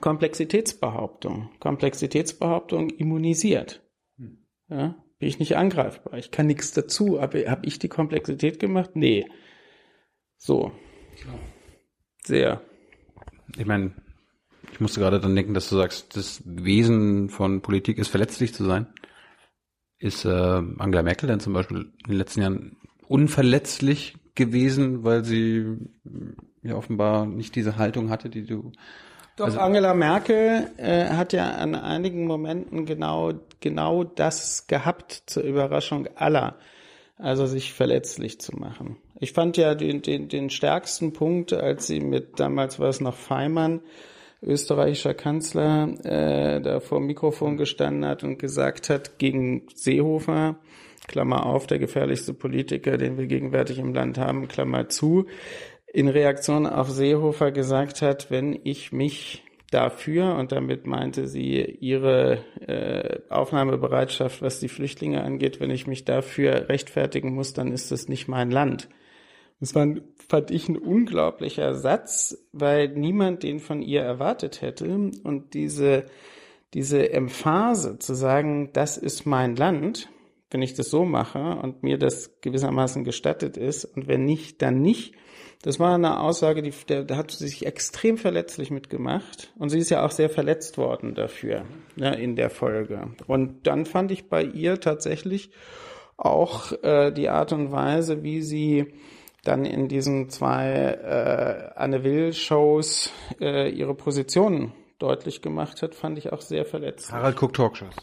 Komplexitätsbehauptung. 0.01 1.51
Komplexitätsbehauptung 1.61 2.91
immunisiert. 2.91 3.83
Ja, 4.71 4.95
bin 5.19 5.29
ich 5.29 5.39
nicht 5.39 5.57
angreifbar. 5.57 6.19
Ich 6.19 6.31
kann 6.31 6.47
nichts 6.47 6.73
dazu. 6.73 7.21
Habe 7.21 7.51
hab 7.51 7.67
ich 7.67 7.79
die 7.79 7.89
Komplexität 7.89 8.61
gemacht? 8.61 8.91
Nee. 8.95 9.27
So. 10.39 10.73
Sehr. 12.25 12.63
Ich 13.57 13.67
meine, 13.67 13.93
ich 14.73 14.81
musste 14.81 15.01
gerade 15.01 15.21
dann 15.21 15.35
denken, 15.35 15.55
dass 15.55 15.69
du 15.69 15.77
sagst, 15.77 16.17
das 16.17 16.43
Wesen 16.47 17.29
von 17.29 17.63
Politik 17.63 17.99
ist 17.99 18.09
verletzlich 18.09 18.55
zu 18.55 18.65
sein. 18.65 18.87
Ist 19.99 20.25
äh, 20.25 20.29
Angela 20.31 21.03
Merkel 21.03 21.29
denn 21.29 21.41
zum 21.41 21.53
Beispiel 21.53 21.79
in 22.05 22.11
den 22.11 22.17
letzten 22.17 22.41
Jahren 22.41 22.77
unverletzlich 23.09 24.17
gewesen, 24.35 25.03
weil 25.03 25.25
sie 25.25 25.77
ja 26.63 26.77
offenbar 26.77 27.27
nicht 27.27 27.57
diese 27.57 27.77
Haltung 27.77 28.09
hatte, 28.09 28.31
die 28.31 28.45
du 28.45 28.73
Doch, 29.41 29.47
also, 29.47 29.61
Angela 29.61 29.95
Merkel 29.95 30.71
äh, 30.77 31.07
hat 31.07 31.33
ja 31.33 31.53
an 31.53 31.75
einigen 31.75 32.27
Momenten 32.27 32.85
genau, 32.85 33.33
genau 33.61 34.05
das 34.05 34.67
gehabt, 34.67 35.23
zur 35.25 35.45
Überraschung 35.45 36.09
aller. 36.15 36.57
Also 37.17 37.47
sich 37.47 37.73
verletzlich 37.73 38.39
zu 38.39 38.55
machen. 38.55 38.99
Ich 39.19 39.33
fand 39.33 39.57
ja 39.57 39.75
den, 39.75 40.03
den, 40.03 40.29
den 40.29 40.51
stärksten 40.51 41.15
Punkt, 41.15 41.55
als 41.55 41.87
sie 41.87 42.01
mit, 42.01 42.39
damals 42.39 42.79
war 42.79 42.91
es 42.91 43.01
noch 43.01 43.15
Feimann, 43.15 43.81
österreichischer 44.43 45.15
Kanzler, 45.15 45.89
äh, 46.05 46.61
da 46.61 46.81
vor 46.81 46.99
dem 46.99 47.07
Mikrofon 47.07 47.57
gestanden 47.57 48.05
hat 48.05 48.23
und 48.23 48.39
gesagt 48.39 48.91
hat 48.91 49.19
gegen 49.19 49.63
Seehofer, 49.75 50.57
Klammer 51.09 51.47
auf, 51.47 51.67
der 51.67 51.79
gefährlichste 51.79 52.35
Politiker, 52.35 52.99
den 52.99 53.17
wir 53.17 53.27
gegenwärtig 53.27 53.79
im 53.79 53.95
Land 53.95 54.19
haben, 54.19 54.49
Klammer 54.49 54.91
zu, 54.91 55.27
in 55.93 56.09
Reaktion 56.09 56.67
auf 56.67 56.91
Seehofer 56.91 57.51
gesagt 57.51 58.03
hat, 58.03 58.31
wenn 58.31 58.59
ich 58.65 58.93
mich 58.93 59.43
dafür, 59.71 60.37
und 60.37 60.53
damit 60.53 60.87
meinte 60.87 61.27
sie 61.27 61.63
ihre 61.63 62.45
äh, 62.67 63.21
Aufnahmebereitschaft, 63.29 64.43
was 64.43 64.61
die 64.61 64.69
Flüchtlinge 64.69 65.23
angeht, 65.23 65.61
wenn 65.61 65.71
ich 65.71 65.87
mich 65.87 66.05
dafür 66.05 66.69
rechtfertigen 66.69 67.35
muss, 67.35 67.53
dann 67.55 67.73
ist 67.73 67.91
das 67.91 68.09
nicht 68.09 68.29
mein 68.29 68.51
Land. 68.51 68.89
Das 69.61 69.75
war, 69.75 69.87
fand 70.29 70.51
ich, 70.51 70.69
ein 70.69 70.79
unglaublicher 70.79 71.75
Satz, 71.75 72.37
weil 72.53 72.89
niemand 72.89 73.43
den 73.43 73.61
von 73.61 73.83
ihr 73.83 74.01
erwartet 74.01 74.63
hätte. 74.63 74.87
Und 75.23 75.55
diese, 75.55 76.07
diese 76.73 77.13
Emphase 77.13 77.99
zu 77.99 78.15
sagen, 78.15 78.71
das 78.73 78.97
ist 78.97 79.27
mein 79.27 79.57
Land, 79.57 80.09
wenn 80.51 80.63
ich 80.63 80.75
das 80.75 80.91
so 80.91 81.05
mache 81.05 81.39
und 81.39 81.83
mir 81.83 81.99
das 81.99 82.41
gewissermaßen 82.41 83.05
gestattet 83.05 83.57
ist 83.57 83.85
und 83.85 84.09
wenn 84.09 84.25
nicht, 84.25 84.63
dann 84.63 84.81
nicht, 84.81 85.15
das 85.63 85.79
war 85.79 85.95
eine 85.95 86.21
Aussage, 86.21 86.63
die, 86.63 86.73
da 86.87 87.17
hat 87.17 87.31
sie 87.33 87.47
sich 87.47 87.67
extrem 87.67 88.17
verletzlich 88.17 88.71
mitgemacht. 88.71 89.53
Und 89.59 89.69
sie 89.69 89.79
ist 89.79 89.91
ja 89.91 90.05
auch 90.05 90.11
sehr 90.11 90.31
verletzt 90.31 90.79
worden 90.79 91.15
dafür, 91.15 91.65
ne, 91.97 92.19
in 92.19 92.35
der 92.35 92.49
Folge. 92.49 93.11
Und 93.27 93.67
dann 93.67 93.85
fand 93.85 94.11
ich 94.11 94.31
bei 94.31 94.43
ihr 94.43 94.81
tatsächlich 94.81 95.51
auch 96.17 96.73
äh, 96.83 97.13
die 97.13 97.29
Art 97.29 97.53
und 97.53 97.73
Weise, 97.73 98.23
wie 98.23 98.41
sie 98.41 98.95
dann 99.45 99.65
in 99.67 99.89
diesen 99.89 100.31
zwei 100.31 100.73
äh, 100.73 101.79
Anne 101.79 102.05
Will-Shows 102.05 103.13
äh, 103.41 103.71
ihre 103.71 103.95
Positionen 103.95 104.73
deutlich 104.99 105.43
gemacht 105.43 105.83
hat, 105.83 105.95
fand 105.95 106.19
ich 106.19 106.33
auch 106.33 106.43
sehr 106.43 106.65
verletzt. 106.65 107.13
Harald 107.13 107.37
guckt 107.37 107.57
Talkshows. 107.57 107.97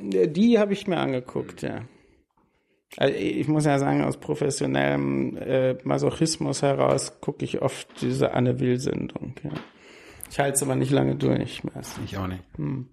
Die 0.00 0.58
habe 0.58 0.72
ich 0.72 0.86
mir 0.86 0.98
angeguckt, 0.98 1.62
ja. 1.62 1.82
Also 2.96 3.14
ich 3.14 3.48
muss 3.48 3.64
ja 3.64 3.78
sagen, 3.78 4.04
aus 4.04 4.18
professionellem 4.18 5.36
äh, 5.36 5.74
Masochismus 5.82 6.62
heraus 6.62 7.20
gucke 7.20 7.44
ich 7.44 7.60
oft 7.60 7.88
diese 8.00 8.32
Anne 8.32 8.60
Will-Sendung. 8.60 9.34
Ja. 9.42 9.50
Ich 10.30 10.38
halte 10.38 10.54
es 10.54 10.62
aber 10.62 10.76
nicht 10.76 10.92
lange 10.92 11.16
durch. 11.16 11.64
Meist. 11.64 11.98
Ich 12.04 12.16
auch 12.16 12.26
nicht. 12.26 12.44
Hm. 12.56 12.88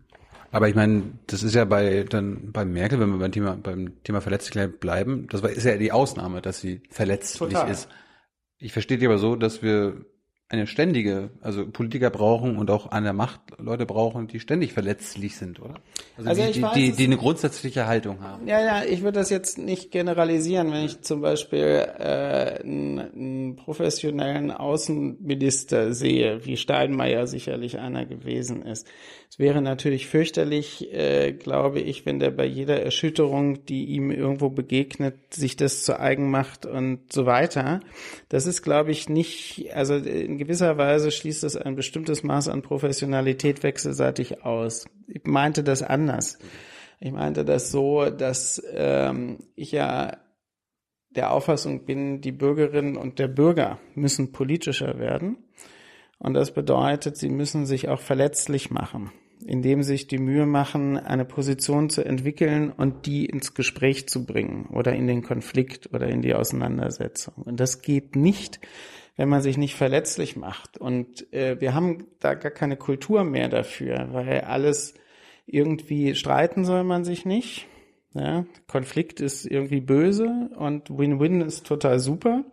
Aber 0.51 0.67
ich 0.67 0.75
meine, 0.75 1.03
das 1.27 1.43
ist 1.43 1.55
ja 1.55 1.65
bei 1.65 2.03
dann 2.03 2.51
bei 2.51 2.65
Merkel, 2.65 2.99
wenn 2.99 3.09
wir 3.11 3.19
beim 3.19 3.31
Thema 3.31 3.55
beim 3.55 4.03
Thema 4.03 4.21
Verletzlichkeit 4.21 4.79
bleiben, 4.79 5.27
das 5.29 5.41
ist 5.41 5.63
ja 5.63 5.77
die 5.77 5.91
Ausnahme, 5.91 6.41
dass 6.41 6.59
sie 6.59 6.81
verletzlich 6.89 7.39
Total. 7.39 7.71
ist. 7.71 7.87
Ich 8.57 8.73
verstehe 8.73 8.97
die 8.97 9.05
aber 9.05 9.17
so, 9.17 9.35
dass 9.35 9.63
wir 9.63 10.05
eine 10.51 10.67
ständige, 10.67 11.29
also 11.41 11.65
Politiker 11.65 12.09
brauchen 12.09 12.57
und 12.57 12.69
auch 12.69 12.91
an 12.91 13.05
der 13.05 13.13
Macht 13.13 13.39
Leute 13.57 13.85
brauchen, 13.85 14.27
die 14.27 14.41
ständig 14.41 14.73
verletzlich 14.73 15.37
sind, 15.37 15.61
oder? 15.61 15.75
Also, 16.17 16.29
also 16.29 16.51
die, 16.51 16.61
weiß, 16.61 16.73
die, 16.73 16.91
die, 16.91 17.05
eine 17.05 17.15
grundsätzliche 17.15 17.87
Haltung 17.87 18.21
haben. 18.21 18.45
Ja, 18.47 18.59
ja, 18.59 18.83
ich 18.83 19.01
würde 19.01 19.19
das 19.19 19.29
jetzt 19.29 19.57
nicht 19.57 19.91
generalisieren, 19.91 20.73
wenn 20.73 20.83
ich 20.83 21.01
zum 21.01 21.21
Beispiel 21.21 21.87
äh, 21.97 22.59
einen, 22.61 22.99
einen 22.99 23.55
professionellen 23.55 24.51
Außenminister 24.51 25.93
sehe, 25.93 26.45
wie 26.45 26.57
Steinmeier 26.57 27.27
sicherlich 27.27 27.79
einer 27.79 28.05
gewesen 28.05 28.63
ist. 28.63 28.87
Es 29.31 29.39
wäre 29.39 29.61
natürlich 29.61 30.07
fürchterlich, 30.07 30.93
äh, 30.93 31.31
glaube 31.31 31.79
ich, 31.79 32.05
wenn 32.05 32.19
der 32.19 32.31
bei 32.31 32.43
jeder 32.43 32.83
Erschütterung, 32.83 33.63
die 33.63 33.85
ihm 33.85 34.11
irgendwo 34.11 34.49
begegnet, 34.49 35.33
sich 35.33 35.55
das 35.55 35.83
zu 35.85 35.97
eigen 35.97 36.29
macht 36.29 36.65
und 36.65 37.13
so 37.13 37.25
weiter. 37.25 37.79
Das 38.27 38.45
ist, 38.45 38.61
glaube 38.61 38.91
ich, 38.91 39.07
nicht, 39.07 39.73
also 39.73 39.95
in 39.95 40.37
gewisser 40.37 40.77
Weise 40.77 41.11
schließt 41.11 41.43
das 41.43 41.55
ein 41.55 41.77
bestimmtes 41.77 42.23
Maß 42.23 42.49
an 42.49 42.61
Professionalität 42.61 43.63
wechselseitig 43.63 44.43
aus. 44.43 44.83
Ich 45.07 45.23
meinte 45.23 45.63
das 45.63 45.81
anders. 45.81 46.37
Ich 46.99 47.13
meinte 47.13 47.45
das 47.45 47.71
so, 47.71 48.09
dass 48.09 48.61
ähm, 48.73 49.37
ich 49.55 49.71
ja 49.71 50.17
der 51.11 51.31
Auffassung 51.31 51.85
bin, 51.85 52.19
die 52.19 52.33
Bürgerinnen 52.33 52.97
und 52.97 53.17
der 53.17 53.29
Bürger 53.29 53.79
müssen 53.95 54.33
politischer 54.33 54.99
werden. 54.99 55.37
Und 56.19 56.33
das 56.33 56.53
bedeutet, 56.53 57.15
sie 57.15 57.29
müssen 57.29 57.65
sich 57.65 57.87
auch 57.87 58.01
verletzlich 58.01 58.71
machen 58.71 59.09
indem 59.45 59.83
sich 59.83 60.07
die 60.07 60.17
Mühe 60.17 60.45
machen, 60.45 60.97
eine 60.97 61.25
Position 61.25 61.89
zu 61.89 62.03
entwickeln 62.03 62.71
und 62.71 63.05
die 63.05 63.25
ins 63.25 63.53
Gespräch 63.53 64.07
zu 64.07 64.25
bringen 64.25 64.67
oder 64.71 64.93
in 64.93 65.07
den 65.07 65.21
Konflikt 65.21 65.93
oder 65.93 66.07
in 66.07 66.21
die 66.21 66.33
Auseinandersetzung. 66.33 67.35
Und 67.35 67.59
das 67.59 67.81
geht 67.81 68.15
nicht, 68.15 68.59
wenn 69.17 69.29
man 69.29 69.41
sich 69.41 69.57
nicht 69.57 69.75
verletzlich 69.75 70.35
macht. 70.35 70.77
Und 70.77 71.31
äh, 71.33 71.59
wir 71.59 71.73
haben 71.73 72.07
da 72.19 72.33
gar 72.33 72.51
keine 72.51 72.77
Kultur 72.77 73.23
mehr 73.23 73.49
dafür, 73.49 74.09
weil 74.11 74.41
alles 74.41 74.93
irgendwie 75.45 76.15
streiten 76.15 76.65
soll 76.65 76.83
man 76.83 77.03
sich 77.03 77.25
nicht. 77.25 77.67
Ja, 78.13 78.45
Konflikt 78.67 79.21
ist 79.21 79.45
irgendwie 79.45 79.79
böse 79.79 80.49
und 80.57 80.89
Win-Win 80.89 81.41
ist 81.41 81.65
total 81.65 81.99
super. 81.99 82.43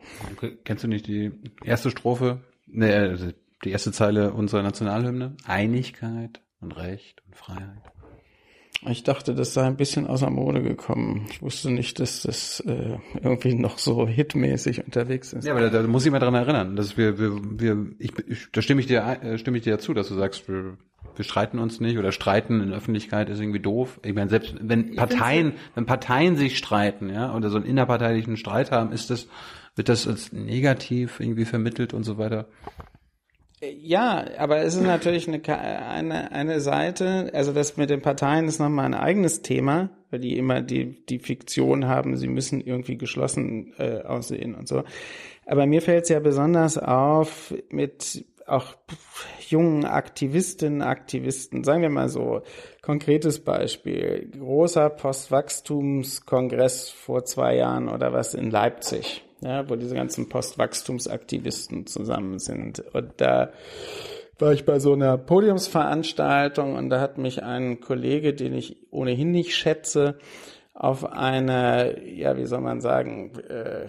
Kennst 0.64 0.84
du 0.84 0.88
nicht 0.88 1.08
die 1.08 1.32
erste 1.64 1.90
Strophe, 1.90 2.44
ne, 2.66 2.94
also 2.94 3.30
die 3.64 3.70
erste 3.70 3.90
Zeile 3.90 4.32
unserer 4.32 4.62
Nationalhymne? 4.62 5.36
Einigkeit, 5.44 6.40
und 6.60 6.72
Recht 6.76 7.22
und 7.26 7.36
Freiheit. 7.36 7.82
Ich 8.86 9.02
dachte, 9.02 9.34
das 9.34 9.54
sei 9.54 9.64
ein 9.64 9.76
bisschen 9.76 10.06
außer 10.06 10.30
Mode 10.30 10.62
gekommen. 10.62 11.26
Ich 11.30 11.42
wusste 11.42 11.68
nicht, 11.70 11.98
dass 11.98 12.22
das 12.22 12.60
äh, 12.60 12.98
irgendwie 13.20 13.54
noch 13.54 13.76
so 13.78 14.06
hitmäßig 14.06 14.84
unterwegs 14.84 15.32
ist. 15.32 15.44
Ja, 15.44 15.52
aber 15.52 15.68
da, 15.68 15.82
da 15.82 15.88
muss 15.88 16.06
ich 16.06 16.12
mal 16.12 16.20
dran 16.20 16.34
erinnern, 16.34 16.76
dass 16.76 16.96
wir, 16.96 17.18
wir, 17.18 17.40
wir 17.42 17.86
ich, 17.98 18.12
ich, 18.28 18.52
da 18.52 18.62
stimme 18.62 18.80
ich 18.80 18.86
dir, 18.86 19.00
äh, 19.20 19.36
stimme 19.36 19.56
ich 19.56 19.64
dir 19.64 19.70
ja 19.70 19.78
zu, 19.78 19.94
dass 19.94 20.08
du 20.08 20.14
sagst, 20.14 20.48
wir, 20.48 20.76
wir 21.16 21.24
streiten 21.24 21.58
uns 21.58 21.80
nicht 21.80 21.98
oder 21.98 22.12
streiten 22.12 22.60
in 22.60 22.72
Öffentlichkeit 22.72 23.28
ist 23.30 23.40
irgendwie 23.40 23.58
doof. 23.58 23.98
Ich 24.04 24.14
meine, 24.14 24.30
selbst 24.30 24.54
wenn 24.60 24.94
Parteien, 24.94 25.54
wenn 25.74 25.84
Parteien 25.84 26.36
sich 26.36 26.56
streiten, 26.56 27.10
ja, 27.10 27.34
oder 27.34 27.50
so 27.50 27.56
einen 27.56 27.66
innerparteilichen 27.66 28.36
Streit 28.36 28.70
haben, 28.70 28.92
ist 28.92 29.10
das, 29.10 29.26
wird 29.74 29.88
das 29.88 30.06
als 30.06 30.32
negativ 30.32 31.18
irgendwie 31.18 31.46
vermittelt 31.46 31.94
und 31.94 32.04
so 32.04 32.16
weiter. 32.16 32.46
Ja, 33.60 34.24
aber 34.38 34.58
es 34.58 34.76
ist 34.76 34.82
natürlich 34.82 35.26
eine, 35.26 35.42
eine, 35.48 36.30
eine 36.30 36.60
Seite, 36.60 37.30
also 37.34 37.52
das 37.52 37.76
mit 37.76 37.90
den 37.90 38.02
Parteien 38.02 38.46
ist 38.46 38.60
nochmal 38.60 38.84
ein 38.84 38.94
eigenes 38.94 39.42
Thema, 39.42 39.90
weil 40.10 40.20
die 40.20 40.38
immer 40.38 40.62
die, 40.62 41.04
die 41.06 41.18
Fiktion 41.18 41.88
haben, 41.88 42.16
sie 42.16 42.28
müssen 42.28 42.60
irgendwie 42.60 42.96
geschlossen 42.96 43.74
äh, 43.78 44.02
aussehen 44.02 44.54
und 44.54 44.68
so. 44.68 44.84
Aber 45.44 45.66
mir 45.66 45.82
fällt 45.82 46.04
es 46.04 46.10
ja 46.10 46.20
besonders 46.20 46.78
auf 46.78 47.52
mit 47.70 48.24
auch 48.46 48.76
jungen 49.48 49.84
Aktivistinnen, 49.84 50.82
Aktivisten, 50.82 51.64
sagen 51.64 51.82
wir 51.82 51.90
mal 51.90 52.08
so, 52.08 52.42
konkretes 52.80 53.40
Beispiel, 53.40 54.30
großer 54.38 54.88
Postwachstumskongress 54.88 56.90
vor 56.90 57.24
zwei 57.24 57.56
Jahren 57.56 57.88
oder 57.88 58.12
was 58.12 58.34
in 58.34 58.50
Leipzig 58.50 59.27
ja, 59.40 59.68
wo 59.68 59.76
diese 59.76 59.94
ganzen 59.94 60.28
Postwachstumsaktivisten 60.28 61.86
zusammen 61.86 62.38
sind. 62.38 62.80
Und 62.92 63.12
da 63.18 63.52
war 64.38 64.52
ich 64.52 64.64
bei 64.64 64.78
so 64.78 64.92
einer 64.92 65.18
Podiumsveranstaltung 65.18 66.76
und 66.76 66.90
da 66.90 67.00
hat 67.00 67.18
mich 67.18 67.42
ein 67.42 67.80
Kollege, 67.80 68.34
den 68.34 68.54
ich 68.54 68.76
ohnehin 68.90 69.30
nicht 69.30 69.54
schätze, 69.54 70.18
auf 70.74 71.04
eine, 71.04 72.04
ja, 72.04 72.36
wie 72.36 72.46
soll 72.46 72.60
man 72.60 72.80
sagen, 72.80 73.32
äh, 73.48 73.86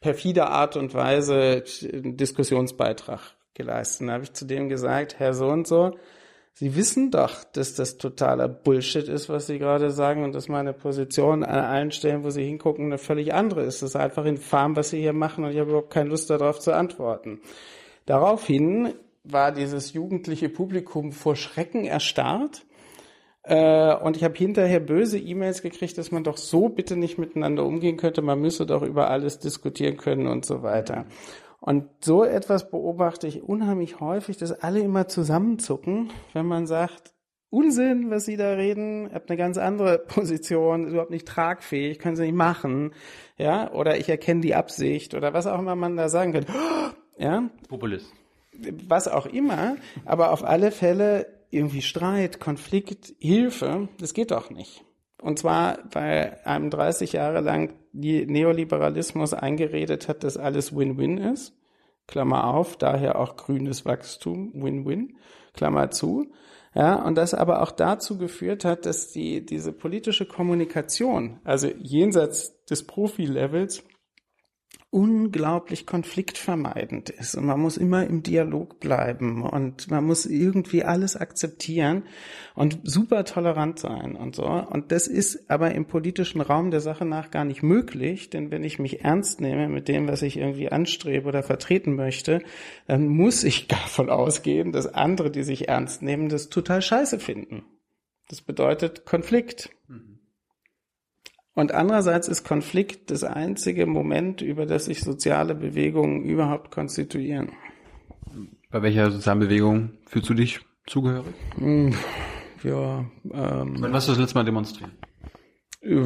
perfide 0.00 0.46
Art 0.46 0.76
und 0.76 0.94
Weise 0.94 1.64
einen 1.92 2.16
Diskussionsbeitrag 2.16 3.20
geleistet. 3.54 4.08
Da 4.08 4.12
habe 4.12 4.24
ich 4.24 4.32
zu 4.32 4.44
dem 4.44 4.68
gesagt, 4.68 5.18
Herr 5.18 5.34
so 5.34 5.48
und 5.48 5.66
so, 5.66 5.96
Sie 6.60 6.76
wissen 6.76 7.10
doch, 7.10 7.42
dass 7.54 7.72
das 7.72 7.96
totaler 7.96 8.46
Bullshit 8.46 9.08
ist, 9.08 9.30
was 9.30 9.46
Sie 9.46 9.58
gerade 9.58 9.90
sagen 9.90 10.24
und 10.24 10.34
dass 10.34 10.48
meine 10.48 10.74
Position 10.74 11.42
an 11.42 11.64
allen 11.64 11.90
Stellen, 11.90 12.22
wo 12.22 12.28
Sie 12.28 12.44
hingucken, 12.44 12.84
eine 12.84 12.98
völlig 12.98 13.32
andere 13.32 13.62
ist. 13.62 13.80
Das 13.80 13.92
ist 13.92 13.96
einfach 13.96 14.26
infam, 14.26 14.76
was 14.76 14.90
Sie 14.90 15.00
hier 15.00 15.14
machen 15.14 15.44
und 15.44 15.52
ich 15.52 15.58
habe 15.58 15.70
überhaupt 15.70 15.88
keine 15.88 16.10
Lust 16.10 16.28
darauf 16.28 16.60
zu 16.60 16.74
antworten. 16.74 17.40
Daraufhin 18.04 18.92
war 19.24 19.52
dieses 19.52 19.94
jugendliche 19.94 20.50
Publikum 20.50 21.12
vor 21.12 21.34
Schrecken 21.34 21.86
erstarrt. 21.86 22.66
Äh, 23.42 23.94
und 23.94 24.18
ich 24.18 24.22
habe 24.22 24.36
hinterher 24.36 24.80
böse 24.80 25.18
E-Mails 25.18 25.62
gekriegt, 25.62 25.96
dass 25.96 26.10
man 26.10 26.24
doch 26.24 26.36
so 26.36 26.68
bitte 26.68 26.94
nicht 26.94 27.16
miteinander 27.16 27.64
umgehen 27.64 27.96
könnte. 27.96 28.20
Man 28.20 28.38
müsse 28.38 28.66
doch 28.66 28.82
über 28.82 29.08
alles 29.08 29.38
diskutieren 29.38 29.96
können 29.96 30.26
und 30.26 30.44
so 30.44 30.62
weiter. 30.62 31.06
Und 31.60 31.88
so 32.00 32.24
etwas 32.24 32.70
beobachte 32.70 33.26
ich 33.26 33.42
unheimlich 33.42 34.00
häufig, 34.00 34.38
dass 34.38 34.52
alle 34.52 34.80
immer 34.80 35.08
zusammenzucken, 35.08 36.10
wenn 36.32 36.46
man 36.46 36.66
sagt, 36.66 37.12
Unsinn, 37.50 38.10
was 38.10 38.26
Sie 38.26 38.36
da 38.36 38.52
reden, 38.52 39.10
habt 39.12 39.28
eine 39.28 39.36
ganz 39.36 39.58
andere 39.58 39.98
Position, 39.98 40.86
überhaupt 40.86 41.10
nicht 41.10 41.26
tragfähig, 41.26 41.98
können 41.98 42.14
Sie 42.14 42.22
nicht 42.22 42.34
machen, 42.34 42.92
ja, 43.36 43.72
oder 43.72 43.98
ich 43.98 44.08
erkenne 44.08 44.40
die 44.40 44.54
Absicht 44.54 45.14
oder 45.14 45.34
was 45.34 45.48
auch 45.48 45.58
immer 45.58 45.74
man 45.74 45.96
da 45.96 46.08
sagen 46.08 46.32
könnte, 46.32 46.52
ja. 47.18 47.50
Populist. 47.68 48.12
Was 48.86 49.08
auch 49.08 49.26
immer, 49.26 49.76
aber 50.04 50.32
auf 50.32 50.44
alle 50.44 50.70
Fälle 50.70 51.26
irgendwie 51.50 51.82
Streit, 51.82 52.38
Konflikt, 52.38 53.14
Hilfe, 53.18 53.88
das 53.98 54.14
geht 54.14 54.30
doch 54.30 54.50
nicht. 54.50 54.84
Und 55.20 55.38
zwar, 55.38 55.78
weil 55.92 56.38
einem 56.44 56.70
30 56.70 57.12
Jahre 57.12 57.40
lang 57.40 57.74
die 57.92 58.26
Neoliberalismus 58.26 59.34
eingeredet 59.34 60.08
hat, 60.08 60.24
dass 60.24 60.36
alles 60.36 60.74
Win-Win 60.74 61.18
ist. 61.18 61.54
Klammer 62.06 62.54
auf, 62.54 62.76
daher 62.76 63.18
auch 63.18 63.36
grünes 63.36 63.84
Wachstum, 63.84 64.52
Win-Win, 64.54 65.16
Klammer 65.54 65.90
zu. 65.90 66.32
Ja, 66.74 67.02
und 67.04 67.16
das 67.16 67.34
aber 67.34 67.62
auch 67.62 67.72
dazu 67.72 68.16
geführt 68.16 68.64
hat, 68.64 68.86
dass 68.86 69.10
die, 69.10 69.44
diese 69.44 69.72
politische 69.72 70.26
Kommunikation, 70.26 71.40
also 71.44 71.68
jenseits 71.78 72.64
des 72.64 72.86
Profilevels, 72.86 73.82
unglaublich 74.92 75.86
konfliktvermeidend 75.86 77.10
ist 77.10 77.36
und 77.36 77.46
man 77.46 77.60
muss 77.60 77.76
immer 77.76 78.04
im 78.08 78.24
Dialog 78.24 78.80
bleiben 78.80 79.42
und 79.42 79.88
man 79.88 80.04
muss 80.04 80.26
irgendwie 80.26 80.82
alles 80.82 81.16
akzeptieren 81.16 82.02
und 82.56 82.80
super 82.82 83.24
tolerant 83.24 83.78
sein 83.78 84.16
und 84.16 84.34
so. 84.34 84.46
Und 84.46 84.90
das 84.90 85.06
ist 85.06 85.48
aber 85.48 85.72
im 85.76 85.86
politischen 85.86 86.40
Raum 86.40 86.72
der 86.72 86.80
Sache 86.80 87.04
nach 87.04 87.30
gar 87.30 87.44
nicht 87.44 87.62
möglich, 87.62 88.30
denn 88.30 88.50
wenn 88.50 88.64
ich 88.64 88.80
mich 88.80 89.04
ernst 89.04 89.40
nehme 89.40 89.68
mit 89.68 89.86
dem, 89.86 90.08
was 90.08 90.22
ich 90.22 90.36
irgendwie 90.36 90.72
anstrebe 90.72 91.28
oder 91.28 91.44
vertreten 91.44 91.94
möchte, 91.94 92.42
dann 92.88 93.06
muss 93.06 93.44
ich 93.44 93.68
davon 93.68 94.10
ausgehen, 94.10 94.72
dass 94.72 94.92
andere, 94.92 95.30
die 95.30 95.44
sich 95.44 95.68
ernst 95.68 96.02
nehmen, 96.02 96.28
das 96.28 96.48
total 96.48 96.82
scheiße 96.82 97.20
finden. 97.20 97.62
Das 98.28 98.40
bedeutet 98.40 99.04
Konflikt. 99.04 99.70
Mhm. 99.86 100.09
Und 101.60 101.72
andererseits 101.72 102.26
ist 102.26 102.42
Konflikt 102.42 103.10
das 103.10 103.22
einzige 103.22 103.84
Moment, 103.84 104.40
über 104.40 104.64
das 104.64 104.86
sich 104.86 105.02
soziale 105.02 105.54
Bewegungen 105.54 106.24
überhaupt 106.24 106.70
konstituieren. 106.70 107.52
Bei 108.70 108.80
welcher 108.80 109.10
sozialen 109.10 109.40
Bewegung 109.40 109.98
fühlst 110.06 110.30
du 110.30 110.32
dich 110.32 110.60
zugehörig? 110.86 111.34
Hm, 111.58 111.92
ja. 112.62 113.04
Ähm, 113.30 113.76
Wann 113.78 113.92
warst 113.92 114.08
du 114.08 114.12
das 114.12 114.20
letzte 114.20 114.38
Mal 114.38 114.44
demonstrieren? 114.44 114.92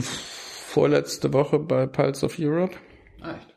Vorletzte 0.01 1.33
Woche 1.33 1.61
bei 1.61 1.87
Pulse 1.87 2.27
of 2.27 2.37
Europe. 2.37 2.75
Ah, 3.21 3.37
echt? 3.37 3.57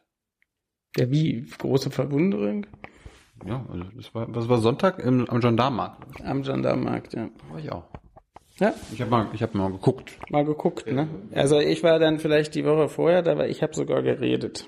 Ja, 0.98 1.10
wie? 1.10 1.50
Große 1.58 1.90
Verwunderung? 1.90 2.68
Ja, 3.44 3.66
also 3.72 3.86
das 3.96 4.14
war, 4.14 4.28
was 4.36 4.48
war 4.48 4.60
Sonntag 4.60 5.00
im, 5.00 5.28
am 5.28 5.40
Gendarmenmarkt? 5.40 6.24
Am 6.24 6.44
Gendarmenmarkt, 6.44 7.16
ja. 7.16 7.30
War 7.50 7.58
ich 7.58 7.72
auch. 7.72 7.90
Ja. 8.60 8.74
Ich 8.92 9.02
habe 9.02 9.12
mal, 9.12 9.30
ich 9.34 9.42
habe 9.42 9.58
mal 9.58 9.72
geguckt. 9.72 10.18
Mal 10.30 10.46
geguckt, 10.46 10.92
ne? 10.92 11.08
Also 11.34 11.60
ich 11.60 11.84
war 11.84 12.00
dann 12.00 12.20
vielleicht 12.20 12.56
die 12.56 12.66
Woche 12.66 12.90
vorher 12.90 13.22
da, 13.22 13.38
weil 13.38 13.52
ich 13.52 13.62
habe 13.62 13.76
sogar 13.76 14.02
geredet. 14.02 14.68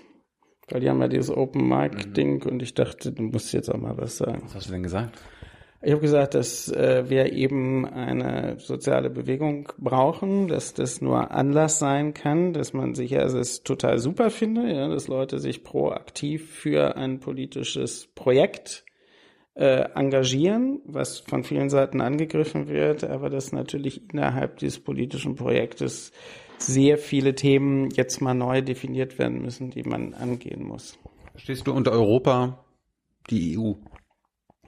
Weil 0.70 0.82
die 0.82 0.90
haben 0.90 1.02
ja 1.02 1.08
dieses 1.08 1.36
Open 1.36 1.68
Mic 1.68 2.14
Ding 2.14 2.46
und 2.46 2.62
ich 2.62 2.76
dachte, 2.76 3.12
du 3.12 3.24
musst 3.24 3.52
jetzt 3.54 3.70
auch 3.70 3.80
mal 3.80 3.98
was 3.98 4.18
sagen. 4.18 4.44
Was 4.44 4.56
hast 4.56 4.68
du 4.68 4.74
denn 4.74 4.84
gesagt? 4.84 5.20
Ich 5.82 5.92
habe 5.92 6.02
gesagt, 6.02 6.34
dass 6.36 6.70
äh, 6.70 7.10
wir 7.10 7.32
eben 7.32 7.86
eine 7.86 8.60
soziale 8.60 9.10
Bewegung 9.10 9.72
brauchen, 9.78 10.50
dass 10.50 10.74
das 10.74 11.00
nur 11.00 11.32
Anlass 11.32 11.80
sein 11.80 12.14
kann, 12.14 12.52
dass 12.52 12.74
man 12.74 12.96
sich, 12.96 13.18
also 13.18 13.40
es 13.40 13.64
total 13.64 13.98
super 13.98 14.30
finde, 14.30 14.70
ja, 14.72 14.90
dass 14.90 15.08
Leute 15.08 15.40
sich 15.40 15.64
proaktiv 15.64 16.54
für 16.54 16.98
ein 16.98 17.22
politisches 17.22 18.08
Projekt 18.14 18.84
äh, 19.56 19.90
engagieren, 19.94 20.82
was 20.86 21.20
von 21.20 21.44
vielen 21.44 21.70
Seiten 21.70 22.02
angegriffen 22.02 22.68
wird, 22.68 23.04
aber 23.04 23.30
dass 23.30 23.52
natürlich 23.52 24.10
innerhalb 24.12 24.58
dieses 24.58 24.80
politischen 24.80 25.36
Projektes 25.36 26.12
sehr 26.58 26.98
viele 26.98 27.36
Themen 27.36 27.90
jetzt 27.92 28.22
mal 28.22 28.34
neu 28.34 28.62
definiert 28.62 29.18
werden 29.18 29.42
müssen, 29.42 29.72
die 29.72 29.84
man 29.84 30.14
angehen 30.14 30.64
muss. 30.64 30.98
Stehst 31.36 31.68
du 31.68 31.74
unter 31.74 31.92
Europa 31.92 32.66
die 33.30 33.58
EU? 33.58 33.74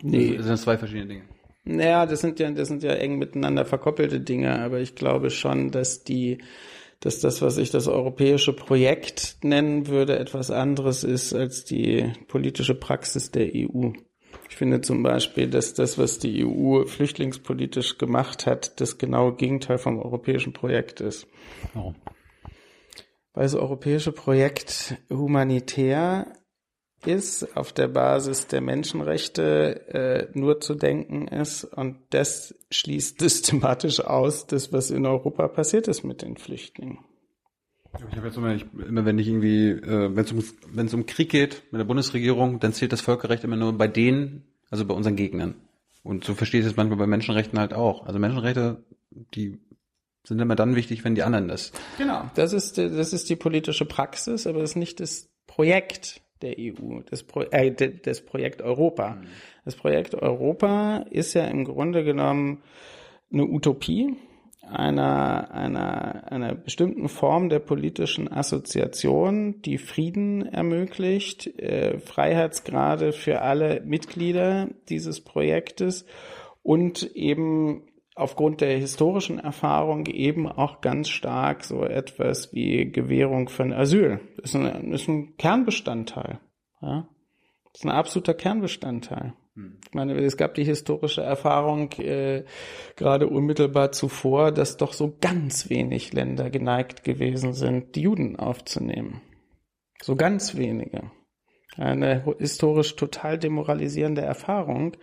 Nee. 0.01 0.37
Das 0.37 0.45
sind 0.45 0.57
zwei 0.57 0.77
verschiedene 0.77 1.07
Dinge. 1.07 1.23
Naja, 1.63 2.05
das 2.05 2.21
sind 2.21 2.39
ja, 2.39 2.49
das 2.49 2.69
sind 2.69 2.81
ja 2.81 2.93
eng 2.93 3.19
miteinander 3.19 3.65
verkoppelte 3.65 4.19
Dinge, 4.19 4.59
aber 4.59 4.79
ich 4.79 4.95
glaube 4.95 5.29
schon, 5.29 5.69
dass 5.69 6.03
die, 6.03 6.39
dass 7.01 7.19
das, 7.19 7.41
was 7.41 7.57
ich 7.57 7.69
das 7.69 7.87
europäische 7.87 8.53
Projekt 8.53 9.37
nennen 9.43 9.87
würde, 9.87 10.17
etwas 10.17 10.49
anderes 10.49 11.03
ist 11.03 11.33
als 11.33 11.63
die 11.63 12.11
politische 12.27 12.73
Praxis 12.73 13.31
der 13.31 13.51
EU. 13.53 13.91
Ich 14.51 14.57
finde 14.57 14.81
zum 14.81 15.01
Beispiel, 15.01 15.49
dass 15.49 15.73
das, 15.73 15.97
was 15.97 16.19
die 16.19 16.45
EU 16.45 16.83
flüchtlingspolitisch 16.83 17.97
gemacht 17.97 18.45
hat, 18.45 18.81
das 18.81 18.97
genaue 18.97 19.33
Gegenteil 19.35 19.77
vom 19.77 19.97
europäischen 19.97 20.51
Projekt 20.51 20.99
ist. 20.99 21.25
Warum? 21.73 21.95
Weil 23.33 23.43
das 23.43 23.55
europäische 23.55 24.11
Projekt 24.11 24.97
humanitär 25.09 26.33
ist, 27.05 27.55
auf 27.55 27.71
der 27.71 27.87
Basis 27.87 28.47
der 28.47 28.59
Menschenrechte 28.59 29.87
äh, 30.33 30.37
nur 30.37 30.59
zu 30.59 30.75
denken 30.75 31.29
ist 31.29 31.63
und 31.63 31.99
das 32.09 32.53
schließt 32.71 33.19
systematisch 33.21 34.01
aus, 34.01 34.47
das, 34.47 34.73
was 34.73 34.91
in 34.91 35.05
Europa 35.05 35.47
passiert 35.47 35.87
ist 35.87 36.03
mit 36.03 36.23
den 36.23 36.35
Flüchtlingen. 36.35 36.99
Ich 37.97 38.17
habe 38.17 38.27
jetzt 38.27 38.37
immer, 38.37 38.53
ich, 38.55 38.65
immer 38.87 39.05
wenn 39.05 39.19
ich 39.19 39.27
irgendwie, 39.27 39.69
äh, 39.69 40.15
wenn 40.15 40.23
es 40.23 40.31
um, 40.31 40.43
wenn 40.73 40.85
es 40.85 40.93
um 40.93 41.05
Krieg 41.05 41.29
geht 41.29 41.63
mit 41.71 41.79
der 41.79 41.85
Bundesregierung, 41.85 42.59
dann 42.59 42.73
zählt 42.73 42.93
das 42.93 43.01
Völkerrecht 43.01 43.43
immer 43.43 43.57
nur 43.57 43.73
bei 43.77 43.87
denen, 43.87 44.43
also 44.69 44.85
bei 44.85 44.93
unseren 44.93 45.15
Gegnern. 45.15 45.55
Und 46.03 46.23
so 46.23 46.33
verstehe 46.33 46.61
ich 46.61 46.65
es 46.65 46.77
manchmal 46.77 46.97
bei 46.97 47.07
Menschenrechten 47.07 47.59
halt 47.59 47.73
auch. 47.73 48.05
Also 48.05 48.17
Menschenrechte, 48.17 48.83
die 49.33 49.59
sind 50.23 50.39
immer 50.39 50.55
dann 50.55 50.75
wichtig, 50.75 51.03
wenn 51.03 51.15
die 51.15 51.23
anderen 51.23 51.47
das. 51.47 51.71
Genau. 51.97 52.29
Das 52.35 52.53
ist, 52.53 52.77
das 52.77 53.13
ist 53.13 53.29
die 53.29 53.35
politische 53.35 53.85
Praxis, 53.85 54.47
aber 54.47 54.59
das 54.59 54.71
ist 54.71 54.75
nicht 54.77 54.99
das 54.99 55.29
Projekt 55.47 56.21
der 56.41 56.55
EU, 56.57 57.01
das, 57.09 57.23
Pro 57.23 57.41
äh, 57.41 57.71
das 57.71 58.21
Projekt 58.21 58.61
Europa. 58.61 59.15
Mhm. 59.15 59.27
Das 59.65 59.75
Projekt 59.75 60.15
Europa 60.15 61.05
ist 61.09 61.33
ja 61.33 61.45
im 61.45 61.65
Grunde 61.65 62.03
genommen 62.03 62.63
eine 63.31 63.45
Utopie, 63.45 64.15
einer, 64.61 65.51
einer, 65.51 66.31
einer 66.31 66.55
bestimmten 66.55 67.09
Form 67.09 67.49
der 67.49 67.59
politischen 67.59 68.31
Assoziation, 68.31 69.61
die 69.61 69.77
Frieden 69.77 70.45
ermöglicht, 70.45 71.47
äh, 71.59 71.99
Freiheitsgrade 71.99 73.11
für 73.11 73.41
alle 73.41 73.81
Mitglieder 73.81 74.69
dieses 74.87 75.21
Projektes 75.21 76.05
und 76.63 77.03
eben 77.15 77.83
aufgrund 78.15 78.61
der 78.61 78.77
historischen 78.77 79.39
Erfahrung 79.39 80.05
eben 80.05 80.47
auch 80.47 80.81
ganz 80.81 81.09
stark 81.09 81.63
so 81.63 81.83
etwas 81.83 82.53
wie 82.53 82.91
Gewährung 82.91 83.49
von 83.49 83.73
Asyl. 83.73 84.19
Das 84.37 84.53
ist 84.53 84.55
ein, 84.55 84.93
ist 84.93 85.07
ein 85.07 85.37
Kernbestandteil. 85.37 86.39
Ja? 86.81 87.07
Das 87.71 87.81
ist 87.81 87.85
ein 87.85 87.91
absoluter 87.91 88.33
Kernbestandteil. 88.33 89.33
Ich 89.87 89.93
meine, 89.93 90.17
es 90.19 90.37
gab 90.37 90.53
die 90.53 90.63
historische 90.63 91.21
Erfahrung 91.21 91.91
äh, 91.99 92.43
gerade 92.95 93.27
unmittelbar 93.27 93.91
zuvor, 93.91 94.51
dass 94.51 94.77
doch 94.77 94.93
so 94.93 95.17
ganz 95.19 95.69
wenig 95.69 96.13
Länder 96.13 96.49
geneigt 96.49 97.03
gewesen 97.03 97.53
sind, 97.53 97.95
die 97.95 98.01
Juden 98.01 98.37
aufzunehmen. 98.37 99.21
So 100.01 100.15
ganz 100.15 100.55
wenige. 100.55 101.11
Eine 101.77 102.35
historisch 102.39 102.95
total 102.95 103.37
demoralisierende 103.37 104.21
Erfahrung. 104.21 104.97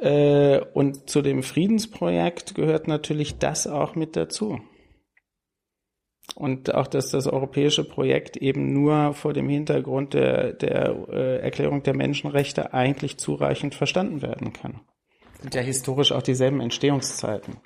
Äh, 0.00 0.60
und 0.74 1.08
zu 1.08 1.22
dem 1.22 1.42
Friedensprojekt 1.42 2.54
gehört 2.54 2.86
natürlich 2.88 3.38
das 3.38 3.66
auch 3.66 3.94
mit 3.94 4.16
dazu. 4.16 4.60
Und 6.36 6.74
auch, 6.74 6.86
dass 6.86 7.08
das 7.10 7.26
europäische 7.26 7.82
Projekt 7.82 8.36
eben 8.36 8.74
nur 8.74 9.14
vor 9.14 9.32
dem 9.32 9.48
Hintergrund 9.48 10.12
der, 10.12 10.52
der 10.52 10.94
äh, 11.08 11.38
Erklärung 11.38 11.82
der 11.82 11.96
Menschenrechte 11.96 12.74
eigentlich 12.74 13.16
zureichend 13.16 13.74
verstanden 13.74 14.20
werden 14.20 14.52
kann. 14.52 14.80
Das 15.32 15.42
sind 15.42 15.54
ja 15.54 15.62
historisch 15.62 16.12
auch 16.12 16.20
dieselben 16.20 16.60
Entstehungszeiten. 16.60 17.56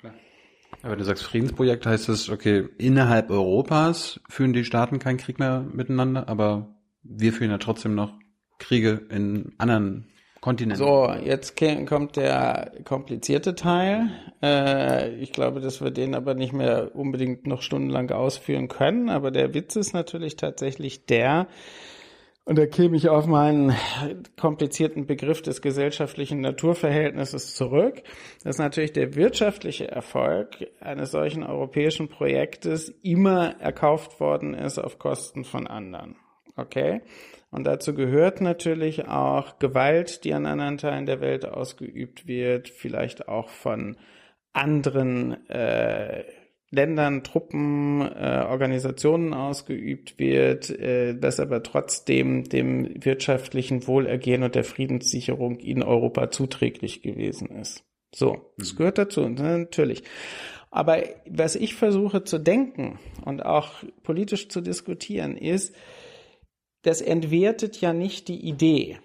Aber 0.83 0.95
du 0.95 1.03
sagst 1.03 1.23
Friedensprojekt, 1.25 1.85
heißt 1.85 2.07
es, 2.07 2.29
okay, 2.29 2.69
innerhalb 2.77 3.29
Europas 3.29 4.21
führen 4.29 4.53
die 4.53 4.63
Staaten 4.63 4.99
keinen 4.99 5.17
Krieg 5.17 5.37
mehr 5.37 5.65
miteinander, 5.73 6.29
aber 6.29 6.73
wir 7.03 7.33
führen 7.33 7.51
ja 7.51 7.57
trotzdem 7.57 7.93
noch 7.93 8.13
Kriege 8.57 9.01
in 9.09 9.51
anderen 9.57 10.07
Kontinent. 10.41 10.79
So, 10.79 11.07
jetzt 11.23 11.55
kommt 11.87 12.17
der 12.17 12.71
komplizierte 12.83 13.53
Teil. 13.53 14.09
Äh, 14.41 15.13
ich 15.17 15.31
glaube, 15.31 15.61
dass 15.61 15.81
wir 15.81 15.91
den 15.91 16.15
aber 16.15 16.33
nicht 16.33 16.51
mehr 16.51 16.95
unbedingt 16.95 17.45
noch 17.45 17.61
stundenlang 17.61 18.09
ausführen 18.09 18.67
können. 18.67 19.09
Aber 19.09 19.29
der 19.29 19.53
Witz 19.53 19.75
ist 19.75 19.93
natürlich 19.93 20.37
tatsächlich 20.37 21.05
der, 21.05 21.47
Und 22.43 22.57
da 22.57 22.65
käme 22.65 22.97
ich 22.97 23.07
auf 23.07 23.27
meinen 23.27 23.75
komplizierten 24.39 25.05
Begriff 25.05 25.43
des 25.43 25.61
gesellschaftlichen 25.61 26.41
Naturverhältnisses 26.41 27.53
zurück, 27.53 28.01
dass 28.43 28.57
natürlich 28.57 28.93
der 28.93 29.13
wirtschaftliche 29.13 29.89
Erfolg 29.89 30.67
eines 30.79 31.11
solchen 31.11 31.43
europäischen 31.43 32.09
Projektes 32.09 32.89
immer 33.03 33.59
erkauft 33.59 34.19
worden 34.19 34.55
ist 34.55 34.79
auf 34.79 34.97
Kosten 34.97 35.45
von 35.45 35.67
anderen. 35.67 36.15
Okay? 36.55 37.01
Und 37.51 37.65
dazu 37.65 37.93
gehört 37.93 38.39
natürlich 38.39 39.07
auch 39.07 39.59
Gewalt, 39.59 40.23
die 40.23 40.33
an 40.33 40.45
anderen 40.45 40.77
Teilen 40.77 41.05
der 41.05 41.19
Welt 41.19 41.45
ausgeübt 41.45 42.25
wird, 42.25 42.69
vielleicht 42.69 43.27
auch 43.27 43.49
von 43.49 43.97
anderen 44.53 45.49
äh, 45.49 46.23
Ländern, 46.73 47.25
Truppen, 47.25 48.01
äh, 48.01 48.45
Organisationen 48.47 49.33
ausgeübt 49.33 50.17
wird, 50.17 50.69
äh, 50.69 51.17
das 51.19 51.41
aber 51.41 51.63
trotzdem 51.63 52.45
dem 52.45 53.03
wirtschaftlichen 53.03 53.85
Wohlergehen 53.87 54.43
und 54.43 54.55
der 54.55 54.63
Friedenssicherung 54.63 55.59
in 55.59 55.83
Europa 55.83 56.31
zuträglich 56.31 57.01
gewesen 57.01 57.49
ist. 57.49 57.83
So, 58.15 58.53
das 58.57 58.73
mhm. 58.73 58.77
gehört 58.77 58.97
dazu, 58.97 59.27
natürlich. 59.27 60.03
Aber 60.69 61.03
was 61.29 61.57
ich 61.57 61.75
versuche 61.75 62.23
zu 62.23 62.39
denken 62.39 62.97
und 63.25 63.45
auch 63.45 63.83
politisch 64.03 64.47
zu 64.47 64.61
diskutieren, 64.61 65.35
ist, 65.35 65.75
das 66.83 67.01
entwertet 67.01 67.79
ja 67.81 67.93
nicht 67.93 68.27
die 68.27 68.47
Idee. 68.47 68.99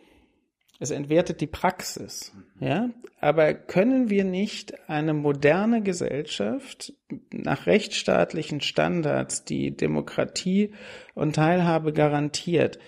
Es 0.78 0.90
entwertet 0.90 1.40
die 1.40 1.46
Praxis. 1.46 2.32
Ja? 2.60 2.90
Aber 3.20 3.54
können 3.54 4.10
wir 4.10 4.24
nicht 4.24 4.88
eine 4.88 5.14
moderne 5.14 5.82
Gesellschaft 5.82 6.92
nach 7.30 7.66
rechtsstaatlichen 7.66 8.60
Standards, 8.60 9.44
die 9.44 9.74
Demokratie 9.74 10.74
und 11.14 11.36
Teilhabe 11.36 11.92
garantiert, 11.92 12.78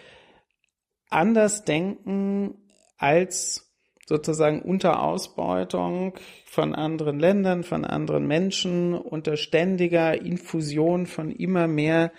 anders 1.08 1.64
denken 1.64 2.56
als 2.98 3.64
sozusagen 4.06 4.62
unter 4.62 5.02
Ausbeutung 5.02 6.14
von 6.44 6.74
anderen 6.74 7.18
Ländern, 7.18 7.62
von 7.62 7.84
anderen 7.84 8.26
Menschen, 8.26 8.94
unter 8.94 9.36
ständiger 9.36 10.20
Infusion 10.20 11.06
von 11.06 11.30
immer 11.30 11.66
mehr 11.66 12.12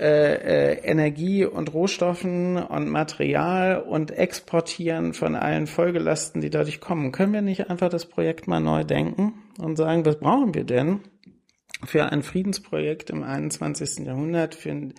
äh, 0.00 0.74
äh, 0.74 0.74
Energie 0.84 1.44
und 1.44 1.74
Rohstoffen 1.74 2.56
und 2.56 2.88
Material 2.88 3.82
und 3.82 4.12
Exportieren 4.12 5.12
von 5.12 5.34
allen 5.34 5.66
Folgelasten, 5.66 6.40
die 6.40 6.50
dadurch 6.50 6.78
kommen. 6.78 7.10
Können 7.10 7.32
wir 7.32 7.42
nicht 7.42 7.68
einfach 7.68 7.88
das 7.88 8.06
Projekt 8.06 8.46
mal 8.46 8.60
neu 8.60 8.84
denken 8.84 9.34
und 9.58 9.74
sagen, 9.74 10.06
was 10.06 10.20
brauchen 10.20 10.54
wir 10.54 10.62
denn 10.62 11.00
für 11.84 12.12
ein 12.12 12.22
Friedensprojekt 12.22 13.10
im 13.10 13.24
21. 13.24 14.06
Jahrhundert, 14.06 14.54
für, 14.54 14.90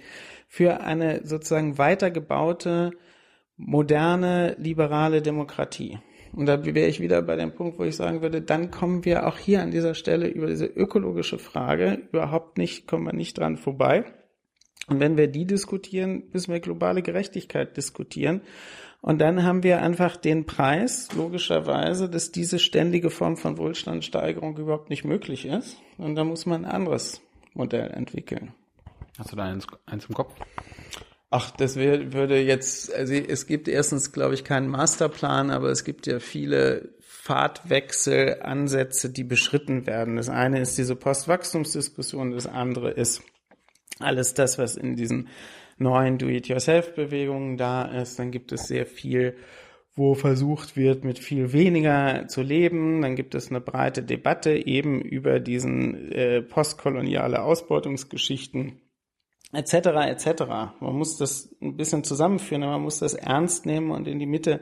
für 0.49 0.81
eine 0.81 1.25
sozusagen 1.25 1.77
weitergebaute, 1.77 2.91
moderne, 3.55 4.57
liberale 4.59 5.21
Demokratie? 5.21 5.99
Und 6.33 6.45
da 6.47 6.65
wäre 6.65 6.87
ich 6.87 6.99
wieder 6.99 7.21
bei 7.21 7.37
dem 7.37 7.53
Punkt, 7.53 7.79
wo 7.79 7.85
ich 7.85 7.95
sagen 7.95 8.21
würde, 8.21 8.41
dann 8.41 8.69
kommen 8.69 9.05
wir 9.05 9.27
auch 9.27 9.37
hier 9.37 9.61
an 9.61 9.71
dieser 9.71 9.95
Stelle 9.95 10.27
über 10.27 10.47
diese 10.47 10.65
ökologische 10.65 11.39
Frage 11.39 12.01
überhaupt 12.11 12.57
nicht, 12.57 12.85
kommen 12.85 13.05
wir 13.05 13.15
nicht 13.15 13.37
dran 13.37 13.55
vorbei. 13.55 14.03
Und 14.89 14.99
wenn 14.99 15.17
wir 15.17 15.27
die 15.27 15.45
diskutieren, 15.45 16.23
müssen 16.33 16.51
wir 16.51 16.59
globale 16.59 17.01
Gerechtigkeit 17.01 17.77
diskutieren. 17.77 18.41
Und 19.01 19.19
dann 19.19 19.43
haben 19.43 19.63
wir 19.63 19.81
einfach 19.81 20.17
den 20.17 20.45
Preis, 20.45 21.09
logischerweise, 21.15 22.09
dass 22.09 22.31
diese 22.31 22.59
ständige 22.59 23.09
Form 23.09 23.37
von 23.37 23.57
Wohlstandssteigerung 23.57 24.57
überhaupt 24.57 24.89
nicht 24.89 25.05
möglich 25.05 25.45
ist. 25.45 25.77
Und 25.97 26.15
da 26.15 26.23
muss 26.23 26.45
man 26.45 26.65
ein 26.65 26.71
anderes 26.71 27.21
Modell 27.53 27.91
entwickeln. 27.91 28.53
Hast 29.17 29.31
du 29.31 29.37
da 29.37 29.43
eins, 29.43 29.67
eins 29.85 30.05
im 30.05 30.15
Kopf? 30.15 30.33
Ach, 31.29 31.51
das 31.51 31.75
wär, 31.75 32.13
würde 32.13 32.41
jetzt, 32.41 32.93
also 32.93 33.13
es 33.13 33.45
gibt 33.45 33.67
erstens, 33.67 34.11
glaube 34.11 34.33
ich, 34.33 34.43
keinen 34.43 34.67
Masterplan, 34.67 35.51
aber 35.51 35.69
es 35.69 35.83
gibt 35.83 36.07
ja 36.07 36.19
viele 36.19 36.89
Fahrtwechselansätze, 37.01 39.11
die 39.11 39.23
beschritten 39.23 39.85
werden. 39.85 40.15
Das 40.15 40.29
eine 40.29 40.59
ist 40.59 40.77
diese 40.77 40.95
Postwachstumsdiskussion, 40.95 42.31
das 42.31 42.47
andere 42.47 42.89
ist 42.89 43.21
alles 43.99 44.33
das, 44.33 44.57
was 44.57 44.75
in 44.75 44.95
diesen 44.95 45.29
neuen 45.77 46.17
Do-it-yourself-Bewegungen 46.17 47.57
da 47.57 47.83
ist. 47.83 48.19
Dann 48.19 48.31
gibt 48.31 48.51
es 48.51 48.67
sehr 48.67 48.85
viel, 48.85 49.35
wo 49.95 50.13
versucht 50.13 50.75
wird, 50.77 51.03
mit 51.03 51.19
viel 51.19 51.53
weniger 51.53 52.27
zu 52.27 52.41
leben. 52.41 53.01
Dann 53.01 53.15
gibt 53.15 53.35
es 53.35 53.49
eine 53.49 53.61
breite 53.61 54.03
Debatte 54.03 54.51
eben 54.51 55.01
über 55.01 55.39
diesen 55.39 56.11
äh, 56.11 56.41
postkoloniale 56.41 57.41
Ausbeutungsgeschichten 57.41 58.81
etc. 59.51 59.73
etc. 60.07 60.43
Man 60.79 60.95
muss 60.95 61.17
das 61.17 61.55
ein 61.61 61.75
bisschen 61.75 62.03
zusammenführen, 62.03 62.61
man 62.61 62.81
muss 62.81 62.99
das 62.99 63.13
ernst 63.13 63.65
nehmen 63.65 63.91
und 63.91 64.07
in 64.07 64.19
die 64.19 64.27
Mitte 64.27 64.61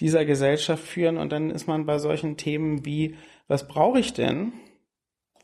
dieser 0.00 0.24
Gesellschaft 0.24 0.82
führen 0.82 1.18
und 1.18 1.30
dann 1.30 1.50
ist 1.50 1.68
man 1.68 1.86
bei 1.86 1.98
solchen 1.98 2.36
Themen 2.36 2.84
wie, 2.84 3.16
was 3.46 3.68
brauche 3.68 4.00
ich 4.00 4.12
denn? 4.12 4.52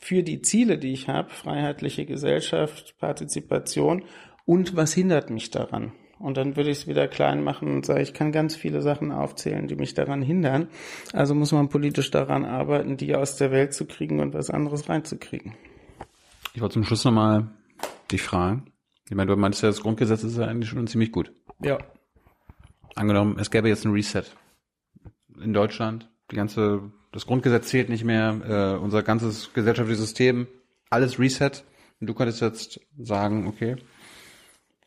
Für 0.00 0.22
die 0.22 0.42
Ziele, 0.42 0.78
die 0.78 0.92
ich 0.92 1.08
habe, 1.08 1.30
freiheitliche 1.30 2.06
Gesellschaft, 2.06 2.96
Partizipation 2.98 4.04
und 4.46 4.74
was 4.74 4.92
hindert 4.94 5.30
mich 5.30 5.50
daran? 5.50 5.92
Und 6.18 6.36
dann 6.36 6.56
würde 6.56 6.70
ich 6.70 6.78
es 6.78 6.86
wieder 6.86 7.08
klein 7.08 7.42
machen 7.42 7.68
und 7.68 7.86
sagen, 7.86 8.00
ich 8.02 8.12
kann 8.12 8.32
ganz 8.32 8.54
viele 8.54 8.82
Sachen 8.82 9.10
aufzählen, 9.10 9.68
die 9.68 9.76
mich 9.76 9.94
daran 9.94 10.20
hindern. 10.20 10.68
Also 11.12 11.34
muss 11.34 11.52
man 11.52 11.70
politisch 11.70 12.10
daran 12.10 12.44
arbeiten, 12.44 12.98
die 12.98 13.14
aus 13.14 13.36
der 13.36 13.50
Welt 13.52 13.72
zu 13.72 13.86
kriegen 13.86 14.20
und 14.20 14.34
was 14.34 14.50
anderes 14.50 14.88
reinzukriegen. 14.88 15.54
Ich 16.54 16.60
wollte 16.60 16.74
zum 16.74 16.84
Schluss 16.84 17.04
nochmal 17.04 17.48
dich 18.10 18.22
fragen. 18.22 18.72
Ich 19.08 19.16
meine, 19.16 19.30
du 19.30 19.36
meinst 19.36 19.62
ja, 19.62 19.68
das 19.68 19.80
Grundgesetz 19.80 20.22
ist 20.22 20.36
ja 20.36 20.46
eigentlich 20.46 20.68
schon 20.68 20.86
ziemlich 20.86 21.10
gut. 21.10 21.32
Ja. 21.62 21.78
Angenommen, 22.94 23.36
es 23.38 23.50
gäbe 23.50 23.68
jetzt 23.68 23.86
ein 23.86 23.92
Reset 23.92 24.24
in 25.42 25.54
Deutschland. 25.54 26.10
Die 26.30 26.36
ganze 26.36 26.92
das 27.12 27.26
Grundgesetz 27.26 27.68
zählt 27.68 27.88
nicht 27.88 28.04
mehr, 28.04 28.76
äh, 28.78 28.82
unser 28.82 29.02
ganzes 29.02 29.52
gesellschaftliches 29.52 30.00
System, 30.00 30.46
alles 30.90 31.18
Reset. 31.18 31.64
Und 32.00 32.06
du 32.06 32.14
könntest 32.14 32.40
jetzt 32.40 32.80
sagen, 32.98 33.46
okay, 33.46 33.76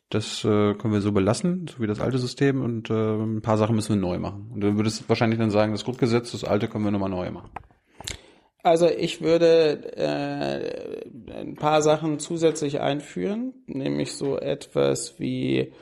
das 0.09 0.43
äh, 0.43 0.73
können 0.75 0.93
wir 0.93 1.01
so 1.01 1.11
belassen, 1.11 1.67
so 1.67 1.81
wie 1.81 1.87
das 1.87 1.99
alte 1.99 2.17
System, 2.17 2.61
und 2.61 2.89
äh, 2.89 2.93
ein 2.93 3.41
paar 3.41 3.57
Sachen 3.57 3.75
müssen 3.75 3.95
wir 3.95 4.01
neu 4.01 4.19
machen. 4.19 4.51
Und 4.53 4.61
du 4.61 4.75
würdest 4.75 5.07
wahrscheinlich 5.09 5.39
dann 5.39 5.51
sagen, 5.51 5.71
das 5.71 5.83
Grundgesetz, 5.83 6.31
das 6.31 6.43
alte 6.43 6.67
können 6.67 6.85
wir 6.85 6.91
nochmal 6.91 7.09
neu 7.09 7.29
machen. 7.31 7.49
Also 8.61 8.87
ich 8.87 9.21
würde 9.21 9.97
äh, 9.97 11.41
ein 11.41 11.55
paar 11.55 11.81
Sachen 11.81 12.19
zusätzlich 12.19 12.79
einführen, 12.79 13.53
nämlich 13.67 14.13
so 14.13 14.37
etwas 14.37 15.19
wie 15.19 15.73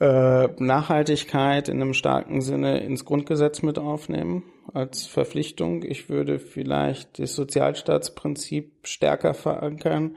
äh, 0.00 0.48
Nachhaltigkeit 0.58 1.68
in 1.68 1.82
einem 1.82 1.92
starken 1.92 2.40
Sinne 2.40 2.80
ins 2.80 3.04
Grundgesetz 3.04 3.62
mit 3.62 3.78
aufnehmen 3.78 4.44
als 4.72 5.06
Verpflichtung. 5.06 5.82
Ich 5.82 6.08
würde 6.08 6.38
vielleicht 6.38 7.18
das 7.18 7.34
Sozialstaatsprinzip 7.34 8.72
stärker 8.82 9.34
verankern. 9.34 10.16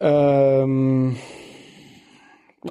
Ähm, 0.00 1.16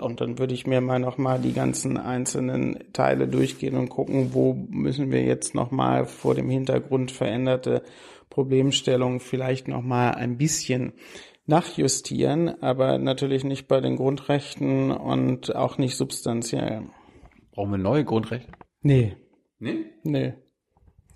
und 0.02 0.22
dann 0.22 0.40
würde 0.40 0.54
ich 0.54 0.66
mir 0.66 0.82
mal 0.82 1.00
nochmal 1.00 1.40
die 1.40 1.54
ganzen 1.54 1.98
einzelnen 1.98 2.92
Teile 2.94 3.28
durchgehen 3.28 3.76
und 3.76 3.90
gucken, 3.90 4.34
wo 4.34 4.54
müssen 4.54 5.12
wir 5.12 5.24
jetzt 5.24 5.54
nochmal 5.54 6.06
vor 6.06 6.34
dem 6.34 6.50
Hintergrund 6.50 7.12
veränderte 7.12 7.84
Problemstellungen 8.30 9.20
vielleicht 9.20 9.68
nochmal 9.68 10.16
ein 10.16 10.38
bisschen 10.38 10.94
nachjustieren, 11.46 12.62
aber 12.64 12.98
natürlich 12.98 13.44
nicht 13.44 13.68
bei 13.68 13.82
den 13.82 13.98
Grundrechten 13.98 14.92
und 14.92 15.56
auch 15.56 15.78
nicht 15.78 15.96
substanziell. 15.96 16.84
Brauchen 17.52 17.72
wir 17.72 17.78
neue 17.78 18.06
Grundrechte? 18.06 18.52
Nee. 18.82 19.16
Nee? 19.60 19.86
Nee. 20.04 20.34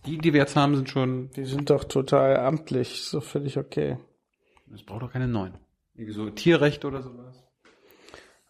Die, 0.06 0.18
die 0.18 0.34
wir 0.34 0.40
jetzt 0.40 0.56
haben, 0.56 0.76
sind 0.76 0.90
schon. 0.90 1.30
Die 1.32 1.46
sind 1.46 1.70
doch 1.70 1.84
total 1.84 2.38
amtlich, 2.38 3.04
so 3.04 3.20
völlig 3.22 3.58
okay. 3.58 3.98
Es 4.74 4.84
braucht 4.84 5.02
doch 5.02 5.12
keine 5.12 5.28
neuen. 5.28 5.58
Irgendwie 5.96 6.14
so 6.14 6.30
Tierrechte 6.30 6.88
oder 6.88 7.02
sowas. 7.02 7.44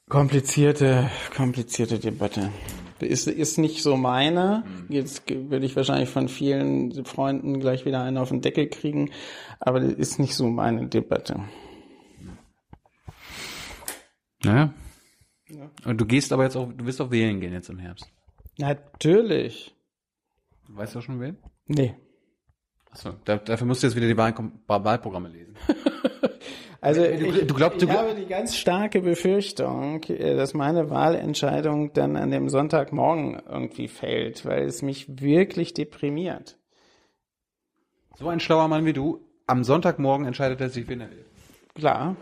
Komplizierte, 0.10 1.10
komplizierte 1.36 1.99
Debatte. 1.99 2.52
Ist, 2.99 3.28
ist 3.28 3.57
nicht 3.57 3.84
so 3.84 3.98
meine. 3.98 4.64
Jetzt 4.90 5.24
würde 5.30 5.65
ich 5.65 5.76
wahrscheinlich 5.76 6.10
von 6.10 6.30
vielen 6.30 7.06
Freunden 7.06 7.60
gleich 7.60 7.86
wieder 7.86 8.02
einen 8.02 8.18
auf 8.18 8.30
den 8.30 8.41
Deckel 8.41 8.68
kriegen, 8.68 9.11
aber 9.60 9.80
das 9.80 9.94
ist 9.94 10.19
nicht 10.19 10.36
so 10.36 10.48
meine 10.48 10.88
Debatte. 10.88 11.41
Naja. 14.44 14.74
Ja. 15.49 15.69
Und 15.86 16.02
du 16.02 16.06
gehst 16.06 16.34
aber 16.34 16.44
jetzt 16.44 16.56
auch, 16.56 16.72
du 16.72 16.86
wirst 16.86 17.02
auch 17.02 17.11
wählen 17.11 17.40
gehen 17.40 17.53
jetzt 17.53 17.69
im 17.69 17.80
Herbst. 17.80 18.10
Natürlich. 18.57 19.76
Du 20.68 20.76
weißt 20.76 20.95
ja 20.95 21.02
schon 21.02 21.19
wen? 21.19 21.38
Nee. 21.68 21.95
Achso, 22.91 23.14
da, 23.26 23.38
dafür 23.38 23.68
musst 23.68 23.84
du 23.84 23.88
jetzt 23.88 23.95
wieder 23.95 24.07
die 24.07 24.18
Wahl, 24.18 24.34
Wahlprogramme 24.68 25.30
lesen. 25.30 25.56
also 26.81 27.02
du, 27.02 27.26
ich, 27.26 27.48
du 27.48 27.53
glaubst, 27.53 27.81
du 27.81 27.85
ich 27.85 27.91
habe 27.91 28.15
die 28.15 28.26
ganz 28.26 28.56
starke 28.56 29.02
Befürchtung, 29.02 30.03
äh, 30.03 30.35
dass 30.35 30.53
meine 30.53 30.89
Wahlentscheidung 30.89 31.94
dann 31.94 32.15
an 32.15 32.31
dem 32.31 32.49
Sonntagmorgen 32.49 33.41
irgendwie 33.48 33.88
fällt, 33.88 34.45
weil 34.45 34.65
es 34.65 34.81
mich 34.81 35.22
wirklich 35.22 35.73
deprimiert. 35.73 36.57
So 38.15 38.27
ein 38.30 38.39
schlauer 38.39 38.68
Mann 38.68 38.85
wie 38.85 38.94
du, 38.94 39.22
am 39.45 39.64
Sonntagmorgen 39.64 40.26
entscheidet 40.26 40.60
er 40.60 40.69
sich, 40.69 40.88
wen 40.88 41.02
er 41.02 41.11
will. 41.11 41.26
Klar. 41.76 42.15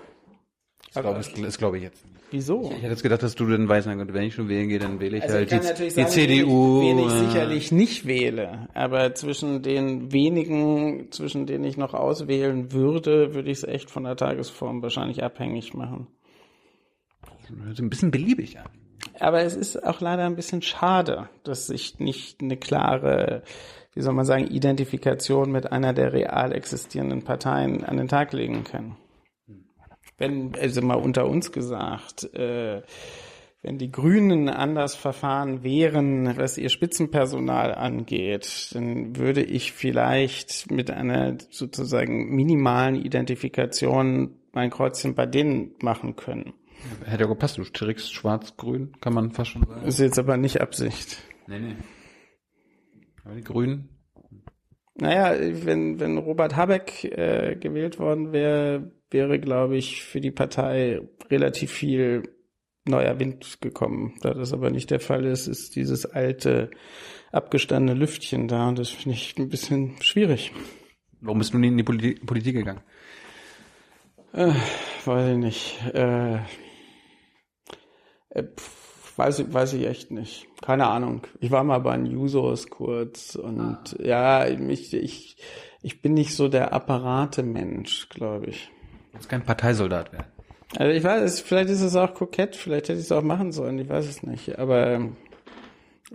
Das 0.93 1.03
glaube 1.03 1.21
ich, 1.21 1.41
das 1.41 1.57
glaube 1.57 1.77
ich 1.77 1.83
jetzt 1.83 2.05
nicht. 2.05 2.14
Wieso? 2.31 2.71
Ich 2.71 2.77
hätte 2.77 2.87
jetzt 2.87 3.03
gedacht, 3.03 3.23
dass 3.23 3.35
du 3.35 3.45
dann 3.45 3.69
weißt, 3.69 3.87
na 3.87 3.95
gut, 3.95 4.13
wenn 4.13 4.23
ich 4.23 4.33
schon 4.33 4.49
wählen 4.49 4.67
gehe, 4.67 4.79
dann 4.79 4.99
wähle 4.99 5.17
ich 5.17 5.23
Also 5.23 5.35
halt 5.35 5.45
ich 5.45 5.49
kann 5.51 5.61
die, 5.61 5.67
natürlich 5.67 5.93
die 5.93 6.01
sagen, 6.01 6.11
CDU. 6.11 6.81
wen 6.81 6.97
ich, 6.99 7.05
wen 7.05 7.07
ich 7.07 7.13
sicherlich 7.31 7.71
nicht 7.71 8.07
wähle, 8.07 8.67
aber 8.73 9.13
zwischen 9.13 9.61
den 9.61 10.11
wenigen, 10.11 11.11
zwischen 11.11 11.45
denen 11.45 11.63
ich 11.63 11.77
noch 11.77 11.93
auswählen 11.93 12.71
würde, 12.71 13.33
würde 13.35 13.51
ich 13.51 13.59
es 13.59 13.63
echt 13.63 13.91
von 13.91 14.03
der 14.03 14.15
Tagesform 14.15 14.81
wahrscheinlich 14.81 15.23
abhängig 15.23 15.73
machen. 15.73 16.07
so 17.73 17.83
ein 17.83 17.89
bisschen 17.89 18.11
beliebig 18.11 18.59
an. 18.59 18.69
Aber 19.19 19.41
es 19.41 19.55
ist 19.55 19.83
auch 19.83 20.01
leider 20.01 20.25
ein 20.25 20.35
bisschen 20.35 20.61
schade, 20.61 21.29
dass 21.43 21.67
sich 21.67 21.99
nicht 21.99 22.41
eine 22.41 22.57
klare, 22.57 23.43
wie 23.93 24.01
soll 24.01 24.13
man 24.13 24.25
sagen, 24.25 24.47
Identifikation 24.47 25.51
mit 25.51 25.71
einer 25.71 25.93
der 25.93 26.11
real 26.11 26.51
existierenden 26.53 27.23
Parteien 27.23 27.83
an 27.83 27.97
den 27.97 28.07
Tag 28.07 28.33
legen 28.33 28.63
kann. 28.63 28.97
Wenn, 30.17 30.55
also 30.55 30.81
mal 30.81 30.95
unter 30.95 31.27
uns 31.27 31.51
gesagt, 31.51 32.23
äh, 32.33 32.81
wenn 33.61 33.79
die 33.79 33.91
Grünen 33.91 34.47
anders 34.47 34.95
verfahren 34.95 35.63
wären, 35.63 36.37
was 36.37 36.57
ihr 36.57 36.69
Spitzenpersonal 36.69 37.73
angeht, 37.73 38.69
dann 38.73 39.17
würde 39.17 39.43
ich 39.43 39.73
vielleicht 39.73 40.69
mit 40.69 40.91
einer 40.91 41.37
sozusagen 41.49 42.35
minimalen 42.35 42.95
Identifikation 42.95 44.35
mein 44.53 44.69
Kreuzchen 44.69 45.15
bei 45.15 45.25
denen 45.25 45.73
machen 45.81 46.15
können. 46.15 46.53
Hätte 47.05 47.23
ja 47.23 47.27
gepasst, 47.27 47.57
du 47.57 47.63
trägst 47.63 48.13
schwarz-grün, 48.13 48.93
kann 49.01 49.13
man 49.13 49.31
fast 49.31 49.51
schon 49.51 49.65
sagen. 49.65 49.87
Ist 49.87 49.99
jetzt 49.99 50.19
aber 50.19 50.37
nicht 50.37 50.61
Absicht. 50.61 51.23
Nee, 51.47 51.59
nee. 51.59 51.75
Aber 53.23 53.33
die 53.33 53.43
Grünen, 53.43 53.89
Naja, 54.97 55.35
wenn, 55.65 55.99
wenn 55.99 56.17
Robert 56.17 56.55
Habeck 56.55 57.03
äh, 57.03 57.55
gewählt 57.57 57.99
worden 57.99 58.31
wäre, 58.31 58.91
wäre, 59.11 59.39
glaube 59.39 59.75
ich, 59.77 60.03
für 60.03 60.21
die 60.21 60.31
Partei 60.31 61.01
relativ 61.29 61.71
viel 61.71 62.23
neuer 62.87 63.19
Wind 63.19 63.57
gekommen. 63.61 64.13
Da 64.21 64.33
das 64.33 64.53
aber 64.53 64.69
nicht 64.69 64.91
der 64.91 64.99
Fall 65.01 65.25
ist, 65.25 65.47
ist 65.47 65.75
dieses 65.75 66.05
alte, 66.05 66.69
abgestandene 67.31 67.99
Lüftchen 67.99 68.47
da 68.47 68.69
und 68.69 68.79
das 68.79 68.89
finde 68.89 69.17
ich 69.17 69.37
ein 69.37 69.49
bisschen 69.49 69.95
schwierig. 70.01 70.51
warum 71.19 71.39
bist 71.39 71.53
du 71.53 71.57
nie 71.57 71.67
in 71.67 71.77
die 71.77 71.83
Politi 71.83 72.13
Politik 72.25 72.55
gegangen? 72.55 72.81
Weiß 75.05 75.31
ich 75.31 75.37
nicht. 75.37 75.79
Äh, 75.93 76.35
äh, 78.29 78.43
pf, 78.43 79.17
weiß, 79.17 79.39
ich- 79.39 79.53
weiß 79.53 79.73
ich 79.73 79.87
echt 79.87 80.11
nicht. 80.11 80.47
Keine 80.65 80.87
Ahnung. 80.87 81.21
Ich 81.39 81.51
war 81.51 81.63
mal 81.63 81.79
bei 81.79 81.95
den 81.95 82.05
Jusos 82.07 82.69
kurz 82.69 83.35
und 83.35 83.77
ja, 84.03 84.45
mich, 84.57 84.93
ich, 84.93 85.37
ich 85.83 86.01
bin 86.01 86.13
nicht 86.15 86.33
so 86.35 86.47
der 86.47 86.73
Apparate-Mensch, 86.73 88.09
glaube 88.09 88.47
ich. 88.47 88.69
Du 89.11 89.13
willst 89.17 89.29
kein 89.29 89.43
Parteisoldat 89.43 90.11
werden. 90.11 90.25
Also 90.77 90.91
ich 90.91 91.03
weiß, 91.03 91.21
es- 91.21 91.41
vielleicht 91.41 91.69
ist 91.69 91.81
es 91.81 91.95
auch 91.95 92.13
kokett, 92.15 92.55
vielleicht 92.55 92.89
hätte 92.89 92.99
ich 92.99 93.05
es 93.05 93.11
auch 93.11 93.21
machen 93.21 93.51
sollen, 93.51 93.77
ich 93.79 93.87
weiß 93.87 94.07
es 94.07 94.23
nicht. 94.23 94.57
Aber 94.57 94.87
ähm, 94.91 95.15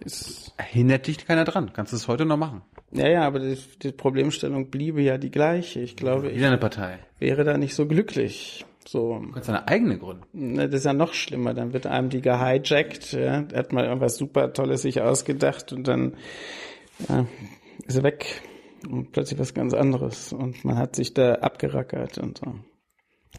ist, 0.05 0.55
Hindert 0.59 1.07
dich 1.07 1.25
keiner 1.27 1.45
dran. 1.45 1.73
Kannst 1.73 1.93
du 1.93 1.97
es 1.97 2.09
heute 2.09 2.25
noch 2.27 2.37
machen. 2.37 2.63
ja, 2.93 3.09
ja, 3.09 3.23
aber 3.27 3.39
die, 3.41 3.57
die 3.83 3.93
Problemstellung 3.93 4.71
bliebe 4.71 5.01
ja 5.03 5.17
die 5.19 5.31
gleiche. 5.31 5.81
Ich 5.81 5.97
glaube, 5.97 6.29
ich 6.31 6.37
Wieder 6.39 6.49
eine 6.49 6.59
Partei. 6.59 6.99
wäre 7.19 7.45
da 7.45 7.57
nicht 7.57 7.75
so 7.75 7.87
glücklich. 7.87 8.65
So, 8.91 9.21
Du 9.25 9.31
kannst 9.31 9.49
deine 9.49 9.69
eigene 9.69 9.99
gründen. 9.99 10.57
das 10.57 10.75
ist 10.75 10.85
ja 10.85 10.93
noch 10.93 11.15
schlimmer. 11.15 11.55
Dann 11.55 11.73
wird 11.73 11.87
einem 11.87 12.09
die 12.09 12.21
gehijackt. 12.21 13.13
Ja? 13.13 13.43
Da 13.43 13.59
hat 13.59 13.73
mal 13.73 13.85
irgendwas 13.85 14.17
super 14.17 14.53
Tolles 14.53 14.83
sich 14.83 15.01
ausgedacht 15.01 15.73
und 15.73 15.87
dann 15.87 16.17
ja, 17.09 17.25
ist 17.87 17.97
er 17.97 18.03
weg 18.03 18.43
und 18.91 19.13
plötzlich 19.13 19.39
was 19.39 19.55
ganz 19.55 19.75
anderes 19.75 20.33
und 20.33 20.65
man 20.65 20.77
hat 20.77 20.97
sich 20.97 21.15
da 21.15 21.35
abgerackert 21.35 22.19
und 22.19 22.39
so. 22.39 22.55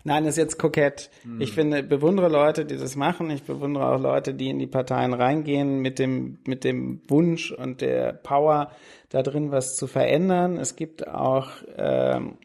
Nein, 0.05 0.23
das 0.23 0.35
ist 0.35 0.37
jetzt 0.37 0.57
kokett. 0.57 1.09
Ich 1.39 1.51
finde, 1.51 1.83
bewundere 1.83 2.29
Leute, 2.29 2.65
die 2.65 2.77
das 2.77 2.95
machen. 2.95 3.29
Ich 3.29 3.43
bewundere 3.43 3.93
auch 3.93 3.99
Leute, 3.99 4.33
die 4.33 4.49
in 4.49 4.57
die 4.57 4.67
Parteien 4.67 5.13
reingehen 5.13 5.79
mit 5.79 5.99
dem, 5.99 6.39
mit 6.47 6.63
dem 6.63 7.01
Wunsch 7.09 7.51
und 7.51 7.81
der 7.81 8.13
Power, 8.13 8.71
da 9.09 9.21
drin 9.21 9.51
was 9.51 9.75
zu 9.75 9.87
verändern. 9.87 10.57
Es 10.57 10.77
gibt 10.77 11.09
auch 11.09 11.49
ähm, 11.75 12.37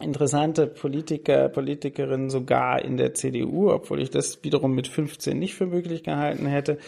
interessante 0.00 0.66
Politiker, 0.66 1.48
Politikerinnen 1.48 2.28
sogar 2.28 2.84
in 2.84 2.96
der 2.96 3.14
CDU, 3.14 3.70
obwohl 3.70 4.02
ich 4.02 4.10
das 4.10 4.42
wiederum 4.44 4.74
mit 4.74 4.88
15 4.88 5.38
nicht 5.38 5.54
für 5.54 5.66
möglich 5.66 6.02
gehalten 6.02 6.46
hätte. 6.46 6.78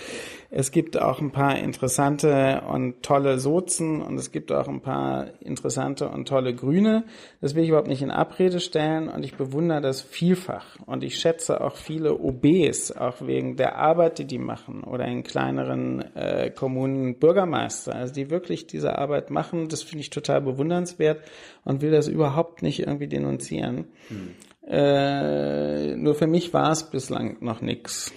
Es 0.51 0.73
gibt 0.73 0.99
auch 0.99 1.21
ein 1.21 1.31
paar 1.31 1.59
interessante 1.59 2.63
und 2.67 3.03
tolle 3.03 3.39
Sozen 3.39 4.01
und 4.01 4.19
es 4.19 4.33
gibt 4.33 4.51
auch 4.51 4.67
ein 4.67 4.81
paar 4.81 5.27
interessante 5.41 6.09
und 6.09 6.27
tolle 6.27 6.55
Grüne. 6.55 7.05
Das 7.43 7.55
will 7.55 7.65
ich 7.65 7.69
überhaupt 7.69 7.89
nicht 7.89 8.01
in 8.01 8.11
Abrede 8.11 8.59
stellen 8.61 9.09
und 9.09 9.25
ich 9.25 9.35
bewundere 9.35 9.83
das 9.83 10.01
vielfach 10.01 10.79
und 10.87 11.05
ich 11.05 11.19
schätze 11.19 11.61
auch 11.61 11.77
viele 11.77 12.19
OBs, 12.19 12.93
auch 12.93 13.21
wegen 13.21 13.57
der 13.57 13.77
Arbeit, 13.77 14.19
die 14.19 14.25
die 14.25 14.39
machen 14.39 14.85
oder 14.85 15.05
in 15.05 15.23
kleineren 15.23 16.01
äh, 16.17 16.51
Kommunen 16.51 17.19
Bürgermeister, 17.19 17.95
also 17.95 18.15
die 18.15 18.31
wirklich 18.31 18.67
diese 18.67 18.97
Arbeit 18.97 19.31
machen. 19.31 19.69
Das 19.69 19.83
finde 19.83 20.01
ich 20.01 20.11
total 20.11 20.41
bewundernswert 20.41 21.21
und 21.65 21.83
will 21.83 21.91
das 21.91 22.09
überhaupt 22.09 22.63
nicht 22.63 22.81
irgendwie 22.81 23.09
denunzieren. 23.09 23.89
Äh, 24.67 25.95
nur 25.97 26.15
für 26.15 26.27
mich 26.27 26.55
war 26.55 26.71
es 26.71 26.85
bislang 26.85 27.37
noch 27.41 27.61
nix. 27.61 28.15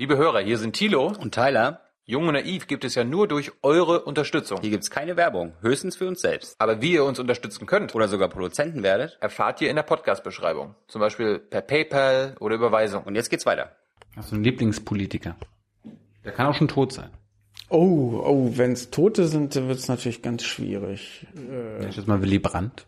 Liebe 0.00 0.16
Hörer, 0.16 0.38
hier 0.38 0.58
sind 0.58 0.74
Thilo. 0.74 1.12
Und 1.18 1.34
Tyler, 1.34 1.80
Jung 2.04 2.28
und 2.28 2.34
Naiv 2.34 2.68
gibt 2.68 2.84
es 2.84 2.94
ja 2.94 3.02
nur 3.02 3.26
durch 3.26 3.50
eure 3.64 4.04
Unterstützung. 4.04 4.60
hier 4.60 4.70
gibt's 4.70 4.92
keine 4.92 5.16
Werbung, 5.16 5.54
höchstens 5.60 5.96
für 5.96 6.06
uns 6.06 6.20
selbst. 6.20 6.54
Aber 6.60 6.80
wie 6.80 6.92
ihr 6.92 7.02
uns 7.02 7.18
unterstützen 7.18 7.66
könnt, 7.66 7.96
Oder 7.96 8.06
sogar 8.06 8.28
Produzenten 8.28 8.84
werdet. 8.84 9.18
erfahrt 9.20 9.60
ihr 9.60 9.68
in 9.68 9.74
der 9.74 9.82
Podcast-Beschreibung. 9.82 10.76
Zum 10.86 11.00
Beispiel 11.00 11.40
per 11.40 11.62
PayPal 11.62 12.36
oder 12.38 12.54
Überweisung. 12.54 13.02
Und 13.02 13.16
jetzt 13.16 13.28
geht's 13.28 13.44
weiter. 13.44 13.72
Hast 14.14 14.30
du 14.30 14.36
einen 14.36 14.44
Lieblingspolitiker? 14.44 15.34
Der 16.24 16.30
kann 16.30 16.46
auch 16.46 16.54
schon 16.54 16.68
tot 16.68 16.92
sein. 16.92 17.10
Oh, 17.68 18.22
oh, 18.24 18.52
wenn 18.54 18.70
es 18.70 18.90
Tote 18.90 19.26
sind, 19.26 19.56
dann 19.56 19.66
wird 19.66 19.80
es 19.80 19.88
natürlich 19.88 20.22
ganz 20.22 20.44
schwierig. 20.44 21.26
Ich 21.88 21.96
jetzt 21.96 22.06
mal 22.06 22.22
Willy 22.22 22.38
Brandt. 22.38 22.86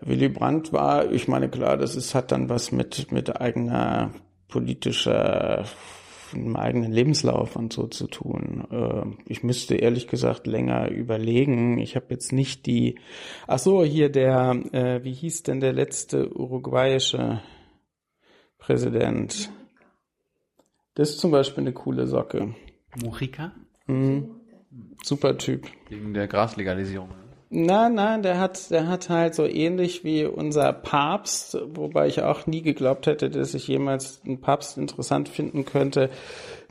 Willy 0.00 0.28
Brandt 0.28 0.72
war, 0.72 1.10
ich 1.10 1.26
meine, 1.26 1.48
klar, 1.48 1.76
das 1.76 1.96
ist, 1.96 2.14
hat 2.14 2.30
dann 2.30 2.48
was 2.48 2.70
mit, 2.70 3.10
mit 3.10 3.40
eigener 3.40 4.12
politischer, 4.48 5.64
einem 6.32 6.56
eigenen 6.56 6.92
Lebenslauf 6.92 7.56
und 7.56 7.72
so 7.72 7.86
zu 7.86 8.06
tun. 8.06 8.66
Äh, 8.70 9.22
Ich 9.26 9.42
müsste 9.42 9.76
ehrlich 9.76 10.08
gesagt 10.08 10.46
länger 10.46 10.90
überlegen. 10.90 11.78
Ich 11.78 11.96
habe 11.96 12.06
jetzt 12.10 12.32
nicht 12.32 12.66
die, 12.66 12.98
ach 13.46 13.58
so, 13.58 13.84
hier 13.84 14.10
der, 14.10 14.50
äh, 14.72 15.04
wie 15.04 15.12
hieß 15.12 15.44
denn 15.44 15.60
der 15.60 15.72
letzte 15.72 16.32
uruguayische 16.36 17.42
Präsident? 18.58 19.50
Das 20.94 21.10
ist 21.10 21.20
zum 21.20 21.30
Beispiel 21.30 21.62
eine 21.62 21.72
coole 21.72 22.06
Socke. 22.06 22.54
Mujica? 23.02 23.52
Super 25.04 25.38
Typ. 25.38 25.66
Wegen 25.88 26.14
der 26.14 26.26
Graslegalisierung. 26.26 27.10
Nein, 27.48 27.94
nein, 27.94 28.22
der 28.22 28.40
hat, 28.40 28.70
der 28.70 28.88
hat 28.88 29.08
halt 29.08 29.36
so 29.36 29.46
ähnlich 29.46 30.02
wie 30.02 30.24
unser 30.24 30.72
Papst, 30.72 31.56
wobei 31.74 32.08
ich 32.08 32.22
auch 32.22 32.46
nie 32.48 32.60
geglaubt 32.60 33.06
hätte, 33.06 33.30
dass 33.30 33.54
ich 33.54 33.68
jemals 33.68 34.20
einen 34.24 34.40
Papst 34.40 34.76
interessant 34.78 35.28
finden 35.28 35.64
könnte. 35.64 36.10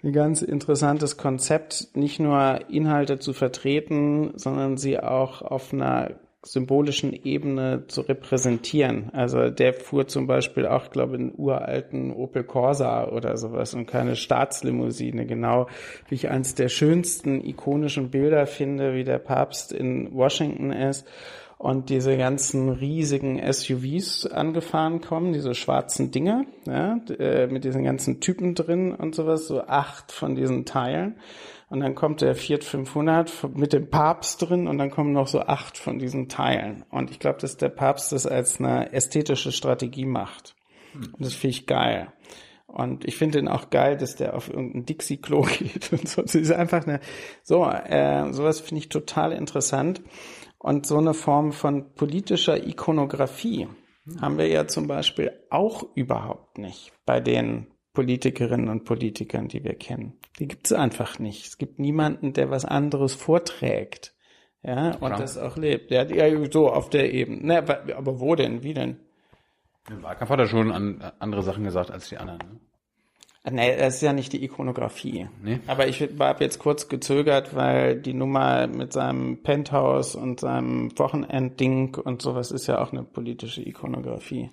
Ein 0.03 0.11
ganz 0.11 0.41
interessantes 0.41 1.15
Konzept, 1.15 1.95
nicht 1.95 2.19
nur 2.19 2.59
Inhalte 2.69 3.19
zu 3.19 3.31
vertreten, 3.31 4.33
sondern 4.35 4.75
sie 4.75 4.99
auch 4.99 5.41
auf 5.41 5.71
einer 5.71 6.11
symbolischen 6.45 7.11
Ebene 7.25 7.85
zu 7.87 8.01
repräsentieren. 8.01 9.09
Also 9.13 9.49
der 9.49 9.73
fuhr 9.73 10.07
zum 10.07 10.27
Beispiel 10.27 10.67
auch, 10.67 10.91
glaube 10.91 11.15
ich, 11.15 11.21
einen 11.21 11.33
uralten 11.35 12.13
Opel 12.13 12.43
Corsa 12.43 13.07
oder 13.09 13.35
sowas 13.35 13.73
und 13.73 13.87
keine 13.87 14.15
Staatslimousine. 14.15 15.25
Genau 15.25 15.67
wie 16.07 16.15
ich 16.15 16.29
eines 16.29 16.53
der 16.53 16.69
schönsten 16.69 17.43
ikonischen 17.43 18.11
Bilder 18.11 18.45
finde, 18.45 18.93
wie 18.93 19.03
der 19.03 19.17
Papst 19.17 19.71
in 19.71 20.13
Washington 20.13 20.71
ist 20.71 21.07
und 21.57 21.89
diese 21.89 22.15
ganzen 22.15 22.69
riesigen 22.69 23.41
SUVs 23.51 24.27
angefahren 24.27 25.01
kommen, 25.01 25.33
diese 25.33 25.55
schwarzen 25.55 26.11
Dinger, 26.11 26.45
ja, 26.67 26.99
äh, 27.17 27.47
mit 27.47 27.63
diesen 27.63 27.83
ganzen 27.83 28.19
Typen 28.19 28.55
drin 28.55 28.91
und 28.93 29.15
sowas, 29.15 29.47
so 29.47 29.61
acht 29.61 30.11
von 30.11 30.35
diesen 30.35 30.65
Teilen. 30.65 31.15
Und 31.69 31.79
dann 31.79 31.95
kommt 31.95 32.21
der 32.21 32.35
Fiat 32.35 32.63
500 32.63 33.55
mit 33.55 33.73
dem 33.73 33.89
Papst 33.89 34.41
drin 34.41 34.67
und 34.67 34.77
dann 34.77 34.91
kommen 34.91 35.13
noch 35.13 35.27
so 35.27 35.41
acht 35.41 35.77
von 35.77 35.97
diesen 35.97 36.29
Teilen. 36.29 36.85
Und 36.91 37.09
ich 37.09 37.19
glaube, 37.19 37.39
dass 37.39 37.57
der 37.57 37.69
Papst 37.69 38.11
das 38.11 38.27
als 38.27 38.59
eine 38.59 38.93
ästhetische 38.93 39.51
Strategie 39.51 40.05
macht. 40.05 40.55
Und 40.93 41.25
das 41.25 41.33
finde 41.33 41.57
ich 41.57 41.67
geil. 41.67 42.13
Und 42.67 43.05
ich 43.05 43.17
finde 43.17 43.39
ihn 43.39 43.47
auch 43.47 43.69
geil, 43.69 43.97
dass 43.97 44.15
der 44.15 44.35
auf 44.35 44.49
irgendein 44.49 44.85
Dixie-Klo 44.85 45.41
geht 45.59 45.91
und 45.91 46.07
so. 46.07 46.21
Das 46.21 46.35
ist 46.35 46.51
einfach 46.51 46.85
eine, 46.85 46.99
so, 47.41 47.65
äh, 47.65 48.31
sowas 48.33 48.59
finde 48.59 48.79
ich 48.79 48.89
total 48.89 49.31
interessant. 49.31 50.01
Und 50.57 50.85
so 50.85 50.97
eine 50.97 51.13
Form 51.13 51.51
von 51.51 51.93
politischer 51.93 52.65
Ikonografie 52.67 53.67
haben 54.19 54.37
wir 54.37 54.47
ja 54.47 54.67
zum 54.67 54.87
Beispiel 54.87 55.31
auch 55.49 55.85
überhaupt 55.95 56.57
nicht 56.57 56.91
bei 57.05 57.19
den 57.19 57.67
Politikerinnen 57.95 58.69
und 58.69 58.83
Politikern, 58.83 59.47
die 59.47 59.63
wir 59.63 59.73
kennen. 59.73 60.13
Die 60.37 60.47
gibt 60.47 60.67
es 60.67 60.73
einfach 60.73 61.17
nicht. 61.17 61.47
Es 61.47 61.57
gibt 61.57 61.79
niemanden, 61.79 62.33
der 62.33 62.51
was 62.51 62.63
anderes 62.65 63.15
vorträgt. 63.15 64.13
Ja, 64.61 64.91
und 64.91 64.99
Trump. 64.99 65.17
das 65.17 65.37
auch 65.39 65.57
lebt. 65.57 65.89
Ja, 65.89 66.03
ja, 66.03 66.51
so 66.51 66.69
auf 66.71 66.89
der 66.91 67.11
Ebene. 67.13 67.41
Ne, 67.45 67.67
wa- 67.67 67.79
aber 67.95 68.19
wo 68.19 68.35
denn? 68.35 68.61
Wie 68.63 68.73
denn? 68.75 68.97
Im 69.89 70.01
Wahlkampf 70.03 70.29
hat 70.31 70.39
er 70.39 70.47
schon 70.47 70.71
an, 70.71 71.03
andere 71.19 71.41
Sachen 71.43 71.63
gesagt 71.63 71.89
als 71.91 72.09
die 72.09 72.17
anderen. 72.17 72.39
Ne? 72.39 72.59
Nee, 73.51 73.77
das 73.77 73.95
ist 73.97 74.01
ja 74.01 74.11
nicht 74.11 74.33
die 74.33 74.43
Ikonografie. 74.43 75.27
Nee. 75.43 75.59
Aber 75.67 75.87
ich 75.87 76.01
habe 76.01 76.43
jetzt 76.43 76.57
kurz 76.57 76.87
gezögert, 76.89 77.55
weil 77.55 77.95
die 78.01 78.15
Nummer 78.15 78.65
mit 78.65 78.91
seinem 78.91 79.43
Penthouse 79.43 80.15
und 80.15 80.39
seinem 80.39 80.97
Wochenendding 80.97 81.93
und 81.93 82.23
sowas 82.23 82.49
ist 82.51 82.65
ja 82.65 82.81
auch 82.81 82.91
eine 82.91 83.03
politische 83.03 83.61
Ikonografie. 83.61 84.49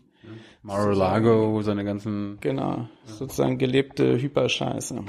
Mar-a-Lago, 0.63 1.61
seine 1.63 1.85
ganzen... 1.85 2.39
Genau, 2.41 2.89
sozusagen 3.05 3.59
gelebte 3.59 4.21
Hyperscheiße. 4.21 5.05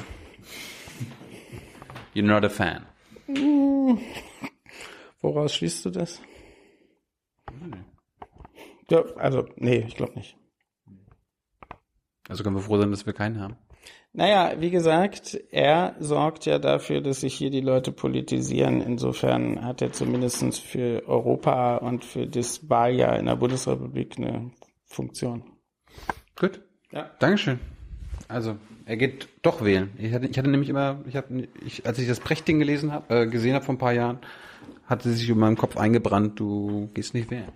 You're 2.15 2.23
not 2.23 2.43
a 2.43 2.49
fan. 2.49 2.85
Woraus 5.21 5.53
schließt 5.53 5.85
du 5.85 5.89
das? 5.91 6.21
Ja, 8.89 9.03
also, 9.15 9.45
nee, 9.55 9.85
ich 9.87 9.95
glaube 9.95 10.13
nicht. 10.15 10.35
Also 12.27 12.43
können 12.43 12.55
wir 12.55 12.61
froh 12.61 12.77
sein, 12.77 12.91
dass 12.91 13.05
wir 13.05 13.13
keinen 13.13 13.39
haben. 13.39 13.55
Naja, 14.11 14.59
wie 14.59 14.69
gesagt, 14.69 15.39
er 15.51 15.95
sorgt 15.99 16.45
ja 16.45 16.59
dafür, 16.59 17.01
dass 17.01 17.21
sich 17.21 17.33
hier 17.33 17.49
die 17.49 17.61
Leute 17.61 17.91
politisieren. 17.91 18.81
Insofern 18.81 19.65
hat 19.65 19.81
er 19.81 19.91
zumindest 19.91 20.59
für 20.59 21.07
Europa 21.07 21.77
und 21.77 22.05
für 22.05 22.27
das 22.27 22.69
Wahljahr 22.69 23.17
in 23.17 23.25
der 23.25 23.35
Bundesrepublik 23.35 24.17
eine 24.17 24.51
Funktion. 24.93 25.43
Gut. 26.35 26.61
Ja. 26.91 27.09
Dankeschön. 27.19 27.59
Also, 28.27 28.57
er 28.85 28.97
geht 28.97 29.27
doch 29.41 29.63
wählen. 29.63 29.91
Ich 29.97 30.13
hatte, 30.13 30.27
ich 30.27 30.37
hatte 30.37 30.49
nämlich 30.49 30.69
immer, 30.69 31.01
ich 31.07 31.15
habe, 31.15 31.47
ich, 31.65 31.85
als 31.85 31.99
ich 31.99 32.07
das 32.07 32.19
Prechtding 32.19 32.59
gelesen 32.59 32.91
habe, 32.91 33.21
äh, 33.21 33.27
gesehen 33.27 33.55
habe 33.55 33.65
vor 33.65 33.75
ein 33.75 33.79
paar 33.79 33.93
Jahren, 33.93 34.19
hatte 34.85 35.11
sich 35.11 35.29
in 35.29 35.37
meinem 35.37 35.57
Kopf 35.57 35.77
eingebrannt, 35.77 36.39
du 36.39 36.89
gehst 36.93 37.13
nicht 37.13 37.31
wählen. 37.31 37.51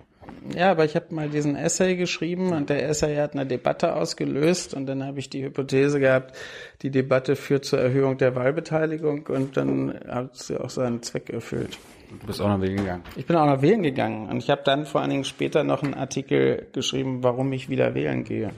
Ja, 0.56 0.70
aber 0.70 0.84
ich 0.84 0.96
habe 0.96 1.14
mal 1.14 1.28
diesen 1.28 1.56
Essay 1.56 1.96
geschrieben 1.96 2.52
und 2.52 2.70
der 2.70 2.88
Essay 2.88 3.16
hat 3.16 3.34
eine 3.34 3.46
Debatte 3.46 3.94
ausgelöst 3.94 4.74
und 4.74 4.86
dann 4.86 5.04
habe 5.04 5.18
ich 5.18 5.28
die 5.28 5.44
Hypothese 5.44 6.00
gehabt, 6.00 6.34
die 6.82 6.90
Debatte 6.90 7.36
führt 7.36 7.64
zur 7.64 7.80
Erhöhung 7.80 8.18
der 8.18 8.34
Wahlbeteiligung 8.34 9.26
und 9.26 9.56
dann 9.56 9.98
hat 10.08 10.36
sie 10.36 10.58
auch 10.58 10.70
seinen 10.70 11.02
Zweck 11.02 11.30
erfüllt. 11.30 11.78
Du 12.20 12.26
bist 12.26 12.40
auch 12.40 12.48
noch 12.48 12.60
wählen 12.60 12.78
gegangen. 12.78 13.02
Ich 13.16 13.26
bin 13.26 13.36
auch 13.36 13.46
noch 13.46 13.60
wählen 13.60 13.82
gegangen 13.82 14.28
und 14.28 14.38
ich 14.38 14.48
habe 14.48 14.62
dann 14.64 14.86
vor 14.86 15.02
allen 15.02 15.10
Dingen 15.10 15.24
später 15.24 15.64
noch 15.64 15.82
einen 15.82 15.94
Artikel 15.94 16.66
geschrieben, 16.72 17.22
warum 17.22 17.52
ich 17.52 17.68
wieder 17.68 17.94
wählen 17.94 18.24
gehe. 18.24 18.50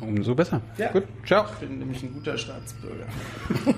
Umso 0.00 0.34
besser. 0.34 0.62
Ja. 0.78 0.92
Gut, 0.92 1.04
ciao. 1.26 1.44
Ich 1.44 1.66
bin 1.66 1.78
nämlich 1.78 2.02
ein 2.02 2.12
guter 2.12 2.38
Staatsbürger. 2.38 3.06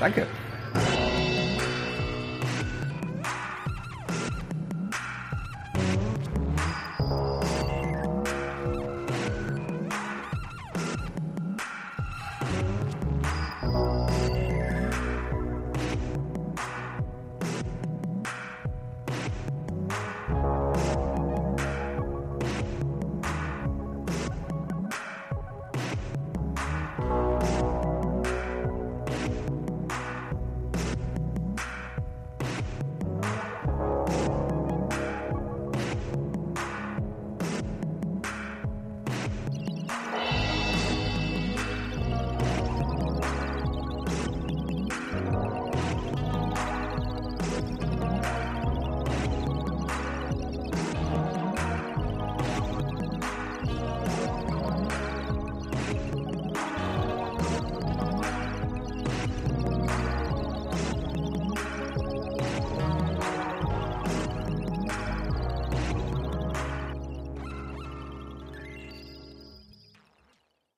Danke. 0.00 0.26